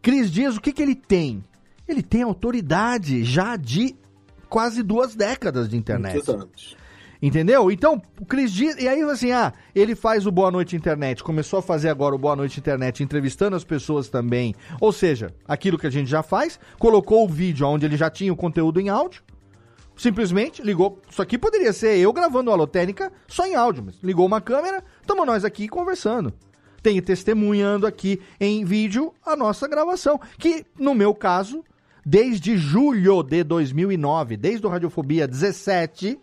Cris 0.02 0.28
Dias, 0.30 0.56
o 0.56 0.60
que, 0.60 0.72
que 0.72 0.82
ele 0.82 0.96
tem? 0.96 1.42
Ele 1.88 2.02
tem 2.02 2.22
autoridade 2.22 3.24
já 3.24 3.56
de 3.56 3.96
quase 4.48 4.82
duas 4.82 5.14
décadas 5.14 5.68
de 5.68 5.76
internet. 5.76 6.22
Entendeu? 7.20 7.70
Então, 7.70 8.00
o 8.20 8.26
Cris 8.26 8.52
Dias. 8.52 8.76
E 8.78 8.86
aí, 8.86 9.00
assim, 9.02 9.32
ah, 9.32 9.52
ele 9.74 9.94
faz 9.94 10.26
o 10.26 10.30
Boa 10.30 10.50
Noite 10.50 10.76
Internet, 10.76 11.24
começou 11.24 11.58
a 11.58 11.62
fazer 11.62 11.88
agora 11.88 12.14
o 12.14 12.18
Boa 12.18 12.36
Noite 12.36 12.60
Internet, 12.60 13.02
entrevistando 13.02 13.56
as 13.56 13.64
pessoas 13.64 14.08
também. 14.08 14.54
Ou 14.80 14.92
seja, 14.92 15.34
aquilo 15.46 15.78
que 15.78 15.86
a 15.86 15.90
gente 15.90 16.10
já 16.10 16.22
faz, 16.22 16.60
colocou 16.78 17.24
o 17.24 17.28
vídeo 17.28 17.66
onde 17.66 17.86
ele 17.86 17.96
já 17.96 18.10
tinha 18.10 18.32
o 18.32 18.36
conteúdo 18.36 18.80
em 18.80 18.88
áudio. 18.88 19.22
Simplesmente 19.96 20.62
ligou. 20.62 21.00
Isso 21.10 21.22
aqui 21.22 21.38
poderia 21.38 21.72
ser 21.72 21.96
eu 21.96 22.12
gravando 22.12 22.50
a 22.50 22.52
Alotênica 22.52 23.10
só 23.26 23.46
em 23.46 23.54
áudio, 23.54 23.84
mas 23.86 23.96
ligou 24.02 24.26
uma 24.26 24.42
câmera, 24.42 24.84
estamos 25.00 25.26
nós 25.26 25.42
aqui 25.42 25.68
conversando 25.68 26.34
tenho 26.86 27.02
testemunhando 27.02 27.84
aqui 27.84 28.20
em 28.38 28.64
vídeo 28.64 29.12
a 29.24 29.34
nossa 29.34 29.66
gravação, 29.66 30.20
que 30.38 30.64
no 30.78 30.94
meu 30.94 31.12
caso 31.12 31.64
desde 32.08 32.56
julho 32.56 33.20
de 33.24 33.42
2009, 33.42 34.36
desde 34.36 34.64
o 34.64 34.70
Radiofobia 34.70 35.26
17, 35.26 36.16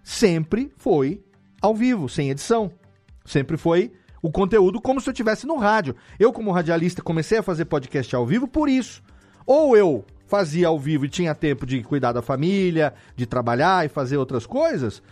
sempre 0.00 0.72
foi 0.76 1.20
ao 1.60 1.74
vivo, 1.74 2.08
sem 2.08 2.30
edição. 2.30 2.70
Sempre 3.24 3.56
foi 3.56 3.92
o 4.22 4.30
conteúdo 4.30 4.80
como 4.80 5.00
se 5.00 5.08
eu 5.08 5.12
estivesse 5.12 5.44
no 5.44 5.56
rádio. 5.56 5.96
Eu, 6.20 6.32
como 6.32 6.52
radialista, 6.52 7.02
comecei 7.02 7.38
a 7.38 7.42
fazer 7.42 7.64
podcast 7.64 8.14
ao 8.14 8.24
vivo 8.24 8.46
por 8.46 8.68
isso. 8.68 9.02
Ou 9.44 9.76
eu 9.76 10.04
fazia 10.28 10.68
ao 10.68 10.78
vivo 10.78 11.04
e 11.04 11.08
tinha 11.08 11.34
tempo 11.34 11.66
de 11.66 11.82
cuidar 11.82 12.12
da 12.12 12.22
família, 12.22 12.94
de 13.16 13.26
trabalhar 13.26 13.84
e 13.84 13.88
fazer 13.88 14.16
outras 14.16 14.46
coisas, 14.46 15.02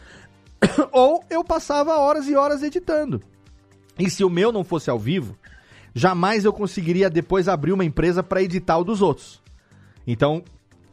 ou 0.92 1.24
eu 1.28 1.42
passava 1.42 1.98
horas 1.98 2.28
e 2.28 2.36
horas 2.36 2.62
editando. 2.62 3.20
E 3.98 4.08
se 4.08 4.22
o 4.22 4.30
meu 4.30 4.52
não 4.52 4.62
fosse 4.62 4.88
ao 4.88 5.00
vivo, 5.00 5.36
jamais 5.92 6.44
eu 6.44 6.52
conseguiria 6.52 7.10
depois 7.10 7.48
abrir 7.48 7.72
uma 7.72 7.84
empresa 7.84 8.22
para 8.22 8.42
editar 8.42 8.78
o 8.78 8.84
dos 8.84 9.02
outros. 9.02 9.42
Então, 10.06 10.42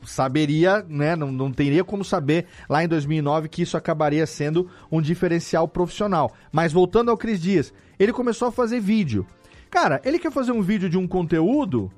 saberia, 0.03 0.85
né, 0.88 1.15
não, 1.15 1.31
não 1.31 1.51
teria 1.51 1.83
como 1.83 2.03
saber 2.03 2.45
lá 2.69 2.83
em 2.83 2.88
2009 2.88 3.49
que 3.49 3.61
isso 3.61 3.77
acabaria 3.77 4.25
sendo 4.25 4.69
um 4.91 5.01
diferencial 5.01 5.67
profissional. 5.67 6.31
Mas 6.51 6.73
voltando 6.73 7.11
ao 7.11 7.17
Cris 7.17 7.41
Dias, 7.41 7.73
ele 7.99 8.13
começou 8.13 8.47
a 8.47 8.51
fazer 8.51 8.79
vídeo. 8.79 9.25
Cara, 9.69 10.01
ele 10.03 10.19
quer 10.19 10.31
fazer 10.31 10.51
um 10.51 10.61
vídeo 10.61 10.89
de 10.89 10.97
um 10.97 11.07
conteúdo, 11.07 11.91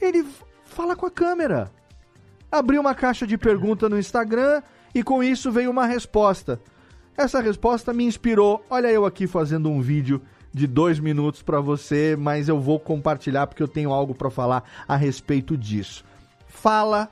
ele 0.00 0.24
fala 0.64 0.94
com 0.94 1.06
a 1.06 1.10
câmera. 1.10 1.70
Abriu 2.50 2.80
uma 2.80 2.94
caixa 2.94 3.26
de 3.26 3.36
pergunta 3.36 3.88
no 3.88 3.98
Instagram 3.98 4.62
e 4.94 5.02
com 5.02 5.22
isso 5.22 5.50
veio 5.50 5.70
uma 5.70 5.86
resposta. 5.86 6.60
Essa 7.16 7.40
resposta 7.40 7.92
me 7.92 8.04
inspirou. 8.04 8.64
Olha 8.70 8.88
eu 8.88 9.04
aqui 9.04 9.26
fazendo 9.26 9.68
um 9.68 9.80
vídeo 9.80 10.22
de 10.52 10.66
dois 10.66 10.98
minutos 10.98 11.42
para 11.42 11.60
você, 11.60 12.16
mas 12.18 12.48
eu 12.48 12.58
vou 12.58 12.78
compartilhar 12.80 13.46
porque 13.46 13.62
eu 13.62 13.68
tenho 13.68 13.92
algo 13.92 14.14
para 14.14 14.30
falar 14.30 14.64
a 14.86 14.96
respeito 14.96 15.56
disso. 15.56 16.04
Fala, 16.48 17.10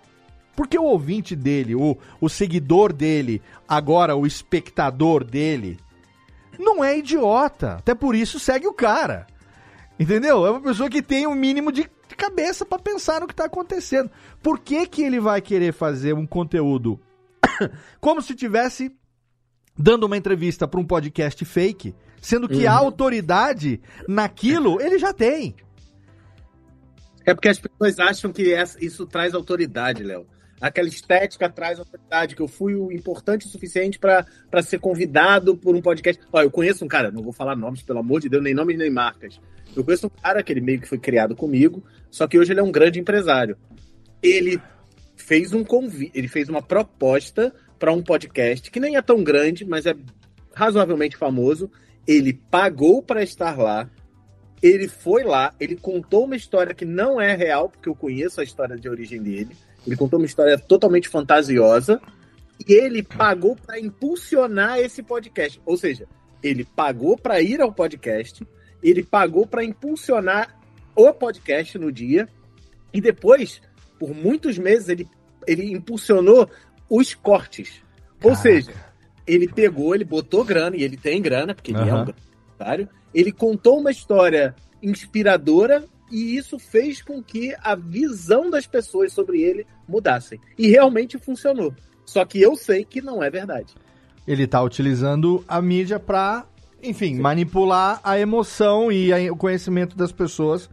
porque 0.57 0.79
o 0.79 0.85
ouvinte 0.85 1.37
dele, 1.37 1.75
o, 1.75 1.97
o 2.21 2.29
seguidor 2.29 2.93
dele, 2.93 3.43
agora 3.69 4.17
o 4.17 4.27
espectador 4.27 5.23
dele, 5.23 5.79
não 6.59 6.83
é 6.83 6.99
idiota. 6.99 7.75
Até 7.75 7.95
por 7.95 8.15
isso 8.15 8.41
segue 8.41 8.67
o 8.67 8.73
cara. 8.73 9.27
Entendeu? 9.99 10.47
É 10.47 10.51
uma 10.51 10.61
pessoa 10.61 10.91
que 10.91 11.03
tem 11.03 11.27
um 11.27 11.35
mínimo 11.35 11.71
de 11.71 11.89
cabeça 12.17 12.65
para 12.65 12.79
pensar 12.79 13.21
no 13.21 13.27
que 13.27 13.35
tá 13.35 13.45
acontecendo. 13.45 14.11
Por 14.43 14.59
que, 14.59 14.87
que 14.87 15.03
ele 15.03 15.21
vai 15.21 15.41
querer 15.41 15.73
fazer 15.73 16.15
um 16.15 16.27
conteúdo 16.27 16.99
como 18.01 18.23
se 18.23 18.35
tivesse 18.35 18.91
dando 19.79 20.05
uma 20.05 20.17
entrevista 20.17 20.67
para 20.67 20.81
um 20.81 20.87
podcast 20.87 21.45
fake, 21.45 21.95
sendo 22.21 22.49
que 22.49 22.65
uhum. 22.65 22.71
a 22.71 22.75
autoridade 22.75 23.81
naquilo 24.09 24.81
ele 24.81 24.99
já 24.99 25.13
tem. 25.13 25.55
É 27.27 27.35
porque 27.35 27.49
as 27.49 27.59
pessoas 27.59 27.99
acham 27.99 28.33
que 28.33 28.55
isso 28.81 29.05
traz 29.05 29.35
autoridade, 29.35 30.05
Léo. 30.05 30.27
Aquela 30.61 30.89
estética 30.89 31.51
traz 31.51 31.79
autoridade, 31.79 32.37
que 32.37 32.41
eu 32.41 32.49
fui 32.49 32.75
o 32.77 32.91
importante 32.91 33.47
o 33.47 33.51
suficiente 33.51 33.99
para 33.99 34.63
ser 34.63 34.79
convidado 34.79 35.57
por 35.57 35.75
um 35.75 35.83
podcast. 35.83 36.23
Olha, 36.33 36.47
eu 36.47 36.51
conheço 36.51 36.85
um 36.85 36.89
cara, 36.89 37.11
não 37.11 37.23
vou 37.23 37.33
falar 37.33 37.57
nomes, 37.57 37.83
pelo 37.83 37.99
amor 37.99 38.21
de 38.21 38.29
Deus, 38.29 38.43
nem 38.43 38.55
nomes 38.55 38.79
nem 38.79 38.89
marcas. 38.89 39.41
Eu 39.75 39.85
conheço 39.85 40.07
um 40.07 40.23
cara 40.23 40.43
que 40.43 40.53
ele 40.53 40.61
meio 40.61 40.81
que 40.81 40.89
foi 40.89 40.99
criado 40.99 41.35
comigo, 41.35 41.85
só 42.11 42.27
que 42.27 42.39
hoje 42.39 42.53
ele 42.53 42.61
é 42.61 42.63
um 42.63 42.73
grande 42.73 43.01
empresário. 43.01 43.59
Ele 44.23 44.59
fez 45.17 45.53
um 45.53 45.65
convite, 45.65 46.13
ele 46.15 46.29
fez 46.29 46.49
uma 46.49 46.63
proposta 46.63 47.53
para 47.79 47.93
um 47.93 48.03
podcast 48.03 48.71
que 48.71 48.81
nem 48.81 48.97
é 48.97 49.03
tão 49.03 49.23
grande, 49.23 49.65
mas 49.65 49.85
é 49.85 49.95
razoavelmente 50.55 51.17
famoso. 51.17 51.71
Ele 52.07 52.33
pagou 52.33 53.03
para 53.03 53.23
estar 53.23 53.59
lá. 53.59 53.91
Ele 54.63 54.89
foi 54.89 55.23
lá, 55.23 55.55
ele 55.61 55.77
contou 55.77 56.25
uma 56.25 56.37
história 56.37 56.75
que 56.75 56.85
não 56.85 57.21
é 57.21 57.35
real, 57.35 57.69
porque 57.69 57.89
eu 57.89 57.95
conheço 57.95 58.41
a 58.41 58.45
história 58.45 58.77
de 58.77 58.89
origem 58.89 59.23
dele. 59.23 59.57
Ele 59.87 59.97
contou 59.97 60.19
uma 60.19 60.27
história 60.27 60.59
totalmente 60.59 61.09
fantasiosa. 61.09 62.01
E 62.67 62.73
ele 62.73 63.03
pagou 63.03 63.55
para 63.55 63.79
impulsionar 63.79 64.79
esse 64.79 65.03
podcast. 65.03 65.61
Ou 65.67 65.77
seja, 65.77 66.07
ele 66.43 66.65
pagou 66.65 67.17
para 67.19 67.41
ir 67.41 67.61
ao 67.61 67.73
podcast, 67.73 68.47
ele 68.83 69.03
pagou 69.03 69.47
para 69.47 69.65
impulsionar 69.65 70.59
o 70.95 71.13
podcast 71.13 71.79
no 71.79 71.93
dia, 71.93 72.29
e 72.93 73.01
depois, 73.01 73.61
por 73.99 74.15
muitos 74.15 74.59
meses, 74.59 74.89
ele, 74.89 75.09
ele 75.47 75.71
impulsionou 75.73 76.49
os 76.89 77.15
cortes. 77.15 77.83
Caraca. 78.19 78.29
Ou 78.29 78.35
seja, 78.35 78.73
ele 79.27 79.49
pegou, 79.49 79.95
ele 79.95 80.05
botou 80.05 80.45
grana, 80.45 80.77
e 80.77 80.83
ele 80.83 80.97
tem 80.97 81.21
grana, 81.21 81.55
porque 81.55 81.73
ele 81.73 81.81
é 81.81 81.95
um 81.95 82.07
ele 83.17 83.33
contou 83.33 83.81
uma 83.81 83.91
história 83.91 84.55
inspiradora 84.83 85.83
e 86.13 86.37
isso 86.37 86.59
fez 86.59 87.01
com 87.01 87.23
que 87.23 87.57
a 87.63 87.75
visão 87.75 88.51
das 88.51 88.67
pessoas 88.67 89.11
sobre 89.11 89.41
ele 89.41 89.67
mudassem. 89.89 90.39
E 90.59 90.69
realmente 90.69 91.19
funcionou. 91.19 91.75
Só 92.05 92.27
que 92.27 92.41
eu 92.41 92.55
sei 92.57 92.85
que 92.85 93.01
não 93.01 93.23
é 93.23 93.31
verdade. 93.31 93.75
Ele 94.29 94.43
está 94.43 94.63
utilizando 94.63 95.43
a 95.49 95.63
mídia 95.63 95.99
para, 95.99 96.45
enfim, 96.83 97.17
Sim. 97.17 97.21
manipular 97.23 98.01
a 98.05 98.19
emoção 98.19 98.93
e 98.93 99.11
a, 99.13 99.33
o 99.33 99.37
conhecimento 99.37 99.97
das 99.97 100.13
pessoas 100.13 100.69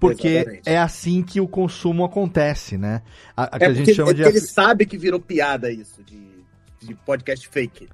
porque 0.00 0.28
Exatamente. 0.28 0.68
é 0.68 0.78
assim 0.78 1.22
que 1.22 1.40
o 1.40 1.48
consumo 1.48 2.04
acontece, 2.04 2.76
né? 2.76 3.00
A, 3.34 3.44
a 3.44 3.56
é 3.56 3.58
que 3.58 3.64
a 3.64 3.72
gente 3.72 3.94
chama 3.94 4.10
é 4.10 4.14
de. 4.14 4.22
Ele 4.22 4.40
sabe 4.40 4.84
que 4.84 4.98
virou 4.98 5.18
piada 5.18 5.70
isso, 5.70 6.02
de, 6.02 6.20
de 6.80 6.94
podcast 6.96 7.48
fake. 7.48 7.88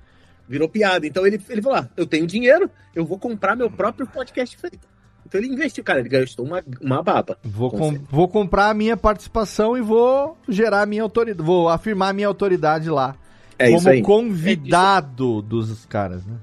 Virou 0.52 0.68
piada. 0.68 1.06
Então 1.06 1.26
ele, 1.26 1.40
ele 1.48 1.62
falou: 1.62 1.78
ah, 1.78 1.88
eu 1.96 2.06
tenho 2.06 2.26
dinheiro, 2.26 2.70
eu 2.94 3.06
vou 3.06 3.18
comprar 3.18 3.56
meu 3.56 3.70
próprio 3.70 4.06
podcast 4.06 4.54
fake. 4.54 4.78
Então 5.26 5.40
ele 5.40 5.50
investiu, 5.50 5.82
cara, 5.82 6.00
ele 6.00 6.10
gastou 6.10 6.44
uma, 6.44 6.62
uma 6.78 7.02
baba. 7.02 7.38
Vou, 7.42 7.70
com, 7.70 7.94
vou 8.10 8.28
comprar 8.28 8.68
a 8.68 8.74
minha 8.74 8.94
participação 8.94 9.78
e 9.78 9.80
vou 9.80 10.36
gerar 10.46 10.82
a 10.82 10.86
minha 10.86 11.02
autoridade, 11.02 11.42
vou 11.42 11.70
afirmar 11.70 12.10
a 12.10 12.12
minha 12.12 12.28
autoridade 12.28 12.90
lá. 12.90 13.16
É 13.58 13.70
como 13.70 14.02
convidado 14.02 15.38
é 15.38 15.48
dos 15.48 15.86
caras, 15.86 16.26
né? 16.26 16.36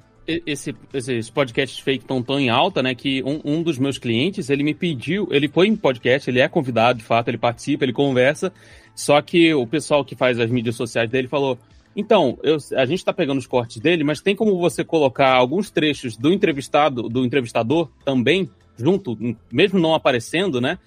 esse, 0.46 0.76
esses 0.92 1.30
podcasts 1.30 1.80
fake 1.80 2.04
estão 2.04 2.22
tão 2.24 2.40
em 2.40 2.50
alta, 2.50 2.82
né? 2.82 2.96
Que 2.96 3.22
um, 3.24 3.42
um 3.44 3.64
dos 3.64 3.78
meus 3.78 4.00
clientes, 4.00 4.50
ele 4.50 4.64
me 4.64 4.74
pediu, 4.74 5.28
ele 5.32 5.48
foi 5.48 5.68
em 5.68 5.76
podcast, 5.76 6.28
ele 6.28 6.40
é 6.40 6.48
convidado, 6.48 6.98
de 6.98 7.06
fato, 7.06 7.28
ele 7.28 7.38
participa, 7.38 7.86
ele 7.86 7.94
conversa. 7.94 8.52
Só 8.96 9.22
que 9.22 9.54
o 9.54 9.68
pessoal 9.68 10.04
que 10.04 10.16
faz 10.16 10.40
as 10.40 10.50
mídias 10.50 10.76
sociais 10.76 11.10
dele 11.10 11.28
falou: 11.28 11.60
então, 12.00 12.38
eu, 12.42 12.58
a 12.76 12.86
gente 12.86 13.00
está 13.00 13.12
pegando 13.12 13.38
os 13.38 13.48
cortes 13.48 13.78
dele, 13.78 14.04
mas 14.04 14.22
tem 14.22 14.36
como 14.36 14.58
você 14.58 14.84
colocar 14.84 15.34
alguns 15.34 15.70
trechos 15.70 16.16
do 16.16 16.32
entrevistado, 16.32 17.04
do 17.10 17.26
entrevistador 17.26 17.90
também, 18.06 18.50
junto, 18.78 19.18
mesmo 19.52 19.80
não 19.80 19.94
aparecendo, 19.94 20.62
né? 20.62 20.80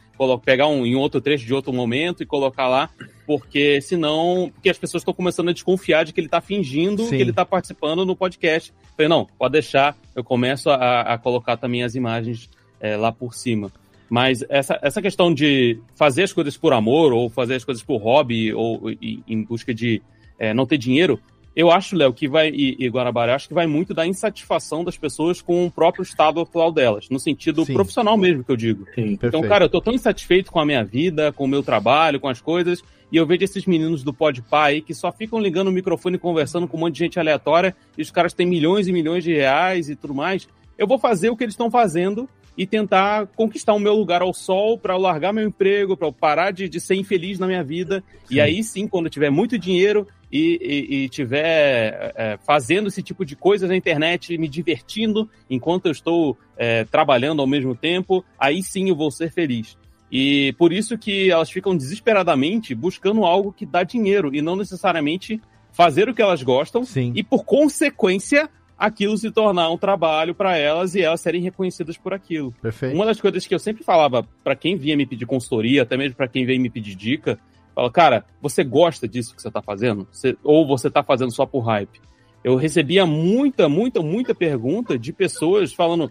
pegar 0.45 0.69
um 0.69 0.87
em 0.87 0.95
outro 0.95 1.21
trecho 1.21 1.45
de 1.45 1.53
outro 1.53 1.73
momento 1.73 2.23
e 2.23 2.27
colocar 2.27 2.69
lá, 2.69 2.89
porque 3.27 3.81
senão, 3.81 4.53
porque 4.55 4.71
as 4.71 4.79
pessoas 4.79 5.01
estão 5.01 5.13
começando 5.13 5.49
a 5.49 5.53
desconfiar 5.53 6.05
de 6.05 6.13
que 6.13 6.21
ele 6.21 6.29
está 6.29 6.41
fingindo 6.41 7.03
Sim. 7.03 7.17
que 7.17 7.23
ele 7.23 7.31
está 7.31 7.45
participando 7.45 8.07
no 8.07 8.15
podcast. 8.15 8.73
falei, 8.97 9.09
não, 9.09 9.27
pode 9.37 9.53
deixar, 9.53 9.97
eu 10.15 10.23
começo 10.23 10.71
a, 10.71 11.01
a 11.01 11.19
colocar 11.19 11.57
também 11.57 11.83
as 11.83 11.97
imagens 11.97 12.49
é, 12.81 12.97
lá 12.97 13.11
por 13.11 13.35
cima. 13.35 13.73
Mas 14.09 14.45
essa, 14.49 14.79
essa 14.81 15.03
questão 15.03 15.33
de 15.33 15.79
fazer 15.97 16.23
as 16.23 16.33
coisas 16.33 16.57
por 16.57 16.73
amor, 16.73 17.13
ou 17.13 17.29
fazer 17.29 17.57
as 17.57 17.65
coisas 17.65 17.83
por 17.83 17.97
hobby, 17.97 18.53
ou 18.53 18.91
em 19.01 19.43
busca 19.43 19.75
de 19.75 20.03
é, 20.43 20.53
não 20.53 20.67
ter 20.67 20.77
dinheiro, 20.77 21.21
eu 21.55 21.71
acho, 21.71 21.95
Léo, 21.95 22.13
que 22.13 22.27
vai, 22.27 22.49
e, 22.49 22.77
e 22.79 22.89
Guanabara, 22.89 23.35
acho 23.35 23.47
que 23.47 23.55
vai 23.55 23.67
muito 23.67 23.95
da 23.95 24.07
insatisfação 24.07 24.83
das 24.83 24.97
pessoas 24.97 25.41
com 25.41 25.67
o 25.67 25.71
próprio 25.71 26.03
estado 26.03 26.41
atual 26.41 26.73
delas, 26.73 27.09
no 27.11 27.21
sentido 27.21 27.65
Sim. 27.65 27.75
profissional 27.75 28.17
mesmo, 28.17 28.43
que 28.43 28.51
eu 28.51 28.57
digo. 28.57 28.87
Sim, 28.95 29.19
então, 29.23 29.41
cara, 29.43 29.67
eu 29.67 29.69
tô 29.69 29.81
tão 29.81 29.93
insatisfeito 29.93 30.51
com 30.51 30.59
a 30.59 30.65
minha 30.65 30.83
vida, 30.83 31.31
com 31.31 31.45
o 31.45 31.49
meu 31.49 31.63
trabalho, 31.63 32.19
com 32.19 32.29
as 32.29 32.41
coisas, 32.41 32.83
e 33.13 33.17
eu 33.19 33.27
vejo 33.27 33.45
esses 33.45 33.67
meninos 33.67 34.03
do 34.03 34.13
Podpah 34.13 34.65
aí 34.65 34.81
que 34.81 34.95
só 34.95 35.13
ficam 35.13 35.39
ligando 35.39 35.69
o 35.69 35.73
microfone 35.73 36.17
e 36.17 36.19
conversando 36.19 36.67
com 36.67 36.77
um 36.77 36.81
monte 36.81 36.95
de 36.95 37.01
gente 37.01 37.21
aleatória, 37.21 37.77
e 37.97 38.03
os 38.03 38.11
caras 38.11 38.33
têm 38.33 38.47
milhões 38.47 38.89
e 38.89 38.93
milhões 38.93 39.23
de 39.23 39.33
reais 39.33 39.89
e 39.89 39.95
tudo 39.95 40.15
mais. 40.15 40.49
Eu 40.77 40.87
vou 40.87 40.99
fazer 40.99 41.29
o 41.29 41.37
que 41.37 41.45
eles 41.45 41.53
estão 41.53 41.71
fazendo 41.71 42.29
e 42.57 42.67
tentar 42.67 43.27
conquistar 43.29 43.75
o 43.75 43.79
meu 43.79 43.95
lugar 43.95 44.23
ao 44.23 44.33
sol 44.33 44.79
para 44.79 44.97
largar 44.97 45.33
meu 45.33 45.47
emprego, 45.47 45.97
para 45.97 46.11
parar 46.13 46.51
de, 46.51 46.69
de, 46.69 46.81
ser 46.81 46.95
infeliz 46.95 47.39
na 47.39 47.47
minha 47.47 47.63
vida. 47.63 48.03
Sim. 48.25 48.35
E 48.35 48.41
aí 48.41 48.63
sim, 48.63 48.87
quando 48.87 49.07
eu 49.07 49.11
tiver 49.11 49.31
muito 49.31 49.59
dinheiro 49.59 50.07
e, 50.33 50.59
e, 50.63 51.05
e 51.05 51.09
tiver 51.11 52.13
é, 52.17 52.39
fazendo 52.39 52.89
esse 52.89 53.03
tipo 53.03 53.25
de 53.25 53.37
coisas 53.37 53.69
na 53.69 53.77
internet, 53.77 54.37
me 54.39 54.49
divertindo 54.49 55.29
enquanto 55.51 55.87
eu 55.87 55.93
estou 55.93 56.39
é, 56.57 56.85
trabalhando 56.85 57.43
ao 57.43 57.47
mesmo 57.47 57.75
tempo, 57.75 58.25
aí 58.39 58.63
sim 58.63 58.89
eu 58.89 58.97
vou 58.97 59.11
ser 59.11 59.31
feliz. 59.31 59.77
E 60.11 60.55
por 60.59 60.73
isso 60.73 60.97
que 60.97 61.31
elas 61.31 61.51
ficam 61.51 61.77
desesperadamente 61.77 62.75
buscando 62.75 63.25
algo 63.25 63.53
que 63.53 63.67
dá 63.67 63.83
dinheiro 63.83 64.35
e 64.35 64.41
não 64.41 64.57
necessariamente 64.57 65.41
fazer 65.71 66.09
o 66.09 66.15
que 66.15 66.23
elas 66.23 66.43
gostam 66.43 66.85
sim. 66.85 67.13
e 67.15 67.23
por 67.23 67.45
consequência 67.45 68.49
aquilo 68.79 69.17
se 69.17 69.31
tornar 69.31 69.71
um 69.71 69.79
trabalho 69.79 70.35
para 70.35 70.57
elas 70.57 70.95
e 70.95 71.01
elas 71.01 71.21
serem 71.21 71.41
reconhecidas 71.41 71.97
por 71.97 72.13
aquilo. 72.13 72.53
Perfeito. 72.61 72.95
Uma 72.95 73.07
das 73.07 73.21
coisas 73.21 73.47
que 73.47 73.55
eu 73.55 73.59
sempre 73.59 73.85
falava 73.85 74.27
para 74.43 74.57
quem 74.57 74.77
vinha 74.77 74.97
me 74.97 75.07
pedir 75.07 75.25
consultoria, 75.25 75.83
até 75.83 75.97
mesmo 75.97 76.17
para 76.17 76.27
quem 76.27 76.45
veio 76.45 76.61
me 76.61 76.69
pedir 76.69 76.97
dica, 76.97 77.39
fala, 77.75 77.91
cara, 77.91 78.25
você 78.41 78.63
gosta 78.65 79.07
disso 79.09 79.35
que 79.35 79.43
você 79.43 79.49
está 79.49 79.63
fazendo? 79.63 80.07
Você, 80.11 80.37
ou 80.43 80.67
você 80.67 80.89
está 80.89 81.03
fazendo 81.03 81.33
só 81.33 81.47
por 81.47 81.61
hype? 81.61 82.01
Eu 82.45 82.57
recebia 82.57 83.07
muita, 83.07 83.69
muita, 83.69 84.03
muita 84.03 84.35
pergunta 84.35 84.99
de 84.99 85.13
pessoas 85.13 85.73
falando 85.73 86.11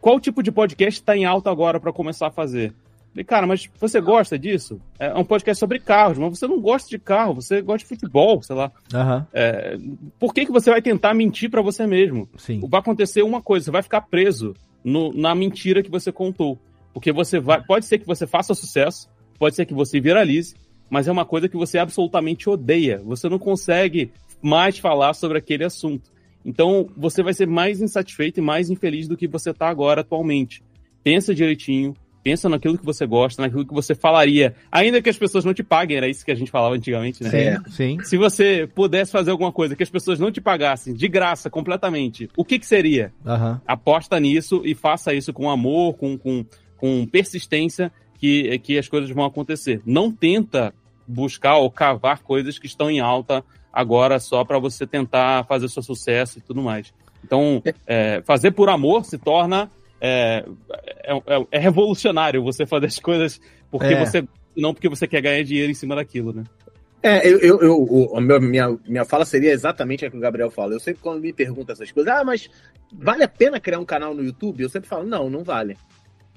qual 0.00 0.20
tipo 0.20 0.42
de 0.42 0.52
podcast 0.52 1.00
está 1.00 1.16
em 1.16 1.24
alta 1.24 1.50
agora 1.50 1.80
para 1.80 1.92
começar 1.92 2.28
a 2.28 2.30
fazer. 2.30 2.72
Falei, 3.10 3.24
cara, 3.24 3.46
mas 3.46 3.68
você 3.80 4.00
gosta 4.00 4.38
disso? 4.38 4.80
É 4.98 5.14
um 5.14 5.24
podcast 5.24 5.58
sobre 5.58 5.78
carros, 5.78 6.18
mas 6.18 6.36
você 6.38 6.46
não 6.48 6.60
gosta 6.60 6.88
de 6.88 6.98
carro, 6.98 7.34
você 7.34 7.62
gosta 7.62 7.78
de 7.78 7.84
futebol, 7.86 8.42
sei 8.42 8.56
lá. 8.56 8.72
Aham. 8.92 9.26
É, 9.32 9.78
por 10.18 10.34
que, 10.34 10.44
que 10.46 10.52
você 10.52 10.68
vai 10.70 10.82
tentar 10.82 11.14
mentir 11.14 11.48
pra 11.50 11.62
você 11.62 11.86
mesmo? 11.86 12.28
Sim. 12.36 12.60
Vai 12.68 12.80
acontecer 12.80 13.22
uma 13.22 13.40
coisa, 13.40 13.66
você 13.66 13.70
vai 13.70 13.82
ficar 13.82 14.00
preso 14.02 14.54
no- 14.82 15.12
na 15.12 15.32
mentira 15.34 15.82
que 15.82 15.90
você 15.90 16.10
contou. 16.10 16.58
Porque 16.92 17.12
você 17.12 17.38
vai. 17.40 17.62
Pode 17.62 17.86
ser 17.86 17.98
que 17.98 18.06
você 18.06 18.26
faça 18.26 18.52
sucesso, 18.54 19.08
pode 19.38 19.54
ser 19.56 19.64
que 19.64 19.74
você 19.74 20.00
viralize, 20.00 20.54
mas 20.90 21.08
é 21.08 21.12
uma 21.12 21.24
coisa 21.24 21.48
que 21.48 21.56
você 21.56 21.78
absolutamente 21.78 22.48
odeia. 22.48 23.00
Você 23.04 23.28
não 23.28 23.38
consegue 23.38 24.12
mais 24.42 24.78
falar 24.78 25.14
sobre 25.14 25.38
aquele 25.38 25.64
assunto. 25.64 26.10
Então, 26.44 26.88
você 26.96 27.22
vai 27.22 27.32
ser 27.32 27.46
mais 27.46 27.80
insatisfeito 27.80 28.38
e 28.40 28.42
mais 28.42 28.68
infeliz 28.68 29.08
do 29.08 29.16
que 29.16 29.26
você 29.26 29.50
está 29.50 29.68
agora 29.68 30.02
atualmente. 30.02 30.62
Pensa 31.02 31.34
direitinho, 31.34 31.94
pensa 32.22 32.48
naquilo 32.48 32.76
que 32.78 32.84
você 32.84 33.06
gosta, 33.06 33.40
naquilo 33.42 33.66
que 33.66 33.72
você 33.74 33.94
falaria, 33.94 34.54
ainda 34.70 35.00
que 35.02 35.08
as 35.10 35.16
pessoas 35.16 35.44
não 35.44 35.52
te 35.54 35.62
paguem, 35.62 35.96
era 35.96 36.08
isso 36.08 36.24
que 36.24 36.30
a 36.30 36.34
gente 36.34 36.50
falava 36.50 36.74
antigamente, 36.74 37.22
né? 37.22 37.30
Sim, 37.30 37.36
É. 37.36 37.60
sim. 37.70 37.98
Se 38.02 38.16
você 38.16 38.66
pudesse 38.74 39.10
fazer 39.12 39.30
alguma 39.30 39.52
coisa 39.52 39.74
que 39.76 39.82
as 39.82 39.90
pessoas 39.90 40.18
não 40.18 40.30
te 40.30 40.40
pagassem 40.40 40.94
de 40.94 41.08
graça 41.08 41.48
completamente, 41.50 42.28
o 42.36 42.44
que, 42.44 42.58
que 42.58 42.66
seria? 42.66 43.12
Aham. 43.26 43.60
Aposta 43.66 44.18
nisso 44.20 44.62
e 44.64 44.74
faça 44.74 45.12
isso 45.14 45.32
com 45.32 45.50
amor, 45.50 45.94
com, 45.94 46.16
com, 46.18 46.44
com 46.76 47.06
persistência, 47.06 47.90
que, 48.24 48.58
que 48.60 48.78
as 48.78 48.88
coisas 48.88 49.10
vão 49.10 49.24
acontecer. 49.24 49.82
Não 49.84 50.10
tenta 50.10 50.72
buscar 51.06 51.56
ou 51.56 51.70
cavar 51.70 52.22
coisas 52.22 52.58
que 52.58 52.66
estão 52.66 52.90
em 52.90 52.98
alta 52.98 53.44
agora 53.70 54.18
só 54.18 54.44
para 54.44 54.58
você 54.58 54.86
tentar 54.86 55.44
fazer 55.44 55.68
seu 55.68 55.82
sucesso 55.82 56.38
e 56.38 56.40
tudo 56.40 56.62
mais. 56.62 56.94
Então, 57.22 57.62
é, 57.86 58.22
fazer 58.24 58.52
por 58.52 58.70
amor 58.70 59.04
se 59.04 59.18
torna. 59.18 59.70
É, 60.00 60.44
é, 61.02 61.16
é- 61.16 61.46
é 61.52 61.58
revolucionário 61.58 62.42
você 62.42 62.64
fazer 62.66 62.86
as 62.86 62.98
coisas 62.98 63.40
porque 63.70 63.86
É. 63.94 64.04
você. 64.04 64.24
Não 64.56 64.72
porque 64.72 64.88
você 64.88 65.06
quer 65.06 65.20
ganhar 65.20 65.42
dinheiro 65.42 65.70
em 65.70 65.74
cima 65.74 65.94
daquilo, 65.96 66.32
né? 66.32 66.44
É, 67.02 67.26
eu, 67.28 67.38
eu, 67.40 67.60
eu- 67.60 68.16
a 68.16 68.20
minha, 68.40 68.78
minha 68.86 69.04
fala 69.04 69.24
seria 69.26 69.52
exatamente 69.52 70.06
a 70.06 70.10
que 70.10 70.16
o 70.16 70.20
Gabriel 70.20 70.50
fala. 70.50 70.72
Eu 70.72 70.80
sempre, 70.80 71.02
quando 71.02 71.20
me 71.20 71.32
perguntam 71.32 71.74
essas 71.74 71.92
coisas, 71.92 72.10
ah, 72.12 72.24
mas 72.24 72.48
vale 72.92 73.22
a 73.24 73.28
pena 73.28 73.60
criar 73.60 73.78
um 73.80 73.84
canal 73.84 74.14
no 74.14 74.22
YouTube? 74.24 74.62
Eu 74.62 74.70
sempre 74.70 74.88
falo, 74.88 75.04
não, 75.04 75.28
não 75.28 75.44
vale. 75.44 75.76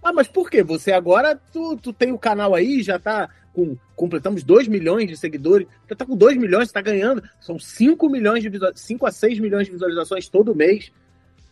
Ah, 0.08 0.14
mas 0.14 0.30
por 0.30 0.50
quê? 0.50 0.64
Você 0.64 0.94
agora, 0.94 1.36
tu, 1.52 1.76
tu 1.76 1.92
tem 1.92 2.14
o 2.14 2.18
canal 2.18 2.56
aí, 2.56 2.82
já 2.82 2.98
tá 2.98 3.30
com. 3.52 3.76
Completamos 3.94 4.42
2 4.42 4.70
milhões 4.70 5.06
de 5.06 5.18
seguidores, 5.18 5.68
já 5.90 5.98
tá 5.98 6.06
com 6.06 6.16
2 6.16 6.38
milhões, 6.38 6.70
você 6.70 6.74
tá 6.74 6.82
ganhando. 6.82 7.22
São 7.42 7.60
5 7.60 8.10
milhões 8.10 8.42
de 8.42 8.48
visualizações, 8.48 8.88
5 8.88 9.06
a 9.06 9.12
6 9.12 9.40
milhões 9.40 9.66
de 9.66 9.74
visualizações 9.74 10.30
todo 10.30 10.56
mês. 10.56 10.94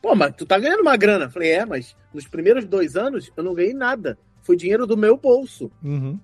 Pô, 0.01 0.15
mas 0.15 0.33
tu 0.37 0.45
tá 0.45 0.57
ganhando 0.57 0.79
uma 0.79 0.95
grana. 0.95 1.29
Falei, 1.29 1.51
é, 1.51 1.65
mas 1.65 1.97
nos 2.13 2.29
primeiros 2.29 2.63
dois 2.63 2.95
anos 2.95 3.29
eu 3.35 3.43
não 3.43 3.53
ganhei 3.53 3.73
nada. 3.73 4.17
Foi 4.41 4.55
dinheiro 4.55 4.87
do 4.87 4.95
meu 4.95 5.17
bolso. 5.17 5.69
Uhum. 5.83 6.17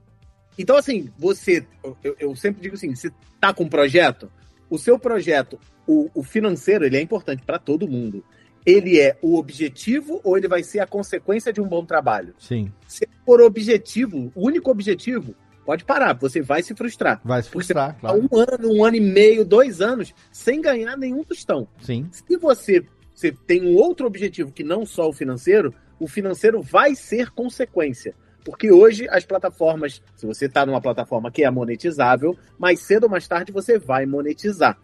Então, 0.58 0.78
assim, 0.78 1.10
você. 1.20 1.66
Eu, 2.02 2.16
eu 2.18 2.34
sempre 2.34 2.62
digo 2.62 2.76
assim: 2.76 2.96
você 2.96 3.12
tá 3.42 3.54
com 3.54 3.66
um 3.66 3.70
projeto, 3.70 4.32
o 4.70 4.78
seu 4.78 4.98
projeto, 4.98 5.60
o, 5.86 6.10
o 6.14 6.24
financeiro, 6.24 6.86
ele 6.86 6.96
é 6.96 7.02
importante 7.02 7.44
para 7.44 7.60
todo 7.60 7.90
mundo. 7.90 8.24
Ele 8.66 9.00
é 9.00 9.18
o 9.22 9.38
objetivo 9.38 10.22
ou 10.24 10.38
ele 10.38 10.48
vai 10.48 10.64
ser 10.64 10.80
a 10.80 10.88
consequência 10.88 11.52
de 11.52 11.60
um 11.62 11.68
bom 11.68 11.86
trabalho? 11.86 12.34
Sim. 12.38 12.72
Se 12.88 13.08
for 13.26 13.42
objetivo, 13.42 14.32
o 14.36 14.48
único 14.48 14.70
objetivo, 14.70 15.36
pode 15.66 15.84
parar, 15.84 16.14
você 16.14 16.42
vai 16.42 16.62
se 16.62 16.76
frustrar. 16.76 17.22
Vai 17.24 17.42
se 17.42 17.50
frustrar, 17.50 17.96
Há 17.98 18.00
claro. 18.00 18.30
um 18.32 18.40
ano, 18.40 18.74
um 18.74 18.86
ano 18.86 18.98
e 18.98 19.02
meio, 19.02 19.44
dois 19.44 19.82
anos, 19.82 20.14
sem 20.32 20.62
ganhar 20.62 20.96
nenhum 20.98 21.24
tostão. 21.24 21.68
Sim. 21.82 22.08
Se 22.12 22.38
você, 22.38 22.86
você 23.14 23.32
tem 23.32 23.66
um 23.66 23.76
outro 23.76 24.06
objetivo 24.06 24.52
que 24.52 24.64
não 24.64 24.86
só 24.86 25.10
o 25.10 25.14
financeiro, 25.14 25.74
o 26.00 26.08
financeiro 26.08 26.62
vai 26.62 26.96
ser 26.96 27.30
consequência. 27.32 28.14
Porque 28.44 28.72
hoje 28.72 29.08
as 29.10 29.24
plataformas, 29.24 30.02
se 30.16 30.26
você 30.26 30.46
está 30.46 30.66
numa 30.66 30.82
plataforma 30.82 31.32
que 31.32 31.44
é 31.44 31.50
monetizável, 31.52 32.36
mais 32.58 32.80
cedo 32.80 33.04
ou 33.04 33.10
mais 33.10 33.28
tarde 33.28 33.52
você 33.52 33.78
vai 33.78 34.06
monetizar. 34.06 34.80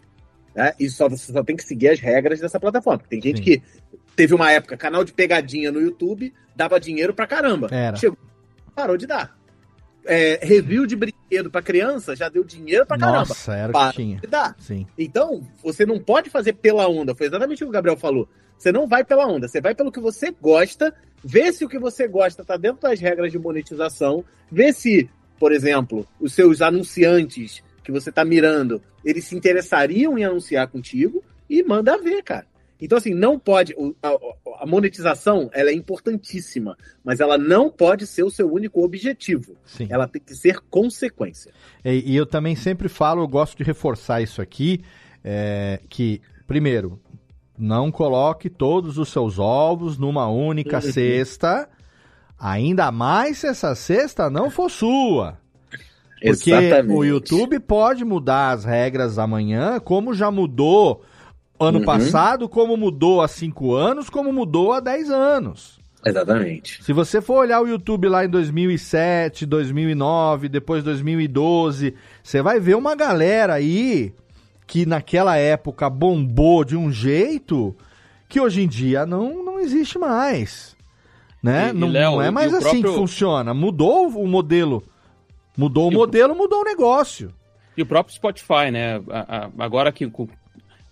Né? 0.58 0.74
E 0.80 0.90
só, 0.90 1.08
você 1.08 1.32
só 1.32 1.44
tem 1.44 1.56
que 1.56 1.64
seguir 1.64 1.90
as 1.90 2.00
regras 2.00 2.40
dessa 2.40 2.60
plataforma. 2.60 3.04
Tem 3.08 3.22
gente 3.22 3.38
Sim. 3.38 3.44
que 3.44 3.62
teve 4.16 4.34
uma 4.34 4.52
época, 4.52 4.76
canal 4.76 5.04
de 5.04 5.14
pegadinha 5.14 5.72
no 5.72 5.80
YouTube, 5.80 6.34
dava 6.56 6.80
dinheiro 6.80 7.14
pra 7.14 7.28
caramba. 7.28 7.68
Era. 7.72 7.96
Chegou, 7.96 8.18
parou 8.76 8.98
de 8.98 9.06
dar. 9.06 9.38
É, 10.04 10.40
review 10.42 10.88
de 10.88 10.96
brinquedo 10.96 11.52
pra 11.52 11.62
criança 11.62 12.16
já 12.16 12.28
deu 12.28 12.44
dinheiro 12.44 12.88
pra 12.88 12.98
caramba. 12.98 13.20
Nossa, 13.20 13.54
era 13.54 13.72
Para 13.72 13.92
que 13.92 13.98
tinha. 13.98 14.20
de 14.20 14.26
dar. 14.26 14.56
Sim. 14.58 14.88
Então, 14.98 15.46
você 15.62 15.86
não 15.86 16.00
pode 16.00 16.32
fazer 16.32 16.54
pela 16.54 16.88
onda. 16.88 17.14
Foi 17.14 17.28
exatamente 17.28 17.64
o 17.64 17.68
que 17.68 17.70
o 17.70 17.74
Gabriel 17.74 17.98
falou. 17.98 18.28
Você 18.58 18.72
não 18.72 18.88
vai 18.88 19.04
pela 19.04 19.28
onda, 19.28 19.48
você 19.48 19.62
vai 19.62 19.76
pelo 19.76 19.92
que 19.92 20.00
você 20.00 20.34
gosta, 20.42 20.92
vê 21.24 21.54
se 21.54 21.64
o 21.64 21.70
que 21.70 21.78
você 21.78 22.08
gosta 22.08 22.42
está 22.42 22.58
dentro 22.58 22.82
das 22.82 23.00
regras 23.00 23.32
de 23.32 23.38
monetização, 23.38 24.26
vê 24.52 24.74
se, 24.74 25.08
por 25.38 25.52
exemplo, 25.52 26.08
os 26.20 26.34
seus 26.34 26.64
anunciantes 26.64 27.62
que 27.88 27.92
você 27.92 28.10
está 28.10 28.26
mirando, 28.26 28.82
eles 29.04 29.24
se 29.24 29.34
interessariam 29.34 30.18
em 30.18 30.26
anunciar 30.26 30.68
contigo 30.68 31.24
e 31.50 31.64
manda 31.64 31.98
ver, 31.98 32.22
cara. 32.22 32.46
Então, 32.80 32.98
assim, 32.98 33.14
não 33.14 33.40
pode. 33.40 33.74
A, 34.04 34.10
a 34.60 34.66
monetização 34.66 35.50
ela 35.54 35.70
é 35.70 35.74
importantíssima, 35.74 36.78
mas 37.04 37.22
ela 37.22 37.38
não 37.38 37.72
pode 37.72 38.06
ser 38.06 38.24
o 38.24 38.30
seu 38.30 38.52
único 38.52 38.84
objetivo. 38.84 39.56
Sim. 39.66 39.88
Ela 39.90 40.06
tem 40.06 40.22
que 40.22 40.36
ser 40.36 40.60
consequência. 40.70 41.54
E, 41.84 42.12
e 42.12 42.16
eu 42.16 42.26
também 42.26 42.56
sempre 42.58 42.90
falo, 42.90 43.24
eu 43.24 43.28
gosto 43.28 43.58
de 43.58 43.64
reforçar 43.64 44.22
isso 44.22 44.42
aqui, 44.42 44.84
é, 45.24 45.80
que, 45.88 46.22
primeiro, 46.46 47.00
não 47.58 47.90
coloque 47.90 48.50
todos 48.50 48.98
os 48.98 49.10
seus 49.10 49.40
ovos 49.40 49.98
numa 49.98 50.28
única 50.28 50.76
Uhum. 50.76 50.92
cesta, 50.92 51.70
ainda 52.38 52.92
mais 52.92 53.38
se 53.40 53.48
essa 53.48 53.74
cesta 53.74 54.30
não 54.30 54.52
for 54.52 54.70
sua. 54.70 55.40
Porque 56.22 56.52
Exatamente. 56.52 56.94
o 56.98 57.04
YouTube 57.04 57.60
pode 57.60 58.04
mudar 58.04 58.52
as 58.52 58.66
regras 58.66 59.20
amanhã, 59.20 59.80
como 59.80 60.14
já 60.14 60.32
mudou 60.32 61.04
ano 61.60 61.80
Uhum. 61.80 61.86
passado, 61.86 62.48
como 62.50 62.76
mudou 62.78 63.22
há 63.22 63.28
cinco 63.28 63.74
anos, 63.74 64.10
como 64.10 64.32
mudou 64.34 64.74
há 64.74 64.80
10 64.80 65.10
anos. 65.12 65.78
Exatamente. 66.06 66.84
Se 66.84 66.94
você 66.94 67.20
for 67.22 67.40
olhar 67.40 67.60
o 67.62 67.68
YouTube 67.68 68.08
lá 68.08 68.24
em 68.24 68.30
2007, 68.30 69.46
2009, 69.46 70.48
depois 70.50 70.84
2012, 70.84 71.94
você 72.24 72.42
vai 72.42 72.60
ver 72.60 72.76
uma 72.76 72.96
galera 72.96 73.54
aí 73.56 74.14
que 74.66 74.86
naquela 74.86 75.38
época 75.38 75.90
bombou 75.90 76.64
de 76.64 76.76
um 76.76 76.92
jeito 76.92 77.76
que 78.30 78.40
hoje 78.40 78.62
em 78.62 78.68
dia 78.68 79.06
não, 79.06 79.44
não 79.44 79.60
existe 79.60 79.98
mais. 79.98 80.76
Né? 81.42 81.68
E- 81.68 81.70
e, 81.70 81.74
não, 81.74 81.88
Léo, 81.90 82.12
não 82.14 82.22
é 82.22 82.28
e 82.28 82.32
mais 82.32 82.54
assim 82.54 82.82
próprio- 82.82 82.92
que 82.92 82.98
funciona. 82.98 83.54
Mudou 83.54 84.08
o 84.10 84.28
modelo. 84.28 84.84
Mudou 85.58 85.88
o 85.90 85.92
modelo, 85.92 86.36
mudou 86.36 86.62
o 86.62 86.64
negócio. 86.64 87.34
E 87.76 87.82
o 87.82 87.86
próprio 87.86 88.16
Spotify, 88.16 88.72
né? 88.72 89.02
Agora 89.58 89.92
que 89.92 90.08
co- 90.10 90.30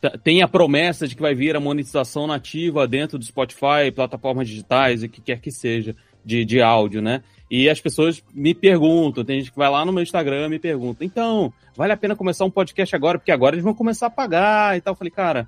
t- 0.01 0.17
tem 0.23 0.41
a 0.41 0.47
promessa 0.47 1.07
de 1.07 1.15
que 1.15 1.21
vai 1.21 1.33
vir 1.35 1.55
a 1.55 1.59
monetização 1.59 2.27
nativa 2.27 2.87
dentro 2.87 3.17
do 3.17 3.25
Spotify, 3.25 3.91
plataformas 3.93 4.47
digitais 4.47 5.03
e 5.03 5.05
o 5.05 5.09
que 5.09 5.21
quer 5.21 5.39
que 5.39 5.51
seja, 5.51 5.95
de, 6.23 6.43
de 6.45 6.61
áudio, 6.61 7.01
né? 7.01 7.23
E 7.49 7.69
as 7.69 7.79
pessoas 7.79 8.23
me 8.33 8.53
perguntam, 8.55 9.23
tem 9.23 9.39
gente 9.39 9.51
que 9.51 9.57
vai 9.57 9.69
lá 9.69 9.85
no 9.85 9.93
meu 9.93 10.01
Instagram 10.01 10.47
e 10.47 10.49
me 10.49 10.59
pergunta, 10.59 11.05
então, 11.05 11.53
vale 11.75 11.93
a 11.93 11.97
pena 11.97 12.15
começar 12.15 12.43
um 12.45 12.49
podcast 12.51 12.95
agora? 12.95 13.19
Porque 13.19 13.31
agora 13.31 13.55
eles 13.55 13.63
vão 13.63 13.73
começar 13.75 14.07
a 14.07 14.11
pagar 14.11 14.75
e 14.75 14.81
tal. 14.81 14.93
Eu 14.93 14.97
falei, 14.97 15.11
cara, 15.11 15.47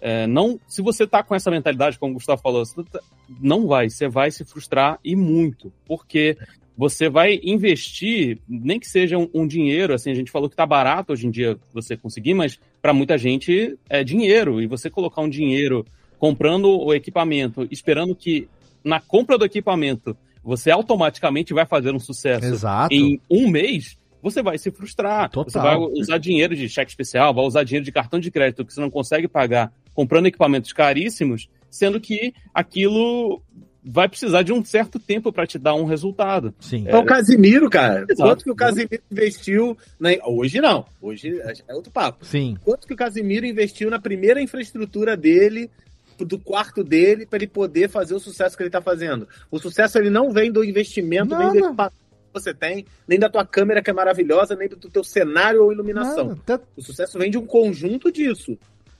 é, 0.00 0.26
não, 0.26 0.58
se 0.66 0.80
você 0.82 1.06
tá 1.06 1.22
com 1.22 1.34
essa 1.34 1.50
mentalidade, 1.50 1.98
como 1.98 2.12
o 2.12 2.14
Gustavo 2.14 2.40
falou, 2.40 2.62
tá- 2.90 3.00
não 3.40 3.66
vai, 3.66 3.90
você 3.90 4.08
vai 4.08 4.30
se 4.30 4.44
frustrar 4.44 4.98
e 5.04 5.14
muito, 5.14 5.70
porque 5.86 6.36
você 6.76 7.08
vai 7.08 7.40
investir, 7.42 8.38
nem 8.48 8.80
que 8.80 8.88
seja 8.88 9.16
um, 9.16 9.28
um 9.32 9.46
dinheiro, 9.46 9.94
assim, 9.94 10.10
a 10.10 10.14
gente 10.14 10.30
falou 10.30 10.50
que 10.50 10.56
tá 10.56 10.66
barato 10.66 11.12
hoje 11.12 11.26
em 11.26 11.30
dia 11.30 11.56
você 11.72 11.96
conseguir, 11.96 12.34
mas 12.34 12.58
para 12.82 12.92
muita 12.92 13.16
gente 13.16 13.78
é 13.88 14.02
dinheiro, 14.02 14.60
e 14.60 14.66
você 14.66 14.90
colocar 14.90 15.22
um 15.22 15.28
dinheiro 15.28 15.86
comprando 16.18 16.66
o 16.66 16.92
equipamento, 16.92 17.66
esperando 17.70 18.14
que 18.14 18.48
na 18.82 19.00
compra 19.00 19.38
do 19.38 19.44
equipamento 19.44 20.16
você 20.42 20.70
automaticamente 20.70 21.54
vai 21.54 21.64
fazer 21.64 21.94
um 21.94 21.98
sucesso 21.98 22.46
Exato. 22.46 22.94
em 22.94 23.20
um 23.30 23.48
mês, 23.48 23.96
você 24.20 24.42
vai 24.42 24.58
se 24.58 24.70
frustrar. 24.70 25.30
Total. 25.30 25.50
Você 25.50 25.58
vai 25.58 25.76
usar 25.76 26.18
dinheiro 26.18 26.56
de 26.56 26.68
cheque 26.68 26.90
especial, 26.90 27.32
vai 27.32 27.44
usar 27.44 27.62
dinheiro 27.62 27.84
de 27.84 27.92
cartão 27.92 28.18
de 28.18 28.30
crédito 28.30 28.64
que 28.64 28.72
você 28.72 28.80
não 28.80 28.90
consegue 28.90 29.28
pagar 29.28 29.72
comprando 29.94 30.26
equipamentos 30.26 30.72
caríssimos, 30.72 31.48
sendo 31.70 32.00
que 32.00 32.34
aquilo 32.52 33.42
vai 33.84 34.08
precisar 34.08 34.42
de 34.42 34.52
um 34.52 34.64
certo 34.64 34.98
tempo 34.98 35.32
para 35.32 35.46
te 35.46 35.58
dar 35.58 35.74
um 35.74 35.84
resultado. 35.84 36.54
Sim. 36.58 36.84
É 36.88 36.96
o 36.96 37.04
Casimiro, 37.04 37.68
cara. 37.68 38.06
Exato. 38.08 38.22
Quanto 38.28 38.44
que 38.44 38.50
o 38.50 38.56
Casimiro 38.56 39.02
investiu. 39.10 39.76
Na... 40.00 40.10
Hoje 40.26 40.60
não. 40.60 40.86
Hoje 41.02 41.38
é 41.68 41.74
outro 41.74 41.92
papo. 41.92 42.24
Sim. 42.24 42.56
Quanto 42.64 42.86
que 42.86 42.94
o 42.94 42.96
Casimiro 42.96 43.44
investiu 43.44 43.90
na 43.90 44.00
primeira 44.00 44.40
infraestrutura 44.40 45.16
dele, 45.16 45.70
do 46.18 46.38
quarto 46.38 46.82
dele, 46.82 47.26
para 47.26 47.38
ele 47.38 47.46
poder 47.46 47.88
fazer 47.90 48.14
o 48.14 48.20
sucesso 48.20 48.56
que 48.56 48.62
ele 48.62 48.70
tá 48.70 48.80
fazendo? 48.80 49.28
O 49.50 49.58
sucesso 49.58 49.98
ele 49.98 50.10
não 50.10 50.30
vem 50.30 50.50
do 50.50 50.64
investimento, 50.64 51.36
nem 51.36 51.48
do 51.48 51.54
Nada. 51.54 51.66
equipamento 51.66 51.94
que 51.94 52.40
você 52.40 52.54
tem, 52.54 52.86
nem 53.06 53.18
da 53.18 53.28
tua 53.28 53.44
câmera 53.44 53.82
que 53.82 53.90
é 53.90 53.92
maravilhosa, 53.92 54.56
nem 54.56 54.68
do 54.68 54.76
teu 54.76 55.04
cenário 55.04 55.62
ou 55.62 55.72
iluminação. 55.72 56.28
Nada. 56.28 56.40
Até, 56.54 56.64
O 56.76 56.82
sucesso 56.82 57.18
vem 57.18 57.30
de 57.30 57.36
um 57.36 57.46
conjunto 57.46 58.10
disso. 58.10 58.56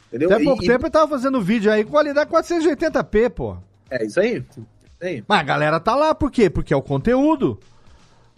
Entendeu? 0.09 0.33
até 0.33 0.45
pouco 0.45 0.63
e- 0.63 0.67
tempo 0.67 0.87
eu 0.87 0.91
tava 0.91 1.09
fazendo 1.09 1.41
vídeo 1.41 1.73
aí 1.73 1.83
com 1.83 1.91
qualidade 1.91 2.31
480p, 2.31 3.31
pô. 3.31 3.57
É 3.91 4.05
isso 4.05 4.21
aí. 4.21 4.45
É. 5.01 5.23
Mas 5.27 5.41
a 5.41 5.43
galera 5.43 5.81
tá 5.81 5.95
lá, 5.95 6.15
por 6.15 6.31
quê? 6.31 6.49
Porque 6.49 6.73
é 6.73 6.77
o 6.77 6.83
conteúdo. 6.83 7.59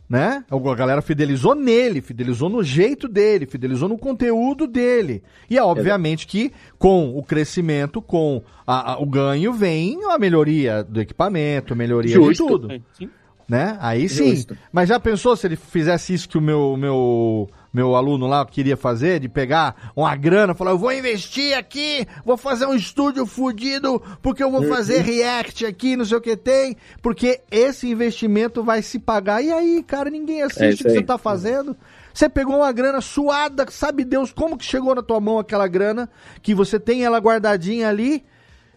né? 0.09 0.45
A 0.51 0.75
galera 0.75 1.03
fidelizou 1.03 1.55
nele, 1.55 2.01
fidelizou 2.01 2.49
no 2.49 2.63
jeito 2.63 3.09
dele, 3.09 3.45
fidelizou 3.47 3.89
no 3.89 3.99
conteúdo 3.99 4.67
dele. 4.67 5.23
E 5.51 5.59
é 5.59 5.63
obviamente 5.63 6.27
que 6.27 6.53
com 6.79 7.17
o 7.17 7.23
crescimento, 7.23 8.01
com 8.01 8.43
a, 8.67 8.93
a, 8.93 8.99
o 8.99 9.07
ganho, 9.07 9.53
vem 9.53 9.99
a 10.11 10.19
melhoria 10.19 10.85
do 10.85 11.01
equipamento, 11.01 11.73
a 11.73 11.77
melhoria 11.77 12.15
Justo. 12.15 12.31
de 12.45 12.49
tudo. 12.51 12.83
Sim. 12.99 13.11
Né? 13.49 13.77
Aí 13.81 14.09
sim. 14.09 14.35
Justo. 14.35 14.57
Mas 14.73 14.89
já 14.89 14.99
pensou 14.99 15.37
se 15.37 15.47
ele 15.47 15.57
fizesse 15.57 16.13
isso 16.15 16.29
que 16.29 16.39
o 16.39 16.41
meu, 16.41 16.77
meu 16.77 17.49
meu 17.77 17.95
aluno 17.95 18.27
lá 18.27 18.43
queria 18.47 18.75
fazer, 18.75 19.21
de 19.21 19.29
pegar 19.29 19.93
uma 19.95 20.17
grana, 20.17 20.55
falar, 20.55 20.71
eu 20.71 20.79
vou 20.79 20.91
investir 20.91 21.55
aqui, 21.55 22.07
vou 22.25 22.39
fazer 22.39 22.65
um 22.65 22.73
estúdio 22.73 23.27
fudido, 23.27 24.03
porque 24.23 24.43
eu 24.43 24.51
vou 24.51 24.63
uhum. 24.63 24.69
fazer 24.71 25.03
react 25.03 25.67
aqui, 25.67 25.95
não 25.95 26.07
sei 26.07 26.17
o 26.17 26.21
que 26.23 26.39
tem, 26.39 26.75
porque 27.03 27.43
esse 27.51 27.87
investimento 27.87 28.65
vai 28.65 28.81
se 28.81 28.99
pagar. 28.99 29.43
E 29.43 29.53
aí, 29.53 29.85
cara, 29.87 30.09
ninguém 30.09 30.41
assiste 30.41 30.63
é 30.87 30.89
o 30.89 30.91
que 30.91 30.99
você 30.99 31.03
tá 31.03 31.19
fazendo. 31.19 31.77
Você 32.15 32.31
pegou 32.31 32.57
uma 32.57 32.73
grana 32.73 33.03
suada, 33.03 33.67
sabe 33.69 34.07
Deus 34.07 34.33
como 34.33 34.57
que 34.57 34.65
chegou 34.65 34.95
na 34.95 35.03
tua 35.03 35.21
mão 35.21 35.39
aquela 35.39 35.69
grana, 35.69 36.09
que 36.41 36.55
você 36.55 36.81
tem 36.81 37.05
ela 37.05 37.19
guardadinha 37.19 37.91
ali, 37.91 38.25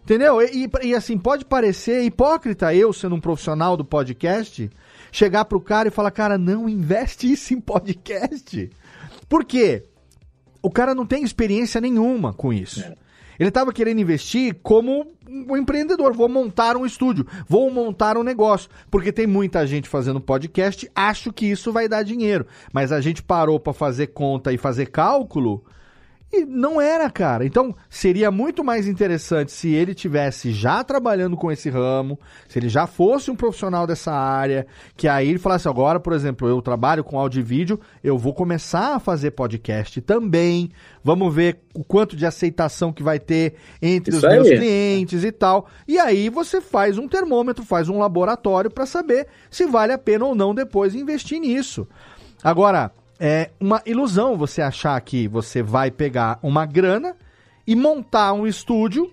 entendeu? 0.03 0.41
E, 0.41 0.65
e, 0.65 0.87
e 0.89 0.93
assim, 0.93 1.17
pode 1.17 1.45
parecer 1.45 2.03
hipócrita 2.03 2.75
eu, 2.75 2.91
sendo 2.91 3.15
um 3.15 3.21
profissional 3.21 3.77
do 3.77 3.85
podcast, 3.85 4.69
chegar 5.09 5.45
pro 5.45 5.61
cara 5.61 5.87
e 5.87 5.91
falar, 5.91 6.11
cara, 6.11 6.37
não 6.37 6.67
investe 6.67 7.31
isso 7.31 7.53
em 7.53 7.61
podcast. 7.61 8.69
Por 9.29 9.45
quê? 9.45 9.83
O 10.61 10.69
cara 10.69 10.93
não 10.93 11.05
tem 11.05 11.23
experiência 11.23 11.79
nenhuma 11.79 12.33
com 12.33 12.51
isso. 12.51 12.81
É. 12.81 12.95
Ele 13.39 13.47
estava 13.47 13.71
querendo 13.71 14.01
investir 14.01 14.59
como 14.61 15.13
um 15.25 15.55
empreendedor. 15.55 16.13
Vou 16.13 16.27
montar 16.27 16.75
um 16.75 16.85
estúdio, 16.85 17.25
vou 17.47 17.71
montar 17.71 18.17
um 18.17 18.23
negócio. 18.23 18.69
Porque 18.91 19.13
tem 19.13 19.25
muita 19.25 19.65
gente 19.65 19.87
fazendo 19.87 20.19
podcast, 20.19 20.91
acho 20.93 21.31
que 21.31 21.45
isso 21.45 21.71
vai 21.71 21.87
dar 21.87 22.03
dinheiro. 22.03 22.45
Mas 22.73 22.91
a 22.91 22.99
gente 22.99 23.23
parou 23.23 23.57
para 23.57 23.71
fazer 23.71 24.07
conta 24.07 24.51
e 24.51 24.57
fazer 24.57 24.87
cálculo 24.87 25.63
e 26.31 26.45
não 26.45 26.79
era, 26.79 27.09
cara. 27.09 27.45
Então, 27.45 27.75
seria 27.89 28.29
muito 28.29 28.63
mais 28.63 28.87
interessante 28.87 29.51
se 29.51 29.69
ele 29.69 29.95
tivesse 29.95 30.51
já 30.51 30.83
trabalhando 30.83 31.35
com 31.35 31.51
esse 31.51 31.69
ramo, 31.69 32.19
se 32.47 32.59
ele 32.59 32.69
já 32.69 32.85
fosse 32.85 33.31
um 33.31 33.35
profissional 33.35 33.87
dessa 33.87 34.11
área, 34.11 34.67
que 34.95 35.07
aí 35.07 35.27
ele 35.27 35.39
falasse 35.39 35.67
agora, 35.67 35.99
por 35.99 36.13
exemplo, 36.13 36.47
eu 36.47 36.61
trabalho 36.61 37.03
com 37.03 37.19
áudio 37.19 37.39
e 37.39 37.43
vídeo, 37.43 37.79
eu 38.03 38.17
vou 38.17 38.33
começar 38.33 38.95
a 38.95 38.99
fazer 38.99 39.31
podcast 39.31 39.99
também. 40.01 40.69
Vamos 41.03 41.33
ver 41.33 41.61
o 41.73 41.83
quanto 41.83 42.15
de 42.15 42.25
aceitação 42.25 42.93
que 42.93 43.01
vai 43.01 43.19
ter 43.19 43.55
entre 43.81 44.15
Isso 44.15 44.25
os 44.25 44.33
meus 44.33 44.47
clientes 44.47 45.23
e 45.23 45.31
tal. 45.31 45.67
E 45.87 45.97
aí 45.97 46.29
você 46.29 46.61
faz 46.61 46.97
um 46.97 47.07
termômetro, 47.07 47.65
faz 47.65 47.89
um 47.89 47.97
laboratório 47.97 48.69
para 48.69 48.85
saber 48.85 49.27
se 49.49 49.65
vale 49.65 49.93
a 49.93 49.97
pena 49.97 50.25
ou 50.25 50.35
não 50.35 50.53
depois 50.53 50.93
investir 50.93 51.39
nisso. 51.39 51.87
Agora, 52.43 52.91
é 53.19 53.51
uma 53.59 53.81
ilusão 53.85 54.37
você 54.37 54.61
achar 54.61 54.99
que 55.01 55.27
você 55.27 55.61
vai 55.61 55.91
pegar 55.91 56.39
uma 56.41 56.65
grana 56.65 57.15
e 57.67 57.75
montar 57.75 58.33
um 58.33 58.47
estúdio, 58.47 59.11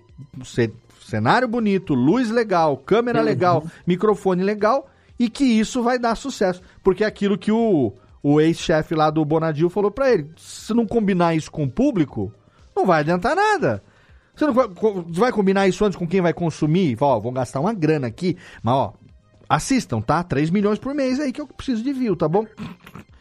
cenário 1.05 1.47
bonito, 1.47 1.93
luz 1.93 2.29
legal, 2.29 2.77
câmera 2.77 3.19
uhum. 3.19 3.25
legal, 3.25 3.65
microfone 3.85 4.43
legal, 4.43 4.89
e 5.19 5.29
que 5.29 5.43
isso 5.43 5.83
vai 5.83 5.99
dar 5.99 6.15
sucesso. 6.15 6.61
Porque 6.83 7.03
é 7.03 7.07
aquilo 7.07 7.37
que 7.37 7.51
o, 7.51 7.93
o 8.23 8.39
ex-chefe 8.39 8.95
lá 8.95 9.09
do 9.09 9.23
Bonadil 9.25 9.69
falou 9.69 9.91
para 9.91 10.11
ele: 10.11 10.31
se 10.37 10.73
não 10.73 10.87
combinar 10.87 11.35
isso 11.35 11.51
com 11.51 11.65
o 11.65 11.69
público, 11.69 12.31
não 12.75 12.85
vai 12.85 13.01
adiantar 13.01 13.35
nada. 13.35 13.83
Você 14.35 14.45
não 14.45 14.53
vai, 14.53 14.67
vai 15.09 15.31
combinar 15.31 15.67
isso 15.67 15.83
antes 15.83 15.97
com 15.97 16.07
quem 16.07 16.21
vai 16.21 16.33
consumir? 16.33 16.95
Ó, 17.01 17.19
vou 17.19 17.31
gastar 17.31 17.59
uma 17.59 17.73
grana 17.73 18.07
aqui, 18.07 18.37
mas 18.61 18.75
ó, 18.75 18.93
assistam, 19.49 20.01
tá? 20.01 20.23
3 20.23 20.49
milhões 20.49 20.79
por 20.79 20.93
mês 20.93 21.19
aí 21.19 21.31
que 21.31 21.41
eu 21.41 21.47
preciso 21.47 21.83
de 21.83 21.93
view, 21.93 22.15
tá 22.15 22.27
bom? 22.27 22.45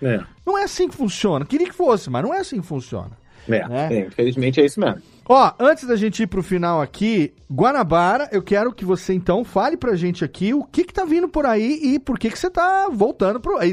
É. 0.02 0.20
Não 0.44 0.58
é 0.58 0.64
assim 0.64 0.88
que 0.88 0.96
funciona. 0.96 1.44
Queria 1.44 1.66
que 1.66 1.74
fosse, 1.74 2.10
mas 2.10 2.22
não 2.22 2.34
é 2.34 2.38
assim 2.38 2.60
que 2.60 2.66
funciona. 2.66 3.12
É, 3.48 3.68
né? 3.68 3.94
é, 3.94 4.06
infelizmente 4.06 4.60
é 4.60 4.64
isso 4.64 4.80
mesmo. 4.80 5.00
Ó, 5.28 5.52
antes 5.58 5.84
da 5.84 5.96
gente 5.96 6.22
ir 6.22 6.28
pro 6.28 6.40
final 6.40 6.80
aqui, 6.80 7.34
Guanabara, 7.50 8.28
eu 8.30 8.40
quero 8.40 8.72
que 8.72 8.84
você 8.84 9.12
então 9.12 9.44
fale 9.44 9.76
pra 9.76 9.96
gente 9.96 10.24
aqui 10.24 10.54
o 10.54 10.62
que 10.62 10.84
que 10.84 10.94
tá 10.94 11.04
vindo 11.04 11.28
por 11.28 11.44
aí 11.44 11.80
e 11.82 11.98
por 11.98 12.16
que 12.16 12.30
que 12.30 12.38
você 12.38 12.48
tá 12.48 12.88
voltando 12.92 13.40
pro... 13.40 13.58
É, 13.60 13.66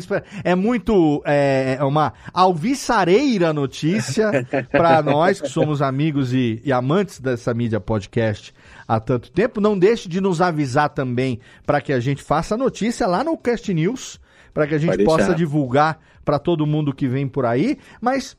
é 0.43 0.55
muito, 0.55 1.21
é, 1.23 1.77
é 1.80 1.84
uma 1.84 2.13
alviçareira 2.34 3.53
notícia 3.53 4.31
pra 4.71 5.03
nós 5.03 5.39
que 5.39 5.47
somos 5.47 5.80
amigos 5.80 6.34
e, 6.34 6.59
e 6.65 6.71
amantes 6.71 7.19
dessa 7.19 7.53
mídia 7.53 7.80
podcast 7.80 8.51
há 8.88 8.99
tanto 8.99 9.30
tempo. 9.31 9.61
Não 9.61 9.77
deixe 9.77 10.09
de 10.09 10.19
nos 10.19 10.41
avisar 10.41 10.89
também 10.89 11.39
para 11.67 11.81
que 11.81 11.93
a 11.93 11.99
gente 11.99 12.23
faça 12.23 12.55
a 12.55 12.57
notícia 12.57 13.05
lá 13.05 13.23
no 13.23 13.38
Cast 13.38 13.71
News, 13.71 14.19
para 14.55 14.65
que 14.65 14.73
a 14.73 14.80
gente 14.80 15.03
possa 15.03 15.35
divulgar 15.35 15.99
para 16.25 16.39
todo 16.39 16.65
mundo 16.65 16.91
que 16.95 17.07
vem 17.07 17.27
por 17.27 17.45
aí. 17.45 17.77
Mas 18.01 18.35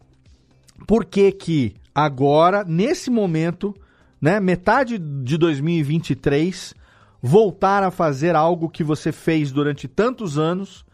por 0.84 1.04
que 1.04 1.30
que 1.30 1.76
agora, 1.94 2.64
nesse 2.64 3.10
momento, 3.10 3.74
né, 4.20 4.40
metade 4.40 4.98
de 4.98 5.36
2023, 5.38 6.74
voltar 7.22 7.82
a 7.82 7.90
fazer 7.90 8.34
algo 8.34 8.68
que 8.68 8.84
você 8.84 9.12
fez 9.12 9.52
durante 9.52 9.88
tantos 9.88 10.38
anos 10.38 10.84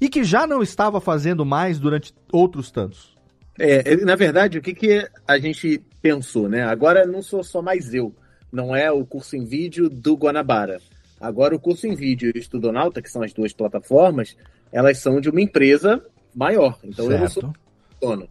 e 0.00 0.08
que 0.08 0.22
já 0.22 0.46
não 0.46 0.62
estava 0.62 1.00
fazendo 1.00 1.44
mais 1.44 1.78
durante 1.78 2.14
outros 2.32 2.70
tantos? 2.70 3.16
É, 3.58 3.96
na 3.96 4.16
verdade, 4.16 4.58
o 4.58 4.62
que, 4.62 4.72
que 4.72 5.08
a 5.26 5.38
gente 5.38 5.82
pensou, 6.00 6.48
né? 6.48 6.62
Agora 6.62 7.04
não 7.04 7.22
sou 7.22 7.44
só 7.44 7.60
mais 7.60 7.92
eu, 7.92 8.14
não 8.50 8.74
é 8.74 8.90
o 8.90 9.04
curso 9.04 9.36
em 9.36 9.44
vídeo 9.44 9.88
do 9.88 10.14
Guanabara. 10.14 10.80
Agora 11.20 11.54
o 11.54 11.60
curso 11.60 11.86
em 11.86 11.94
vídeo 11.94 12.32
e 12.32 12.38
o 12.38 12.40
Estudonauta, 12.40 13.02
que 13.02 13.10
são 13.10 13.22
as 13.22 13.32
duas 13.32 13.52
plataformas, 13.52 14.36
elas 14.72 14.98
são 14.98 15.20
de 15.20 15.28
uma 15.28 15.42
empresa 15.42 16.02
maior. 16.34 16.78
Então 16.82 17.06
certo. 17.06 17.12
eu 17.12 17.20
não 17.20 17.28
sou 17.28 17.52
dono. 18.00 18.28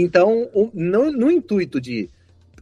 Então, 0.00 0.48
no, 0.72 1.12
no 1.12 1.30
intuito 1.30 1.80
de 1.80 2.08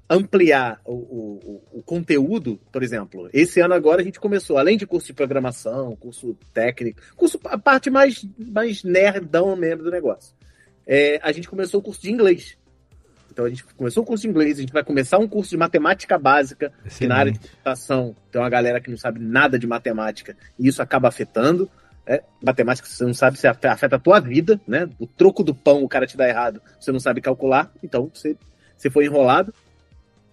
ampliar 0.09 0.81
o, 0.85 0.93
o, 0.93 1.63
o, 1.75 1.83
conteúdo, 1.83 2.59
por 2.73 2.83
exemplo, 2.83 3.31
esse 3.33 3.61
ano 3.61 3.75
agora 3.75 4.03
a 4.03 4.05
gente 4.05 4.19
começou, 4.19 4.59
além 4.59 4.77
de 4.77 4.85
curso 4.85 5.07
de 5.07 5.13
programação, 5.13 5.95
curso 5.95 6.37
técnico, 6.53 7.01
curso 7.15 7.39
a 7.45 7.57
parte 7.57 7.89
mais, 7.89 8.27
mais 8.37 8.83
nerdão 8.83 9.55
mesmo 9.55 9.85
do 9.85 9.91
negócio. 9.91 10.35
É, 10.85 11.21
a 11.23 11.31
gente 11.31 11.49
começou 11.49 11.79
o 11.79 11.83
curso 11.83 12.03
de 12.03 12.11
inglês. 12.11 12.59
Então 13.31 13.45
a 13.45 13.49
gente 13.49 13.63
começou 13.63 14.03
o 14.03 14.07
curso 14.07 14.23
de 14.23 14.29
inglês, 14.29 14.59
a 14.59 14.63
gente 14.63 14.73
vai 14.73 14.83
começar 14.83 15.19
um 15.19 15.29
curso 15.29 15.51
de 15.51 15.57
matemática 15.57 16.19
básica, 16.19 16.73
Excelente. 16.85 16.99
que 16.99 17.07
na 17.07 17.17
área 17.17 17.33
de 17.33 17.39
computação 17.39 18.17
tem 18.33 18.41
uma 18.41 18.51
galera 18.51 18.81
que 18.81 18.91
não 18.91 18.99
sabe 18.99 19.21
nada 19.21 19.57
de 19.57 19.69
matemática, 19.69 20.37
e 20.59 20.67
isso 20.67 20.83
acaba 20.83 21.07
afetando. 21.07 21.71
É, 22.11 22.25
matemática, 22.43 22.89
você 22.89 23.05
não 23.05 23.15
sabe 23.15 23.39
se 23.39 23.47
afeta 23.47 23.95
a 23.95 23.99
tua 24.01 24.19
vida, 24.19 24.61
né? 24.67 24.91
O 24.99 25.07
troco 25.07 25.45
do 25.45 25.55
pão 25.55 25.85
o 25.85 25.89
cara 25.89 26.09
te 26.09 26.17
dá 26.17 26.29
errado, 26.29 26.61
você 26.81 26.91
não 26.91 26.99
sabe 26.99 27.21
calcular, 27.21 27.73
então 27.85 28.11
você, 28.13 28.37
você 28.77 28.91
foi 28.91 29.05
enrolado. 29.05 29.55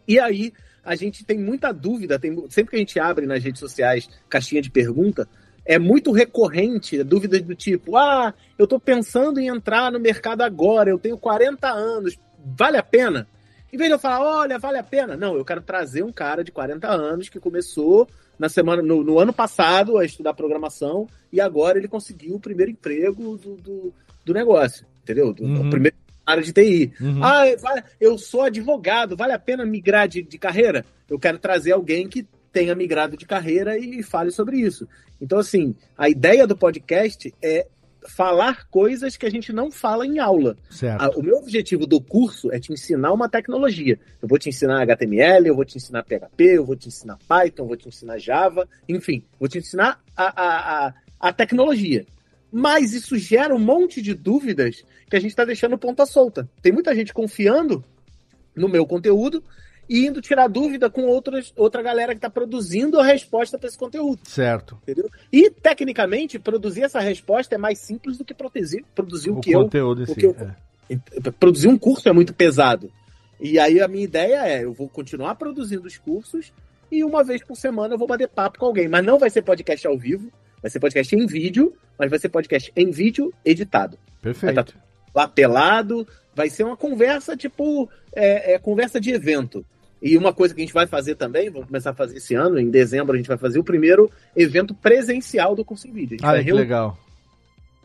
E 0.07 0.19
aí, 0.19 0.51
a 0.83 0.95
gente 0.95 1.23
tem 1.23 1.37
muita 1.37 1.71
dúvida, 1.71 2.17
tem, 2.17 2.33
sempre 2.49 2.71
que 2.71 2.75
a 2.77 2.79
gente 2.79 2.99
abre 2.99 3.27
nas 3.27 3.43
redes 3.43 3.59
sociais 3.59 4.09
caixinha 4.27 4.59
de 4.59 4.71
pergunta, 4.71 5.29
é 5.63 5.77
muito 5.77 6.11
recorrente 6.11 7.03
dúvidas 7.03 7.43
do 7.43 7.53
tipo: 7.53 7.95
ah, 7.95 8.33
eu 8.57 8.63
estou 8.63 8.79
pensando 8.79 9.39
em 9.39 9.47
entrar 9.47 9.91
no 9.91 9.99
mercado 9.99 10.41
agora, 10.41 10.89
eu 10.89 10.97
tenho 10.97 11.15
40 11.15 11.67
anos, 11.67 12.17
vale 12.43 12.77
a 12.77 12.83
pena? 12.83 13.27
Em 13.71 13.77
vez 13.77 13.89
de 13.89 13.95
eu 13.95 13.99
falar, 13.99 14.21
olha, 14.21 14.57
vale 14.57 14.77
a 14.77 14.83
pena, 14.83 15.17
não, 15.17 15.35
eu 15.35 15.43
quero 15.43 15.61
trazer 15.61 16.03
um 16.03 16.11
cara 16.11 16.43
de 16.43 16.51
40 16.51 16.87
anos 16.87 17.29
que 17.29 17.39
começou 17.39 18.07
na 18.39 18.47
semana, 18.47 18.81
no, 18.81 19.03
no, 19.03 19.19
ano 19.19 19.33
passado 19.33 19.97
a 19.97 20.05
estudar 20.05 20.33
programação 20.33 21.07
e 21.31 21.41
agora 21.41 21.77
ele 21.77 21.87
conseguiu 21.87 22.35
o 22.35 22.39
primeiro 22.39 22.71
emprego 22.71 23.37
do, 23.37 23.55
do, 23.55 23.93
do 24.23 24.33
negócio, 24.33 24.85
entendeu? 25.03 25.33
Do, 25.33 25.43
uhum. 25.43 25.69
primeiro 25.69 25.97
área 26.25 26.43
de 26.43 26.51
TI. 26.51 26.93
Uhum. 26.99 27.23
Ah, 27.23 27.45
eu 27.99 28.17
sou 28.17 28.41
advogado, 28.41 29.15
vale 29.15 29.31
a 29.31 29.39
pena 29.39 29.65
migrar 29.65 30.07
de, 30.07 30.21
de 30.21 30.37
carreira? 30.37 30.85
Eu 31.09 31.17
quero 31.17 31.39
trazer 31.39 31.71
alguém 31.71 32.07
que 32.07 32.27
tenha 32.51 32.75
migrado 32.75 33.15
de 33.15 33.25
carreira 33.25 33.77
e 33.77 34.03
fale 34.03 34.29
sobre 34.31 34.57
isso. 34.57 34.87
Então, 35.21 35.39
assim, 35.39 35.75
a 35.97 36.09
ideia 36.09 36.45
do 36.45 36.57
podcast 36.57 37.33
é 37.41 37.67
falar 38.09 38.67
coisas 38.69 39.17
que 39.17 39.25
a 39.25 39.29
gente 39.29 39.51
não 39.53 39.71
fala 39.71 40.05
em 40.05 40.19
aula. 40.19 40.57
Certo. 40.69 41.19
o 41.19 41.23
meu 41.23 41.37
objetivo 41.37 41.85
do 41.85 42.01
curso 42.01 42.51
é 42.51 42.59
te 42.59 42.71
ensinar 42.71 43.11
uma 43.11 43.29
tecnologia. 43.29 43.99
Eu 44.21 44.27
vou 44.27 44.37
te 44.37 44.49
ensinar 44.49 44.81
HTML, 44.81 45.47
eu 45.47 45.55
vou 45.55 45.65
te 45.65 45.77
ensinar 45.77 46.03
PHP, 46.03 46.43
eu 46.43 46.65
vou 46.65 46.75
te 46.75 46.87
ensinar 46.87 47.17
Python, 47.27 47.63
eu 47.63 47.67
vou 47.67 47.77
te 47.77 47.87
ensinar 47.87 48.17
Java, 48.17 48.67
enfim, 48.87 49.23
vou 49.39 49.47
te 49.47 49.57
ensinar 49.57 50.01
a, 50.15 50.25
a, 50.25 50.87
a, 50.87 50.93
a 51.19 51.33
tecnologia. 51.33 52.05
Mas 52.51 52.93
isso 52.93 53.17
gera 53.17 53.53
um 53.53 53.59
monte 53.59 54.01
de 54.01 54.13
dúvidas 54.13 54.83
que 55.09 55.15
a 55.15 55.19
gente 55.19 55.31
está 55.31 55.45
deixando 55.45 55.77
ponta 55.77 56.05
solta. 56.05 56.49
Tem 56.61 56.71
muita 56.71 56.95
gente 56.95 57.13
confiando 57.13 57.83
no 58.55 58.69
meu 58.69 58.85
conteúdo 58.85 59.43
e 59.89 60.05
indo 60.05 60.21
tirar 60.21 60.47
dúvida 60.47 60.89
com 60.89 61.03
outras, 61.03 61.53
outra 61.55 61.81
galera 61.81 62.13
que 62.13 62.17
está 62.17 62.29
produzindo 62.29 62.99
a 62.99 63.03
resposta 63.03 63.57
para 63.57 63.67
esse 63.67 63.77
conteúdo. 63.77 64.19
Certo. 64.23 64.77
Entendeu? 64.83 65.09
E, 65.31 65.49
tecnicamente, 65.49 66.39
produzir 66.39 66.83
essa 66.83 66.99
resposta 66.99 67.55
é 67.55 67.57
mais 67.57 67.79
simples 67.79 68.17
do 68.17 68.25
que 68.25 68.33
produzir, 68.33 68.85
produzir 68.93 69.29
o, 69.29 69.37
o 69.37 69.41
que 69.41 69.53
conteúdo 69.53 70.03
eu. 70.07 70.15
Que 70.15 70.25
eu 70.25 70.35
é. 70.39 71.31
Produzir 71.39 71.67
um 71.67 71.77
curso 71.77 72.07
é 72.07 72.13
muito 72.13 72.33
pesado. 72.33 72.91
E 73.39 73.59
aí 73.59 73.81
a 73.81 73.87
minha 73.87 74.03
ideia 74.03 74.47
é: 74.47 74.63
eu 74.63 74.73
vou 74.73 74.87
continuar 74.89 75.35
produzindo 75.35 75.85
os 75.85 75.97
cursos 75.97 76.53
e 76.91 77.03
uma 77.03 77.23
vez 77.23 77.43
por 77.43 77.55
semana 77.55 77.93
eu 77.93 77.97
vou 77.97 78.07
bater 78.07 78.27
papo 78.27 78.59
com 78.59 78.65
alguém. 78.65 78.87
Mas 78.87 79.05
não 79.05 79.19
vai 79.19 79.29
ser 79.29 79.41
podcast 79.41 79.85
ao 79.85 79.97
vivo, 79.97 80.31
Vai 80.61 80.71
ser 80.71 80.79
podcast 80.79 81.15
em 81.15 81.25
vídeo, 81.25 81.73
mas 81.97 82.09
vai 82.09 82.19
ser 82.19 82.29
podcast 82.29 82.71
em 82.75 82.89
vídeo 82.89 83.33
editado. 83.45 83.97
Perfeito. 84.21 84.55
Vai 84.55 84.63
estar 84.63 84.79
lá 85.13 85.27
pelado, 85.27 86.07
vai 86.35 86.49
ser 86.49 86.63
uma 86.63 86.75
conversa 86.75 87.37
tipo 87.37 87.89
é, 88.13 88.53
é, 88.53 88.59
conversa 88.59 88.99
de 88.99 89.11
evento. 89.11 89.65
E 90.01 90.17
uma 90.17 90.31
coisa 90.33 90.53
que 90.53 90.61
a 90.61 90.63
gente 90.63 90.73
vai 90.73 90.85
fazer 90.85 91.15
também, 91.15 91.49
vamos 91.49 91.67
começar 91.67 91.91
a 91.91 91.93
fazer 91.93 92.17
esse 92.17 92.35
ano, 92.35 92.59
em 92.59 92.69
dezembro 92.69 93.13
a 93.13 93.17
gente 93.17 93.27
vai 93.27 93.37
fazer 93.37 93.59
o 93.59 93.63
primeiro 93.63 94.09
evento 94.35 94.73
presencial 94.73 95.55
do 95.55 95.65
curso 95.65 95.87
em 95.87 95.91
vídeo. 95.91 96.17
Ah, 96.21 96.41
que 96.41 96.51
legal. 96.51 96.97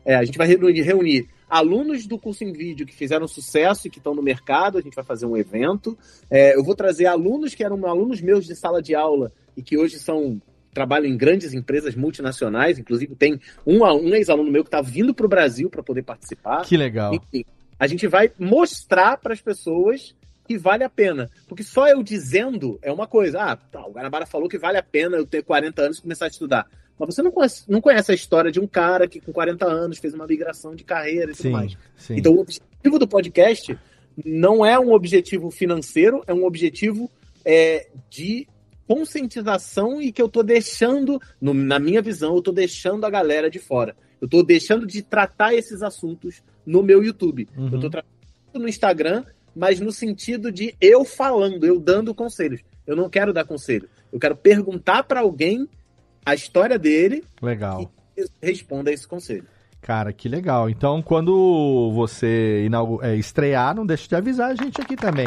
É, 0.05 0.17
a 0.17 0.25
gente 0.25 0.37
vai 0.37 0.47
reunir, 0.47 0.83
reunir 0.83 1.29
alunos 1.49 2.07
do 2.07 2.19
curso 2.19 2.45
em 2.45 2.53
vídeo 2.53 2.87
que 2.87 2.95
fizeram 2.95 3.29
sucesso 3.29 3.87
e 3.87 3.91
que 3.91 3.99
estão 3.99 4.15
no 4.15 4.23
mercado, 4.23 4.79
a 4.79 4.81
gente 4.81 4.95
vai 4.95 5.05
fazer 5.05 5.27
um 5.27 5.37
evento. 5.37 5.97
É, 6.31 6.57
eu 6.57 6.65
vou 6.65 6.75
trazer 6.75 7.07
alunos 7.07 7.55
que 7.55 7.63
eram 7.63 7.87
alunos 7.87 8.21
meus 8.21 8.47
de 8.47 8.57
sala 8.57 8.83
de 8.83 8.95
aula 8.95 9.31
e 9.57 9.63
que 9.63 9.79
hoje 9.79 9.99
são 9.99 10.41
trabalham 10.73 11.07
em 11.07 11.17
grandes 11.19 11.53
empresas 11.53 11.95
multinacionais, 11.95 12.79
inclusive 12.79 13.15
tem 13.15 13.39
um, 13.67 13.85
um 13.85 14.15
ex-aluno 14.15 14.51
meu 14.51 14.65
que 14.65 14.69
está 14.69 14.81
vindo 14.81 15.13
para 15.13 15.27
o 15.27 15.29
Brasil 15.29 15.69
para 15.69 15.83
poder 15.83 16.03
participar. 16.03 16.63
Que 16.63 16.79
legal. 16.79 17.15
Enfim, 17.15 17.45
a 17.79 17.87
gente 17.87 18.07
vai 18.07 18.33
mostrar 18.39 19.19
para 19.19 19.35
as 19.35 19.41
pessoas 19.41 20.15
que 20.53 20.59
vale 20.59 20.85
a 20.85 20.91
pena. 20.91 21.31
Porque 21.49 21.63
só 21.63 21.89
eu 21.89 22.03
dizendo 22.03 22.79
é 22.83 22.93
uma 22.93 23.07
coisa. 23.07 23.41
Ah, 23.41 23.57
tá, 23.57 23.87
o 23.87 23.93
Guanabara 23.93 24.27
falou 24.27 24.49
que 24.49 24.59
vale 24.59 24.77
a 24.77 24.83
pena 24.83 25.17
eu 25.17 25.27
ter 25.27 25.43
40 25.43 25.83
anos 25.83 25.99
e 25.99 26.03
começar 26.03 26.27
a 26.27 26.29
estudar. 26.29 26.67
Mas 26.99 27.15
você 27.15 27.23
não 27.23 27.31
conhece, 27.31 27.65
não 27.69 27.81
conhece 27.81 28.13
a 28.13 28.15
história 28.15 28.53
de 28.53 28.61
um 28.61 28.67
cara 28.67 29.09
que 29.09 29.19
com 29.19 29.33
40 29.33 29.65
anos 29.65 29.99
fez 29.99 30.13
uma 30.13 30.27
migração 30.27 30.75
de 30.75 30.85
carreira 30.85 31.33
e 31.33 31.35
tudo 31.35 31.43
sim, 31.43 31.51
mais. 31.51 31.77
Sim. 31.97 32.17
Então, 32.19 32.35
o 32.35 32.41
objetivo 32.41 32.99
do 32.99 33.09
podcast 33.09 33.79
não 34.25 34.65
é 34.65 34.79
um 34.79 34.93
objetivo 34.93 35.51
financeiro, 35.51 36.23
é 36.27 36.35
um 36.35 36.45
objetivo 36.45 37.11
é, 37.45 37.89
de 38.11 38.47
conscientização 38.87 40.03
e 40.03 40.13
que 40.13 40.21
eu 40.21 40.29
tô 40.29 40.43
deixando, 40.43 41.21
no, 41.41 41.55
na 41.55 41.79
minha 41.79 42.03
visão, 42.03 42.37
eu 42.37 42.43
tô 42.43 42.53
deixando 42.53 43.07
a 43.07 43.11
galera 43.11 43.51
de 43.51 43.59
fora. 43.59 43.97
Eu 44.21 44.29
tô 44.29 44.43
deixando 44.43 44.87
de 44.87 45.03
tratar 45.03 45.55
esses 45.55 45.83
assuntos 45.83 46.43
no 46.65 46.83
meu 46.83 47.03
YouTube. 47.03 47.49
Uhum. 47.57 47.71
Eu 47.73 47.81
tô 47.81 47.91
tratando 47.91 48.13
no 48.55 48.69
Instagram 48.69 49.25
mas 49.55 49.81
no 49.81 49.93
sentido 49.93 50.51
de 50.51 50.75
eu 50.81 51.05
falando, 51.05 51.65
eu 51.65 51.79
dando 51.79 52.15
conselhos. 52.15 52.61
Eu 52.87 52.97
não 52.97 53.09
quero 53.09 53.33
dar 53.33 53.45
conselho. 53.45 53.89
Eu 54.13 54.19
quero 54.19 54.37
perguntar 54.37 55.05
para 55.05 55.21
alguém 55.21 55.69
a 56.25 56.35
história 56.35 56.79
dele. 56.79 57.25
Legal. 57.41 57.91
E 58.17 58.25
responda 58.43 58.93
esse 58.93 59.07
conselho. 59.07 59.47
Cara, 59.83 60.13
que 60.13 60.29
legal. 60.29 60.71
Então, 60.71 61.03
quando 61.03 61.91
você 61.93 62.69
é, 63.03 63.17
estrear, 63.17 63.75
não 63.75 63.85
deixe 63.85 64.09
de 64.09 64.15
avisar 64.15 64.53
a 64.53 64.55
gente 64.55 64.81
aqui 64.81 64.95
também. 64.95 65.27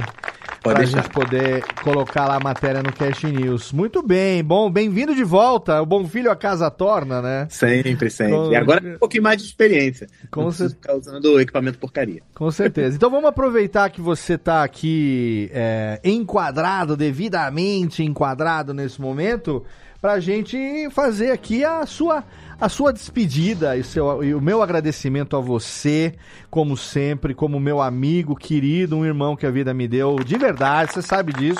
Para 0.64 0.80
a 0.80 0.86
gente 0.86 1.10
poder 1.10 1.64
colocar 1.84 2.26
lá 2.26 2.38
a 2.38 2.40
matéria 2.40 2.82
no 2.82 2.92
Cash 2.92 3.24
News. 3.24 3.74
Muito 3.74 4.02
bem, 4.02 4.42
bom, 4.42 4.72
bem-vindo 4.72 5.14
de 5.14 5.26
volta. 5.26 5.80
O 5.82 5.86
bom 5.86 6.08
filho 6.08 6.32
a 6.32 6.36
casa 6.38 6.72
torna, 6.72 7.22
né? 7.22 7.48
Sempre, 7.50 8.10
sempre. 8.10 8.34
Com... 8.34 8.52
E 8.52 8.56
agora 8.56 8.96
um 8.96 8.98
pouquinho 8.98 9.24
mais 9.24 9.42
de 9.42 9.48
experiência. 9.48 10.08
Com 10.32 10.50
certeza. 10.50 10.76
ficar 10.76 10.96
usando 10.96 11.40
equipamento 11.40 11.78
porcaria. 11.78 12.22
Com 12.34 12.50
certeza. 12.50 12.96
Então 12.96 13.12
vamos 13.12 13.28
aproveitar 13.28 13.90
que 13.92 14.02
você 14.02 14.36
está 14.36 14.64
aqui 14.64 15.52
é, 15.54 16.00
enquadrado, 16.04 16.96
devidamente 16.98 18.04
enquadrado 18.04 18.74
nesse 18.74 19.00
momento, 19.00 19.64
para 20.02 20.14
a 20.14 20.20
gente 20.20 20.90
fazer 20.92 21.32
aqui 21.32 21.64
a 21.64 21.86
sua 21.86 22.24
a 22.60 22.70
sua 22.70 22.94
despedida 22.94 23.76
e, 23.78 23.84
seu, 23.84 24.24
e 24.24 24.34
o 24.34 24.42
meu 24.42 24.62
agradecimento 24.62 25.36
a 25.36 25.40
você, 25.40 26.16
como 26.50 26.78
sempre, 26.78 27.34
como 27.34 27.60
meu 27.60 27.82
amigo 27.82 28.36
querido, 28.36 28.96
um 28.96 29.06
irmão 29.06 29.36
que 29.36 29.46
a 29.46 29.52
vida 29.52 29.74
me 29.74 29.88
deu 29.88 30.16
de 30.18 30.38
verdade, 30.38 30.94
você 30.94 31.02
sabe 31.02 31.34
disso. 31.34 31.60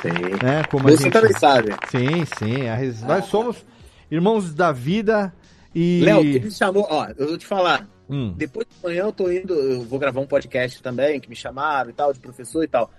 Sim. 0.00 0.44
Né? 0.44 0.64
Como 0.70 0.84
você 0.84 1.04
gente... 1.04 1.12
também 1.12 1.32
sabe. 1.38 1.74
Sim, 1.90 2.24
sim. 2.38 2.68
A... 2.68 3.06
Nós 3.06 3.26
somos 3.26 3.64
irmãos 4.10 4.54
da 4.54 4.72
vida 4.72 5.32
e. 5.74 6.00
Léo, 6.02 6.22
que 6.22 6.40
me 6.40 6.50
chamou, 6.50 6.86
ó, 6.88 7.08
eu 7.16 7.28
vou 7.28 7.38
te 7.38 7.46
falar. 7.46 7.86
Hum. 8.08 8.34
Depois 8.36 8.66
de 8.66 8.82
manhã 8.82 9.04
eu 9.04 9.12
tô 9.12 9.30
indo, 9.30 9.54
eu 9.54 9.82
vou 9.82 9.98
gravar 9.98 10.20
um 10.20 10.26
podcast 10.26 10.82
também, 10.82 11.20
que 11.20 11.28
me 11.28 11.36
chamaram 11.36 11.90
e 11.90 11.92
tal, 11.92 12.12
de 12.12 12.18
professor 12.18 12.64
e 12.64 12.66
tal. 12.66 12.90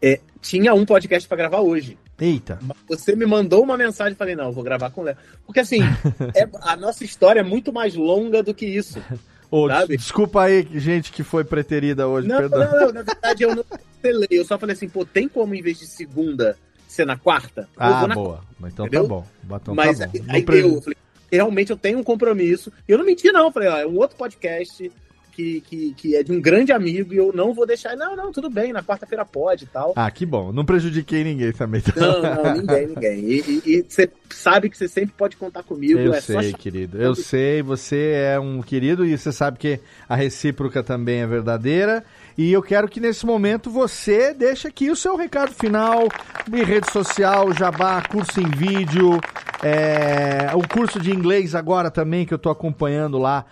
É, 0.00 0.20
tinha 0.40 0.74
um 0.74 0.84
podcast 0.84 1.28
para 1.28 1.36
gravar 1.36 1.60
hoje. 1.60 1.98
Eita. 2.18 2.58
Você 2.88 3.14
me 3.14 3.26
mandou 3.26 3.62
uma 3.62 3.76
mensagem 3.76 4.14
e 4.14 4.16
falei, 4.16 4.34
não, 4.34 4.46
eu 4.46 4.52
vou 4.52 4.64
gravar 4.64 4.90
com 4.90 5.02
o 5.02 5.04
Léo. 5.04 5.16
Porque 5.44 5.60
assim, 5.60 5.80
é, 6.34 6.48
a 6.62 6.76
nossa 6.76 7.04
história 7.04 7.40
é 7.40 7.42
muito 7.42 7.72
mais 7.72 7.94
longa 7.94 8.42
do 8.42 8.54
que 8.54 8.66
isso. 8.66 9.02
Ô, 9.50 9.68
desculpa 9.86 10.42
aí, 10.42 10.66
gente, 10.74 11.12
que 11.12 11.22
foi 11.22 11.44
preterida 11.44 12.08
hoje, 12.08 12.26
não, 12.26 12.38
perdão. 12.38 12.58
Não, 12.58 12.80
não, 12.80 12.92
na 12.92 13.02
verdade 13.02 13.42
eu 13.44 13.54
não 13.54 13.64
cancelei. 13.64 14.28
Eu 14.30 14.44
só 14.44 14.58
falei 14.58 14.74
assim, 14.74 14.88
pô, 14.88 15.04
tem 15.04 15.28
como 15.28 15.54
em 15.54 15.62
vez 15.62 15.78
de 15.78 15.86
segunda 15.86 16.56
ser 16.88 17.06
na 17.06 17.16
quarta? 17.16 17.68
Ah, 17.76 18.06
boa. 18.08 18.42
Então 18.58 18.70
tá 18.70 18.82
Entendeu? 18.84 19.02
tá 19.02 19.08
bom. 19.08 19.26
Então 19.44 19.74
Mas 19.74 19.98
tá 19.98 20.06
bom. 20.06 20.12
aí, 20.28 20.44
aí 20.48 20.60
eu 20.60 20.82
falei, 20.82 20.96
realmente 21.30 21.70
eu 21.70 21.76
tenho 21.76 21.98
um 21.98 22.04
compromisso. 22.04 22.72
E 22.88 22.92
eu 22.92 22.98
não 22.98 23.04
menti, 23.04 23.30
não. 23.30 23.46
Eu 23.46 23.52
falei, 23.52 23.68
ó, 23.68 23.76
é 23.76 23.86
um 23.86 23.96
outro 23.96 24.16
podcast 24.16 24.90
que, 25.36 25.60
que, 25.60 25.94
que 25.94 26.16
é 26.16 26.22
de 26.22 26.32
um 26.32 26.40
grande 26.40 26.72
amigo 26.72 27.12
e 27.12 27.18
eu 27.18 27.30
não 27.30 27.52
vou 27.52 27.66
deixar. 27.66 27.94
Não, 27.94 28.16
não, 28.16 28.32
tudo 28.32 28.48
bem, 28.48 28.72
na 28.72 28.82
quarta-feira 28.82 29.22
pode 29.22 29.64
e 29.64 29.66
tal. 29.66 29.92
Ah, 29.94 30.10
que 30.10 30.24
bom. 30.24 30.50
Não 30.50 30.64
prejudiquei 30.64 31.22
ninguém 31.22 31.52
também. 31.52 31.82
Não, 31.94 32.22
não, 32.22 32.56
ninguém, 32.56 32.86
ninguém. 32.86 33.18
E 33.66 33.84
você 33.86 34.08
sabe 34.30 34.70
que 34.70 34.78
você 34.78 34.88
sempre 34.88 35.14
pode 35.16 35.36
contar 35.36 35.62
comigo. 35.62 35.98
Eu 35.98 36.14
é 36.14 36.20
sei, 36.22 36.54
querido. 36.54 37.00
Eu 37.00 37.14
sei, 37.14 37.60
você 37.60 38.12
é 38.14 38.40
um 38.40 38.62
querido 38.62 39.04
e 39.04 39.16
você 39.16 39.30
sabe 39.30 39.58
que 39.58 39.78
a 40.08 40.16
recíproca 40.16 40.82
também 40.82 41.20
é 41.20 41.26
verdadeira. 41.26 42.02
E 42.36 42.52
eu 42.52 42.62
quero 42.62 42.86
que 42.86 43.00
nesse 43.00 43.24
momento 43.24 43.70
você 43.70 44.34
deixe 44.34 44.68
aqui 44.68 44.90
o 44.90 44.96
seu 44.96 45.16
recado 45.16 45.52
final, 45.52 46.06
em 46.52 46.62
rede 46.62 46.90
social, 46.92 47.52
jabá, 47.54 48.02
curso 48.02 48.40
em 48.40 48.50
vídeo, 48.50 49.18
é, 49.62 50.54
o 50.54 50.68
curso 50.68 51.00
de 51.00 51.10
inglês 51.10 51.54
agora 51.54 51.90
também 51.90 52.26
que 52.26 52.34
eu 52.34 52.36
estou 52.36 52.52
acompanhando 52.52 53.16
lá, 53.16 53.46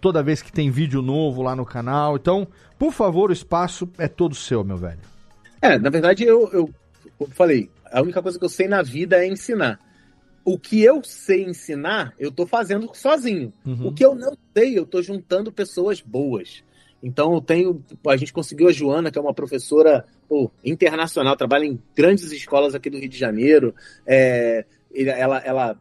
toda 0.00 0.22
vez 0.22 0.40
que 0.40 0.52
tem 0.52 0.70
vídeo 0.70 1.02
novo 1.02 1.42
lá 1.42 1.56
no 1.56 1.66
canal. 1.66 2.16
Então, 2.16 2.46
por 2.78 2.92
favor, 2.92 3.30
o 3.30 3.32
espaço 3.32 3.88
é 3.98 4.06
todo 4.06 4.34
seu, 4.36 4.62
meu 4.62 4.76
velho. 4.76 5.00
É, 5.60 5.76
na 5.76 5.90
verdade, 5.90 6.22
eu, 6.22 6.48
eu, 6.52 6.70
eu 7.18 7.26
falei, 7.32 7.68
a 7.90 8.00
única 8.02 8.22
coisa 8.22 8.38
que 8.38 8.44
eu 8.44 8.48
sei 8.48 8.68
na 8.68 8.82
vida 8.82 9.16
é 9.16 9.26
ensinar 9.26 9.80
o 10.46 10.56
que 10.56 10.80
eu 10.80 11.02
sei 11.02 11.44
ensinar, 11.44 12.14
eu 12.16 12.28
estou 12.28 12.46
fazendo 12.46 12.88
sozinho. 12.94 13.52
Uhum. 13.66 13.88
O 13.88 13.92
que 13.92 14.04
eu 14.04 14.14
não 14.14 14.38
sei, 14.56 14.78
eu 14.78 14.84
estou 14.84 15.02
juntando 15.02 15.50
pessoas 15.50 16.00
boas. 16.00 16.62
Então 17.02 17.34
eu 17.34 17.40
tenho, 17.40 17.84
a 18.06 18.16
gente 18.16 18.32
conseguiu 18.32 18.68
a 18.68 18.72
Joana, 18.72 19.10
que 19.10 19.18
é 19.18 19.20
uma 19.20 19.34
professora 19.34 20.04
pô, 20.28 20.50
internacional, 20.64 21.36
trabalha 21.36 21.64
em 21.64 21.80
grandes 21.94 22.30
escolas 22.32 22.74
aqui 22.74 22.90
do 22.90 22.98
Rio 22.98 23.08
de 23.08 23.18
Janeiro. 23.18 23.74
É, 24.06 24.64
ela, 24.94 25.38
ela, 25.38 25.80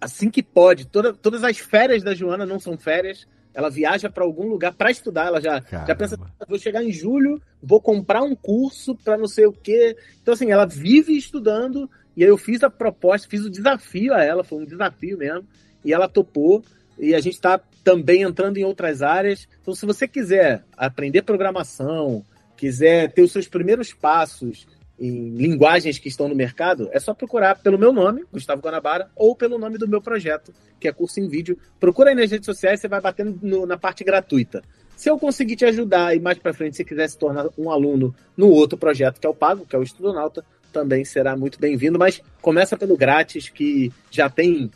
assim 0.00 0.30
que 0.30 0.42
pode, 0.42 0.86
toda, 0.86 1.12
todas 1.12 1.42
as 1.44 1.58
férias 1.58 2.02
da 2.02 2.14
Joana 2.14 2.46
não 2.46 2.58
são 2.58 2.78
férias. 2.78 3.26
Ela 3.52 3.70
viaja 3.70 4.08
para 4.08 4.22
algum 4.22 4.46
lugar 4.46 4.72
para 4.72 4.90
estudar. 4.90 5.26
Ela 5.26 5.40
já, 5.40 5.60
já 5.86 5.94
pensa, 5.94 6.18
vou 6.48 6.58
chegar 6.58 6.84
em 6.84 6.92
julho, 6.92 7.42
vou 7.60 7.80
comprar 7.80 8.22
um 8.22 8.36
curso 8.36 8.94
para 8.94 9.18
não 9.18 9.26
sei 9.26 9.46
o 9.46 9.52
quê. 9.52 9.96
Então 10.22 10.34
assim, 10.34 10.50
ela 10.50 10.66
vive 10.66 11.16
estudando. 11.16 11.90
E 12.16 12.22
aí 12.22 12.30
eu 12.30 12.38
fiz 12.38 12.62
a 12.62 12.70
proposta, 12.70 13.28
fiz 13.28 13.44
o 13.44 13.50
desafio 13.50 14.14
a 14.14 14.22
ela, 14.22 14.44
foi 14.44 14.58
um 14.58 14.64
desafio 14.64 15.18
mesmo. 15.18 15.46
E 15.84 15.92
ela 15.92 16.08
topou 16.08 16.62
e 16.98 17.14
a 17.14 17.20
gente 17.20 17.34
está 17.34 17.60
também 17.88 18.20
entrando 18.20 18.58
em 18.58 18.64
outras 18.64 19.00
áreas. 19.00 19.48
Então, 19.62 19.74
se 19.74 19.86
você 19.86 20.06
quiser 20.06 20.62
aprender 20.76 21.22
programação, 21.22 22.22
quiser 22.54 23.10
ter 23.12 23.22
os 23.22 23.32
seus 23.32 23.48
primeiros 23.48 23.94
passos 23.94 24.66
em 25.00 25.30
linguagens 25.30 25.98
que 25.98 26.08
estão 26.08 26.28
no 26.28 26.34
mercado, 26.34 26.90
é 26.92 27.00
só 27.00 27.14
procurar 27.14 27.54
pelo 27.62 27.78
meu 27.78 27.90
nome, 27.90 28.26
Gustavo 28.30 28.60
Guanabara, 28.60 29.08
ou 29.16 29.34
pelo 29.34 29.56
nome 29.56 29.78
do 29.78 29.88
meu 29.88 30.02
projeto, 30.02 30.52
que 30.78 30.86
é 30.86 30.92
curso 30.92 31.18
em 31.18 31.28
vídeo. 31.28 31.56
Procura 31.80 32.10
aí 32.10 32.14
nas 32.14 32.30
redes 32.30 32.44
sociais, 32.44 32.78
você 32.78 32.88
vai 32.88 33.00
batendo 33.00 33.38
no, 33.40 33.64
na 33.64 33.78
parte 33.78 34.04
gratuita. 34.04 34.62
Se 34.94 35.08
eu 35.08 35.18
conseguir 35.18 35.56
te 35.56 35.64
ajudar 35.64 36.14
e 36.14 36.20
mais 36.20 36.38
para 36.38 36.52
frente, 36.52 36.76
se 36.76 36.84
quiser 36.84 37.08
se 37.08 37.16
tornar 37.16 37.48
um 37.56 37.70
aluno 37.70 38.14
no 38.36 38.50
outro 38.50 38.76
projeto 38.76 39.18
que 39.18 39.26
é 39.26 39.30
o 39.30 39.34
Pago, 39.34 39.64
que 39.64 39.74
é 39.74 39.78
o 39.78 39.82
Estudonauta, 39.82 40.44
também 40.74 41.06
será 41.06 41.34
muito 41.34 41.58
bem-vindo. 41.58 41.98
Mas 41.98 42.20
começa 42.42 42.76
pelo 42.76 42.98
grátis, 42.98 43.48
que 43.48 43.90
já 44.10 44.28
tem 44.28 44.70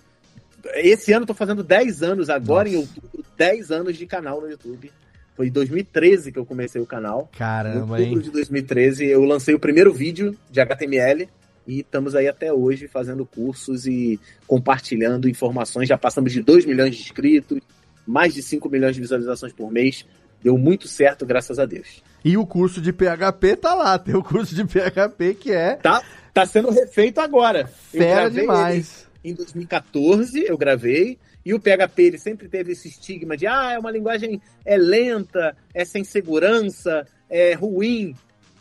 esse 0.74 1.12
ano 1.12 1.22
eu 1.22 1.26
tô 1.26 1.34
fazendo 1.34 1.62
10 1.62 2.02
anos, 2.02 2.30
agora 2.30 2.68
Nossa. 2.68 2.76
em 2.76 2.80
outubro, 2.80 3.24
10 3.36 3.70
anos 3.70 3.97
de 3.97 4.06
canal 4.06 4.40
no 4.40 4.48
YouTube. 4.48 4.93
Foi 5.36 5.47
em 5.47 5.51
2013 5.51 6.30
que 6.30 6.39
eu 6.39 6.44
comecei 6.44 6.80
o 6.80 6.86
canal. 6.86 7.30
Caramba, 7.36 7.98
Em 7.98 8.05
outubro 8.05 8.22
de 8.22 8.30
2013 8.30 9.06
eu 9.06 9.24
lancei 9.24 9.55
o 9.55 9.59
primeiro 9.59 9.93
vídeo 9.93 10.36
de 10.51 10.60
HTML 10.60 11.28
e 11.66 11.80
estamos 11.80 12.14
aí 12.14 12.28
até 12.28 12.52
hoje 12.52 12.89
fazendo 12.89 13.24
cursos 13.24 13.86
e 13.86 14.20
compartilhando 14.47 15.28
informações. 15.28 15.89
Já 15.89 15.97
passamos 15.97 16.32
de 16.32 16.43
2 16.43 16.66
milhões 16.66 16.94
de 16.94 17.02
inscritos, 17.02 17.60
mais 18.06 18.34
de 18.34 18.43
5 18.43 18.68
milhões 18.68 18.94
de 18.94 19.01
visualizações 19.01 19.52
por 19.52 19.70
mês. 19.70 20.05
Deu 20.43 20.59
muito 20.59 20.89
certo, 20.89 21.24
graças 21.24 21.59
a 21.59 21.64
Deus. 21.64 22.02
E 22.24 22.36
o 22.36 22.44
curso 22.44 22.80
de 22.80 22.93
PHP 22.93 23.56
tá 23.56 23.74
lá, 23.74 23.98
tem 23.98 24.14
o 24.14 24.22
curso 24.22 24.55
de 24.55 24.64
PHP 24.64 25.34
que 25.34 25.52
é. 25.52 25.76
Tá, 25.76 26.02
tá 26.34 26.44
sendo 26.44 26.70
refeito 26.70 27.20
agora. 27.20 27.66
Fera 27.66 28.28
demais. 28.28 29.06
Ele 29.06 29.11
em 29.24 29.34
2014 29.34 30.44
eu 30.46 30.56
gravei, 30.56 31.18
e 31.44 31.52
o 31.52 31.60
PHP 31.60 32.02
ele 32.02 32.18
sempre 32.18 32.48
teve 32.48 32.72
esse 32.72 32.88
estigma 32.88 33.36
de 33.36 33.46
ah, 33.46 33.72
é 33.72 33.78
uma 33.78 33.90
linguagem 33.90 34.40
é 34.64 34.76
lenta, 34.76 35.56
é 35.74 35.84
sem 35.84 36.04
segurança, 36.04 37.06
é 37.28 37.54
ruim. 37.54 38.14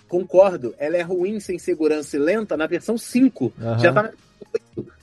concordo, 0.07 0.75
ela 0.77 0.97
é 0.97 1.01
ruim, 1.01 1.39
sem 1.39 1.57
segurança 1.57 2.17
e 2.17 2.19
lenta 2.19 2.57
na 2.57 2.67
versão 2.67 2.97
5. 2.97 3.45
Uhum. 3.45 3.79
Já 3.79 3.93
tá 3.93 4.11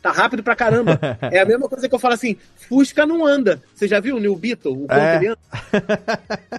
Tá 0.02 0.12
rápido 0.12 0.42
pra 0.42 0.56
caramba. 0.56 0.98
é 1.32 1.40
a 1.40 1.44
mesma 1.44 1.68
coisa 1.68 1.88
que 1.88 1.94
eu 1.94 1.98
falo 1.98 2.14
assim: 2.14 2.36
Fusca 2.56 3.04
não 3.04 3.26
anda. 3.26 3.62
Você 3.74 3.88
já 3.88 4.00
viu 4.00 4.16
o 4.16 4.20
New 4.20 4.36
Beetle? 4.36 4.84
O 4.84 4.86
é. 4.92 5.34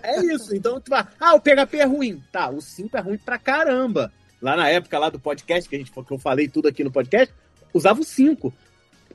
é 0.03 0.25
isso. 0.33 0.55
Então, 0.55 0.79
tu 0.79 0.89
vai, 0.89 1.05
ah, 1.19 1.35
o 1.35 1.41
PHP 1.41 1.77
é 1.77 1.85
ruim. 1.85 2.21
Tá, 2.31 2.49
o 2.49 2.61
5 2.61 2.97
é 2.97 3.01
ruim 3.01 3.17
pra 3.17 3.37
caramba. 3.37 4.11
Lá 4.41 4.55
na 4.55 4.69
época 4.69 4.97
lá 4.99 5.09
do 5.09 5.19
podcast, 5.19 5.69
que, 5.69 5.75
a 5.75 5.79
gente, 5.79 5.91
que 5.91 6.11
eu 6.11 6.19
falei 6.19 6.47
tudo 6.47 6.67
aqui 6.67 6.83
no 6.83 6.91
podcast, 6.91 7.33
usava 7.73 7.99
o 7.99 8.05
5. 8.05 8.53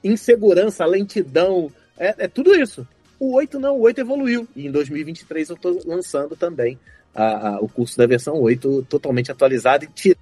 Insegurança, 0.04 0.84
lentidão, 0.84 1.72
é, 1.98 2.14
é 2.18 2.28
tudo 2.28 2.54
isso. 2.54 2.86
O 3.18 3.34
8 3.34 3.58
não, 3.58 3.76
o 3.76 3.80
8 3.80 4.00
evoluiu. 4.00 4.46
E 4.54 4.66
em 4.66 4.70
2023 4.70 5.48
eu 5.48 5.56
tô 5.56 5.80
lançando 5.86 6.36
também 6.36 6.78
a, 7.14 7.48
a, 7.48 7.60
o 7.60 7.68
curso 7.68 7.96
da 7.96 8.06
versão 8.06 8.34
8 8.40 8.86
totalmente 8.88 9.32
atualizado 9.32 9.84
e 9.84 9.88
tirando 9.88 10.18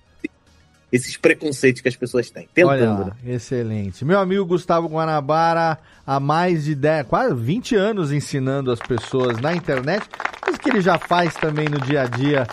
esses 0.92 1.16
preconceitos 1.16 1.80
que 1.80 1.88
as 1.88 1.96
pessoas 1.96 2.30
têm. 2.30 2.46
Tentando. 2.52 2.70
Olha 2.70 2.90
lá, 2.90 3.04
né? 3.06 3.34
excelente. 3.34 4.04
Meu 4.04 4.18
amigo 4.18 4.44
Gustavo 4.44 4.88
Guanabara, 4.88 5.78
há 6.06 6.20
mais 6.20 6.64
de 6.64 6.74
10, 6.74 7.06
quase 7.06 7.34
20 7.34 7.74
anos 7.74 8.12
ensinando 8.12 8.70
as 8.70 8.78
pessoas 8.78 9.38
na 9.38 9.54
internet, 9.54 10.06
mas 10.44 10.58
que 10.58 10.68
ele 10.68 10.80
já 10.80 10.98
faz 10.98 11.34
também 11.34 11.68
no 11.68 11.80
dia 11.80 12.02
a 12.02 12.06
dia 12.06 12.46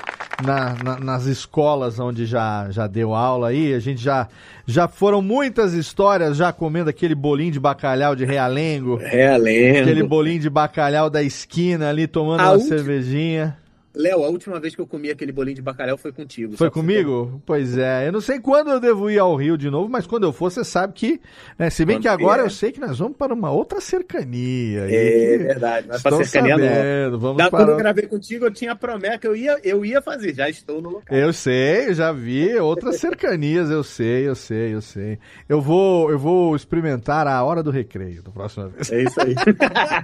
na, 0.46 0.76
na, 0.84 1.00
nas 1.00 1.26
escolas 1.26 2.00
onde 2.00 2.26
já, 2.26 2.68
já 2.70 2.88
deu 2.88 3.14
aula 3.14 3.50
aí. 3.50 3.74
A 3.74 3.80
gente 3.80 4.02
já, 4.02 4.28
já 4.66 4.88
foram 4.88 5.22
muitas 5.22 5.74
histórias 5.74 6.38
já 6.38 6.52
comendo 6.52 6.90
aquele 6.90 7.16
bolinho 7.16 7.52
de 7.52 7.60
bacalhau 7.60 8.16
de 8.16 8.26
Realengo. 8.26 8.96
Realengo. 8.96 9.80
Aquele 9.80 10.04
bolinho 10.04 10.40
de 10.40 10.50
bacalhau 10.50 11.10
da 11.10 11.22
esquina 11.22 11.90
ali 11.90 12.08
tomando 12.08 12.42
a 12.42 12.52
uma 12.52 12.60
cervejinha. 12.60 13.58
Léo, 13.96 14.24
a 14.24 14.30
última 14.30 14.60
vez 14.60 14.76
que 14.76 14.82
eu 14.82 14.86
comi 14.86 15.10
aquele 15.10 15.32
bolinho 15.32 15.56
de 15.56 15.62
bacalhau 15.64 15.98
foi 15.98 16.12
contigo. 16.12 16.56
Foi 16.56 16.70
comigo? 16.70 17.42
Pois 17.44 17.76
é. 17.76 18.08
Eu 18.08 18.12
não 18.12 18.22
sei 18.22 18.40
quando 18.40 18.70
eu 18.70 18.80
devo 18.80 19.10
ir 19.10 19.18
ao 19.18 19.36
Rio 19.36 19.58
de 19.58 19.70
novo, 19.70 19.90
mas 19.90 20.06
quando 20.06 20.26
eu 20.26 20.32
for, 20.32 20.52
você 20.52 20.64
sabe 20.64 20.94
que. 20.94 21.20
Né, 21.58 21.72
se 21.72 21.84
bem 21.86 21.96
quando 21.96 22.02
que 22.04 22.08
agora 22.08 22.44
é. 22.44 22.46
eu 22.46 22.50
sei 22.52 22.72
que 22.72 22.80
nós 22.80 23.00
vamos 23.00 23.18
para 23.18 23.34
uma 23.34 23.50
outra 23.50 23.82
cercania. 23.82 24.82
É 24.82 25.38
verdade. 25.38 25.88
Mas 25.90 26.04
para 26.04 26.24
cercania 26.24 26.56
sabendo. 26.56 27.12
não. 27.12 27.20
Vamos 27.20 27.38
da, 27.38 27.50
para... 27.50 27.60
Quando 27.60 27.70
eu 27.72 27.78
gravei 27.78 28.06
contigo, 28.06 28.46
eu 28.46 28.52
tinha 28.52 28.76
promessa 28.76 29.18
que 29.18 29.28
eu 29.28 29.36
ia, 29.36 29.58
eu 29.64 29.84
ia 29.84 30.02
fazer. 30.02 30.36
Já 30.36 30.48
estou 30.48 30.82
no 30.82 30.90
local. 30.90 31.18
Eu 31.18 31.34
sei, 31.34 31.92
já 31.94 32.12
vi. 32.12 32.56
Outras 32.58 32.98
cercanias, 32.98 33.72
eu 33.72 33.84
sei, 33.84 34.28
eu 34.28 34.36
sei, 34.36 34.76
eu 34.76 34.82
sei. 34.82 35.18
Eu 35.48 35.62
vou, 35.62 36.12
eu 36.12 36.20
vou 36.20 36.56
experimentar 36.56 37.26
a 37.26 37.44
hora 37.44 37.64
do 37.64 37.72
recreio 37.72 38.22
da 38.22 38.30
próxima 38.30 38.68
vez. 38.68 38.92
É 38.92 39.02
isso 39.02 39.20
aí. 39.20 39.34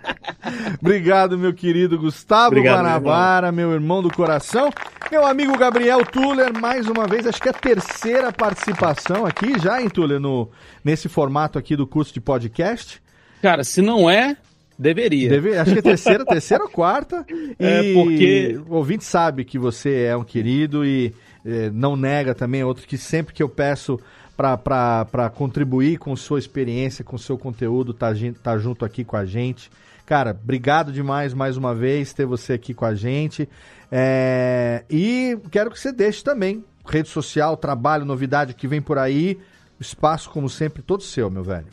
Obrigado, 0.82 1.38
meu 1.38 1.54
querido 1.54 2.00
Gustavo 2.00 2.48
Obrigado, 2.48 2.78
Guanabara, 2.78 3.52
meu 3.52 3.75
irmão 3.76 4.02
do 4.02 4.12
coração. 4.12 4.72
Meu 5.12 5.26
amigo 5.26 5.58
Gabriel 5.58 6.06
Tuller, 6.06 6.52
mais 6.60 6.88
uma 6.88 7.08
vez, 7.08 7.28
acho 7.28 7.42
que 7.42 7.48
é 7.48 7.52
a 7.52 7.54
terceira 7.54 8.32
participação 8.32 9.26
aqui 9.26 9.60
já, 9.60 9.82
hein, 9.82 9.90
Tuller, 9.90 10.20
no, 10.20 10.50
nesse 10.84 11.08
formato 11.08 11.60
aqui 11.60 11.76
do 11.76 11.86
curso 11.86 12.14
de 12.14 12.20
podcast. 12.20 13.02
Cara, 13.42 13.64
se 13.64 13.82
não 13.82 14.10
é, 14.10 14.38
Deveria. 14.78 15.30
Deve, 15.30 15.58
acho 15.58 15.72
que 15.72 15.80
é 15.80 15.82
terceira, 15.82 16.26
terceira 16.26 16.64
ou 16.64 16.70
quarta. 16.70 17.26
É, 17.58 17.82
e 17.82 17.94
porque... 17.94 18.60
o 18.68 18.76
ouvinte 18.76 19.06
sabe 19.06 19.46
que 19.46 19.58
você 19.58 20.04
é 20.04 20.18
um 20.18 20.24
querido 20.24 20.86
e 20.86 21.14
é, 21.46 21.70
não 21.70 21.96
nega 21.96 22.36
também, 22.36 22.62
é 22.62 22.66
outro 22.66 22.86
que 22.86 22.98
sempre 22.98 23.34
que 23.34 23.42
eu 23.42 23.48
peço 23.50 24.00
para 24.36 25.32
contribuir 25.34 25.98
com 25.98 26.14
sua 26.16 26.40
experiência, 26.40 27.06
com 27.06 27.18
seu 27.18 27.38
conteúdo, 27.38 27.94
tá, 27.94 28.12
tá 28.44 28.58
junto 28.58 28.84
aqui 28.84 29.06
com 29.06 29.16
a 29.16 29.26
gente. 29.26 29.72
Cara, 30.06 30.32
obrigado 30.32 30.92
demais 30.92 31.34
mais 31.34 31.58
uma 31.58 31.74
vez 31.74 32.14
ter 32.14 32.26
você 32.26 32.54
aqui 32.54 32.74
com 32.74 32.86
a 32.86 32.94
gente. 32.94 33.50
É, 33.92 34.84
e 34.90 35.38
quero 35.52 35.72
que 35.72 35.80
você 35.80 35.92
deixe 35.92 36.24
também 36.24 36.64
rede 36.88 37.10
social, 37.10 37.58
trabalho, 37.58 38.06
novidade 38.06 38.54
que 38.54 38.68
vem 38.68 38.82
por 38.82 38.98
aí. 38.98 39.40
Espaço, 39.80 40.30
como 40.30 40.48
sempre, 40.50 40.82
todo 40.82 41.04
seu, 41.04 41.30
meu 41.30 41.44
velho. 41.44 41.68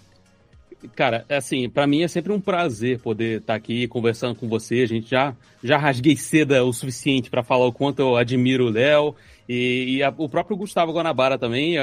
Cara, 0.97 1.25
é 1.29 1.37
assim, 1.37 1.69
para 1.69 1.87
mim 1.87 2.03
é 2.03 2.09
sempre 2.09 2.33
um 2.33 2.41
prazer 2.41 2.99
poder 2.99 3.39
estar 3.41 3.53
tá 3.53 3.57
aqui 3.57 3.87
conversando 3.87 4.35
com 4.35 4.49
você. 4.49 4.81
A 4.81 4.87
gente 4.87 5.09
já, 5.09 5.37
já 5.63 5.79
rasguei 5.79 6.17
seda 6.17 6.65
o 6.65 6.73
suficiente 6.73 7.31
para 7.31 7.45
falar 7.45 7.67
o 7.67 7.73
quanto 7.73 8.01
eu 8.01 8.17
admiro 8.17 8.67
o 8.67 8.71
Léo 8.71 9.15
e, 9.49 9.97
e 9.97 10.03
a, 10.03 10.13
o 10.17 10.29
próprio 10.29 10.57
Gustavo 10.57 10.93
Guanabara 10.93 11.39
também. 11.39 11.77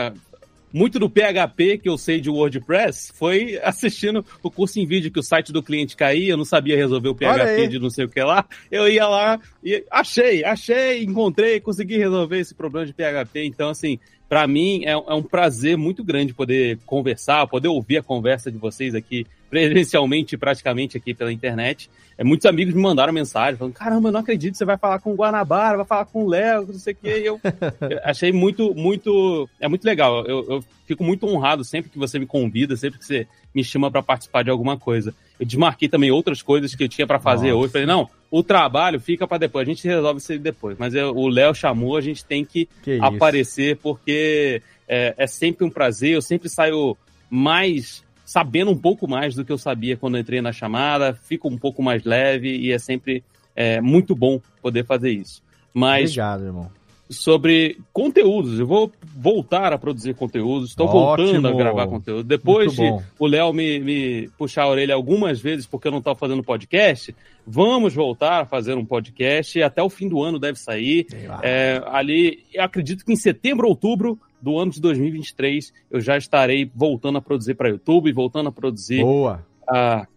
Muito 0.72 1.00
do 1.00 1.10
PHP 1.10 1.80
que 1.80 1.90
eu 1.90 1.98
sei 1.98 2.20
de 2.20 2.30
WordPress 2.30 3.12
foi 3.14 3.60
assistindo 3.64 4.26
o 4.44 4.52
curso 4.52 4.80
em 4.80 4.86
vídeo 4.86 5.12
que 5.12 5.20
o 5.20 5.24
site 5.24 5.52
do 5.52 5.64
cliente 5.64 5.96
caía, 5.96 6.32
eu 6.32 6.38
não 6.38 6.46
sabia 6.46 6.76
resolver 6.76 7.10
o 7.10 7.16
PHP 7.16 7.68
de 7.68 7.80
não 7.80 7.90
sei 7.90 8.06
o 8.06 8.10
que 8.10 8.22
lá. 8.22 8.46
Eu 8.72 8.88
ia 8.88 9.08
lá 9.08 9.40
e 9.64 9.84
achei, 9.92 10.44
achei, 10.44 11.04
encontrei, 11.04 11.60
consegui 11.60 11.98
resolver 11.98 12.40
esse 12.40 12.54
problema 12.54 12.86
de 12.86 12.94
PHP. 12.94 13.46
Então, 13.46 13.70
assim, 13.70 14.00
para 14.28 14.48
mim 14.48 14.84
é, 14.86 14.92
é, 14.92 15.14
um 15.14 15.24
prazer 15.24 15.76
muito 15.76 16.04
grande 16.04 16.34
poder 16.34 16.78
conversar, 16.86 17.48
poder 17.48 17.68
ouvir 17.68 17.98
a 17.98 18.04
conversa 18.04 18.52
de 18.52 18.58
vocês 18.58 18.94
aqui 18.94 19.26
presencialmente, 19.50 20.38
praticamente 20.38 20.98
aqui 20.98 21.14
pela 21.14 21.34
internet. 21.34 21.90
É, 22.18 22.24
muitos 22.24 22.46
amigos 22.46 22.74
me 22.74 22.82
mandaram 22.82 23.12
mensagem 23.12 23.58
falando: 23.58 23.74
caramba, 23.74 24.10
eu 24.10 24.12
não 24.12 24.20
acredito, 24.20 24.56
você 24.56 24.66
vai 24.66 24.78
falar 24.78 25.00
com 25.00 25.12
o 25.12 25.16
Guanabara, 25.16 25.78
vai 25.78 25.86
falar 25.86 26.06
com 26.06 26.24
o 26.24 26.28
Léo, 26.28 26.68
não 26.68 26.74
sei 26.74 26.94
o 26.94 26.96
quê. 26.96 27.22
eu, 27.24 27.40
eu 27.90 28.00
achei 28.04 28.32
muito, 28.32 28.76
muito. 28.76 29.50
É 29.60 29.68
muito 29.68 29.84
legal. 29.86 30.26
Eu, 30.26 30.46
eu, 30.50 30.64
fico 30.86 31.04
muito 31.04 31.28
honrado 31.28 31.64
sempre 31.64 31.90
que 31.90 32.00
você 32.00 32.18
me 32.18 32.26
convida, 32.26 32.76
sempre 32.76 33.00
que 33.00 33.06
você 33.06 33.28
me 33.54 33.64
chama 33.64 33.92
para 33.92 34.02
participar 34.02 34.44
de 34.44 34.50
alguma 34.50 34.78
coisa. 34.78 35.14
Eu 35.40 35.46
desmarquei 35.46 35.88
também 35.88 36.12
outras 36.12 36.42
coisas 36.42 36.74
que 36.74 36.84
eu 36.84 36.90
tinha 36.90 37.06
para 37.06 37.20
fazer 37.20 37.52
Nossa. 37.52 37.60
hoje. 37.60 37.72
Falei, 37.74 37.88
não, 37.88 38.10
o 38.32 38.44
trabalho 38.44 39.00
fica 39.00 39.28
para 39.28 39.38
depois, 39.38 39.68
a 39.68 39.72
gente 39.72 39.88
resolve 39.88 40.20
isso 40.20 40.38
depois. 40.40 40.78
Mas 40.78 40.96
eu, 40.96 41.16
o 41.16 41.28
Léo 41.28 41.54
chamou, 41.54 41.96
a 41.96 42.02
gente 42.02 42.26
tem 42.26 42.44
que, 42.44 42.68
que 42.82 43.00
aparecer, 43.02 43.78
porque 43.78 44.62
é, 44.88 45.14
é 45.16 45.28
sempre 45.28 45.64
um 45.64 45.70
prazer, 45.70 46.16
eu 46.16 46.22
sempre 46.22 46.50
saio 46.50 46.98
mais 47.30 48.04
sabendo 48.30 48.70
um 48.70 48.78
pouco 48.78 49.08
mais 49.08 49.34
do 49.34 49.44
que 49.44 49.52
eu 49.52 49.58
sabia 49.58 49.98
quando 49.98 50.16
entrei 50.16 50.40
na 50.40 50.52
chamada, 50.52 51.16
fico 51.16 51.48
um 51.48 51.58
pouco 51.58 51.82
mais 51.82 52.04
leve 52.04 52.56
e 52.56 52.72
é 52.72 52.78
sempre 52.78 53.24
é, 53.56 53.82
muito 53.82 54.16
bom 54.16 54.40
poder 54.62 54.86
fazer 54.86 55.10
isso. 55.10 55.42
Mas 55.74 56.12
Obrigado, 56.12 56.44
irmão. 56.44 56.72
Sobre 57.10 57.80
conteúdos, 57.92 58.60
eu 58.60 58.68
vou 58.68 58.92
voltar 59.16 59.74
a 59.74 59.80
produzir 59.80 60.14
conteúdos, 60.14 60.70
estou 60.70 60.88
voltando 60.88 61.48
a 61.48 61.52
gravar 61.54 61.88
conteúdo. 61.88 62.24
Depois 62.24 62.72
de 62.74 62.84
o 63.18 63.26
Léo 63.26 63.52
me, 63.52 63.80
me 63.80 64.30
puxar 64.38 64.66
a 64.66 64.70
orelha 64.70 64.94
algumas 64.94 65.42
vezes 65.42 65.66
porque 65.66 65.88
eu 65.88 65.92
não 65.92 65.98
estava 65.98 66.16
fazendo 66.16 66.44
podcast, 66.44 67.16
vamos 67.48 67.96
voltar 67.96 68.42
a 68.42 68.46
fazer 68.46 68.76
um 68.76 68.86
podcast. 68.86 69.60
Até 69.64 69.82
o 69.82 69.90
fim 69.90 70.08
do 70.08 70.22
ano 70.22 70.38
deve 70.38 70.60
sair. 70.60 71.08
É, 71.42 71.82
ali, 71.88 72.44
eu 72.54 72.62
acredito 72.62 73.04
que 73.04 73.12
em 73.12 73.16
setembro, 73.16 73.68
outubro, 73.68 74.20
do 74.42 74.58
ano 74.58 74.72
de 74.72 74.82
2023 74.82 75.74
eu 75.92 76.02
já 76.02 76.18
estarei 76.18 76.70
voltando 76.74 77.18
a 77.18 77.22
produzir 77.22 77.56
para 77.56 77.70
YouTube, 77.70 78.12
voltando 78.12 78.50
a 78.50 78.52
produzir 78.52 79.04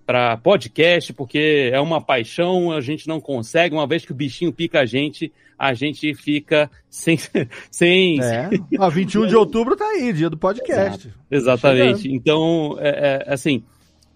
para 0.06 0.36
podcast, 0.38 1.12
porque 1.12 1.70
é 1.72 1.80
uma 1.80 2.00
paixão, 2.00 2.72
a 2.72 2.80
gente 2.80 3.06
não 3.06 3.20
consegue, 3.20 3.74
uma 3.74 3.86
vez 3.86 4.04
que 4.04 4.12
o 4.12 4.14
bichinho 4.14 4.52
pica 4.52 4.80
a 4.80 4.86
gente, 4.86 5.32
a 5.58 5.74
gente 5.74 6.14
fica 6.14 6.70
sem. 6.88 7.18
sem 7.70 8.20
é. 8.20 8.50
Ah, 8.78 8.88
21 8.88 9.26
de 9.26 9.36
outubro 9.36 9.76
tá 9.76 9.84
aí, 9.84 10.12
dia 10.12 10.30
do 10.30 10.36
podcast. 10.36 11.06
Exato. 11.30 11.66
Exatamente. 11.66 12.12
Então, 12.12 12.76
é, 12.80 13.24
é, 13.28 13.32
assim, 13.32 13.62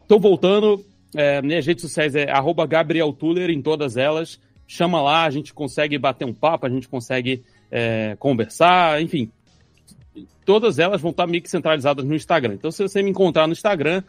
estou 0.02 0.18
voltando. 0.18 0.84
É, 1.14 1.40
minhas 1.40 1.64
redes 1.64 1.82
sociais 1.82 2.14
é 2.14 2.26
Gabriel 2.68 3.12
Tuller 3.12 3.50
em 3.50 3.62
todas 3.62 3.96
elas. 3.96 4.40
Chama 4.66 5.00
lá, 5.00 5.24
a 5.24 5.30
gente 5.30 5.54
consegue 5.54 5.96
bater 5.96 6.24
um 6.24 6.34
papo, 6.34 6.66
a 6.66 6.68
gente 6.68 6.88
consegue 6.88 7.44
é, 7.70 8.16
conversar, 8.18 9.00
enfim, 9.00 9.30
todas 10.44 10.78
elas 10.78 11.00
vão 11.00 11.10
estar 11.10 11.26
meio 11.26 11.42
que 11.42 11.50
centralizadas 11.50 12.04
no 12.04 12.14
Instagram. 12.14 12.54
Então, 12.54 12.70
se 12.70 12.82
você 12.82 13.02
me 13.02 13.10
encontrar 13.10 13.46
no 13.46 13.52
Instagram, 13.52 14.02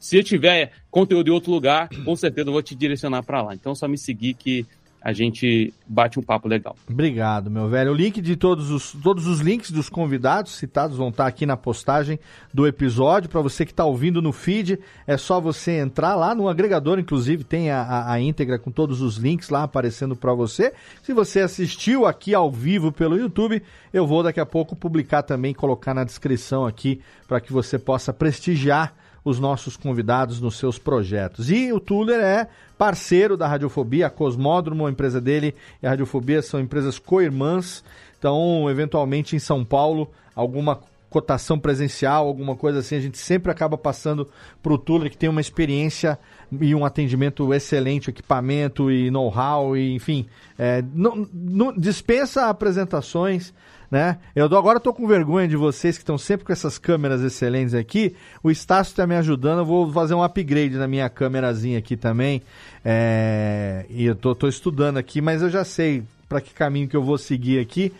se 0.00 0.16
eu 0.16 0.24
tiver 0.24 0.72
conteúdo 0.90 1.28
em 1.28 1.32
outro 1.32 1.50
lugar, 1.50 1.88
com 2.04 2.16
certeza 2.16 2.48
eu 2.48 2.52
vou 2.52 2.62
te 2.62 2.74
direcionar 2.74 3.22
para 3.22 3.42
lá. 3.42 3.54
Então, 3.54 3.72
é 3.72 3.74
só 3.74 3.88
me 3.88 3.98
seguir 3.98 4.34
que 4.34 4.66
a 5.06 5.12
gente 5.12 5.72
bate 5.86 6.18
um 6.18 6.22
papo 6.22 6.48
legal. 6.48 6.74
Obrigado, 6.90 7.48
meu 7.48 7.68
velho. 7.68 7.92
O 7.92 7.94
link 7.94 8.20
de 8.20 8.34
todos 8.34 8.72
os, 8.72 8.90
todos 8.90 9.28
os 9.28 9.38
links 9.38 9.70
dos 9.70 9.88
convidados 9.88 10.56
citados 10.56 10.96
vão 10.96 11.10
estar 11.10 11.28
aqui 11.28 11.46
na 11.46 11.56
postagem 11.56 12.18
do 12.52 12.66
episódio. 12.66 13.30
Para 13.30 13.40
você 13.40 13.64
que 13.64 13.70
está 13.70 13.84
ouvindo 13.84 14.20
no 14.20 14.32
feed, 14.32 14.80
é 15.06 15.16
só 15.16 15.40
você 15.40 15.78
entrar 15.78 16.16
lá 16.16 16.34
no 16.34 16.48
agregador, 16.48 16.98
inclusive 16.98 17.44
tem 17.44 17.70
a, 17.70 17.82
a, 17.82 18.14
a 18.14 18.20
íntegra 18.20 18.58
com 18.58 18.72
todos 18.72 19.00
os 19.00 19.16
links 19.16 19.48
lá 19.48 19.62
aparecendo 19.62 20.16
para 20.16 20.34
você. 20.34 20.72
Se 21.04 21.12
você 21.12 21.38
assistiu 21.38 22.04
aqui 22.04 22.34
ao 22.34 22.50
vivo 22.50 22.90
pelo 22.90 23.16
YouTube, 23.16 23.62
eu 23.92 24.08
vou 24.08 24.24
daqui 24.24 24.40
a 24.40 24.46
pouco 24.46 24.74
publicar 24.74 25.22
também, 25.22 25.54
colocar 25.54 25.94
na 25.94 26.02
descrição 26.02 26.66
aqui 26.66 27.00
para 27.28 27.40
que 27.40 27.52
você 27.52 27.78
possa 27.78 28.12
prestigiar 28.12 28.92
os 29.26 29.40
nossos 29.40 29.76
convidados 29.76 30.40
nos 30.40 30.56
seus 30.56 30.78
projetos. 30.78 31.50
E 31.50 31.72
o 31.72 31.80
Tuller 31.80 32.20
é 32.20 32.46
parceiro 32.78 33.36
da 33.36 33.48
Radiofobia, 33.48 34.06
a 34.06 34.10
Cosmódromo, 34.10 34.86
a 34.86 34.90
empresa 34.90 35.20
dele 35.20 35.52
e 35.82 35.86
a 35.86 35.90
Radiofobia 35.90 36.40
são 36.40 36.60
empresas 36.60 36.96
co-irmãs. 36.96 37.82
Então, 38.16 38.70
eventualmente 38.70 39.34
em 39.34 39.40
São 39.40 39.64
Paulo, 39.64 40.08
alguma 40.32 40.78
cotação 41.10 41.58
presencial, 41.58 42.28
alguma 42.28 42.54
coisa 42.54 42.78
assim, 42.78 42.94
a 42.94 43.00
gente 43.00 43.18
sempre 43.18 43.50
acaba 43.50 43.76
passando 43.76 44.28
para 44.62 44.72
o 44.72 44.78
Tuller, 44.78 45.10
que 45.10 45.18
tem 45.18 45.28
uma 45.28 45.40
experiência 45.40 46.16
e 46.60 46.72
um 46.72 46.84
atendimento 46.84 47.52
excelente, 47.52 48.10
equipamento 48.10 48.92
e 48.92 49.10
know-how, 49.10 49.76
e 49.76 49.92
enfim, 49.92 50.26
é, 50.56 50.84
não, 50.94 51.26
não, 51.32 51.72
dispensa 51.76 52.46
apresentações. 52.46 53.52
Né? 53.90 54.18
Eu 54.34 54.46
agora 54.46 54.78
estou 54.78 54.92
com 54.92 55.06
vergonha 55.06 55.46
de 55.46 55.56
vocês 55.56 55.96
que 55.96 56.02
estão 56.02 56.18
sempre 56.18 56.44
com 56.44 56.52
essas 56.52 56.78
câmeras 56.78 57.22
excelentes 57.22 57.74
aqui. 57.74 58.16
O 58.42 58.50
Estácio 58.50 58.90
está 58.90 59.06
me 59.06 59.14
ajudando, 59.14 59.60
eu 59.60 59.64
vou 59.64 59.92
fazer 59.92 60.14
um 60.14 60.22
upgrade 60.22 60.76
na 60.76 60.88
minha 60.88 61.08
câmerazinha 61.08 61.78
aqui 61.78 61.96
também. 61.96 62.42
É, 62.84 63.86
e 63.88 64.04
eu 64.04 64.14
tô, 64.14 64.34
tô, 64.34 64.48
estudando 64.48 64.96
aqui, 64.96 65.20
mas 65.20 65.42
eu 65.42 65.50
já 65.50 65.64
sei 65.64 66.02
para 66.28 66.40
que 66.40 66.52
caminho 66.52 66.88
que 66.88 66.96
eu 66.96 67.02
vou 67.02 67.18
seguir 67.18 67.60
aqui. 67.60 67.92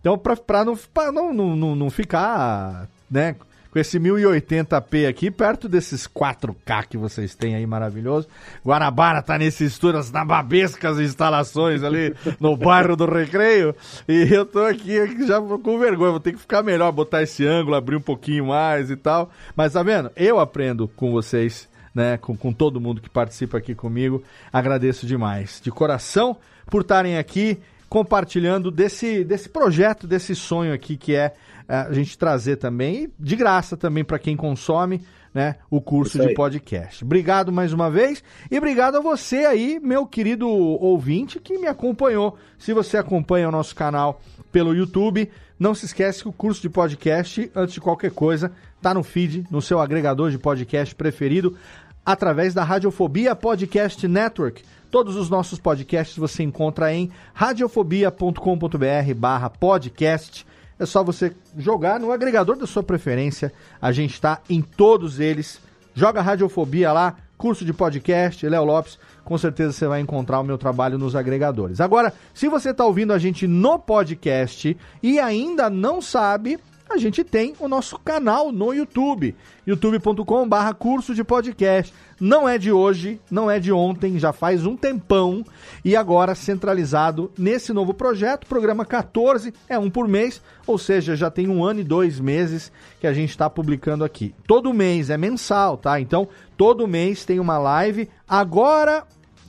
Então, 0.00 0.18
para 0.18 0.64
não, 0.64 1.32
não, 1.32 1.56
não, 1.56 1.76
não 1.76 1.90
ficar 1.90 2.88
né, 3.10 3.36
com 3.72 3.78
esse 3.78 3.98
1080p 3.98 5.08
aqui, 5.08 5.30
perto 5.30 5.66
desses 5.66 6.06
4K 6.06 6.86
que 6.90 6.98
vocês 6.98 7.34
têm 7.34 7.54
aí 7.54 7.66
maravilhoso. 7.66 8.28
Guanabara 8.64 9.22
tá 9.22 9.38
nesse 9.38 9.64
estúdio, 9.64 9.98
as 9.98 10.12
nababescas 10.12 11.00
instalações 11.00 11.82
ali 11.82 12.14
no 12.38 12.54
bairro 12.54 12.94
do 12.94 13.06
Recreio. 13.06 13.74
E 14.06 14.28
eu 14.30 14.44
tô 14.44 14.60
aqui, 14.60 15.26
já 15.26 15.40
com 15.40 15.78
vergonha, 15.78 16.10
vou 16.10 16.20
ter 16.20 16.32
que 16.32 16.38
ficar 16.38 16.62
melhor, 16.62 16.92
botar 16.92 17.22
esse 17.22 17.46
ângulo, 17.46 17.74
abrir 17.74 17.96
um 17.96 18.00
pouquinho 18.00 18.48
mais 18.48 18.90
e 18.90 18.96
tal. 18.96 19.30
Mas 19.56 19.72
tá 19.72 19.82
vendo? 19.82 20.10
Eu 20.14 20.38
aprendo 20.38 20.86
com 20.86 21.10
vocês. 21.10 21.70
Né, 21.94 22.16
com, 22.16 22.34
com 22.34 22.54
todo 22.54 22.80
mundo 22.80 23.02
que 23.02 23.10
participa 23.10 23.58
aqui 23.58 23.74
comigo, 23.74 24.22
agradeço 24.50 25.06
demais, 25.06 25.60
de 25.62 25.70
coração, 25.70 26.38
por 26.70 26.80
estarem 26.80 27.18
aqui 27.18 27.60
compartilhando 27.86 28.70
desse, 28.70 29.22
desse 29.22 29.50
projeto, 29.50 30.06
desse 30.06 30.34
sonho 30.34 30.72
aqui 30.72 30.96
que 30.96 31.14
é 31.14 31.34
a 31.68 31.92
gente 31.92 32.16
trazer 32.16 32.56
também, 32.56 33.10
de 33.18 33.36
graça 33.36 33.76
também 33.76 34.04
para 34.04 34.18
quem 34.18 34.36
consome, 34.36 35.02
né, 35.34 35.56
o 35.70 35.80
curso 35.80 36.18
de 36.18 36.34
podcast. 36.34 37.04
Obrigado 37.04 37.50
mais 37.50 37.72
uma 37.72 37.90
vez 37.90 38.22
e 38.50 38.58
obrigado 38.58 38.96
a 38.96 39.00
você 39.00 39.46
aí, 39.46 39.80
meu 39.82 40.06
querido 40.06 40.48
ouvinte 40.48 41.38
que 41.38 41.58
me 41.58 41.66
acompanhou. 41.66 42.36
Se 42.58 42.72
você 42.72 42.98
acompanha 42.98 43.48
o 43.48 43.52
nosso 43.52 43.74
canal 43.74 44.20
pelo 44.50 44.74
YouTube, 44.74 45.30
não 45.58 45.74
se 45.74 45.86
esquece 45.86 46.22
que 46.22 46.28
o 46.28 46.32
curso 46.32 46.60
de 46.60 46.68
podcast, 46.68 47.50
antes 47.54 47.74
de 47.74 47.80
qualquer 47.80 48.10
coisa, 48.10 48.52
tá 48.80 48.92
no 48.92 49.02
feed, 49.02 49.46
no 49.50 49.62
seu 49.62 49.80
agregador 49.80 50.30
de 50.30 50.38
podcast 50.38 50.94
preferido, 50.94 51.56
através 52.04 52.52
da 52.52 52.62
Radiofobia 52.62 53.34
Podcast 53.34 54.06
Network 54.06 54.62
Todos 54.92 55.16
os 55.16 55.30
nossos 55.30 55.58
podcasts 55.58 56.18
você 56.18 56.42
encontra 56.42 56.92
em 56.92 57.10
radiofobia.com.br 57.32 59.48
podcast. 59.58 60.46
É 60.82 60.86
só 60.86 61.04
você 61.04 61.32
jogar 61.56 62.00
no 62.00 62.10
agregador 62.10 62.56
da 62.56 62.66
sua 62.66 62.82
preferência. 62.82 63.52
A 63.80 63.92
gente 63.92 64.14
está 64.14 64.40
em 64.50 64.60
todos 64.60 65.20
eles. 65.20 65.60
Joga 65.94 66.20
Radiofobia 66.20 66.92
lá, 66.92 67.14
curso 67.38 67.64
de 67.64 67.72
podcast, 67.72 68.44
Léo 68.48 68.64
Lopes. 68.64 68.98
Com 69.24 69.38
certeza 69.38 69.72
você 69.72 69.86
vai 69.86 70.00
encontrar 70.00 70.40
o 70.40 70.44
meu 70.44 70.58
trabalho 70.58 70.98
nos 70.98 71.14
agregadores. 71.14 71.80
Agora, 71.80 72.12
se 72.34 72.48
você 72.48 72.70
está 72.70 72.84
ouvindo 72.84 73.12
a 73.12 73.18
gente 73.18 73.46
no 73.46 73.78
podcast 73.78 74.76
e 75.00 75.20
ainda 75.20 75.70
não 75.70 76.02
sabe 76.02 76.58
a 76.92 76.98
gente 76.98 77.24
tem 77.24 77.54
o 77.58 77.68
nosso 77.68 77.98
canal 77.98 78.52
no 78.52 78.72
YouTube, 78.72 79.34
youtube.com/barra 79.66 80.74
curso 80.74 81.14
de 81.14 81.24
podcast. 81.24 81.92
Não 82.20 82.46
é 82.46 82.58
de 82.58 82.70
hoje, 82.70 83.18
não 83.30 83.50
é 83.50 83.58
de 83.58 83.72
ontem, 83.72 84.18
já 84.18 84.32
faz 84.32 84.66
um 84.66 84.76
tempão 84.76 85.42
e 85.82 85.96
agora 85.96 86.34
centralizado 86.34 87.32
nesse 87.36 87.72
novo 87.72 87.94
projeto, 87.94 88.46
programa 88.46 88.84
14, 88.84 89.54
é 89.68 89.78
um 89.78 89.90
por 89.90 90.06
mês, 90.06 90.42
ou 90.66 90.76
seja, 90.76 91.16
já 91.16 91.30
tem 91.30 91.48
um 91.48 91.64
ano 91.64 91.80
e 91.80 91.84
dois 91.84 92.20
meses 92.20 92.70
que 93.00 93.06
a 93.06 93.14
gente 93.14 93.30
está 93.30 93.48
publicando 93.48 94.04
aqui. 94.04 94.34
Todo 94.46 94.74
mês 94.74 95.08
é 95.08 95.16
mensal, 95.16 95.78
tá? 95.78 95.98
Então, 95.98 96.28
todo 96.58 96.86
mês 96.86 97.24
tem 97.24 97.40
uma 97.40 97.58
live. 97.58 98.08
Agora 98.28 99.04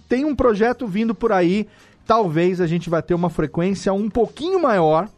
tem 0.08 0.24
um 0.24 0.36
projeto 0.36 0.88
vindo 0.88 1.14
por 1.14 1.34
aí, 1.34 1.68
talvez 2.08 2.62
a 2.62 2.68
gente 2.68 2.90
vai 2.90 3.02
ter 3.02 3.14
uma 3.14 3.30
frequência 3.30 3.92
um 3.92 4.10
pouquinho 4.10 4.62
maior 4.62 5.10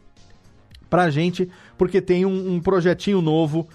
pra 0.88 1.10
gente 1.10 1.50
porque 1.76 2.00
tem 2.00 2.24
um, 2.24 2.54
um 2.54 2.60
projetinho 2.60 3.20
novo. 3.20 3.68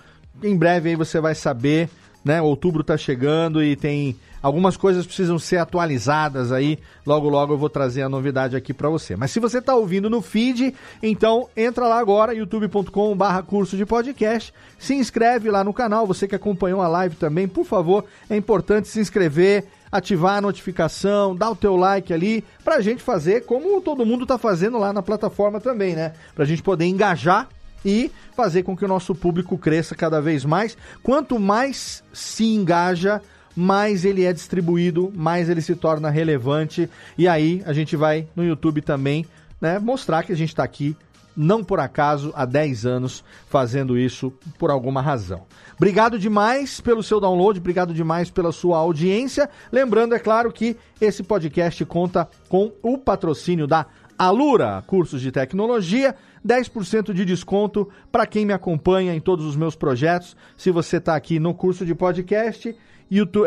Em 0.43 0.57
breve 0.57 0.89
aí 0.89 0.95
você 0.95 1.19
vai 1.19 1.35
saber, 1.35 1.89
né? 2.23 2.41
Outubro 2.41 2.83
tá 2.83 2.97
chegando 2.97 3.63
e 3.63 3.75
tem 3.75 4.15
algumas 4.41 4.75
coisas 4.75 5.05
precisam 5.05 5.37
ser 5.37 5.57
atualizadas 5.57 6.51
aí. 6.51 6.79
Logo, 7.05 7.29
logo 7.29 7.53
eu 7.53 7.57
vou 7.57 7.69
trazer 7.69 8.01
a 8.01 8.09
novidade 8.09 8.55
aqui 8.55 8.73
para 8.73 8.89
você. 8.89 9.15
Mas 9.15 9.31
se 9.31 9.39
você 9.39 9.59
está 9.59 9.75
ouvindo 9.75 10.09
no 10.09 10.21
feed, 10.21 10.73
então 11.01 11.47
entra 11.55 11.87
lá 11.87 11.99
agora, 11.99 12.33
youtube.com/barra 12.33 13.43
curso 13.43 13.77
de 13.77 13.85
podcast. 13.85 14.53
Se 14.79 14.95
inscreve 14.95 15.49
lá 15.49 15.63
no 15.63 15.73
canal. 15.73 16.07
Você 16.07 16.27
que 16.27 16.35
acompanhou 16.35 16.81
a 16.81 16.87
live 16.87 17.15
também, 17.15 17.47
por 17.47 17.65
favor, 17.65 18.05
é 18.29 18.35
importante 18.35 18.87
se 18.87 18.99
inscrever. 18.99 19.65
Ativar 19.91 20.37
a 20.37 20.41
notificação, 20.41 21.35
dar 21.35 21.49
o 21.49 21.55
teu 21.55 21.75
like 21.75 22.13
ali, 22.13 22.45
pra 22.63 22.79
gente 22.79 23.03
fazer 23.03 23.43
como 23.43 23.81
todo 23.81 24.05
mundo 24.05 24.25
tá 24.25 24.37
fazendo 24.37 24.79
lá 24.79 24.93
na 24.93 25.01
plataforma 25.01 25.59
também, 25.59 25.97
né? 25.97 26.13
Pra 26.33 26.45
gente 26.45 26.63
poder 26.63 26.85
engajar 26.85 27.49
e 27.83 28.11
fazer 28.35 28.63
com 28.63 28.75
que 28.75 28.85
o 28.85 28.87
nosso 28.87 29.13
público 29.15 29.57
cresça 29.57 29.95
cada 29.95 30.21
vez 30.21 30.45
mais. 30.45 30.77
Quanto 31.03 31.39
mais 31.39 32.03
se 32.13 32.45
engaja, 32.45 33.21
mais 33.55 34.05
ele 34.05 34.23
é 34.23 34.33
distribuído, 34.33 35.11
mais 35.15 35.49
ele 35.49 35.61
se 35.61 35.75
torna 35.75 36.09
relevante. 36.09 36.89
E 37.17 37.27
aí 37.27 37.61
a 37.65 37.73
gente 37.73 37.95
vai 37.95 38.27
no 38.35 38.43
YouTube 38.43 38.81
também 38.81 39.25
né, 39.59 39.79
mostrar 39.79 40.23
que 40.23 40.31
a 40.31 40.35
gente 40.35 40.49
está 40.49 40.63
aqui, 40.63 40.95
não 41.35 41.63
por 41.63 41.79
acaso, 41.79 42.33
há 42.35 42.45
10 42.45 42.85
anos 42.85 43.23
fazendo 43.47 43.97
isso 43.97 44.33
por 44.57 44.69
alguma 44.69 45.01
razão. 45.01 45.43
Obrigado 45.77 46.19
demais 46.19 46.81
pelo 46.81 47.01
seu 47.01 47.19
download, 47.19 47.59
obrigado 47.59 47.93
demais 47.93 48.29
pela 48.29 48.51
sua 48.51 48.77
audiência. 48.77 49.49
Lembrando, 49.71 50.13
é 50.13 50.19
claro, 50.19 50.51
que 50.51 50.75
esse 50.99 51.23
podcast 51.23 51.83
conta 51.85 52.29
com 52.49 52.71
o 52.83 52.97
patrocínio 52.97 53.65
da 53.65 53.85
Alura, 54.17 54.83
cursos 54.85 55.21
de 55.21 55.31
tecnologia. 55.31 56.15
10% 56.45 57.13
de 57.13 57.25
desconto 57.25 57.89
para 58.11 58.25
quem 58.25 58.45
me 58.45 58.53
acompanha 58.53 59.13
em 59.13 59.19
todos 59.19 59.45
os 59.45 59.55
meus 59.55 59.75
projetos. 59.75 60.35
Se 60.57 60.71
você 60.71 60.97
está 60.97 61.15
aqui 61.15 61.39
no 61.39 61.53
curso 61.53 61.85
de 61.85 61.93
podcast, 61.93 62.75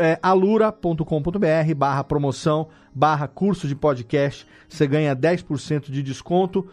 é, 0.00 0.18
alura.com.br 0.22 1.74
barra 1.74 2.04
promoção 2.04 2.68
barra 2.94 3.26
curso 3.26 3.66
de 3.66 3.74
podcast, 3.74 4.46
você 4.68 4.86
ganha 4.86 5.16
10% 5.16 5.90
de 5.90 6.02
desconto. 6.02 6.68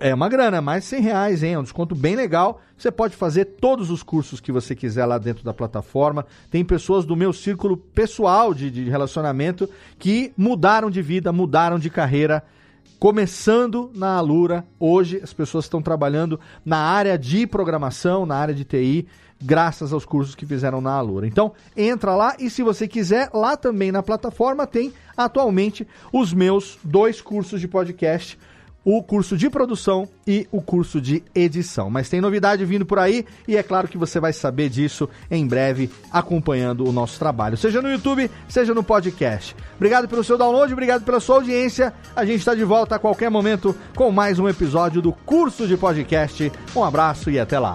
É 0.00 0.14
uma 0.14 0.28
grana, 0.28 0.60
mais 0.60 0.84
100 0.84 1.02
reais, 1.02 1.42
hein? 1.42 1.54
É 1.54 1.58
um 1.58 1.64
desconto 1.64 1.94
bem 1.94 2.14
legal. 2.14 2.60
Você 2.76 2.88
pode 2.88 3.16
fazer 3.16 3.44
todos 3.46 3.90
os 3.90 4.04
cursos 4.04 4.38
que 4.38 4.52
você 4.52 4.76
quiser 4.76 5.04
lá 5.06 5.18
dentro 5.18 5.42
da 5.42 5.52
plataforma. 5.52 6.24
Tem 6.50 6.64
pessoas 6.64 7.04
do 7.04 7.16
meu 7.16 7.32
círculo 7.32 7.76
pessoal 7.76 8.54
de, 8.54 8.70
de 8.70 8.88
relacionamento 8.88 9.68
que 9.98 10.32
mudaram 10.36 10.88
de 10.88 11.02
vida, 11.02 11.32
mudaram 11.32 11.80
de 11.80 11.90
carreira 11.90 12.44
começando 12.98 13.90
na 13.94 14.16
Alura. 14.16 14.66
Hoje 14.78 15.20
as 15.22 15.32
pessoas 15.32 15.64
estão 15.64 15.80
trabalhando 15.80 16.38
na 16.64 16.78
área 16.78 17.16
de 17.16 17.46
programação, 17.46 18.26
na 18.26 18.36
área 18.36 18.54
de 18.54 18.64
TI, 18.64 19.06
graças 19.40 19.92
aos 19.92 20.04
cursos 20.04 20.34
que 20.34 20.44
fizeram 20.44 20.80
na 20.80 20.92
Alura. 20.92 21.26
Então, 21.26 21.52
entra 21.76 22.14
lá 22.14 22.34
e 22.38 22.50
se 22.50 22.62
você 22.62 22.88
quiser, 22.88 23.30
lá 23.32 23.56
também 23.56 23.92
na 23.92 24.02
plataforma 24.02 24.66
tem 24.66 24.92
atualmente 25.16 25.86
os 26.12 26.32
meus 26.32 26.78
dois 26.82 27.20
cursos 27.20 27.60
de 27.60 27.68
podcast 27.68 28.38
o 28.90 29.02
curso 29.02 29.36
de 29.36 29.50
produção 29.50 30.08
e 30.26 30.48
o 30.50 30.62
curso 30.62 30.98
de 30.98 31.22
edição. 31.34 31.90
Mas 31.90 32.08
tem 32.08 32.22
novidade 32.22 32.64
vindo 32.64 32.86
por 32.86 32.98
aí 32.98 33.26
e 33.46 33.54
é 33.54 33.62
claro 33.62 33.86
que 33.86 33.98
você 33.98 34.18
vai 34.18 34.32
saber 34.32 34.70
disso 34.70 35.06
em 35.30 35.46
breve 35.46 35.90
acompanhando 36.10 36.88
o 36.88 36.92
nosso 36.92 37.18
trabalho, 37.18 37.58
seja 37.58 37.82
no 37.82 37.90
YouTube, 37.90 38.30
seja 38.48 38.72
no 38.72 38.82
podcast. 38.82 39.54
Obrigado 39.76 40.08
pelo 40.08 40.24
seu 40.24 40.38
download, 40.38 40.72
obrigado 40.72 41.04
pela 41.04 41.20
sua 41.20 41.36
audiência. 41.36 41.92
A 42.16 42.24
gente 42.24 42.38
está 42.38 42.54
de 42.54 42.64
volta 42.64 42.94
a 42.94 42.98
qualquer 42.98 43.30
momento 43.30 43.76
com 43.94 44.10
mais 44.10 44.38
um 44.38 44.48
episódio 44.48 45.02
do 45.02 45.12
curso 45.12 45.68
de 45.68 45.76
podcast. 45.76 46.50
Um 46.74 46.82
abraço 46.82 47.30
e 47.30 47.38
até 47.38 47.58
lá. 47.58 47.74